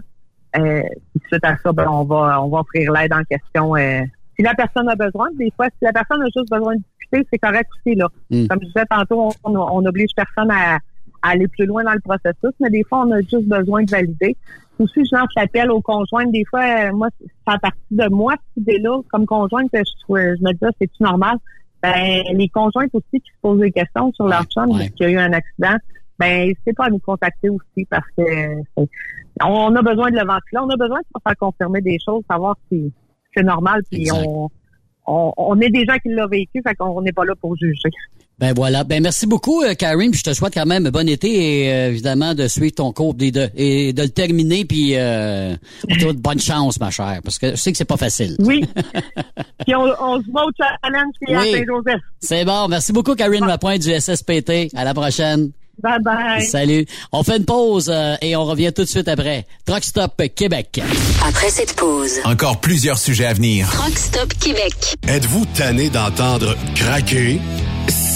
Euh, 0.58 0.82
puis 1.12 1.22
suite 1.28 1.46
à 1.46 1.56
ça, 1.58 1.72
ben, 1.72 1.88
on 1.90 2.04
va, 2.06 2.42
on 2.44 2.50
va 2.50 2.60
offrir 2.60 2.92
l'aide 2.92 3.14
en 3.14 3.24
question. 3.24 3.76
euh, 3.76 4.02
si 4.36 4.44
la 4.44 4.54
personne 4.56 4.88
a 4.90 4.96
besoin, 4.96 5.28
des 5.38 5.52
fois, 5.56 5.68
si 5.68 5.78
la 5.84 5.92
personne 5.94 6.22
a 6.22 6.26
juste 6.26 6.50
besoin 6.50 6.74
de 6.76 6.82
discuter, 6.98 7.28
c'est 7.32 7.40
correct 7.40 7.70
aussi, 7.78 7.96
là. 7.96 8.08
Mm. 8.32 8.48
Comme 8.48 8.60
je 8.62 8.68
disais 8.68 8.86
tantôt, 8.90 9.30
on- 9.44 9.56
on 9.58 9.82
n'oblige 9.82 10.12
personne 10.16 10.50
à, 10.50 10.76
à 11.22 11.30
aller 11.32 11.48
plus 11.50 11.66
loin 11.66 11.84
dans 11.84 11.92
le 11.94 12.00
processus, 12.00 12.56
mais 12.62 12.70
des 12.70 12.84
fois, 12.88 13.06
on 13.06 13.12
a 13.12 13.20
juste 13.22 13.48
besoin 13.48 13.84
de 13.84 13.92
valider. 13.92 14.36
Aussi, 14.80 15.04
je 15.06 15.14
lance 15.16 15.28
l'appel 15.36 15.70
aux 15.72 15.82
conjointes. 15.82 16.32
Des 16.32 16.46
fois, 16.50 16.62
euh, 16.64 16.94
moi, 16.94 17.10
c'est 17.20 17.28
à 17.54 17.60
partir 17.60 17.82
de 17.92 18.08
moi, 18.10 18.34
cette 18.56 18.64
idée-là, 18.64 19.02
comme 19.12 19.26
conjointe, 19.26 19.70
que 19.74 19.80
je, 19.80 19.92
je 20.08 20.42
me 20.44 20.52
dis, 20.54 20.60
ah, 20.64 20.70
c'est-tu 20.80 21.04
normal? 21.04 21.38
Ben, 21.82 22.24
les 22.34 22.50
conjointes 22.50 22.90
aussi 22.94 23.22
qui 23.22 23.30
se 23.32 23.38
posent 23.42 23.60
des 23.60 23.72
questions 23.72 24.12
sur 24.14 24.28
leur 24.28 24.44
chum, 24.46 24.70
parce 24.70 24.90
qu'il 24.90 25.06
y 25.06 25.10
a 25.10 25.12
eu 25.12 25.18
un 25.18 25.34
accident, 25.34 25.78
ben, 26.18 26.48
n'hésitez 26.48 26.74
pas 26.74 26.86
à 26.86 26.90
nous 26.90 27.00
contacter 27.00 27.50
aussi, 27.50 27.86
parce 27.90 28.08
que 28.18 28.22
euh, 28.22 28.86
on 29.42 29.76
a 29.76 29.82
besoin 29.82 30.12
de 30.12 30.18
le 30.18 30.26
ventiler. 30.26 30.60
On 30.62 30.70
a 30.70 30.76
besoin 30.76 31.00
de 31.00 31.06
se 31.16 31.22
faire 31.24 31.38
confirmer 31.38 31.82
des 31.82 31.98
choses, 32.04 32.24
savoir 32.30 32.58
si 32.70 32.92
c'est 33.34 33.44
normal, 33.44 33.82
puis 33.90 34.12
on, 34.12 34.50
on, 35.06 35.34
on 35.38 35.60
est 35.62 35.70
des 35.70 35.86
gens 35.86 35.98
qui 35.98 36.10
l'ont 36.10 36.28
vécu, 36.28 36.62
fait 36.62 36.76
qu'on 36.76 37.02
n'est 37.02 37.14
pas 37.14 37.26
là 37.26 37.36
pour 37.40 37.56
juger. 37.56 37.90
Ben 38.40 38.54
voilà. 38.56 38.84
Ben 38.84 39.02
merci 39.04 39.28
beaucoup, 39.28 39.64
euh, 39.64 39.74
Karine. 39.74 40.12
Puis 40.12 40.20
je 40.20 40.32
te 40.32 40.34
souhaite 40.34 40.54
quand 40.54 40.66
même 40.66 40.90
bon 40.90 41.08
été 41.10 41.66
et 41.66 41.74
euh, 41.74 41.90
évidemment 41.90 42.34
de 42.34 42.48
suivre 42.48 42.76
ton 42.76 42.92
cours 42.94 43.16
et 43.20 43.32
de, 43.32 43.50
et 43.56 43.94
de 43.94 44.02
le 44.04 44.10
terminer. 44.10 44.66
Puis 44.66 44.92
euh, 44.96 45.56
on 45.90 45.96
te 45.96 46.00
souhaite 46.00 46.18
bonne 46.18 46.40
chance, 46.40 46.80
ma 46.80 46.90
chère, 46.92 47.20
parce 47.24 47.38
que 47.38 47.52
je 47.52 47.56
sais 47.56 47.72
que 47.72 47.78
c'est 47.78 47.86
pas 47.86 47.98
facile. 47.98 48.36
Oui. 48.40 48.64
puis 49.66 49.76
on, 49.76 49.84
on 49.84 50.22
se 50.22 50.32
voit 50.32 50.46
au 50.46 50.52
challenge 50.58 51.14
puis 51.22 51.36
à 51.36 51.42
Oui. 51.42 51.52
Saint-Joseph. 51.52 52.02
C'est 52.22 52.46
bon. 52.46 52.68
Merci 52.70 52.94
beaucoup, 52.94 53.16
Karine 53.16 53.46
Lapointe 53.46 53.82
du 53.82 53.92
SSPT. 53.92 54.74
À 54.76 54.84
la 54.86 54.94
prochaine. 54.94 55.52
Bye 55.82 56.02
bye. 56.02 56.44
Salut. 56.44 56.86
On 57.14 57.24
fait 57.24 57.38
une 57.38 57.46
pause 57.46 57.90
euh, 57.90 58.16
et 58.22 58.36
on 58.36 58.44
revient 58.44 58.72
tout 58.74 58.84
de 58.84 58.88
suite 58.90 59.08
après. 59.08 59.46
Truck 59.66 59.84
Stop 59.84 60.22
Québec. 60.36 60.82
Après 61.26 61.50
cette 61.50 61.74
pause, 61.76 62.20
Encore 62.26 62.60
plusieurs 62.60 62.98
sujets 62.98 63.26
à 63.28 63.34
venir. 63.34 63.70
Truck 63.72 63.98
Stop 63.98 64.34
Québec. 64.40 64.74
Êtes-vous 65.08 65.46
tanné 65.58 65.90
d'entendre 65.90 66.58
craquer, 66.76 67.40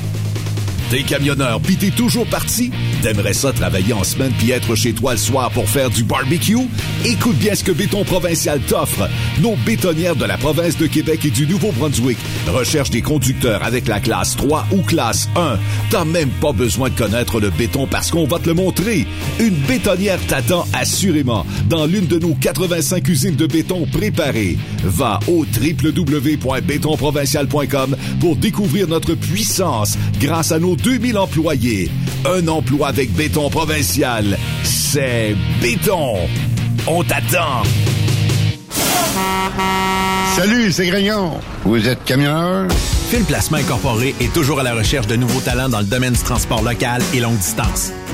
T'es 0.95 1.03
camionneur 1.03 1.59
pis 1.59 1.75
t'es 1.75 1.91
toujours 1.91 2.25
parti? 2.25 2.71
T'aimerais 3.01 3.33
ça 3.33 3.51
travailler 3.51 3.91
en 3.91 4.05
semaine 4.05 4.31
puis 4.39 4.51
être 4.51 4.75
chez 4.75 4.93
toi 4.93 5.11
le 5.11 5.17
soir 5.17 5.51
pour 5.51 5.67
faire 5.67 5.89
du 5.89 6.03
barbecue? 6.03 6.55
Écoute 7.03 7.35
bien 7.35 7.53
ce 7.53 7.65
que 7.65 7.73
Béton 7.73 8.05
Provincial 8.05 8.61
t'offre. 8.61 9.09
Nos 9.41 9.57
bétonnières 9.65 10.15
de 10.15 10.23
la 10.23 10.37
province 10.37 10.77
de 10.77 10.87
Québec 10.87 11.25
et 11.25 11.31
du 11.31 11.47
Nouveau-Brunswick 11.47 12.17
recherchent 12.47 12.91
des 12.91 13.01
conducteurs 13.01 13.61
avec 13.65 13.89
la 13.89 13.99
classe 13.99 14.37
3 14.37 14.67
ou 14.71 14.83
classe 14.83 15.27
1. 15.35 15.59
T'as 15.89 16.05
même 16.05 16.29
pas 16.29 16.53
besoin 16.53 16.89
de 16.89 16.95
connaître 16.95 17.41
le 17.41 17.49
béton 17.49 17.87
parce 17.87 18.09
qu'on 18.09 18.25
va 18.25 18.39
te 18.39 18.47
le 18.47 18.53
montrer. 18.53 19.05
Une 19.41 19.55
bétonnière 19.67 20.25
t'attend 20.27 20.65
assurément 20.71 21.45
dans 21.67 21.87
l'une 21.87 22.07
de 22.07 22.19
nos 22.19 22.35
85 22.35 23.05
usines 23.09 23.35
de 23.35 23.47
béton 23.47 23.85
préparées. 23.91 24.57
Va 24.85 25.19
au 25.27 25.43
www.bétonprovincial.com 25.43 27.97
pour 28.21 28.37
découvrir 28.37 28.87
notre 28.87 29.15
puissance 29.15 29.97
grâce 30.21 30.53
à 30.53 30.59
nos 30.59 30.77
2000 30.85 31.17
employés. 31.17 31.89
Un 32.25 32.47
emploi 32.47 32.89
avec 32.89 33.11
béton 33.11 33.49
provincial. 33.49 34.37
C'est 34.63 35.35
béton. 35.59 36.17
On 36.85 37.03
t'attend. 37.03 37.63
Salut, 40.35 40.71
c'est 40.71 40.85
Grignon. 40.85 41.39
Vous 41.63 41.87
êtes 41.87 42.03
camionneur? 42.03 42.67
Fil 43.09 43.23
Placement 43.23 43.57
Incorporé 43.57 44.13
est 44.21 44.31
toujours 44.31 44.59
à 44.59 44.63
la 44.63 44.75
recherche 44.75 45.07
de 45.07 45.15
nouveaux 45.15 45.41
talents 45.41 45.69
dans 45.69 45.79
le 45.79 45.85
domaine 45.85 46.13
du 46.13 46.21
transport 46.21 46.61
local 46.61 47.01
et 47.15 47.19
longue 47.19 47.37
distance. 47.37 47.91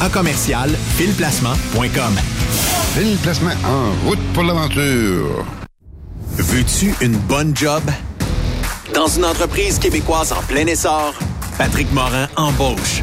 à 0.00 0.08
commercial 0.08 0.70
filplacement.com. 0.96 2.14
Fil 2.94 3.16
Placement 3.18 3.50
en 3.64 4.08
route 4.08 4.18
pour 4.32 4.42
l'aventure. 4.44 5.44
Veux-tu 6.36 6.94
une 7.00 7.16
bonne 7.16 7.56
job? 7.56 7.82
Dans 8.94 9.08
une 9.08 9.24
entreprise 9.24 9.78
québécoise 9.78 10.32
en 10.32 10.42
plein 10.42 10.66
essor, 10.66 11.14
Patrick 11.58 11.92
Morin 11.92 12.28
embauche. 12.36 13.02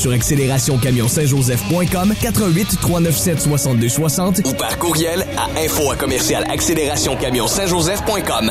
sur 0.00 0.12
accélérationcamionsaintjoseph.com 0.12 2.14
88 2.20 2.80
397 2.80 3.40
62 3.40 3.88
60 3.88 4.40
ou 4.46 4.52
par 4.54 4.78
courriel 4.78 5.26
à 5.36 5.48
info 5.60 5.90
à 5.90 5.96
commercial 5.96 6.44
accélérationcamionsaintjoseph.com. 6.50 8.50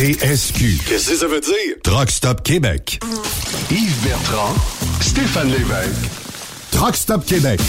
TSQ. 0.00 0.78
Qu'est-ce 0.88 1.10
que 1.10 1.16
ça 1.18 1.26
veut 1.26 1.42
dire? 1.42 1.76
Truck 1.82 2.10
Stop 2.10 2.42
Québec. 2.42 2.98
Yves 3.70 4.02
Bertrand, 4.02 4.54
Stéphane 4.98 5.50
Lévesque. 5.50 6.10
Truck 6.70 6.96
Stop 6.96 7.26
Québec. 7.26 7.60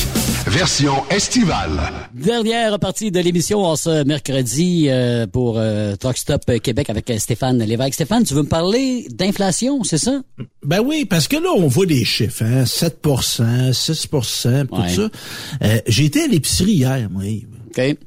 Version 0.48 0.94
estivale. 1.10 1.82
Dernière 2.14 2.80
partie 2.80 3.12
de 3.12 3.20
l'émission 3.20 3.66
en 3.66 3.76
ce 3.76 4.06
mercredi 4.06 4.86
euh, 4.88 5.28
pour 5.28 5.56
euh, 5.58 5.98
Truck 5.98 6.16
Stop 6.18 6.50
Québec 6.64 6.90
avec 6.90 7.10
euh, 7.10 7.18
Stéphane 7.20 7.62
Lévesque. 7.62 7.96
Stéphane, 7.96 8.24
tu 8.24 8.34
veux 8.34 8.44
me 8.44 8.48
parler 8.48 9.08
d'inflation, 9.12 9.84
c'est 9.84 9.98
ça? 9.98 10.22
Ben 10.64 10.80
oui, 10.80 11.04
parce 11.04 11.28
que 11.28 11.36
là, 11.36 11.50
on 11.54 11.68
voit 11.68 11.86
des 11.86 12.06
chiffres, 12.06 12.46
hein? 12.46 12.64
7% 12.64 13.74
6% 13.74 14.68
tout 14.68 14.76
ça. 14.88 15.10
Euh, 15.64 15.80
J'ai 15.86 16.06
été 16.06 16.24
à 16.24 16.28
l'épicerie 16.28 16.76
hier, 16.76 17.10
moi. 17.12 17.24
OK. 17.78 17.98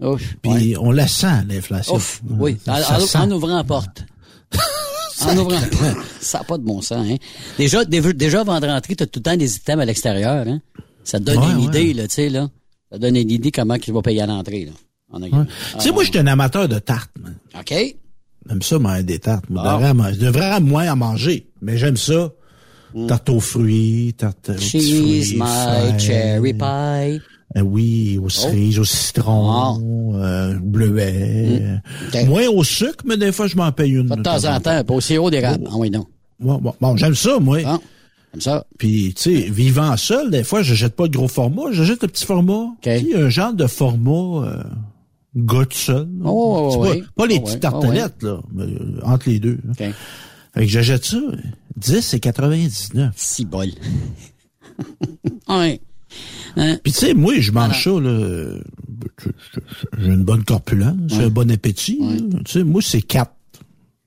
Ouf, 0.00 0.36
Puis 0.42 0.52
ouais. 0.52 0.76
on 0.78 0.90
la 0.90 1.08
sent, 1.08 1.44
l'inflation. 1.48 1.94
Ouf, 1.94 2.20
oui. 2.28 2.56
En, 2.66 2.76
Ça 2.76 2.96
en- 2.96 3.00
sent. 3.00 3.18
en 3.18 3.30
ouvrant 3.30 3.56
la 3.56 3.64
porte. 3.64 4.04
en 5.24 5.36
ouvrant 5.38 5.58
la 5.60 5.66
porte. 5.66 5.96
Ça 6.20 6.38
n'a 6.38 6.44
pas 6.44 6.58
de 6.58 6.62
bon 6.64 6.82
sens, 6.82 7.06
hein. 7.08 7.16
Déjà, 7.56 7.84
déjà, 7.84 8.40
avant 8.42 8.60
de 8.60 8.66
rentrer, 8.66 8.94
tu 8.94 9.02
as 9.02 9.06
tout 9.06 9.20
le 9.20 9.22
temps 9.22 9.36
des 9.36 9.56
items 9.56 9.80
à 9.82 9.84
l'extérieur, 9.86 10.46
hein. 10.46 10.60
Ça 11.04 11.18
te 11.18 11.24
donne 11.24 11.38
Ouais, 11.38 11.50
une 11.52 11.56
ouais. 11.58 11.64
idée, 11.64 11.94
là, 11.94 12.08
tu 12.08 12.14
sais, 12.16 12.28
là. 12.28 12.48
Ça 12.90 12.98
te 12.98 13.02
donne 13.02 13.16
une 13.16 13.30
idée 13.30 13.50
comment 13.50 13.78
tu 13.78 13.92
vas 13.92 14.02
payer 14.02 14.22
à 14.22 14.26
l'entrée, 14.26 14.66
là. 14.66 14.72
En. 15.12 15.20
Tu 15.20 15.28
sais, 15.78 15.92
moi, 15.92 16.02
je 16.04 16.10
suis 16.10 16.18
un 16.18 16.26
amateur 16.26 16.68
de 16.68 16.78
tartes, 16.80 17.12
man. 17.20 17.36
OK. 17.58 17.72
J'aime 18.48 18.62
ça, 18.62 18.78
manger 18.78 19.02
des 19.04 19.18
tartes. 19.18 19.44
Bon. 19.48 19.62
je 20.12 20.18
devrais 20.18 20.60
moins 20.60 20.92
en 20.92 20.96
manger, 20.96 21.48
mais 21.62 21.78
j'aime 21.78 21.96
ça. 21.96 22.32
Tarte 23.08 23.28
aux 23.30 23.40
fruits, 23.40 24.14
tarte 24.16 24.50
aux 24.50 24.52
Mm. 24.54 24.58
Cheese, 24.58 25.36
fruits, 25.36 25.38
my 25.38 25.98
cherry 26.00 26.54
pie. 26.54 27.20
Euh, 27.56 27.60
oui, 27.60 28.18
aux 28.22 28.28
cerises, 28.28 28.78
au 28.78 28.84
citron, 28.84 30.14
euh, 30.14 30.56
au 30.56 30.60
bleuet. 30.60 31.60
Mm. 31.60 31.80
OK. 32.08 32.26
Moins 32.28 32.48
au 32.48 32.62
sucre, 32.64 33.04
mais 33.06 33.16
des 33.16 33.32
fois, 33.32 33.46
je 33.46 33.56
m'en 33.56 33.72
paye 33.72 33.92
une. 33.92 34.08
De 34.08 34.22
temps 34.22 34.44
en 34.44 34.60
temps, 34.60 34.84
pas 34.84 34.94
au 34.94 35.00
sirop 35.00 35.30
d'érable. 35.30 35.66
Ah 35.70 35.76
oui, 35.76 35.90
non. 35.90 36.06
Bon, 36.38 36.58
bon, 36.58 36.74
bon, 36.80 36.96
j'aime 36.96 37.14
ça, 37.14 37.38
moi. 37.38 37.62
Bon, 37.62 37.78
comme 38.32 38.40
ça. 38.42 38.66
Puis, 38.78 39.14
tu 39.16 39.22
sais, 39.22 39.50
vivant 39.50 39.96
seul, 39.96 40.30
des 40.30 40.44
fois, 40.44 40.62
je 40.62 40.74
jette 40.74 40.94
pas 40.94 41.04
le 41.04 41.10
gros 41.10 41.28
format, 41.28 41.72
je 41.72 41.82
jette 41.82 42.02
le 42.02 42.08
petit 42.08 42.26
format. 42.26 42.66
Tu 42.82 42.90
sais, 42.90 43.14
un 43.16 43.30
genre 43.30 43.54
de 43.54 43.66
format 43.66 44.46
euh, 44.46 44.62
gars 45.34 45.64
seul. 45.70 46.08
Oh, 46.24 46.76
ouais. 46.80 47.00
pas, 47.00 47.06
pas 47.22 47.26
les 47.26 47.38
Oh, 47.38 47.44
petites 47.44 47.60
tartelettes, 47.60 48.22
là, 48.22 48.40
mais, 48.52 48.64
euh, 48.64 49.00
entre 49.02 49.30
les 49.30 49.38
deux. 49.38 49.58
OK. 49.70 49.78
Fait 49.78 49.94
que 50.60 50.66
j'achète 50.66 51.04
ça, 51.06 51.18
10 51.76 52.14
et 52.14 52.20
99. 52.20 53.14
Si 53.16 53.44
bol. 53.46 53.68
ouais. 55.48 55.80
Hein? 56.56 56.78
Puis 56.82 56.92
tu 56.92 56.98
sais, 57.00 57.14
moi, 57.14 57.34
je 57.38 57.52
mange 57.52 57.82
ça, 57.84 57.90
là. 57.90 58.48
J'ai 59.98 60.06
une 60.08 60.24
bonne 60.24 60.44
corpulence, 60.44 60.96
j'ai 61.08 61.24
un 61.24 61.28
bon 61.30 61.50
appétit. 61.50 62.00
Tu 62.44 62.52
sais, 62.52 62.64
moi, 62.64 62.80
c'est 62.82 63.02
quatre. 63.02 63.32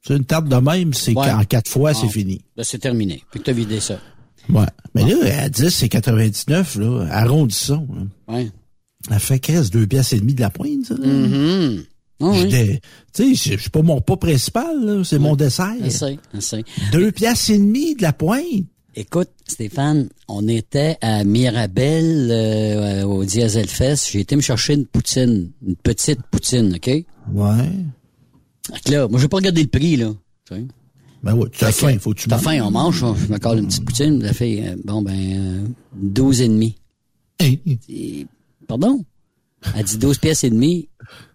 Sais, 0.05 0.15
une 0.15 0.25
tarte 0.25 0.47
de 0.47 0.55
même, 0.55 0.93
c'est 0.93 1.13
Ouais. 1.15 1.29
en 1.31 1.43
quatre 1.43 1.69
fois, 1.69 1.93
c'est 1.93 2.07
Ah. 2.07 2.11
fini. 2.11 2.41
Là, 2.55 2.63
c'est 2.63 2.79
terminé. 2.79 3.21
Puis 3.31 3.39
que 3.39 3.45
t'as 3.45 3.51
vidé 3.53 3.79
ça. 3.79 3.99
Ouais. 4.49 4.65
Mais 4.95 5.03
là, 5.05 5.43
à 5.43 5.49
10 5.49 5.83
et 5.83 5.89
99, 5.89 6.75
là, 6.77 7.05
arrondissons. 7.11 7.87
là. 8.27 8.33
Ouais. 8.35 8.49
Elle 9.11 9.19
fait 9.19 9.39
quest 9.39 9.71
deux 9.71 9.85
pièces 9.87 10.13
et 10.13 10.19
demie 10.19 10.33
de 10.33 10.41
la 10.41 10.49
pointe, 10.49 10.85
ça. 10.85 10.95
Je 11.01 11.83
oui. 12.21 12.47
dé- 12.49 12.81
Tu 13.13 13.35
sais, 13.35 13.49
c'est- 13.51 13.57
c'est 13.61 13.71
pas 13.71 13.81
mon 13.81 14.01
pas 14.01 14.17
principal, 14.17 15.03
c'est 15.05 15.19
mon 15.19 15.35
dessert. 15.35 15.73
Je 15.83 15.89
je 16.33 16.39
sais. 16.39 16.63
Deux 16.91 17.11
pièces 17.11 17.49
et 17.49 17.57
demie 17.57 17.95
de 17.95 18.01
la 18.01 18.11
pointe. 18.13 18.65
Écoute, 19.01 19.29
Stéphane, 19.47 20.09
on 20.27 20.45
était 20.49 20.97
à 20.99 21.23
Mirabel 21.23 22.27
euh, 22.31 23.03
au 23.05 23.23
Diesel 23.23 23.69
Fest. 23.69 24.09
J'ai 24.11 24.19
été 24.19 24.35
me 24.35 24.41
chercher 24.41 24.73
une 24.73 24.85
poutine, 24.85 25.51
une 25.65 25.77
petite 25.77 26.21
poutine, 26.29 26.75
OK? 26.75 26.87
Ouais. 27.31 27.69
Là, 28.89 29.07
moi, 29.07 29.17
j'ai 29.21 29.29
pas 29.29 29.37
regardé 29.37 29.61
le 29.61 29.69
prix, 29.69 29.95
là. 29.95 30.11
Tu 30.45 30.55
sais. 30.55 30.65
Ben 31.23 31.33
ouais, 31.33 31.47
tu 31.49 31.63
as 31.63 31.71
faim, 31.71 31.97
faut 31.97 32.13
que 32.13 32.19
tu 32.19 32.27
T'as 32.27 32.35
manges. 32.35 32.43
faim, 32.43 32.61
on 32.65 32.71
mange. 32.71 33.03
hein. 33.05 33.15
Je 33.17 33.31
me 33.31 33.37
colle 33.39 33.59
une 33.59 33.67
petite 33.67 33.85
poutine. 33.85 34.21
Ça 34.21 34.33
fait, 34.33 34.67
euh, 34.67 34.75
bon, 34.83 35.01
ben, 35.01 35.15
euh, 35.15 35.67
12 35.95 36.41
et 36.41 36.49
demi. 36.49 36.75
Et- 37.39 38.27
Pardon? 38.67 39.05
Elle 39.77 39.85
dit 39.85 39.97
12 39.97 40.17
pièces 40.17 40.43
et 40.43 40.49
demie. 40.49 40.89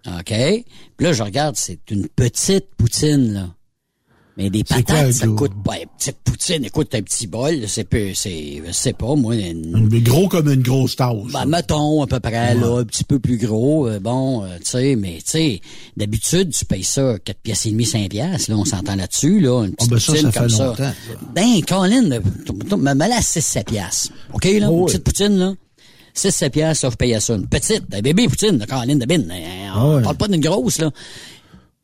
OK. 0.06 0.26
Puis 0.28 1.06
là, 1.06 1.14
je 1.14 1.22
regarde, 1.22 1.56
c'est 1.56 1.80
une 1.90 2.08
petite 2.08 2.66
poutine, 2.76 3.32
là. 3.32 3.54
Mais 4.36 4.50
des 4.50 4.64
quoi, 4.64 4.78
patates, 4.82 5.12
ça 5.12 5.28
coûte 5.28 5.52
pas. 5.64 5.78
Une 5.78 5.86
petite 5.96 6.16
poutine, 6.24 6.64
écoute, 6.64 6.92
un 6.94 7.02
petit 7.02 7.28
bol, 7.28 7.54
c'est 7.68 7.84
peu, 7.84 8.08
c'est, 8.14 8.60
je 8.66 8.72
sais 8.72 8.92
pas, 8.92 9.14
moi, 9.14 9.36
une- 9.36 9.76
Un 9.76 10.00
Gros 10.00 10.26
comme 10.28 10.48
une 10.52 10.60
grosse 10.62 10.96
tasse. 10.96 11.14
ben, 11.32 11.44
mettons, 11.46 12.02
à 12.02 12.06
peu 12.08 12.18
près, 12.18 12.54
là, 12.56 12.78
un 12.80 12.84
petit 12.84 13.04
peu 13.04 13.20
plus 13.20 13.38
gros, 13.38 13.86
euh, 13.86 14.00
bon, 14.00 14.42
euh, 14.42 14.56
tu 14.58 14.64
sais, 14.70 14.96
mais, 14.96 15.18
tu 15.18 15.22
sais, 15.30 15.60
d'habitude, 15.96 16.50
tu 16.52 16.64
payes 16.64 16.82
ça 16.82 17.16
4 17.24 17.38
pièces 17.44 17.66
et 17.66 17.70
demie, 17.70 17.86
5 17.86 18.10
pièces, 18.10 18.48
là, 18.48 18.56
on 18.56 18.64
s'entend 18.64 18.96
là-dessus, 18.96 19.38
là, 19.38 19.64
une 19.66 19.74
petite 19.76 19.90
ben 19.90 19.96
poutine 20.00 20.16
ça 20.16 20.22
comme 20.40 20.50
fait 20.50 20.56
ça. 20.56 20.66
longtemps, 20.66 20.76
ça. 20.82 20.94
Ben, 21.32 21.60
Colin, 21.68 22.10
euh, 22.10 22.20
me 22.76 22.94
mets 22.94 23.08
là 23.08 23.20
6-7 23.22 23.66
pièces. 23.68 24.10
OK, 24.32 24.44
là, 24.46 24.68
Oh, 24.68 24.72
une 24.74 24.80
oui. 24.80 24.86
petite 24.86 25.04
poutine, 25.04 25.36
là. 25.38 25.54
6-7 26.16 26.50
pièces, 26.52 26.78
ça, 26.80 26.90
je 26.90 26.96
paye 26.96 27.14
à 27.14 27.20
ça. 27.20 27.34
Une 27.34 27.46
petite, 27.48 27.82
un 27.92 28.00
bébé 28.00 28.28
poutine, 28.28 28.58
de 28.58 28.64
Colin 28.66 28.94
de 28.96 29.04
bin. 29.04 29.20
Euh, 29.30 29.68
On 29.76 29.96
Ah 29.98 30.02
parle 30.02 30.16
pas 30.16 30.28
d'une 30.28 30.40
grosse, 30.40 30.78
là. 30.78 30.90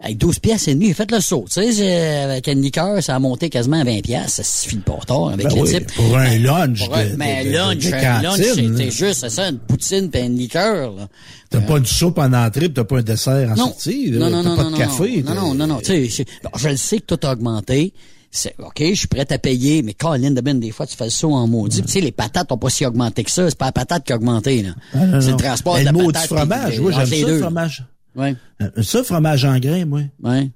Avec 0.03 0.17
12 0.17 0.39
pièces 0.39 0.67
et 0.69 0.75
demi, 0.75 0.95
faites 0.95 1.13
le 1.13 1.21
saut. 1.21 1.45
Tu 1.53 1.73
sais, 1.75 2.21
avec 2.23 2.47
une 2.49 2.63
liqueur, 2.63 3.03
ça 3.03 3.17
a 3.17 3.19
monté 3.19 3.51
quasiment 3.51 3.81
à 3.81 3.85
20 3.85 4.01
pièces. 4.01 4.33
Ça 4.35 4.43
suffit 4.43 4.77
de 4.77 4.81
porteur 4.83 5.29
avec 5.29 5.47
Ben 5.47 5.55
le 5.55 5.61
oui, 5.63 5.71
type. 5.75 5.93
pour 5.95 6.17
un 6.17 6.39
lunch 6.39 6.87
Pour 6.87 6.97
un- 6.97 7.05
de- 7.05 7.17
mais 7.17 7.45
de- 7.45 7.51
lunch, 7.51 7.77
de 7.91 7.93
un 7.95 8.23
lunch, 8.23 8.37
cantine, 8.39 8.79
c'était 8.79 8.91
juste, 8.91 9.29
ça, 9.29 9.49
une 9.51 9.59
poutine 9.59 10.09
puis 10.11 10.23
une 10.23 10.37
liqueur, 10.39 10.93
là. 10.93 11.07
T'as 11.51 11.61
pas 11.61 11.77
une 11.79 11.85
soupe 11.85 12.17
en 12.19 12.33
entrée, 12.33 12.69
pis 12.69 12.75
t'as 12.75 12.85
pas 12.85 12.99
un 12.99 13.03
dessert 13.03 13.51
en 13.51 13.57
Non. 13.57 13.67
sortie. 13.67 14.11
Non, 14.13 14.31
non, 14.31 14.43
non, 14.43 14.57
pas 14.57 14.63
non, 14.65 14.71
de 14.71 14.77
café. 14.79 15.23
Non, 15.23 15.35
non, 15.35 15.55
non, 15.55 15.67
non. 15.67 15.79
Tu 15.81 15.85
sais, 15.87 16.09
je, 16.09 16.23
bon, 16.45 16.51
je 16.57 16.69
le 16.71 16.77
sais 16.77 16.99
que 17.01 17.15
tout 17.15 17.27
a 17.27 17.33
augmenté. 17.33 17.93
C'est, 18.31 18.55
OK, 18.61 18.77
je 18.81 18.95
suis 18.95 19.09
prêt 19.09 19.27
à 19.31 19.39
payer, 19.39 19.83
mais 19.83 19.93
Colin 19.93 20.31
de 20.31 20.41
Ben, 20.41 20.59
des 20.61 20.71
fois, 20.71 20.87
tu 20.87 20.97
fais 20.97 21.05
le 21.05 21.11
saut 21.11 21.35
en 21.35 21.47
maudit. 21.47 21.83
Tu 21.83 21.89
sais, 21.89 22.01
les 22.01 22.13
patates 22.13 22.51
ont 22.53 22.57
pas 22.59 22.71
si 22.71 22.87
augmenté 22.87 23.23
que 23.25 23.31
ça. 23.31 23.51
C'est 23.51 23.59
pas 23.59 23.67
la 23.67 23.73
patate 23.73 24.05
qui 24.07 24.13
a 24.13 24.17
augmenté, 24.17 24.63
là. 24.63 24.71
Ah, 24.95 25.21
c'est 25.21 25.33
le 25.33 25.37
transport 25.37 25.75
Mais 25.75 25.81
de 25.81 25.85
la 25.87 25.93
le 25.93 25.99
mot 25.99 26.07
patate. 26.07 26.23
du 26.23 26.37
fromage, 26.37 26.79
euh, 26.81 26.91
j'aime 26.93 27.07
ça, 27.27 27.29
le 27.33 27.39
fromage. 27.41 27.85
Ouais. 28.17 28.35
Euh, 28.63 28.83
Ça, 28.83 29.03
fromage 29.05 29.45
en 29.45 29.59
grain, 29.59 29.85
moi. 29.85 30.03
Ouais. 30.23 30.51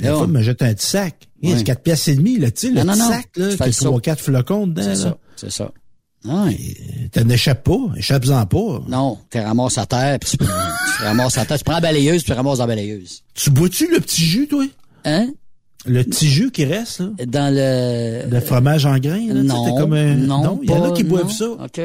Là, 0.00 0.14
fois, 0.14 0.26
me 0.26 0.42
jette 0.42 0.62
un 0.62 0.72
petit 0.74 0.86
sac. 0.86 1.28
Ouais. 1.42 1.54
C'est 1.56 1.64
4 1.64 1.82
pièces 1.82 2.08
et 2.08 2.14
demi, 2.14 2.38
là, 2.38 2.50
tu 2.50 2.68
sais, 2.68 2.72
le 2.72 2.82
Non, 2.84 2.92
petit 2.92 2.98
non, 3.00 3.04
non. 3.06 3.10
sac, 3.12 3.28
là, 3.36 3.72
saut. 3.72 3.84
3 3.88 4.00
quatre 4.00 4.20
flocons 4.20 4.66
dedans, 4.66 4.82
c'est 4.84 4.96
ça, 4.96 5.16
c'est 5.36 5.50
ça. 5.50 5.70
Ouais. 6.24 6.56
T'en 7.12 7.28
échappes 7.28 7.62
pas, 7.64 7.78
échappes-en 7.96 8.44
pas. 8.46 8.82
Non, 8.88 9.18
tu 9.30 9.38
ramasses 9.38 9.78
à 9.78 9.86
terre, 9.86 10.18
puis 10.18 10.30
tu, 10.32 10.36
tu 10.38 11.02
ramasses 11.02 11.38
à 11.38 11.44
terre, 11.46 11.58
tu 11.58 11.64
prends 11.64 11.74
la 11.74 11.80
balayeuse, 11.80 12.22
puis 12.22 12.32
tu 12.32 12.36
ramasses 12.36 12.58
la 12.58 12.66
balayeuse. 12.66 13.22
Tu 13.34 13.50
bois-tu 13.50 13.88
le 13.92 14.00
petit 14.00 14.24
jus, 14.24 14.46
toi? 14.48 14.64
Hein? 15.04 15.28
Le 15.86 16.02
petit 16.02 16.28
jus 16.28 16.50
qui 16.50 16.64
reste, 16.64 17.00
là? 17.00 17.10
Dans 17.26 17.54
le... 17.54 18.28
Le 18.28 18.40
fromage 18.40 18.84
en 18.84 18.98
grain, 18.98 19.26
là? 19.32 19.42
Non, 19.42 19.76
comme 19.76 19.92
un- 19.92 20.16
non, 20.16 20.58
Il 20.62 20.70
y 20.70 20.72
en 20.74 20.92
a 20.92 20.96
qui 20.96 21.04
boivent 21.04 21.22
non. 21.24 21.28
ça. 21.30 21.46
OK. 21.50 21.80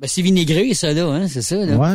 Ben, 0.00 0.06
c'est 0.06 0.22
vinaigré, 0.22 0.72
ça, 0.74 0.92
là, 0.92 1.06
hein, 1.06 1.26
c'est 1.28 1.42
ça, 1.42 1.56
là. 1.56 1.76
Ouais, 1.76 1.88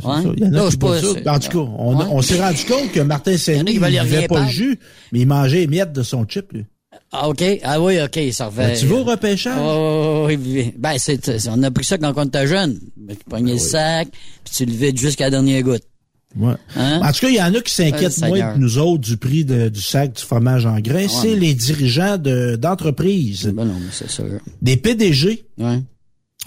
c'est 0.00 0.06
Ouais. 0.06 0.22
ça. 0.22 0.28
Il 0.36 0.42
y 0.42 0.46
en 0.46 0.52
a 0.52 0.64
Là, 0.64 0.70
qui 0.70 0.76
pas- 0.76 1.00
ça. 1.00 1.06
c'est- 1.14 1.28
En 1.28 1.38
tout 1.38 1.48
cas, 1.48 1.70
on, 1.78 1.96
Ouais. 1.96 2.04
on 2.10 2.20
s'est 2.22 2.40
rendu 2.40 2.64
compte 2.64 2.92
que 2.92 3.00
Martin 3.00 3.36
Saint-Louis, 3.38 3.74
il 3.90 4.02
buvait 4.02 4.28
pas 4.28 4.42
le 4.44 4.48
jus, 4.48 4.78
mais 5.12 5.20
il 5.20 5.26
mangeait 5.26 5.60
les 5.60 5.66
miettes 5.66 5.92
de 5.92 6.02
son 6.02 6.26
chip, 6.28 6.52
lui. 6.52 6.66
Ah, 7.10 7.28
OK. 7.28 7.42
Ah 7.62 7.80
oui, 7.80 7.98
OK, 8.02 8.18
ça. 8.32 8.50
Ben, 8.54 8.76
tu 8.76 8.84
vas 8.86 8.96
au 8.96 9.04
repêchage? 9.04 9.58
Oh, 9.62 10.24
oui, 10.26 10.38
oui. 10.44 10.74
Ben, 10.76 10.94
c'est, 10.98 11.20
on 11.48 11.62
a 11.62 11.70
pris 11.70 11.84
ça 11.84 11.96
quand 11.96 12.12
on 12.16 12.24
était 12.24 12.46
jeune. 12.46 12.78
Ben, 12.98 13.16
Tu 13.16 13.24
prenais 13.28 13.52
le 13.52 13.58
sac, 13.58 14.08
puis 14.44 14.54
tu 14.54 14.64
le 14.66 14.72
vides 14.72 14.98
jusqu'à 14.98 15.24
la 15.24 15.30
dernière 15.30 15.62
goutte. 15.62 15.84
Ouais. 16.38 16.52
Hein? 16.76 17.00
En 17.02 17.10
tout 17.12 17.20
cas, 17.20 17.28
il 17.30 17.36
y 17.36 17.40
en 17.42 17.54
a 17.54 17.60
qui 17.62 17.72
s'inquiètent 17.72 18.18
moins 18.18 18.28
Seigneur. 18.32 18.54
que 18.54 18.58
nous 18.58 18.76
autres 18.76 19.00
du 19.00 19.16
prix 19.16 19.46
de- 19.46 19.70
du 19.70 19.80
sac 19.80 20.12
du 20.14 20.22
fromage 20.22 20.66
en 20.66 20.78
grain. 20.80 20.96
ouais, 21.04 21.08
c'est 21.08 21.28
mais- 21.30 21.36
les 21.36 21.54
dirigeants 21.54 22.18
de- 22.18 22.56
d'entreprises. 22.56 23.46
Ben 23.54 23.64
non, 23.64 23.74
mais 23.80 23.88
c'est 23.90 24.10
sûr. 24.10 24.26
Des 24.60 24.76
PDG 24.76 25.46
Ouais. 25.56 25.80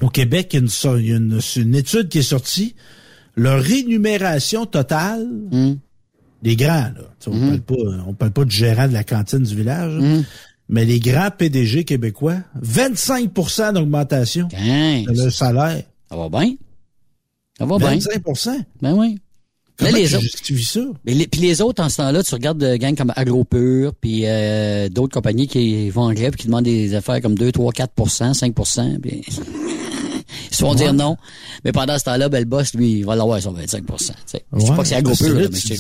Au 0.02 0.10
Québec, 0.10 0.50
il 0.54 0.56
y 0.56 1.14
a 1.14 1.16
une, 1.18 1.34
une, 1.34 1.40
une 1.58 1.76
étude 1.76 2.10
qui 2.10 2.20
est 2.20 2.24
sortie. 2.24 2.76
Leur 3.36 3.62
rémunération 3.62 4.66
totale, 4.66 5.28
Hum. 5.52 5.78
les 6.44 6.56
grands, 6.56 6.92
là, 6.96 7.02
on 7.28 7.32
parle 7.40 7.62
pas, 7.62 7.76
on 8.08 8.14
parle 8.14 8.32
pas 8.32 8.46
du 8.46 8.56
gérant 8.56 8.88
de 8.88 8.94
la 8.94 9.04
cantine 9.04 9.40
du 9.44 9.56
village, 9.56 9.94
Hum. 10.02 10.24
mais 10.70 10.86
les 10.86 11.00
grands 11.00 11.30
PDG 11.32 11.84
québécois, 11.86 12.38
25% 12.62 13.74
d'augmentation 13.74 14.48
de 14.48 15.18
leur 15.24 15.32
salaire. 15.32 15.84
ça 16.10 16.16
va 16.18 16.30
bien. 16.30 16.56
Ça 17.58 17.66
va 17.66 17.78
bien. 17.78 17.96
25% 17.98 18.50
Ben 18.82 18.94
oui. 18.94 19.18
Comment 19.78 19.92
Là, 19.94 19.98
les 19.98 20.08
tu 20.10 20.16
autres- 20.16 20.24
justifies 20.24 20.64
ça? 20.64 20.80
Mais 21.06 21.14
les, 21.14 21.28
puis 21.28 21.42
les 21.42 21.60
autres, 21.62 21.82
en 21.84 21.90
ce 21.90 21.98
temps-là, 21.98 22.22
tu 22.22 22.36
regardes 22.36 22.60
de 22.60 22.76
gangs 22.76 22.96
comme 22.96 23.14
AgroPure, 23.16 23.94
puis 23.96 24.24
euh, 24.26 24.90
d'autres 24.90 25.14
compagnies 25.14 25.48
qui 25.48 25.90
vont 25.90 26.04
en 26.04 26.14
grève, 26.14 26.36
qui 26.36 26.46
demandent 26.48 26.66
des 26.66 26.94
affaires 26.94 27.20
comme 27.22 27.36
2, 27.36 27.52
3, 27.52 27.72
4% 27.74 28.34
5 28.34 28.54
puis 29.02 29.26
ils 30.52 30.56
se 30.56 30.64
font 30.64 30.76
dire 30.76 30.94
non. 30.94 31.18
Mais 31.64 31.72
pendant 31.72 31.98
ce 31.98 32.04
temps-là, 32.04 32.30
ben, 32.30 32.40
le 32.40 32.46
boss, 32.46 32.74
lui, 32.76 33.00
il 33.00 33.06
va 33.06 33.16
l'avoir 33.16 33.42
son 33.42 33.54
25% 33.54 33.82
tu 33.98 34.06
sais. 34.26 34.46
Je 34.54 34.60
dis 34.60 34.68
pas 34.72 34.78
que 34.78 34.88
c'est 34.88 35.02
là, 35.02 35.10
mais 35.52 35.60
te 35.60 35.74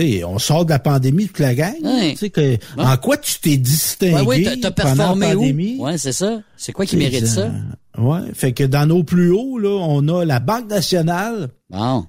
dis, 0.00 0.22
euh, 0.22 0.26
on 0.26 0.38
sort 0.38 0.64
de 0.64 0.70
la 0.70 0.78
pandémie 0.78 1.26
toute 1.28 1.38
la 1.38 1.54
gang. 1.54 1.74
Ouais. 1.82 2.12
Tu 2.12 2.16
sais 2.18 2.30
que, 2.30 2.56
en 2.76 2.96
quoi 2.96 3.16
tu 3.16 3.38
t'es 3.40 3.56
distingué 3.56 4.20
ouais, 4.22 4.42
t'as- 4.42 4.70
t'as 4.70 4.70
pendant 4.70 4.88
la 4.90 4.96
performé 4.96 5.26
pandémie? 5.34 5.76
où? 5.78 5.84
Ouais, 5.86 5.98
c'est 5.98 6.12
ça. 6.12 6.40
C'est 6.56 6.72
quoi 6.72 6.84
qui 6.84 6.92
C'est 6.92 6.96
mérite 6.98 7.26
ça? 7.26 7.50
Ouais, 7.98 8.20
fait 8.34 8.52
que 8.52 8.64
dans 8.64 8.86
nos 8.86 9.04
plus 9.04 9.30
hauts, 9.30 9.58
là, 9.58 9.70
on 9.70 10.06
a 10.08 10.24
la 10.24 10.40
Banque 10.40 10.68
nationale, 10.68 11.48
Bon. 11.70 12.04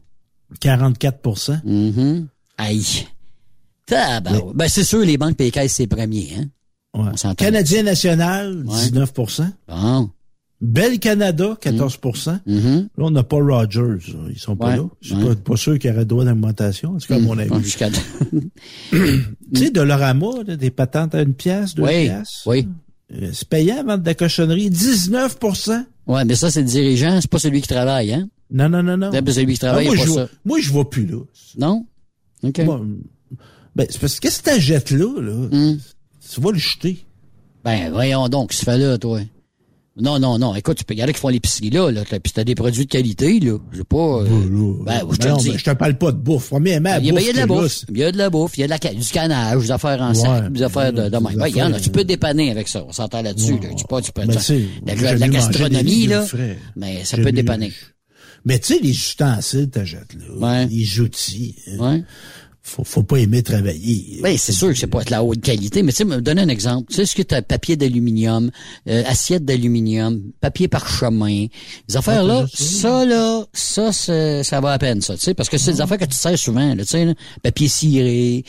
44% 0.59 1.59
Mhm. 1.63 2.27
Aïe. 2.57 3.07
Tabarouette. 3.85 4.55
Ben, 4.55 4.67
c'est 4.67 4.83
sûr, 4.83 4.99
les 4.99 5.17
banques 5.17 5.37
PKS, 5.37 5.67
c'est 5.69 5.87
premier, 5.87 6.29
hein? 6.37 6.45
Ouais. 6.93 7.09
On 7.13 7.17
s'entend. 7.17 7.35
Canadien 7.35 7.83
national, 7.83 8.63
Ouais. 8.65 8.79
19 8.89 9.13
Bon. 9.67 10.09
Bel 10.59 10.97
Canada, 10.99 11.55
14 11.61 11.99
Mhm. 12.47 12.89
Là, 12.97 13.03
on 13.05 13.11
n'a 13.11 13.23
pas 13.23 13.37
Rogers. 13.37 13.79
là. 14.13 14.19
Ils 14.31 14.39
sont 14.39 14.55
pas 14.55 14.69
Ouais. 14.71 14.77
là. 14.77 14.83
Je 15.01 15.07
suis 15.13 15.23
Ouais. 15.23 15.35
pas, 15.35 15.51
pas 15.51 15.55
sûr 15.57 15.77
qu'il 15.77 15.91
y 15.91 15.93
aurait 15.93 16.05
droit 16.05 16.25
d'augmentation. 16.25 16.95
En 16.95 16.97
tout 16.97 17.07
cas, 17.07 17.15
à 17.15 17.19
mon 17.19 17.37
avis. 17.37 17.49
Bon, 17.49 17.59
jusqu'à- 17.59 17.89
Tu 18.91 19.19
sais, 19.55 19.69
Dolorama, 19.69 20.27
là, 20.47 20.55
des 20.57 20.71
patentes 20.71 21.15
à 21.15 21.21
une 21.21 21.33
pièce, 21.33 21.75
deux 21.75 21.83
Oui, 21.83 22.05
pièces. 22.05 22.41
oui. 22.45 22.67
Euh, 23.13 23.29
C'est 23.33 23.47
payant, 23.47 23.83
vendre 23.83 23.99
de 24.03 24.05
la 24.07 24.15
cochonnerie. 24.15 24.69
19% 24.69 25.85
Ouais, 26.07 26.25
mais 26.25 26.35
ça, 26.35 26.49
c'est 26.51 26.61
le 26.61 26.67
dirigeant, 26.67 27.19
c'est 27.21 27.29
pas 27.29 27.39
celui 27.39 27.61
qui 27.61 27.67
travaille, 27.67 28.13
hein? 28.13 28.27
Non, 28.49 28.69
non, 28.69 28.81
non, 28.81 28.97
non. 28.97 29.09
C'est 29.13 29.21
pas 29.21 29.31
celui 29.33 29.53
qui 29.53 29.59
Ah, 29.63 29.67
travaille, 29.67 29.85
moi, 29.87 29.95
il 29.95 29.99
y 29.99 30.01
a 30.01 30.05
je 30.05 30.09
vois, 30.11 30.25
ça. 30.25 30.29
moi, 30.45 30.59
je 30.61 30.71
vois 30.71 30.89
plus 30.89 31.05
là. 31.05 31.19
Non? 31.57 31.85
OK. 32.43 32.59
Moi, 32.65 32.81
ben, 33.75 33.87
c'est 33.89 33.99
parce 33.99 34.15
que 34.15 34.21
qu'est-ce 34.21 34.39
que 34.39 34.45
t'achètes 34.45 34.91
là, 34.91 35.21
là? 35.21 35.33
Hmm. 35.51 35.77
Tu 36.33 36.41
vas 36.41 36.51
le 36.51 36.57
jeter. 36.57 37.05
Ben, 37.63 37.91
voyons 37.91 38.27
donc, 38.29 38.51
tu 38.51 38.63
fais 38.65 38.77
là, 38.77 38.97
toi? 38.97 39.19
Non, 39.99 40.19
non, 40.19 40.37
non. 40.37 40.53
Écoute, 40.55 40.77
tu 40.77 40.83
peux, 40.83 40.93
y 40.93 41.03
en 41.03 41.07
a 41.07 41.13
qui 41.13 41.19
font 41.19 41.29
l'épicerie 41.29 41.69
là, 41.71 41.89
là. 41.91 42.03
Puis 42.05 42.31
t'as 42.33 42.43
des 42.43 42.53
produits 42.55 42.85
de 42.85 42.89
qualité, 42.91 43.39
là. 43.39 43.57
Je 43.71 43.77
sais 43.79 43.83
pas. 43.83 43.97
euh, 43.97 44.25
ben, 44.85 45.01
je 45.11 45.17
te 45.17 45.23
Ben 45.23 45.29
non, 45.31 45.37
dis. 45.37 45.53
je 45.57 45.63
te 45.63 45.71
parle 45.71 45.97
pas 45.97 46.11
de 46.11 46.17
bouffe. 46.17 46.49
Premièrement, 46.49 46.89
la 46.91 46.99
Il 46.99 47.05
y, 47.05 47.09
a, 47.09 47.13
ben, 47.13 47.19
il 47.21 47.25
y 47.25 47.29
a 47.29 47.33
de 47.33 47.37
la 47.39 47.47
bouffe. 47.47 47.81
Il 47.89 47.97
y 47.97 48.03
a 48.03 48.11
de 48.11 48.17
la 48.17 48.29
bouffe. 48.29 48.57
Il 48.57 48.61
y 48.61 48.63
a 48.63 48.67
de 48.67 48.71
la, 48.71 48.77
du 48.93 49.07
canage, 49.09 49.61
des 49.63 49.71
affaires 49.71 50.01
en 50.01 50.13
sac, 50.13 50.43
Ouais. 50.43 50.49
des 50.51 50.61
affaires 50.63 50.93
de, 50.93 51.09
de 51.09 51.17
même. 51.17 51.33
Des 51.33 51.35
Ben, 51.39 51.47
il 51.47 51.57
y 51.57 51.63
en 51.63 51.73
a. 51.73 51.79
Tu 51.79 51.89
peux 51.89 52.03
dépanner 52.03 52.51
avec 52.51 52.67
ça. 52.67 52.85
On 52.87 52.91
s'entend 52.91 53.21
là-dessus, 53.21 53.53
Ouais. 53.53 53.59
là. 53.69 53.73
Tu 53.75 53.83
peux, 53.89 54.01
tu 54.01 54.11
peux, 54.11 54.21
Ben, 54.25 54.35
la, 54.85 55.13
la 55.15 55.27
des 55.27 55.33
gastronomie, 55.33 56.07
là. 56.07 56.25
Mais 56.75 57.03
ça 57.03 57.17
peut 57.17 57.31
dépanner. 57.31 57.71
Mais 58.45 58.59
tu 58.59 58.75
sais, 58.75 58.79
les 58.81 58.91
ustensiles, 58.91 59.69
t'achètes 59.69 60.13
là. 60.39 60.65
Les 60.65 60.99
outils. 61.01 61.55
Ouais. 61.79 62.03
Faut, 62.69 62.83
faut 62.83 63.01
pas 63.03 63.15
aimer 63.17 63.41
travailler. 63.43 64.19
Ben, 64.21 64.37
c'est 64.37 64.51
sûr 64.51 64.67
que 64.67 64.73
c'est 64.73 64.87
pas 64.87 65.01
de 65.01 65.09
la 65.11 65.23
haute 65.23 65.39
qualité, 65.39 65.83
mais 65.83 65.93
tu 65.93 65.99
sais, 65.99 66.03
me 66.03 66.19
donner 66.19 66.41
un 66.41 66.49
exemple. 66.49 66.89
Tu 66.89 66.95
sais, 66.95 67.05
ce 67.05 67.15
que 67.15 67.21
tu 67.21 67.33
as 67.33 67.41
papier 67.41 67.77
d'aluminium, 67.77 68.51
euh, 68.89 69.03
assiette 69.07 69.45
d'aluminium, 69.45 70.21
papier 70.41 70.67
parchemin, 70.67 71.45
les 71.87 71.95
affaires 71.97 72.25
là, 72.25 72.45
ça 72.53 73.05
là, 73.05 73.45
ça 73.53 73.93
c'est- 73.93 74.43
ça 74.43 74.59
va 74.59 74.73
à 74.73 74.77
peine 74.79 74.99
ça, 75.01 75.13
tu 75.15 75.21
sais, 75.21 75.33
parce 75.33 75.47
que 75.47 75.57
c'est 75.57 75.71
des 75.71 75.81
affaires 75.81 75.97
que 75.97 76.03
tu 76.05 76.17
sers 76.17 76.37
souvent, 76.37 76.75
là, 76.75 76.83
tu 76.83 76.89
sais, 76.91 77.05
là. 77.05 77.13
papier 77.41 77.69
ciré, 77.69 78.43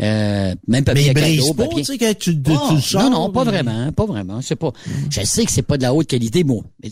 euh, 0.00 0.54
même 0.68 0.84
papier 0.84 1.12
Mais 1.12 1.20
à 1.20 1.36
cadeau, 1.36 1.54
pas, 1.54 1.64
papier. 1.64 1.82
tu 1.82 1.92
sais, 1.92 1.98
quand 1.98 2.14
tu, 2.16 2.38
Ah, 2.50 2.80
sors. 2.80 3.02
non, 3.02 3.10
non, 3.10 3.30
pas 3.32 3.44
mais- 3.44 3.50
vraiment, 3.50 3.90
pas 3.92 4.06
vraiment. 4.06 4.40
C'est 4.40 4.54
pas. 4.56 4.70
Je 5.10 5.20
sais 5.24 5.44
que 5.44 5.50
c'est 5.50 5.62
pas 5.62 5.78
de 5.78 5.82
la 5.82 5.92
haute 5.92 6.06
qualité, 6.06 6.44
bon. 6.44 6.62
mais 6.80 6.90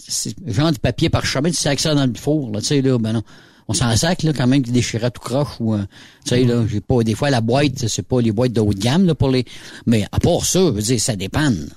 genre 0.53 0.73
de 0.73 0.79
papier 0.79 1.11
parchemin, 1.11 1.51
tu 1.51 1.57
sacs 1.57 1.79
ça 1.79 1.95
dans 1.95 2.07
le 2.07 2.15
four, 2.17 2.51
là, 2.51 2.61
tu 2.61 2.67
sais, 2.67 2.83
là, 2.83 2.99
ben 2.99 3.13
non. 3.13 3.23
On 3.69 3.75
s'en 3.75 3.95
sac, 3.97 4.23
là, 4.25 4.33
quand 4.33 4.47
même, 4.47 4.63
qui 4.63 4.71
déchirait 4.73 5.11
tout 5.11 5.21
croche 5.21 5.57
ou, 5.61 5.75
euh, 5.75 5.79
tu 6.25 6.31
sais, 6.31 6.45
là, 6.45 6.65
j'ai 6.69 6.81
pas, 6.81 7.03
des 7.03 7.15
fois, 7.15 7.31
la 7.31 7.41
boîte, 7.41 7.87
c'est 7.89 8.03
pas 8.07 8.21
les 8.21 8.33
boîtes 8.33 8.53
de 8.53 8.61
haut 8.61 8.75
de 8.75 8.79
gamme, 8.79 9.07
là, 9.07 9.15
pour 9.15 9.31
les, 9.31 9.45
mais 9.87 10.05
à 10.13 10.19
part 10.19 10.45
ça, 10.45 10.61
je 10.61 10.71
veux 10.71 10.83
dire, 10.83 11.01
ça 11.01 11.17
dépanne. 11.17 11.69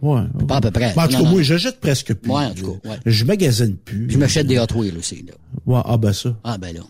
Ouais. 0.00 0.22
Pas 0.48 0.56
à 0.56 0.60
peu 0.60 0.70
près. 0.72 0.92
En 0.96 1.06
tout 1.06 1.12
Non, 1.12 1.18
cas, 1.18 1.18
non. 1.24 1.30
moi, 1.30 1.42
je 1.42 1.56
jette 1.56 1.78
presque 1.80 2.12
plus. 2.14 2.30
Ouais, 2.32 2.44
en 2.46 2.54
tout 2.54 2.72
cas, 2.72 2.90
ouais. 2.90 2.96
Je 3.06 3.24
magasine 3.24 3.76
plus. 3.76 4.06
Puis 4.06 4.14
je 4.14 4.18
m'achète 4.18 4.48
des 4.48 4.58
Hot 4.58 4.66
Wheels 4.74 4.96
aussi, 4.98 5.24
là. 5.26 5.34
Ouais, 5.64 5.80
ah, 5.84 5.96
ben 5.96 6.12
ça. 6.12 6.36
Ah, 6.42 6.58
ben 6.58 6.74
là. 6.74 6.80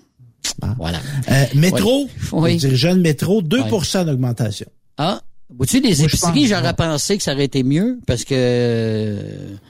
Voilà. 0.79 0.99
Euh, 1.31 1.45
métro, 1.55 2.09
Oui. 2.33 2.57
dirigeant 2.57 2.95
de 2.97 3.01
métro, 3.01 3.43
2% 3.43 4.05
d'augmentation. 4.07 4.67
Ah, 4.97 5.21
vois-tu, 5.57 5.81
les 5.81 6.03
épiceries, 6.03 6.47
j'aurais 6.47 6.75
pensé 6.75 7.17
que 7.17 7.23
ça 7.23 7.33
aurait 7.33 7.45
été 7.45 7.63
mieux 7.63 7.99
parce 8.07 8.25
que 8.25 8.35
euh, 8.37 9.23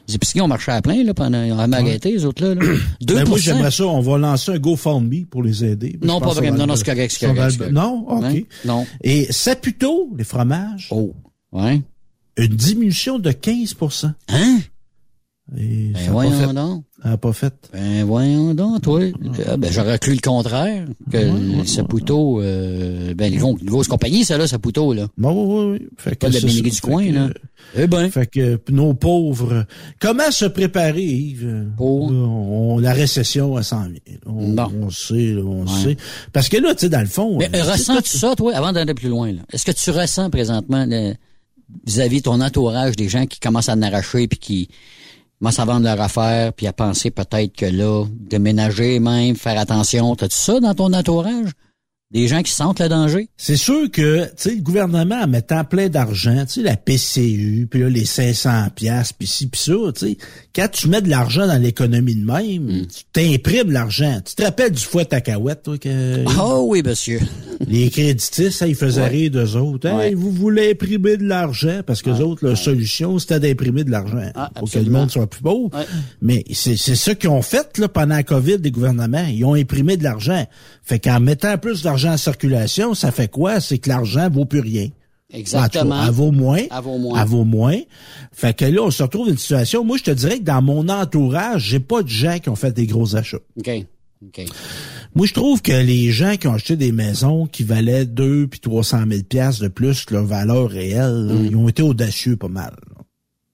les 0.09 0.14
épiceries 0.14 0.40
ont 0.40 0.48
marché 0.48 0.72
à 0.72 0.82
plein 0.82 1.02
là, 1.02 1.14
pendant 1.14 1.42
ils 1.42 1.52
ont 1.52 1.56
vraiment 1.56 1.76
arrêté, 1.76 2.12
les 2.12 2.24
autres 2.24 2.44
là. 2.44 2.54
là. 2.54 2.62
2 3.00 3.14
Ben, 3.14 3.28
moi, 3.28 3.38
j'aimerais 3.38 3.70
ça. 3.70 3.86
On 3.86 4.00
va 4.00 4.18
lancer 4.18 4.52
un 4.52 4.59
GoFundMe 4.59 5.26
pour 5.30 5.42
les 5.42 5.64
aider. 5.64 5.98
Non, 6.02 6.20
pas 6.20 6.32
vraiment. 6.32 6.59
Non, 6.59 6.66
non, 6.66 6.76
c'est 6.76 6.84
correct, 6.84 7.14
c'est 7.18 7.26
correct. 7.26 7.60
Non? 7.70 8.04
OK. 8.09 8.24
Hein? 8.24 8.40
Non. 8.64 8.86
Et 9.02 9.26
Saputo, 9.30 10.10
les 10.16 10.24
fromages? 10.24 10.88
Oh. 10.90 11.14
Ouais. 11.52 11.80
Une 12.36 12.48
diminution 12.48 13.18
de 13.18 13.30
15 13.30 13.76
Hein? 14.28 14.60
Et 15.59 15.89
Ben 15.93 16.10
voyons 16.12 16.31
fait. 16.48 16.55
donc. 16.55 16.85
A 17.02 17.16
pas 17.19 17.32
fait. 17.32 17.52
Ben 17.73 18.05
voyons 18.05 18.55
donc, 18.55 18.81
toi. 18.81 19.01
Ah, 19.48 19.56
ben 19.56 19.70
j'aurais 19.73 19.98
cru 19.98 20.12
le 20.14 20.20
contraire, 20.20 20.86
que 21.10 21.16
le 21.19 21.66
Saputo, 21.66 22.40
euh, 22.40 23.12
ben 23.14 23.31
les, 23.31 23.39
gros- 23.39 23.59
les 23.60 23.66
grosses 23.66 23.89
compagnies, 23.89 24.24
ça 24.24 24.39
là, 24.39 24.47
Saputo, 24.47 24.94
là. 24.94 25.09
Bon, 25.19 25.73
oui, 25.73 25.78
oui. 25.81 25.89
Fait 25.98 26.14
Pas 26.14 26.28
de 26.28 26.35
la 26.35 26.40
du 26.40 26.70
Fait 26.70 26.81
coin, 26.81 27.05
que, 27.06 27.12
là. 27.12 27.28
Eh 27.77 27.86
ben. 27.89 28.09
Fait 28.10 28.27
que 28.28 28.60
nos 28.70 28.94
pauvres. 28.94 29.66
Comment 30.01 30.31
se 30.31 30.44
préparer, 30.44 31.02
Yves? 31.05 31.66
Pour? 31.77 32.10
On, 32.12 32.78
la 32.78 32.93
récession, 32.93 33.59
elle 33.59 33.64
s'en 33.64 33.89
vient. 33.89 33.98
On, 34.24 34.51
Bon. 34.51 34.70
on 34.82 34.90
sait, 34.90 35.35
là, 35.35 35.43
on 35.44 35.62
Ouais. 35.64 35.82
sait. 35.82 35.97
Parce 36.32 36.48
que 36.48 36.56
là, 36.59 36.73
tu 36.74 36.82
sais, 36.82 36.89
dans 36.89 37.01
le 37.01 37.06
fond. 37.06 37.36
Mais 37.39 37.51
euh, 37.52 37.59
euh, 37.64 37.73
ressens-tu 37.73 38.16
ça, 38.16 38.35
toi, 38.36 38.55
avant 38.55 38.73
d'aller 38.73 38.94
plus 38.94 39.09
loin, 39.09 39.32
là? 39.32 39.40
Est-ce 39.52 39.64
que 39.66 39.73
tu 39.73 39.90
ressens 39.90 40.31
présentement 40.31 40.86
le- 40.89 41.14
vis-à-vis 41.86 42.19
de 42.19 42.23
ton 42.23 42.40
entourage 42.40 42.94
des 42.97 43.09
gens 43.09 43.27
qui 43.27 43.40
commencent 43.40 43.69
à 43.69 43.73
en 43.74 43.82
arracher 43.82 44.28
puis 44.28 44.39
qui 44.39 44.69
commencent 45.43 45.59
à 45.59 45.64
vendre 45.64 45.85
leur 45.86 46.01
affaire 46.01 46.52
puis 46.52 46.69
à 46.69 46.73
penser 46.73 47.10
peut-être 47.10 47.56
que 47.56 47.66
là, 47.66 48.05
déménager 48.09 49.01
même, 49.01 49.35
faire 49.35 49.59
attention, 49.59 50.14
t'as-tu 50.14 50.36
ça 50.36 50.60
dans 50.60 50.73
ton 50.73 50.93
entourage? 50.93 51.51
Des 52.12 52.28
gens 52.28 52.43
qui 52.43 52.52
sentent 52.52 52.80
le 52.80 52.89
danger? 52.89 53.28
C'est 53.36 53.56
sûr 53.56 53.90
que, 53.90 54.24
tu 54.26 54.30
sais, 54.36 54.55
le 54.55 54.60
gouvernement, 54.60 55.20
en 55.22 55.26
mettant 55.26 55.64
plein 55.64 55.89
d'argent, 55.89 56.44
tu 56.47 56.60
sais, 56.60 56.62
la 56.62 56.76
PCU, 56.76 57.66
puis 57.70 57.80
là, 57.80 57.89
les 57.89 58.05
500 58.05 58.68
piastres, 58.74 59.14
puis 59.18 59.26
ci, 59.26 59.47
puis 59.47 59.60
ça, 59.60 59.72
tu 59.94 60.06
sais, 60.09 60.16
quand 60.55 60.68
tu 60.70 60.89
mets 60.89 61.01
de 61.01 61.09
l'argent 61.09 61.47
dans 61.47 61.60
l'économie 61.60 62.14
de 62.14 62.24
même, 62.24 62.62
Hmm. 62.82 62.86
tu 62.86 63.02
t'imprimes 63.12 63.70
l'argent. 63.70 64.20
Tu 64.24 64.34
te 64.34 64.43
rappelles 64.43 64.72
du 64.72 64.82
fouet 64.82 65.06
cacahuète, 65.06 65.62
toi, 65.62 65.78
que... 65.78 66.24
Oh 66.39 66.66
oui, 66.68 66.82
monsieur. 66.84 67.20
Les 67.66 67.89
créditistes, 67.90 68.51
ça, 68.59 68.66
ils 68.66 68.74
faisaient 68.74 69.01
Ouais. 69.02 69.09
rire 69.09 69.30
d'eux 69.30 69.56
autres. 69.56 69.89
Hey, 69.89 69.94
Ouais. 69.97 70.14
vous 70.14 70.30
voulez 70.30 70.72
imprimer 70.72 71.16
de 71.16 71.24
l'argent? 71.24 71.80
Parce 71.86 72.02
que 72.02 72.10
les 72.10 72.20
autres, 72.20 72.44
leur 72.44 72.59
solution, 72.59 73.18
c'était 73.18 73.40
d'imprimer 73.40 73.84
de 73.84 73.90
l'argent. 73.90 74.30
Ah, 74.34 74.51
pour 74.55 74.70
que 74.70 74.78
le 74.78 74.90
monde 74.90 75.10
soit 75.10 75.28
plus 75.28 75.43
pauvre. 75.43 75.70
Ouais. 75.76 75.86
Mais 76.20 76.44
c'est 76.52 76.76
c'est 76.76 76.97
ça 76.97 77.14
qu'ils 77.14 77.30
ont 77.30 77.43
fait 77.43 77.78
là, 77.78 77.89
pendant 77.89 78.16
la 78.16 78.22
COVID 78.22 78.59
des 78.59 78.70
gouvernements. 78.70 79.26
Ils 79.32 79.44
ont 79.44 79.55
imprimé 79.55 79.97
de 79.97 80.05
l'argent. 80.05 80.47
Fait 80.82 80.98
qu'en 80.98 81.20
mettant 81.20 81.56
plus 81.59 81.82
d'argent 81.82 82.02
en 82.11 82.16
circulation, 82.16 82.95
ça 82.95 83.11
fait 83.11 83.29
quoi? 83.29 83.61
C'est 83.61 83.79
que 83.79 83.89
l'argent 83.89 84.29
vaut 84.31 84.45
plus 84.45 84.61
rien. 84.61 84.89
Exactement. 85.33 86.05
Elle 86.05 86.12
vaut 86.12 86.31
moins. 86.31 86.59
Elle 86.59 86.83
vaut 86.83 86.99
moins. 86.99 87.20
Elle 87.20 87.29
vaut 87.29 87.45
moins. 87.45 87.79
Fait 88.33 88.55
que 88.55 88.65
là, 88.65 88.83
on 88.83 88.91
se 88.91 89.03
retrouve 89.03 89.27
dans 89.27 89.33
une 89.33 89.39
situation. 89.39 89.85
Moi, 89.85 89.97
je 89.97 90.05
te 90.05 90.11
dirais 90.11 90.39
que 90.39 90.45
dans 90.45 90.62
mon 90.62 90.89
entourage, 90.89 91.65
j'ai 91.65 91.81
pas 91.81 92.03
de 92.03 92.09
gens 92.09 92.39
qui 92.39 92.49
ont 92.51 92.57
fait 92.57 92.73
des 92.73 92.87
gros 92.87 93.16
achats. 93.16 93.39
OK. 93.59 93.70
OK. 94.27 94.45
Moi, 95.15 95.27
je 95.27 95.35
trouve 95.35 95.61
que 95.62 95.73
les 95.73 96.11
gens 96.11 96.37
qui 96.37 96.47
ont 96.47 96.55
acheté 96.55 96.77
des 96.77 96.93
maisons 96.93 97.47
qui 97.47 97.65
valaient 97.65 98.07
2 98.07 98.47
puis 98.47 98.61
300 98.61 99.05
000 99.09 99.23
piastres 99.29 99.62
de 99.62 99.69
plus 99.69 100.05
que 100.05 100.15
leur 100.15 100.24
valeur 100.24 100.70
réelle, 100.70 101.27
là, 101.27 101.35
ils 101.43 101.57
ont 101.57 101.69
été 101.69 101.83
audacieux 101.83 102.37
pas 102.37 102.49
mal. 102.49 102.74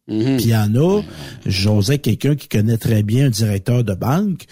Mhm. 0.09 0.37
Puis 0.37 0.47
il 0.47 0.51
y 0.51 0.57
en 0.57 0.75
a, 0.75 1.03
j'osais 1.47 1.99
quelqu'un 1.99 2.35
qui 2.35 2.49
connaît 2.49 2.79
très 2.79 3.03
bien 3.03 3.27
un 3.27 3.31
directeur 3.31 3.85
de 3.85 3.95
banque, 3.95 4.45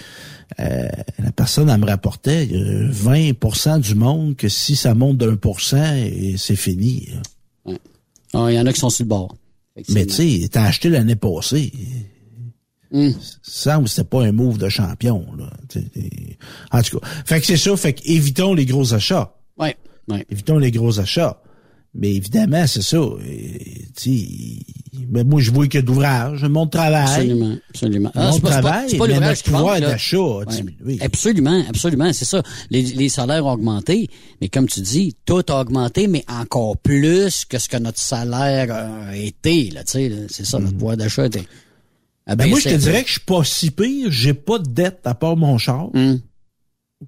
euh, 0.60 0.88
la 1.18 1.32
personne, 1.32 1.68
elle 1.68 1.80
me 1.80 1.86
rapportait 1.86 2.48
a 2.52 2.90
20% 2.90 3.80
du 3.80 3.94
monde 3.94 4.36
que 4.36 4.48
si 4.48 4.76
ça 4.76 4.94
monte 4.94 5.18
d'un 5.18 5.36
pour 5.36 5.60
cent, 5.60 5.94
c'est 6.36 6.56
fini. 6.56 7.08
là. 7.64 7.74
Ah, 8.32 8.46
Il 8.50 8.54
y 8.54 8.60
en 8.60 8.66
a 8.66 8.72
qui 8.72 8.80
sont 8.80 8.90
sur 8.90 9.04
le 9.04 9.08
bord. 9.08 9.36
Mais 9.90 10.06
tu 10.06 10.40
sais, 10.40 10.48
t'as 10.48 10.64
acheté 10.64 10.88
l'année 10.88 11.16
passée. 11.16 11.72
Hum. 12.92 13.12
Ça 13.42 13.74
semble 13.74 13.84
que 13.84 13.90
c'était 13.90 14.08
pas 14.08 14.24
un 14.24 14.32
move 14.32 14.58
de 14.58 14.68
champion. 14.68 15.26
Là. 15.36 15.50
En 16.70 16.82
tout 16.82 16.98
cas, 16.98 17.06
fait 17.24 17.40
que 17.40 17.46
c'est 17.46 17.56
ça, 17.56 17.76
fait 17.76 17.92
que 17.94 18.02
évitons 18.04 18.54
les 18.54 18.64
gros 18.64 18.94
achats. 18.94 19.34
Ouais. 19.58 19.76
ouais. 20.08 20.24
Évitons 20.30 20.58
les 20.58 20.70
gros 20.70 20.98
achats. 21.00 21.40
Mais 21.98 22.14
évidemment, 22.14 22.66
c'est 22.66 22.82
ça. 22.82 22.98
Et, 23.26 23.86
mais 25.08 25.24
moi, 25.24 25.40
je 25.40 25.50
vois 25.50 25.66
a 25.78 25.82
d'ouvrage, 25.82 26.44
mon 26.44 26.66
travail. 26.66 27.04
Absolument, 27.06 27.56
absolument. 27.70 28.10
Mon 28.14 28.20
pas- 28.20 28.32
c'est 28.32 28.40
pas- 28.42 28.50
travail, 28.50 28.86
c'est 28.90 28.96
pas 28.98 29.06
mais 29.06 29.14
l'ouvrage 29.14 29.42
pouvoir 29.42 29.80
d'achat 29.80 30.16
a 30.18 30.36
Ouais. 30.38 30.46
diminué. 30.46 30.98
Absolument, 31.00 31.64
absolument, 31.68 32.12
c'est 32.12 32.24
ça. 32.24 32.42
Les, 32.70 32.82
les 32.82 33.08
salaires 33.08 33.46
ont 33.46 33.52
augmenté, 33.52 34.08
mais 34.40 34.48
comme 34.48 34.66
tu 34.68 34.80
dis, 34.80 35.16
tout 35.24 35.42
a 35.48 35.60
augmenté, 35.60 36.06
mais 36.06 36.24
encore 36.28 36.76
plus 36.76 37.44
que 37.46 37.58
ce 37.58 37.68
que 37.68 37.76
notre 37.78 37.98
salaire 38.00 38.70
a 38.74 39.16
été, 39.16 39.70
là, 39.70 39.82
tu 39.84 39.92
sais, 39.92 40.08
là. 40.08 40.16
c'est 40.28 40.44
ça, 40.44 40.58
notre 40.58 40.74
pouvoir 40.76 40.96
d'achat 40.98 41.26
était. 41.26 41.46
a 42.26 42.36
Ben 42.36 42.48
moi, 42.50 42.58
je 42.60 42.68
te 42.68 42.74
dirais 42.74 43.02
que 43.02 43.08
je 43.08 43.12
suis 43.14 43.20
pas 43.22 43.42
si 43.44 43.70
pire. 43.70 44.08
J'ai 44.10 44.34
pas 44.34 44.58
de 44.58 44.68
dette 44.68 45.00
à 45.04 45.14
part 45.14 45.36
mon 45.36 45.56
char. 45.58 45.88
Hum. 45.94 46.20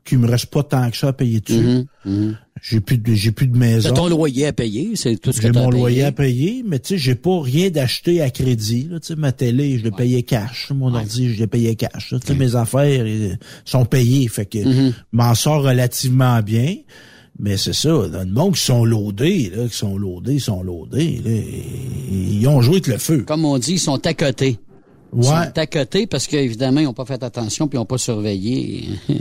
Qui 0.04 0.16
me 0.18 0.28
reste 0.28 0.46
pas 0.46 0.62
tant 0.62 0.90
que 0.90 0.96
ça 0.98 1.08
à 1.08 1.12
payer 1.14 1.40
dessus. 1.40 1.84
Mhm. 2.04 2.36
J'ai 2.62 2.80
plus 2.80 2.98
de, 2.98 3.14
j'ai 3.14 3.30
plus 3.32 3.46
de 3.46 3.56
maison. 3.56 3.88
T'as 3.90 3.94
ton 3.96 4.08
loyer 4.08 4.46
à 4.46 4.52
payer, 4.52 4.90
c'est 4.94 5.16
tout 5.16 5.32
ce 5.32 5.40
que 5.40 5.48
J'ai 5.48 5.52
mon 5.52 5.68
à 5.68 5.70
loyer 5.70 6.04
à 6.04 6.12
payer, 6.12 6.62
mais 6.66 6.78
tu 6.78 6.88
sais, 6.88 6.98
j'ai 6.98 7.14
pas 7.14 7.40
rien 7.42 7.70
d'acheter 7.70 8.20
à 8.20 8.30
crédit. 8.30 8.88
Là, 8.90 9.00
tu 9.00 9.08
sais, 9.08 9.16
ma 9.16 9.32
télé, 9.32 9.78
je 9.78 9.84
l'ai 9.84 9.90
payé 9.90 10.22
cash. 10.22 10.70
Mon 10.74 10.94
ordi, 10.94 11.32
je 11.34 11.38
l'ai 11.38 11.46
payé 11.46 11.74
cash. 11.76 12.12
là. 12.12 12.18
Tu 12.20 12.26
sais, 12.28 12.34
mes 12.34 12.54
affaires 12.56 13.04
euh, 13.06 13.34
sont 13.64 13.84
payées. 13.84 14.28
Fait 14.28 14.46
que 14.46 14.58
Mm-hmm. 14.58 14.88
je 14.90 14.92
m'en 15.12 15.34
sors 15.34 15.62
relativement 15.62 16.40
bien. 16.42 16.76
Mais 17.40 17.56
c'est 17.56 17.72
ça, 17.72 17.90
dans 18.08 18.24
le 18.26 18.32
monde 18.32 18.54
qui 18.56 18.64
sont 18.64 18.84
loadés, 18.84 19.52
là, 19.54 19.68
qui 19.68 19.76
sont 19.76 19.96
loadés, 19.96 20.34
ils 20.34 20.40
sont 20.40 20.62
loadés. 20.64 21.20
Là, 21.24 21.30
ils 22.10 22.46
ont 22.48 22.60
joué 22.60 22.74
avec 22.76 22.88
le 22.88 22.98
feu. 22.98 23.18
Comme 23.26 23.44
on 23.44 23.58
dit, 23.58 23.74
ils 23.74 23.78
sont 23.78 24.04
à 24.04 24.14
côté. 24.14 24.58
Ils 25.14 25.18
Ouais. 25.20 25.24
sont 25.24 25.58
à 25.58 25.66
côté 25.66 26.06
parce 26.06 26.26
qu'évidemment, 26.26 26.80
ils 26.80 26.84
n'ont 26.84 26.92
pas 26.92 27.04
fait 27.06 27.22
attention 27.22 27.66
puis 27.68 27.76
ils 27.76 27.80
n'ont 27.80 27.86
pas 27.86 27.98
surveillé. 27.98 28.88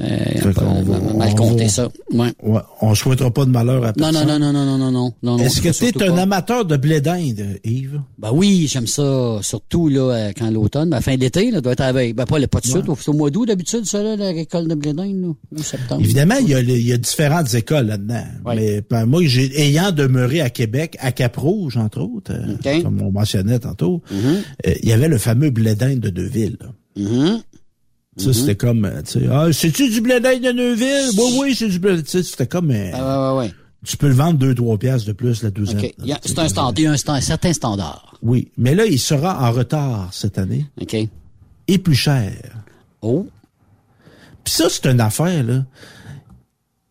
Euh, 0.00 0.52
qu'on 0.54 0.66
on 0.66 0.82
va- 0.82 1.14
mal 1.14 1.34
compter 1.34 1.68
ça. 1.68 1.88
Ouais. 2.12 2.28
Ouais, 2.42 2.60
on 2.80 2.94
souhaitera 2.94 3.30
pas 3.30 3.44
de 3.44 3.50
malheur 3.50 3.82
à 3.84 3.88
Non, 3.88 4.10
personne. 4.10 4.26
non, 4.28 4.38
non, 4.38 4.52
non, 4.52 4.64
non, 4.66 4.78
non, 4.78 4.90
non, 4.90 5.12
non, 5.22 5.36
non. 5.36 5.38
Est-ce 5.38 5.60
que 5.62 5.68
tu 5.70 5.84
es 5.86 6.02
un 6.08 6.14
pas. 6.14 6.22
amateur 6.22 6.64
de 6.64 6.76
blé 6.76 7.00
d'Inde, 7.00 7.58
Yves? 7.64 8.00
Ben 8.18 8.30
oui, 8.32 8.66
j'aime 8.68 8.86
ça, 8.86 9.38
surtout 9.42 9.88
là 9.88 10.00
euh, 10.12 10.32
quand 10.36 10.50
l'automne, 10.50 10.90
ben, 10.90 11.00
fin 11.00 11.16
d'été, 11.16 11.50
là, 11.50 11.60
doit 11.60 11.72
être 11.72 11.80
à. 11.80 11.92
Ben 11.92 12.12
pas, 12.14 12.38
le- 12.38 12.46
pas 12.48 12.60
de 12.60 12.66
suite, 12.66 12.88
au, 12.88 12.96
c'est 12.96 13.08
au 13.10 13.12
mois 13.14 13.30
d'août 13.30 13.46
d'habitude, 13.46 13.84
ça, 13.86 14.02
là, 14.02 14.16
la 14.16 14.26
récolte 14.32 14.68
de 14.68 14.74
blé 14.74 14.92
d'Inde, 14.92 15.20
là, 15.22 15.28
ou 15.58 15.62
septembre. 15.62 16.02
Évidemment, 16.02 16.34
il 16.40 16.48
y, 16.50 16.54
a, 16.54 16.60
il 16.60 16.86
y 16.86 16.92
a 16.92 16.98
différentes 16.98 17.54
écoles 17.54 17.86
là-dedans. 17.86 18.24
Mais 18.54 18.82
ben, 18.90 19.06
moi, 19.06 19.22
j'ai, 19.24 19.58
ayant 19.60 19.92
demeuré 19.92 20.40
à 20.40 20.50
Québec, 20.50 20.96
à 21.00 21.12
Cap-Rouge, 21.12 21.76
entre 21.76 22.00
autres, 22.02 22.32
euh, 22.32 22.82
comme 22.82 23.00
on 23.00 23.12
mentionnait 23.12 23.58
tantôt, 23.60 24.02
euh, 24.12 24.40
il 24.82 24.88
y 24.88 24.92
avait 24.92 25.08
le 25.08 25.18
fameux 25.18 25.50
blé 25.50 25.74
d'Inde 25.74 26.00
de 26.00 26.10
Neuville. 26.10 26.56
là. 26.60 26.68
Mm-hmm. 26.96 27.42
Ça, 28.18 28.32
c'était 28.34 28.56
comme, 28.56 28.90
tu 29.06 29.20
sais, 29.20 29.26
ah, 29.30 29.50
c'est-tu 29.52 29.88
du 29.88 30.02
blé 30.02 30.20
d'Inde 30.20 30.42
de 30.42 30.52
Neuville? 30.52 31.10
Oui, 31.16 31.38
oui, 31.40 31.54
c'est 31.54 31.68
du 31.68 31.78
blé. 31.78 32.02
Tu 32.02 32.10
sais, 32.10 32.22
c'était 32.22 32.46
comme, 32.46 32.70
euh, 32.70 32.90
Ah, 32.92 33.32
ouais, 33.32 33.38
ouais, 33.38 33.46
ouais. 33.46 33.54
tu 33.86 33.96
peux 33.96 34.08
le 34.08 34.14
vendre 34.14 34.38
deux, 34.38 34.54
trois 34.54 34.76
piastres 34.78 35.08
de 35.08 35.12
plus 35.12 35.42
la 35.42 35.50
douzaine. 35.50 35.78
OK. 35.78 35.94
Il 36.00 36.06
y 36.06 36.12
a- 36.12 36.20
C'est 36.22 36.38
un 36.38 36.48
standard, 36.48 36.74
il 36.76 36.82
y 36.84 36.86
a 36.86 36.92
un, 36.92 37.20
certain 37.20 37.52
standard. 37.54 38.18
Oui, 38.20 38.52
mais 38.58 38.74
là, 38.74 38.84
il 38.84 38.98
sera 38.98 39.48
en 39.48 39.52
retard 39.52 40.10
cette 40.12 40.36
année. 40.36 40.66
OK. 40.80 40.94
Et 41.68 41.78
plus 41.78 41.94
cher. 41.94 42.32
Oh. 43.00 43.26
Puis 44.44 44.52
ça, 44.52 44.66
c'est 44.68 44.86
une 44.86 45.00
affaire, 45.00 45.42
là. 45.44 45.64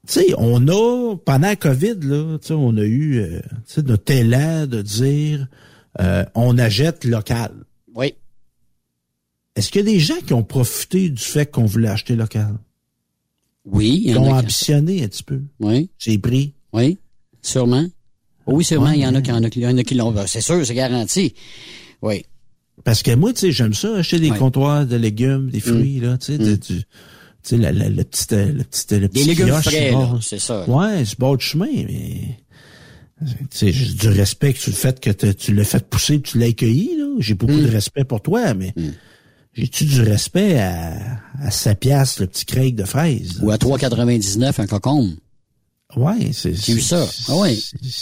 Tu 0.07 0.13
sais, 0.13 0.34
on 0.39 0.68
a, 0.68 1.15
pendant 1.18 1.47
la 1.49 1.55
COVID, 1.55 1.95
là, 2.01 2.38
tu 2.39 2.47
sais, 2.47 2.53
on 2.53 2.76
a 2.77 2.81
eu, 2.84 3.19
euh, 3.19 3.39
tu 3.68 3.76
sais, 3.76 3.81
notre 3.84 4.11
élan 4.11 4.65
de 4.65 4.81
dire, 4.81 5.47
euh, 5.99 6.26
on 6.34 6.57
achète 6.57 7.05
local. 7.05 7.51
Est-ce 9.56 9.69
qu'il 9.72 9.86
y 9.86 9.90
a 9.90 9.91
des 9.94 9.99
gens 9.99 10.19
qui 10.26 10.34
ont 10.34 10.44
profité 10.44 11.10
du 11.10 11.22
fait 11.22 11.49
qu'on 11.49 11.65
voulait 11.65 11.90
acheter 11.90 12.15
local? 12.15 12.56
Oui. 13.65 14.02
il 14.06 14.10
y 14.10 14.14
Qui 14.14 14.18
en 14.18 14.23
ont 14.23 14.34
ambitionné 14.34 15.03
un 15.03 15.07
petit 15.07 15.23
peu. 15.23 15.41
Oui. 15.60 15.90
Ces 15.99 16.18
prix. 16.18 16.53
Oui. 16.73 16.98
Sûrement. 17.41 17.86
Oui, 18.48 18.64
sûrement, 18.64 18.88
Ouais. 18.88 18.98
il 18.98 19.02
y 19.02 19.06
en 19.07 19.14
a 19.14 19.22
qui 19.22 19.32
en 19.32 19.44
a, 19.44 19.48
il 19.56 19.61
y 19.61 19.68
en 19.68 19.78
a 19.78 19.84
qui 19.84 19.94
l'ont. 19.95 20.15
C'est 20.26 20.41
sûr, 20.41 20.65
c'est 20.65 20.73
garanti. 20.73 21.34
Oui. 22.02 22.26
Parce 22.84 23.03
que 23.03 23.14
moi, 23.14 23.34
tu 23.34 23.40
sais, 23.41 23.52
j'aime 23.52 23.73
ça, 23.76 23.95
acheter 23.98 24.19
des 24.19 24.32
Ouais. 24.32 24.38
comptoirs 24.38 24.88
de 24.88 24.95
légumes, 24.95 25.49
des 25.52 25.60
fruits, 25.60 25.99
là, 25.99 26.18
tu 26.18 26.28
sais, 26.28 26.38
de- 26.40 26.56
du- 26.56 26.57
tu 26.57 26.84
sais, 27.44 27.57
la, 27.57 27.72
la, 27.72 27.90
le 27.90 28.03
petit, 28.03 28.26
euh, 28.34 28.52
le 28.52 28.64
petit, 28.64 28.99
le 28.99 29.07
petit 29.07 29.23
légumes 29.26 29.49
kiosque 29.49 29.69
frais, 29.69 29.94
c'est 30.22 30.40
ça. 30.40 30.68
Ouais, 30.68 31.06
c'est 31.06 31.19
bord 31.19 31.38
du 31.38 31.45
chemin, 31.45 31.68
mais, 31.68 32.40
tu 33.23 33.36
sais, 33.52 33.72
j'ai 33.72 33.94
du 33.94 34.07
respect 34.10 34.56
sur 34.57 34.72
le 34.72 34.76
fait 34.78 34.99
que 34.99 35.11
tu 35.32 35.53
l'as 35.53 35.64
fait 35.64 35.88
pousser, 35.88 36.19
tu 36.22 36.40
l'as 36.40 36.48
accueilli, 36.48 36.98
là. 36.98 37.06
J'ai 37.19 37.36
beaucoup 37.36 37.53
Mm. 37.53 37.64
de 37.65 37.69
respect 37.69 38.03
pour 38.06 38.22
toi, 38.22 38.56
mais 38.56 38.73
j'ai-tu 39.53 39.86
du 39.86 40.02
respect 40.02 40.60
à, 40.60 40.94
à 41.41 41.52
7 41.52 41.80
piastres, 41.80 42.22
le 42.22 42.28
petit 42.28 42.45
Craig 42.45 42.76
de 42.76 42.84
fraises? 42.86 43.40
Ou 43.41 43.52
à 43.52 43.57
3,99 43.57 44.61
un 44.61 44.68
cocombe. 44.68 45.11
Ouais, 45.98 46.32
c'est, 46.32 46.53
J'ai 46.53 46.73
vu 46.76 46.82
ça. 46.82 47.06
Ah 47.28 47.36
ouais. 47.36 47.57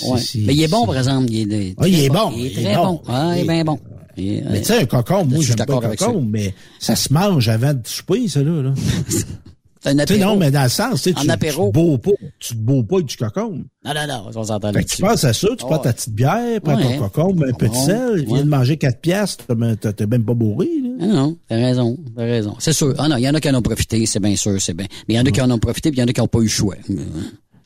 ouais. 0.05 0.21
Mais 0.35 0.53
il 0.53 0.61
est 0.61 0.67
bon, 0.67 0.85
par 0.85 0.97
exemple. 0.97 1.31
Il 1.31 1.51
est, 1.53 1.75
Ah, 1.77 1.87
il 1.87 1.99
est 2.03 2.09
bon, 2.09 2.31
Il 2.37 2.45
est 2.45 2.61
très 2.63 2.75
bon. 2.75 3.01
Ah, 3.07 3.33
il 3.35 3.41
est 3.41 3.47
bien 3.47 3.63
bon. 3.63 3.79
Mais 4.15 4.59
tu 4.59 4.65
sais, 4.65 4.81
un 4.81 4.85
cocombe, 4.85 5.31
moi, 5.31 5.43
j'aime 5.43 5.55
pas 5.55 5.81
ça. 5.81 5.95
cocombe, 5.95 6.27
mais 6.29 6.53
ça 6.79 6.95
se 6.95 7.11
mange 7.13 7.47
avant 7.49 7.73
de 7.73 7.81
souper, 7.85 8.27
ça, 8.27 8.43
là. 8.43 8.73
là. 9.83 9.91
C'est 9.91 9.95
un 9.95 9.99
apéro. 9.99 10.19
non, 10.19 10.35
mais 10.37 10.51
dans 10.51 10.63
le 10.63 10.69
sens, 10.69 11.01
tu 11.03 11.11
En 11.15 11.21
tu, 11.21 11.29
apéro. 11.29 11.67
tu 11.67 11.71
te 11.71 11.79
beaux 11.79 11.97
pas, 11.97 12.11
tu 12.39 12.53
te 12.53 12.59
beaux 12.59 12.83
pas 12.83 13.01
du 13.01 13.15
cocombe. 13.15 13.63
Non, 13.85 13.93
non, 13.93 14.07
non, 14.07 14.25
on 14.35 14.43
s'entend 14.43 14.71
que 14.73 14.79
tu 14.79 15.01
penses 15.01 15.23
à 15.23 15.33
ça, 15.33 15.47
tu 15.49 15.55
Ah 15.61 15.65
prends 15.67 15.77
ta 15.79 15.93
petite 15.93 16.13
bière, 16.13 16.59
prends 16.61 16.75
Ouais. 16.75 16.97
ton 16.97 17.07
cocombe, 17.07 17.45
un 17.47 17.53
peu 17.53 17.69
de 17.69 17.73
sel, 17.75 18.19
ouais. 18.19 18.25
viens 18.25 18.43
de 18.43 18.49
manger 18.49 18.77
4 18.77 18.99
piastres, 18.99 19.45
t'as 19.47 19.55
même- 19.55 20.25
pas 20.25 20.33
bourré, 20.33 20.67
là. 20.83 20.89
Ah 21.01 21.05
non, 21.07 21.37
t'as 21.47 21.55
raison, 21.55 21.97
t'as 22.15 22.23
raison. 22.23 22.55
C'est 22.59 22.73
sûr. 22.73 22.93
Ah 22.97 23.07
non, 23.07 23.15
il 23.17 23.23
y 23.23 23.29
en 23.29 23.33
a 23.33 23.39
qui 23.39 23.49
en 23.49 23.55
ont 23.55 23.61
profité, 23.61 24.05
c'est 24.05 24.19
bien 24.19 24.35
sûr, 24.35 24.61
c'est 24.61 24.73
bien. 24.73 24.87
Mais 25.07 25.13
il 25.13 25.17
y 25.17 25.19
en 25.19 25.25
a 25.25 25.31
qui 25.31 25.39
en 25.41 25.49
ont 25.49 25.59
profité, 25.59 25.91
puis 25.91 25.97
il 25.99 26.01
y 26.01 26.03
en 26.03 26.07
a 26.07 26.13
qui 26.13 26.19
n'ont 26.21 26.27
pas 26.27 26.39
eu 26.39 26.43
le 26.43 26.49
choix. 26.49 26.75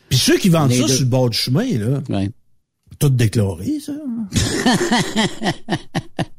Puis 0.09 0.19
ceux 0.19 0.37
qui 0.37 0.49
vendent 0.49 0.69
Les 0.69 0.77
ça 0.81 0.83
deux. 0.83 0.93
sur 0.93 1.03
le 1.05 1.09
bord 1.09 1.29
du 1.31 1.37
chemin, 1.37 1.65
là, 1.79 2.01
Ouais. 2.09 2.29
tout 2.99 3.09
déclaré, 3.09 3.79
ça. 3.83 3.93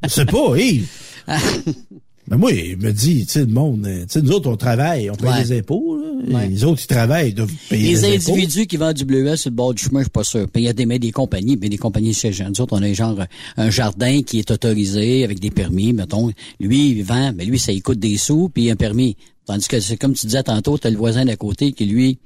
C'est 0.07 0.31
pas, 0.31 0.57
Yves. 0.57 0.89
Mais 2.29 2.37
moi, 2.39 2.53
il 2.53 2.79
me 2.79 2.91
dit, 2.91 3.27
tu 3.27 3.33
sais, 3.33 3.41
le 3.41 3.47
monde, 3.47 3.87
euh, 3.87 4.01
tu 4.03 4.13
sais, 4.15 4.23
nous 4.23 4.31
autres, 4.33 4.49
on 4.51 4.57
travaille, 4.57 5.11
on 5.11 5.15
paye 5.15 5.29
Ouais. 5.29 5.45
des 5.45 5.59
impôts, 5.59 5.99
là. 6.01 6.39
Ouais. 6.39 6.49
Les 6.49 6.65
autres, 6.65 6.81
ils 6.83 6.87
travaillent, 6.87 7.29
ils 7.29 7.35
doivent 7.35 7.53
payer 7.69 7.89
Les 7.93 8.05
impôts. 8.05 8.33
individus 8.33 8.67
qui 8.67 8.77
vendent 8.79 8.95
du 8.97 9.05
bleuet 9.05 9.37
sur 9.37 9.51
le 9.51 9.57
bord 9.57 9.75
du 9.75 9.83
chemin, 9.83 10.01
je 10.01 10.05
suis 10.05 10.11
pas 10.11 10.25
sûr. 10.25 10.47
Puis 10.51 10.63
il 10.63 10.65
y 10.65 10.69
a 10.69 10.73
des, 10.73 10.87
mais 10.87 10.99
des 10.99 11.11
compagnies, 11.13 11.59
mais 11.61 11.69
des 11.69 11.77
compagnies 11.77 12.15
chez 12.15 12.31
Nous 12.31 12.61
autres, 12.63 12.75
on 12.79 12.83
a 12.83 12.93
genre 12.95 13.19
un 13.59 13.69
jardin 13.71 14.23
qui 14.23 14.39
est 14.39 14.51
autorisé 14.51 15.23
avec 15.25 15.39
des 15.39 15.51
permis, 15.51 15.93
mettons. 15.93 16.31
Lui, 16.61 16.91
il 16.93 17.03
vend, 17.05 17.33
mais 17.37 17.45
lui, 17.45 17.59
ça 17.59 17.73
lui 17.73 17.83
coûte 17.83 17.99
des 17.99 18.17
sous, 18.17 18.49
puis 18.49 18.71
un 18.71 18.77
permis. 18.77 19.17
Tandis 19.47 19.69
que 19.69 19.79
c'est 19.79 19.99
comme 19.99 20.15
tu 20.15 20.25
disais 20.27 20.43
tantôt, 20.43 20.79
t'as 20.79 20.89
le 20.89 20.97
voisin 20.97 21.27
d'à 21.27 21.37
côté 21.37 21.73
qui, 21.73 21.85
lui, 21.85 22.19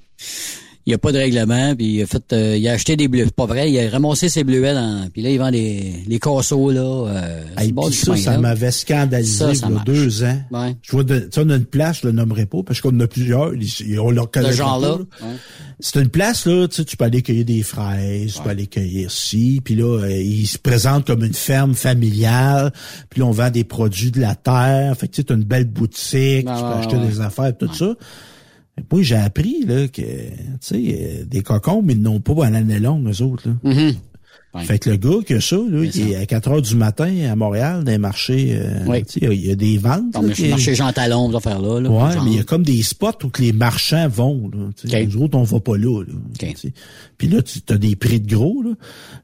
il 0.88 0.94
a 0.94 0.98
pas 0.98 1.12
de 1.12 1.18
règlement, 1.18 1.76
puis 1.76 1.96
il 1.96 2.02
a 2.02 2.06
fait, 2.06 2.32
euh, 2.32 2.56
il 2.56 2.66
a 2.66 2.72
acheté 2.72 2.96
des 2.96 3.08
bleus. 3.08 3.24
C'est 3.26 3.34
pas 3.34 3.44
vrai, 3.44 3.70
il 3.70 3.78
a 3.78 3.90
ramassé 3.90 4.30
ses 4.30 4.42
bleuets 4.42 4.72
dans, 4.72 5.06
puis 5.12 5.20
là, 5.20 5.28
il 5.28 5.38
vend 5.38 5.50
des, 5.50 5.92
les 6.06 6.18
casseaux, 6.18 6.70
là. 6.70 6.80
Euh, 6.80 7.44
Hey, 7.58 7.72
du 7.72 7.92
ça, 7.92 8.06
chemin, 8.06 8.16
ça 8.16 8.38
m'avait 8.38 8.70
scandalisé 8.70 9.36
Ça, 9.36 9.54
ça 9.54 9.66
il 9.68 9.74
y 9.74 9.78
a 9.78 9.82
deux 9.84 10.24
ans. 10.24 10.40
Ouais. 10.50 10.76
Je 10.80 10.92
vois 10.92 11.04
de, 11.04 11.28
on 11.36 11.50
a 11.50 11.56
une 11.56 11.66
place, 11.66 12.00
je 12.02 12.06
le 12.06 12.12
nommerai 12.12 12.46
pas, 12.46 12.62
parce 12.64 12.80
qu'on 12.80 12.88
en 12.88 13.00
a 13.00 13.06
plusieurs, 13.06 13.52
on 14.00 14.10
leur 14.10 14.30
connaît 14.30 14.54
genre-là. 14.54 14.98
C'est 15.80 16.00
une 16.00 16.08
place, 16.08 16.46
là, 16.46 16.66
tu 16.68 16.76
sais, 16.76 16.84
tu 16.86 16.96
peux 16.96 17.04
aller 17.04 17.20
cueillir 17.20 17.44
des 17.44 17.62
fraises, 17.62 18.34
tu 18.36 18.42
peux 18.42 18.48
aller 18.48 18.66
cueillir 18.66 19.10
ci, 19.10 19.60
puis 19.62 19.74
là, 19.74 20.04
euh, 20.04 20.10
ils 20.10 20.46
se 20.46 20.56
présentent 20.56 21.06
comme 21.06 21.22
une 21.22 21.34
ferme 21.34 21.74
familiale, 21.74 22.72
puis 23.10 23.20
là, 23.20 23.26
on 23.26 23.30
vend 23.30 23.50
des 23.50 23.64
produits 23.64 24.10
de 24.10 24.20
la 24.20 24.34
terre, 24.34 24.96
fait 24.96 25.06
que 25.06 25.12
tu 25.12 25.16
sais, 25.20 25.24
t'as 25.24 25.34
une 25.34 25.44
belle 25.44 25.66
boutique, 25.66 26.46
tu 26.46 26.46
peux 26.46 26.50
acheter 26.50 26.96
des 26.96 27.20
affaires, 27.20 27.54
tout 27.56 27.72
ça. 27.74 27.94
Puis, 28.88 29.04
j'ai 29.04 29.16
appris, 29.16 29.64
là, 29.66 29.88
que, 29.88 30.02
tu 30.02 30.02
sais, 30.60 30.76
euh, 30.76 31.24
des 31.24 31.42
cocons, 31.42 31.82
mais 31.82 31.94
ils 31.94 32.02
n'ont 32.02 32.20
pas 32.20 32.46
à 32.46 32.50
l'année 32.50 32.78
longue, 32.78 33.08
eux 33.08 33.22
autres, 33.22 33.48
là. 33.48 33.54
Mm-hmm. 33.72 33.94
Fait 34.64 34.78
que 34.78 34.90
le 34.90 34.96
gars 34.96 35.22
que 35.24 35.38
ça, 35.38 35.56
là, 35.56 35.84
il 35.84 36.10
est 36.10 36.16
à 36.16 36.26
4 36.26 36.48
heures 36.50 36.62
du 36.62 36.74
matin 36.74 37.14
à 37.30 37.36
Montréal, 37.36 37.84
dans 37.84 37.92
les 37.92 37.98
marchés, 37.98 38.56
euh, 38.58 38.80
Oui. 38.88 39.04
tu 39.04 39.20
sais, 39.20 39.26
il 39.36 39.46
y 39.46 39.50
a 39.52 39.54
des 39.54 39.78
ventes. 39.78 40.12
Comme 40.14 40.28
là, 40.28 40.34
le 40.36 40.48
marché 40.48 40.74
Jean 40.74 40.90
Talon, 40.90 41.30
ces 41.30 41.36
affaires-là. 41.36 41.80
là, 41.80 41.88
Ouais, 41.90 42.12
genre. 42.12 42.24
mais 42.24 42.30
il 42.32 42.36
y 42.38 42.40
a 42.40 42.44
comme 42.44 42.64
des 42.64 42.82
spots 42.82 43.24
où 43.24 43.28
que 43.28 43.42
les 43.42 43.52
marchands 43.52 44.08
vont. 44.08 44.50
Là, 44.52 44.70
sais. 44.74 45.06
Nous 45.06 45.22
autres, 45.22 45.38
on 45.38 45.44
va 45.44 45.60
pas 45.60 45.76
là. 45.76 46.02
là 46.02 46.12
tu 46.38 46.56
sais. 46.56 46.72
Puis 47.18 47.28
là, 47.28 47.40
tu 47.42 47.60
as 47.68 47.78
des 47.78 47.94
prix 47.94 48.20
de 48.20 48.34
gros. 48.34 48.62
Là. 48.62 48.70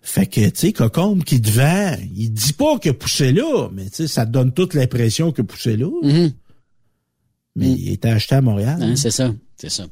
Fait 0.02 0.26
que, 0.26 0.40
tu 0.50 0.52
sais, 0.54 0.72
Cocombe 0.72 1.24
qui 1.24 1.40
te 1.40 1.50
vend, 1.50 1.96
il 2.14 2.30
dit 2.30 2.52
pas 2.52 2.78
que 2.78 2.90
poussé 2.90 3.32
là, 3.32 3.70
mais 3.72 3.86
tu 3.86 3.94
sais, 3.94 4.06
ça 4.06 4.26
te 4.26 4.30
donne 4.30 4.52
toute 4.52 4.74
l'impression 4.74 5.32
que 5.32 5.42
poussé 5.42 5.76
là. 5.76 5.88
Mais 7.56 7.70
il 7.70 7.92
était 7.92 8.08
acheté 8.08 8.34
à 8.36 8.40
Montréal. 8.40 8.78
Hein, 8.80 8.90
là, 8.90 8.96
c'est 8.96 9.10
ça, 9.10 9.32
c'est 9.56 9.70
ça. 9.70 9.84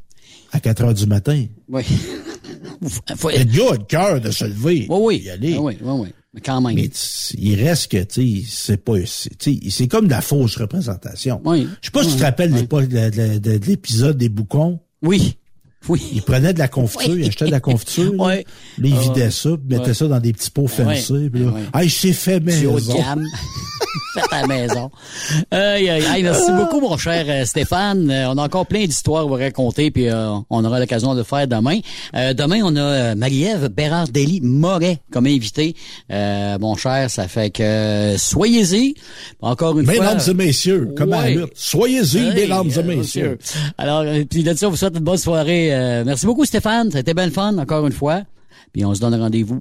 à 0.52 0.60
4 0.60 0.82
heures 0.84 0.94
du 0.94 1.06
matin. 1.06 1.46
Oui. 1.68 1.82
Faut- 3.16 3.30
Le 3.30 3.44
gars 3.44 3.70
a 3.70 3.72
le 3.72 3.84
cœur 3.84 4.20
de 4.20 4.30
se 4.30 4.44
lever. 4.44 4.86
Oui, 4.88 4.98
oui. 5.00 5.22
y 5.24 5.30
aller. 5.30 5.54
Ah 5.56 5.60
oui, 5.60 5.78
oui, 5.80 5.92
oui. 6.00 6.08
Mais 6.34 6.40
quand 6.40 6.60
même. 6.62 6.74
Mais 6.74 6.90
il 7.34 7.62
reste 7.62 7.90
que, 7.92 8.02
tu 8.04 8.40
sais, 8.40 8.46
c'est 8.48 8.76
pas, 8.78 8.94
c'est 9.04 9.36
tu 9.38 9.54
sais, 9.54 9.70
c'est 9.70 9.88
comme 9.88 10.06
de 10.06 10.10
la 10.10 10.22
fausse 10.22 10.56
représentation. 10.56 11.40
Oui. 11.44 11.68
Je 11.82 11.86
sais 11.86 11.90
pas 11.92 12.02
si 12.04 12.10
tu 12.12 12.16
te 12.16 12.22
rappelles 12.22 12.52
oui. 12.54 12.88
de 12.88 13.66
l'épisode 13.66 14.16
des 14.16 14.28
boucons. 14.30 14.80
Oui. 15.02 15.36
Oui. 15.88 16.02
Il 16.12 16.22
prenait 16.22 16.52
de 16.52 16.58
la 16.58 16.68
confiture, 16.68 17.18
il 17.18 17.26
achetait 17.28 17.46
de 17.46 17.50
la 17.50 17.60
confiture. 17.60 18.12
Oui. 18.18 18.36
Là, 18.36 18.42
il 18.78 18.94
Ah, 18.96 19.00
vidait 19.00 19.30
ça, 19.30 19.50
puis 19.50 19.76
mettait 19.78 19.94
ça 19.94 20.06
dans 20.06 20.20
des 20.20 20.32
petits 20.32 20.50
pots 20.50 20.66
fencés. 20.68 21.28
Puis 21.32 21.44
là, 21.44 21.52
ah, 21.72 21.84
il 21.84 21.90
s'est 21.90 22.12
fait 22.12 22.40
maison. 22.40 22.76
gamme. 22.94 23.24
Fait 24.14 24.20
à 24.30 24.40
la 24.42 24.46
maison. 24.46 24.90
Aïe, 25.50 25.88
aïe, 25.88 26.22
merci 26.22 26.50
beaucoup, 26.52 26.80
mon 26.80 26.98
cher 26.98 27.24
euh, 27.28 27.46
Stéphane. 27.46 28.10
Euh, 28.10 28.28
on 28.28 28.36
a 28.36 28.42
encore 28.44 28.66
plein 28.66 28.84
d'histoires 28.84 29.22
à 29.22 29.24
vous 29.24 29.32
raconter, 29.34 29.90
puis 29.90 30.08
euh, 30.10 30.32
on 30.50 30.64
aura 30.66 30.78
l'occasion 30.80 31.14
de 31.14 31.18
le 31.20 31.24
faire 31.24 31.48
demain. 31.48 31.78
Euh, 32.14 32.34
demain, 32.34 32.60
on 32.62 32.76
a 32.76 32.80
euh, 32.80 33.14
Marie-Ève 33.14 33.68
Bérard-Dely 33.68 34.40
Moret 34.42 34.98
comme 35.10 35.26
invité. 35.26 35.74
Euh, 36.10 36.58
mon 36.58 36.76
cher, 36.76 37.10
ça 37.10 37.26
fait 37.26 37.48
que 37.50 37.62
euh, 37.62 38.18
soyez-y. 38.18 38.94
Encore 39.40 39.78
une 39.78 39.86
fois. 39.86 39.94
Mesdames 39.94 40.20
et 40.28 40.34
messieurs, 40.34 40.94
Ouais. 41.00 41.34
lutte. 41.34 41.52
Soyez-y, 41.54 42.18
Hey, 42.18 42.34
mesdames 42.34 42.68
et 42.68 42.78
euh, 42.78 42.82
messieurs. 42.82 43.38
Alors, 43.78 44.02
euh, 44.02 44.24
puis 44.28 44.42
là-dessus, 44.42 44.66
on 44.66 44.70
vous 44.70 44.76
souhaite 44.76 44.94
une 44.96 45.04
bonne 45.04 45.16
soirée. 45.16 45.71
Euh, 45.72 46.04
merci 46.04 46.26
beaucoup, 46.26 46.44
Stéphane. 46.44 46.90
C'était 46.90 47.14
bien 47.14 47.26
le 47.26 47.32
fun, 47.32 47.56
encore 47.58 47.86
une 47.86 47.92
fois. 47.92 48.22
Puis 48.72 48.84
on 48.84 48.94
se 48.94 49.00
donne 49.00 49.14
rendez-vous 49.14 49.60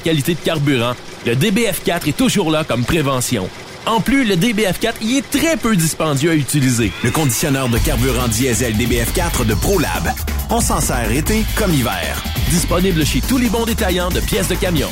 qualité 0.00 0.34
de 0.34 0.40
carburant, 0.40 0.94
le 1.26 1.34
DBF4 1.34 2.08
est 2.08 2.16
toujours 2.16 2.50
là 2.50 2.64
comme 2.64 2.84
prévention. 2.84 3.48
En 3.86 4.00
plus, 4.00 4.24
le 4.24 4.36
DBF4 4.36 4.94
y 5.00 5.18
est 5.18 5.30
très 5.30 5.56
peu 5.56 5.74
dispendieux 5.74 6.30
à 6.30 6.34
utiliser. 6.34 6.92
Le 7.02 7.10
conditionneur 7.10 7.68
de 7.68 7.78
carburant 7.78 8.28
diesel 8.28 8.74
DBF4 8.74 9.46
de 9.46 9.54
ProLab. 9.54 10.12
On 10.50 10.60
s'en 10.60 10.80
sert 10.80 11.10
été 11.10 11.44
comme 11.56 11.72
hiver. 11.72 12.22
Disponible 12.50 13.06
chez 13.06 13.20
tous 13.20 13.38
les 13.38 13.48
bons 13.48 13.64
détaillants 13.64 14.10
de 14.10 14.20
pièces 14.20 14.48
de 14.48 14.54
camion. 14.54 14.90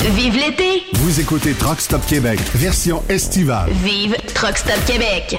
Vive 0.00 0.36
l'été! 0.36 0.84
Vous 0.94 1.20
écoutez 1.20 1.52
Truck 1.52 1.80
Stop 1.80 2.06
Québec, 2.06 2.40
version 2.54 3.02
estivale. 3.10 3.70
Vive 3.84 4.16
Truck 4.34 4.56
Stop 4.56 4.82
Québec! 4.86 5.38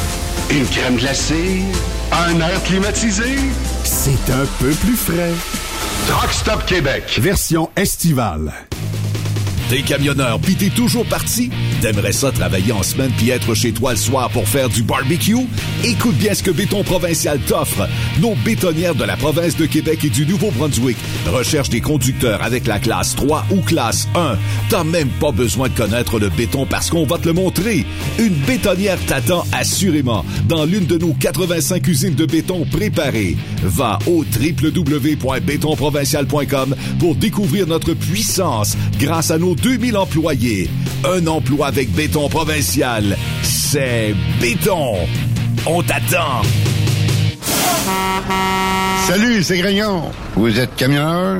Une 0.49 0.65
crème 0.65 0.97
glacée, 0.97 1.63
un 2.11 2.39
air 2.39 2.63
climatisé, 2.63 3.37
c'est 3.83 4.31
un 4.31 4.45
peu 4.59 4.71
plus 4.71 4.95
frais. 4.95 5.31
Truck 6.07 6.31
Stop 6.33 6.65
Québec, 6.65 7.03
version 7.19 7.69
estivale. 7.75 8.51
T'es 9.71 9.83
camionneur 9.83 10.37
pis 10.41 10.55
t'es 10.55 10.69
toujours 10.69 11.05
parti? 11.05 11.49
T'aimerais 11.81 12.11
ça 12.11 12.29
travailler 12.33 12.73
en 12.73 12.83
semaine 12.83 13.09
puis 13.17 13.29
être 13.29 13.53
chez 13.53 13.71
toi 13.71 13.91
le 13.91 13.97
soir 13.97 14.29
pour 14.29 14.45
faire 14.45 14.67
du 14.67 14.83
barbecue? 14.83 15.37
Écoute 15.85 16.17
bien 16.17 16.33
ce 16.33 16.43
que 16.43 16.51
Béton 16.51 16.83
Provincial 16.83 17.39
t'offre. 17.39 17.87
Nos 18.19 18.35
bétonnières 18.43 18.95
de 18.95 19.05
la 19.05 19.15
province 19.15 19.55
de 19.55 19.65
Québec 19.65 20.03
et 20.03 20.09
du 20.09 20.25
Nouveau-Brunswick 20.25 20.97
recherchent 21.27 21.69
des 21.69 21.79
conducteurs 21.79 22.43
avec 22.43 22.67
la 22.67 22.79
classe 22.79 23.15
3 23.15 23.45
ou 23.49 23.61
classe 23.61 24.09
1. 24.13 24.37
T'as 24.69 24.83
même 24.83 25.07
pas 25.07 25.31
besoin 25.31 25.69
de 25.69 25.73
connaître 25.73 26.19
le 26.19 26.27
béton 26.27 26.65
parce 26.65 26.89
qu'on 26.89 27.05
va 27.05 27.17
te 27.17 27.29
le 27.29 27.33
montrer. 27.33 27.85
Une 28.19 28.35
bétonnière 28.45 28.99
t'attend 29.07 29.45
assurément 29.53 30.25
dans 30.49 30.65
l'une 30.65 30.85
de 30.85 30.97
nos 30.97 31.13
85 31.13 31.87
usines 31.87 32.15
de 32.15 32.25
béton 32.25 32.65
préparées. 32.69 33.37
Va 33.63 33.99
au 34.05 34.25
www.bétonprovincial.com 34.25 36.75
pour 36.99 37.15
découvrir 37.15 37.67
notre 37.67 37.93
puissance 37.93 38.75
grâce 38.99 39.31
à 39.31 39.37
nos 39.37 39.55
2000 39.61 39.97
employés. 39.97 40.69
Un 41.03 41.25
emploi 41.27 41.67
avec 41.67 41.91
béton 41.91 42.29
provincial, 42.29 43.17
c'est 43.43 44.15
béton. 44.39 44.95
On 45.65 45.81
t'attend. 45.81 46.41
Salut, 49.07 49.43
c'est 49.43 49.57
Grignon. 49.57 50.11
Vous 50.35 50.59
êtes 50.59 50.75
camionneur? 50.75 51.39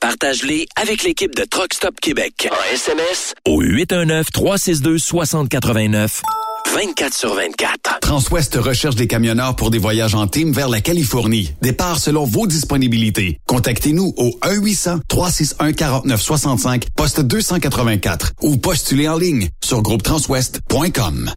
Partage-les 0.00 0.66
avec 0.80 1.02
l'équipe 1.02 1.34
de 1.34 1.44
Truck 1.44 1.74
Stop 1.74 2.00
Québec. 2.00 2.48
En 2.50 2.74
SMS 2.74 3.34
au 3.46 3.62
819-362-6089. 3.62 6.22
24 6.74 7.14
sur 7.14 7.34
24. 7.34 8.00
Transwest 8.00 8.56
recherche 8.56 8.96
des 8.96 9.06
camionneurs 9.06 9.54
pour 9.54 9.70
des 9.70 9.78
voyages 9.78 10.14
en 10.14 10.26
team 10.26 10.52
vers 10.52 10.68
la 10.68 10.80
Californie. 10.80 11.52
Départ 11.62 11.98
selon 11.98 12.24
vos 12.24 12.46
disponibilités. 12.46 13.38
Contactez-nous 13.46 14.14
au 14.16 14.30
1-800-361-4965, 14.42 16.84
poste 16.96 17.20
284 17.20 18.32
ou 18.42 18.56
postulez 18.56 19.08
en 19.08 19.18
ligne 19.18 19.48
sur 19.62 19.82
groupetranswest.com. 19.82 21.30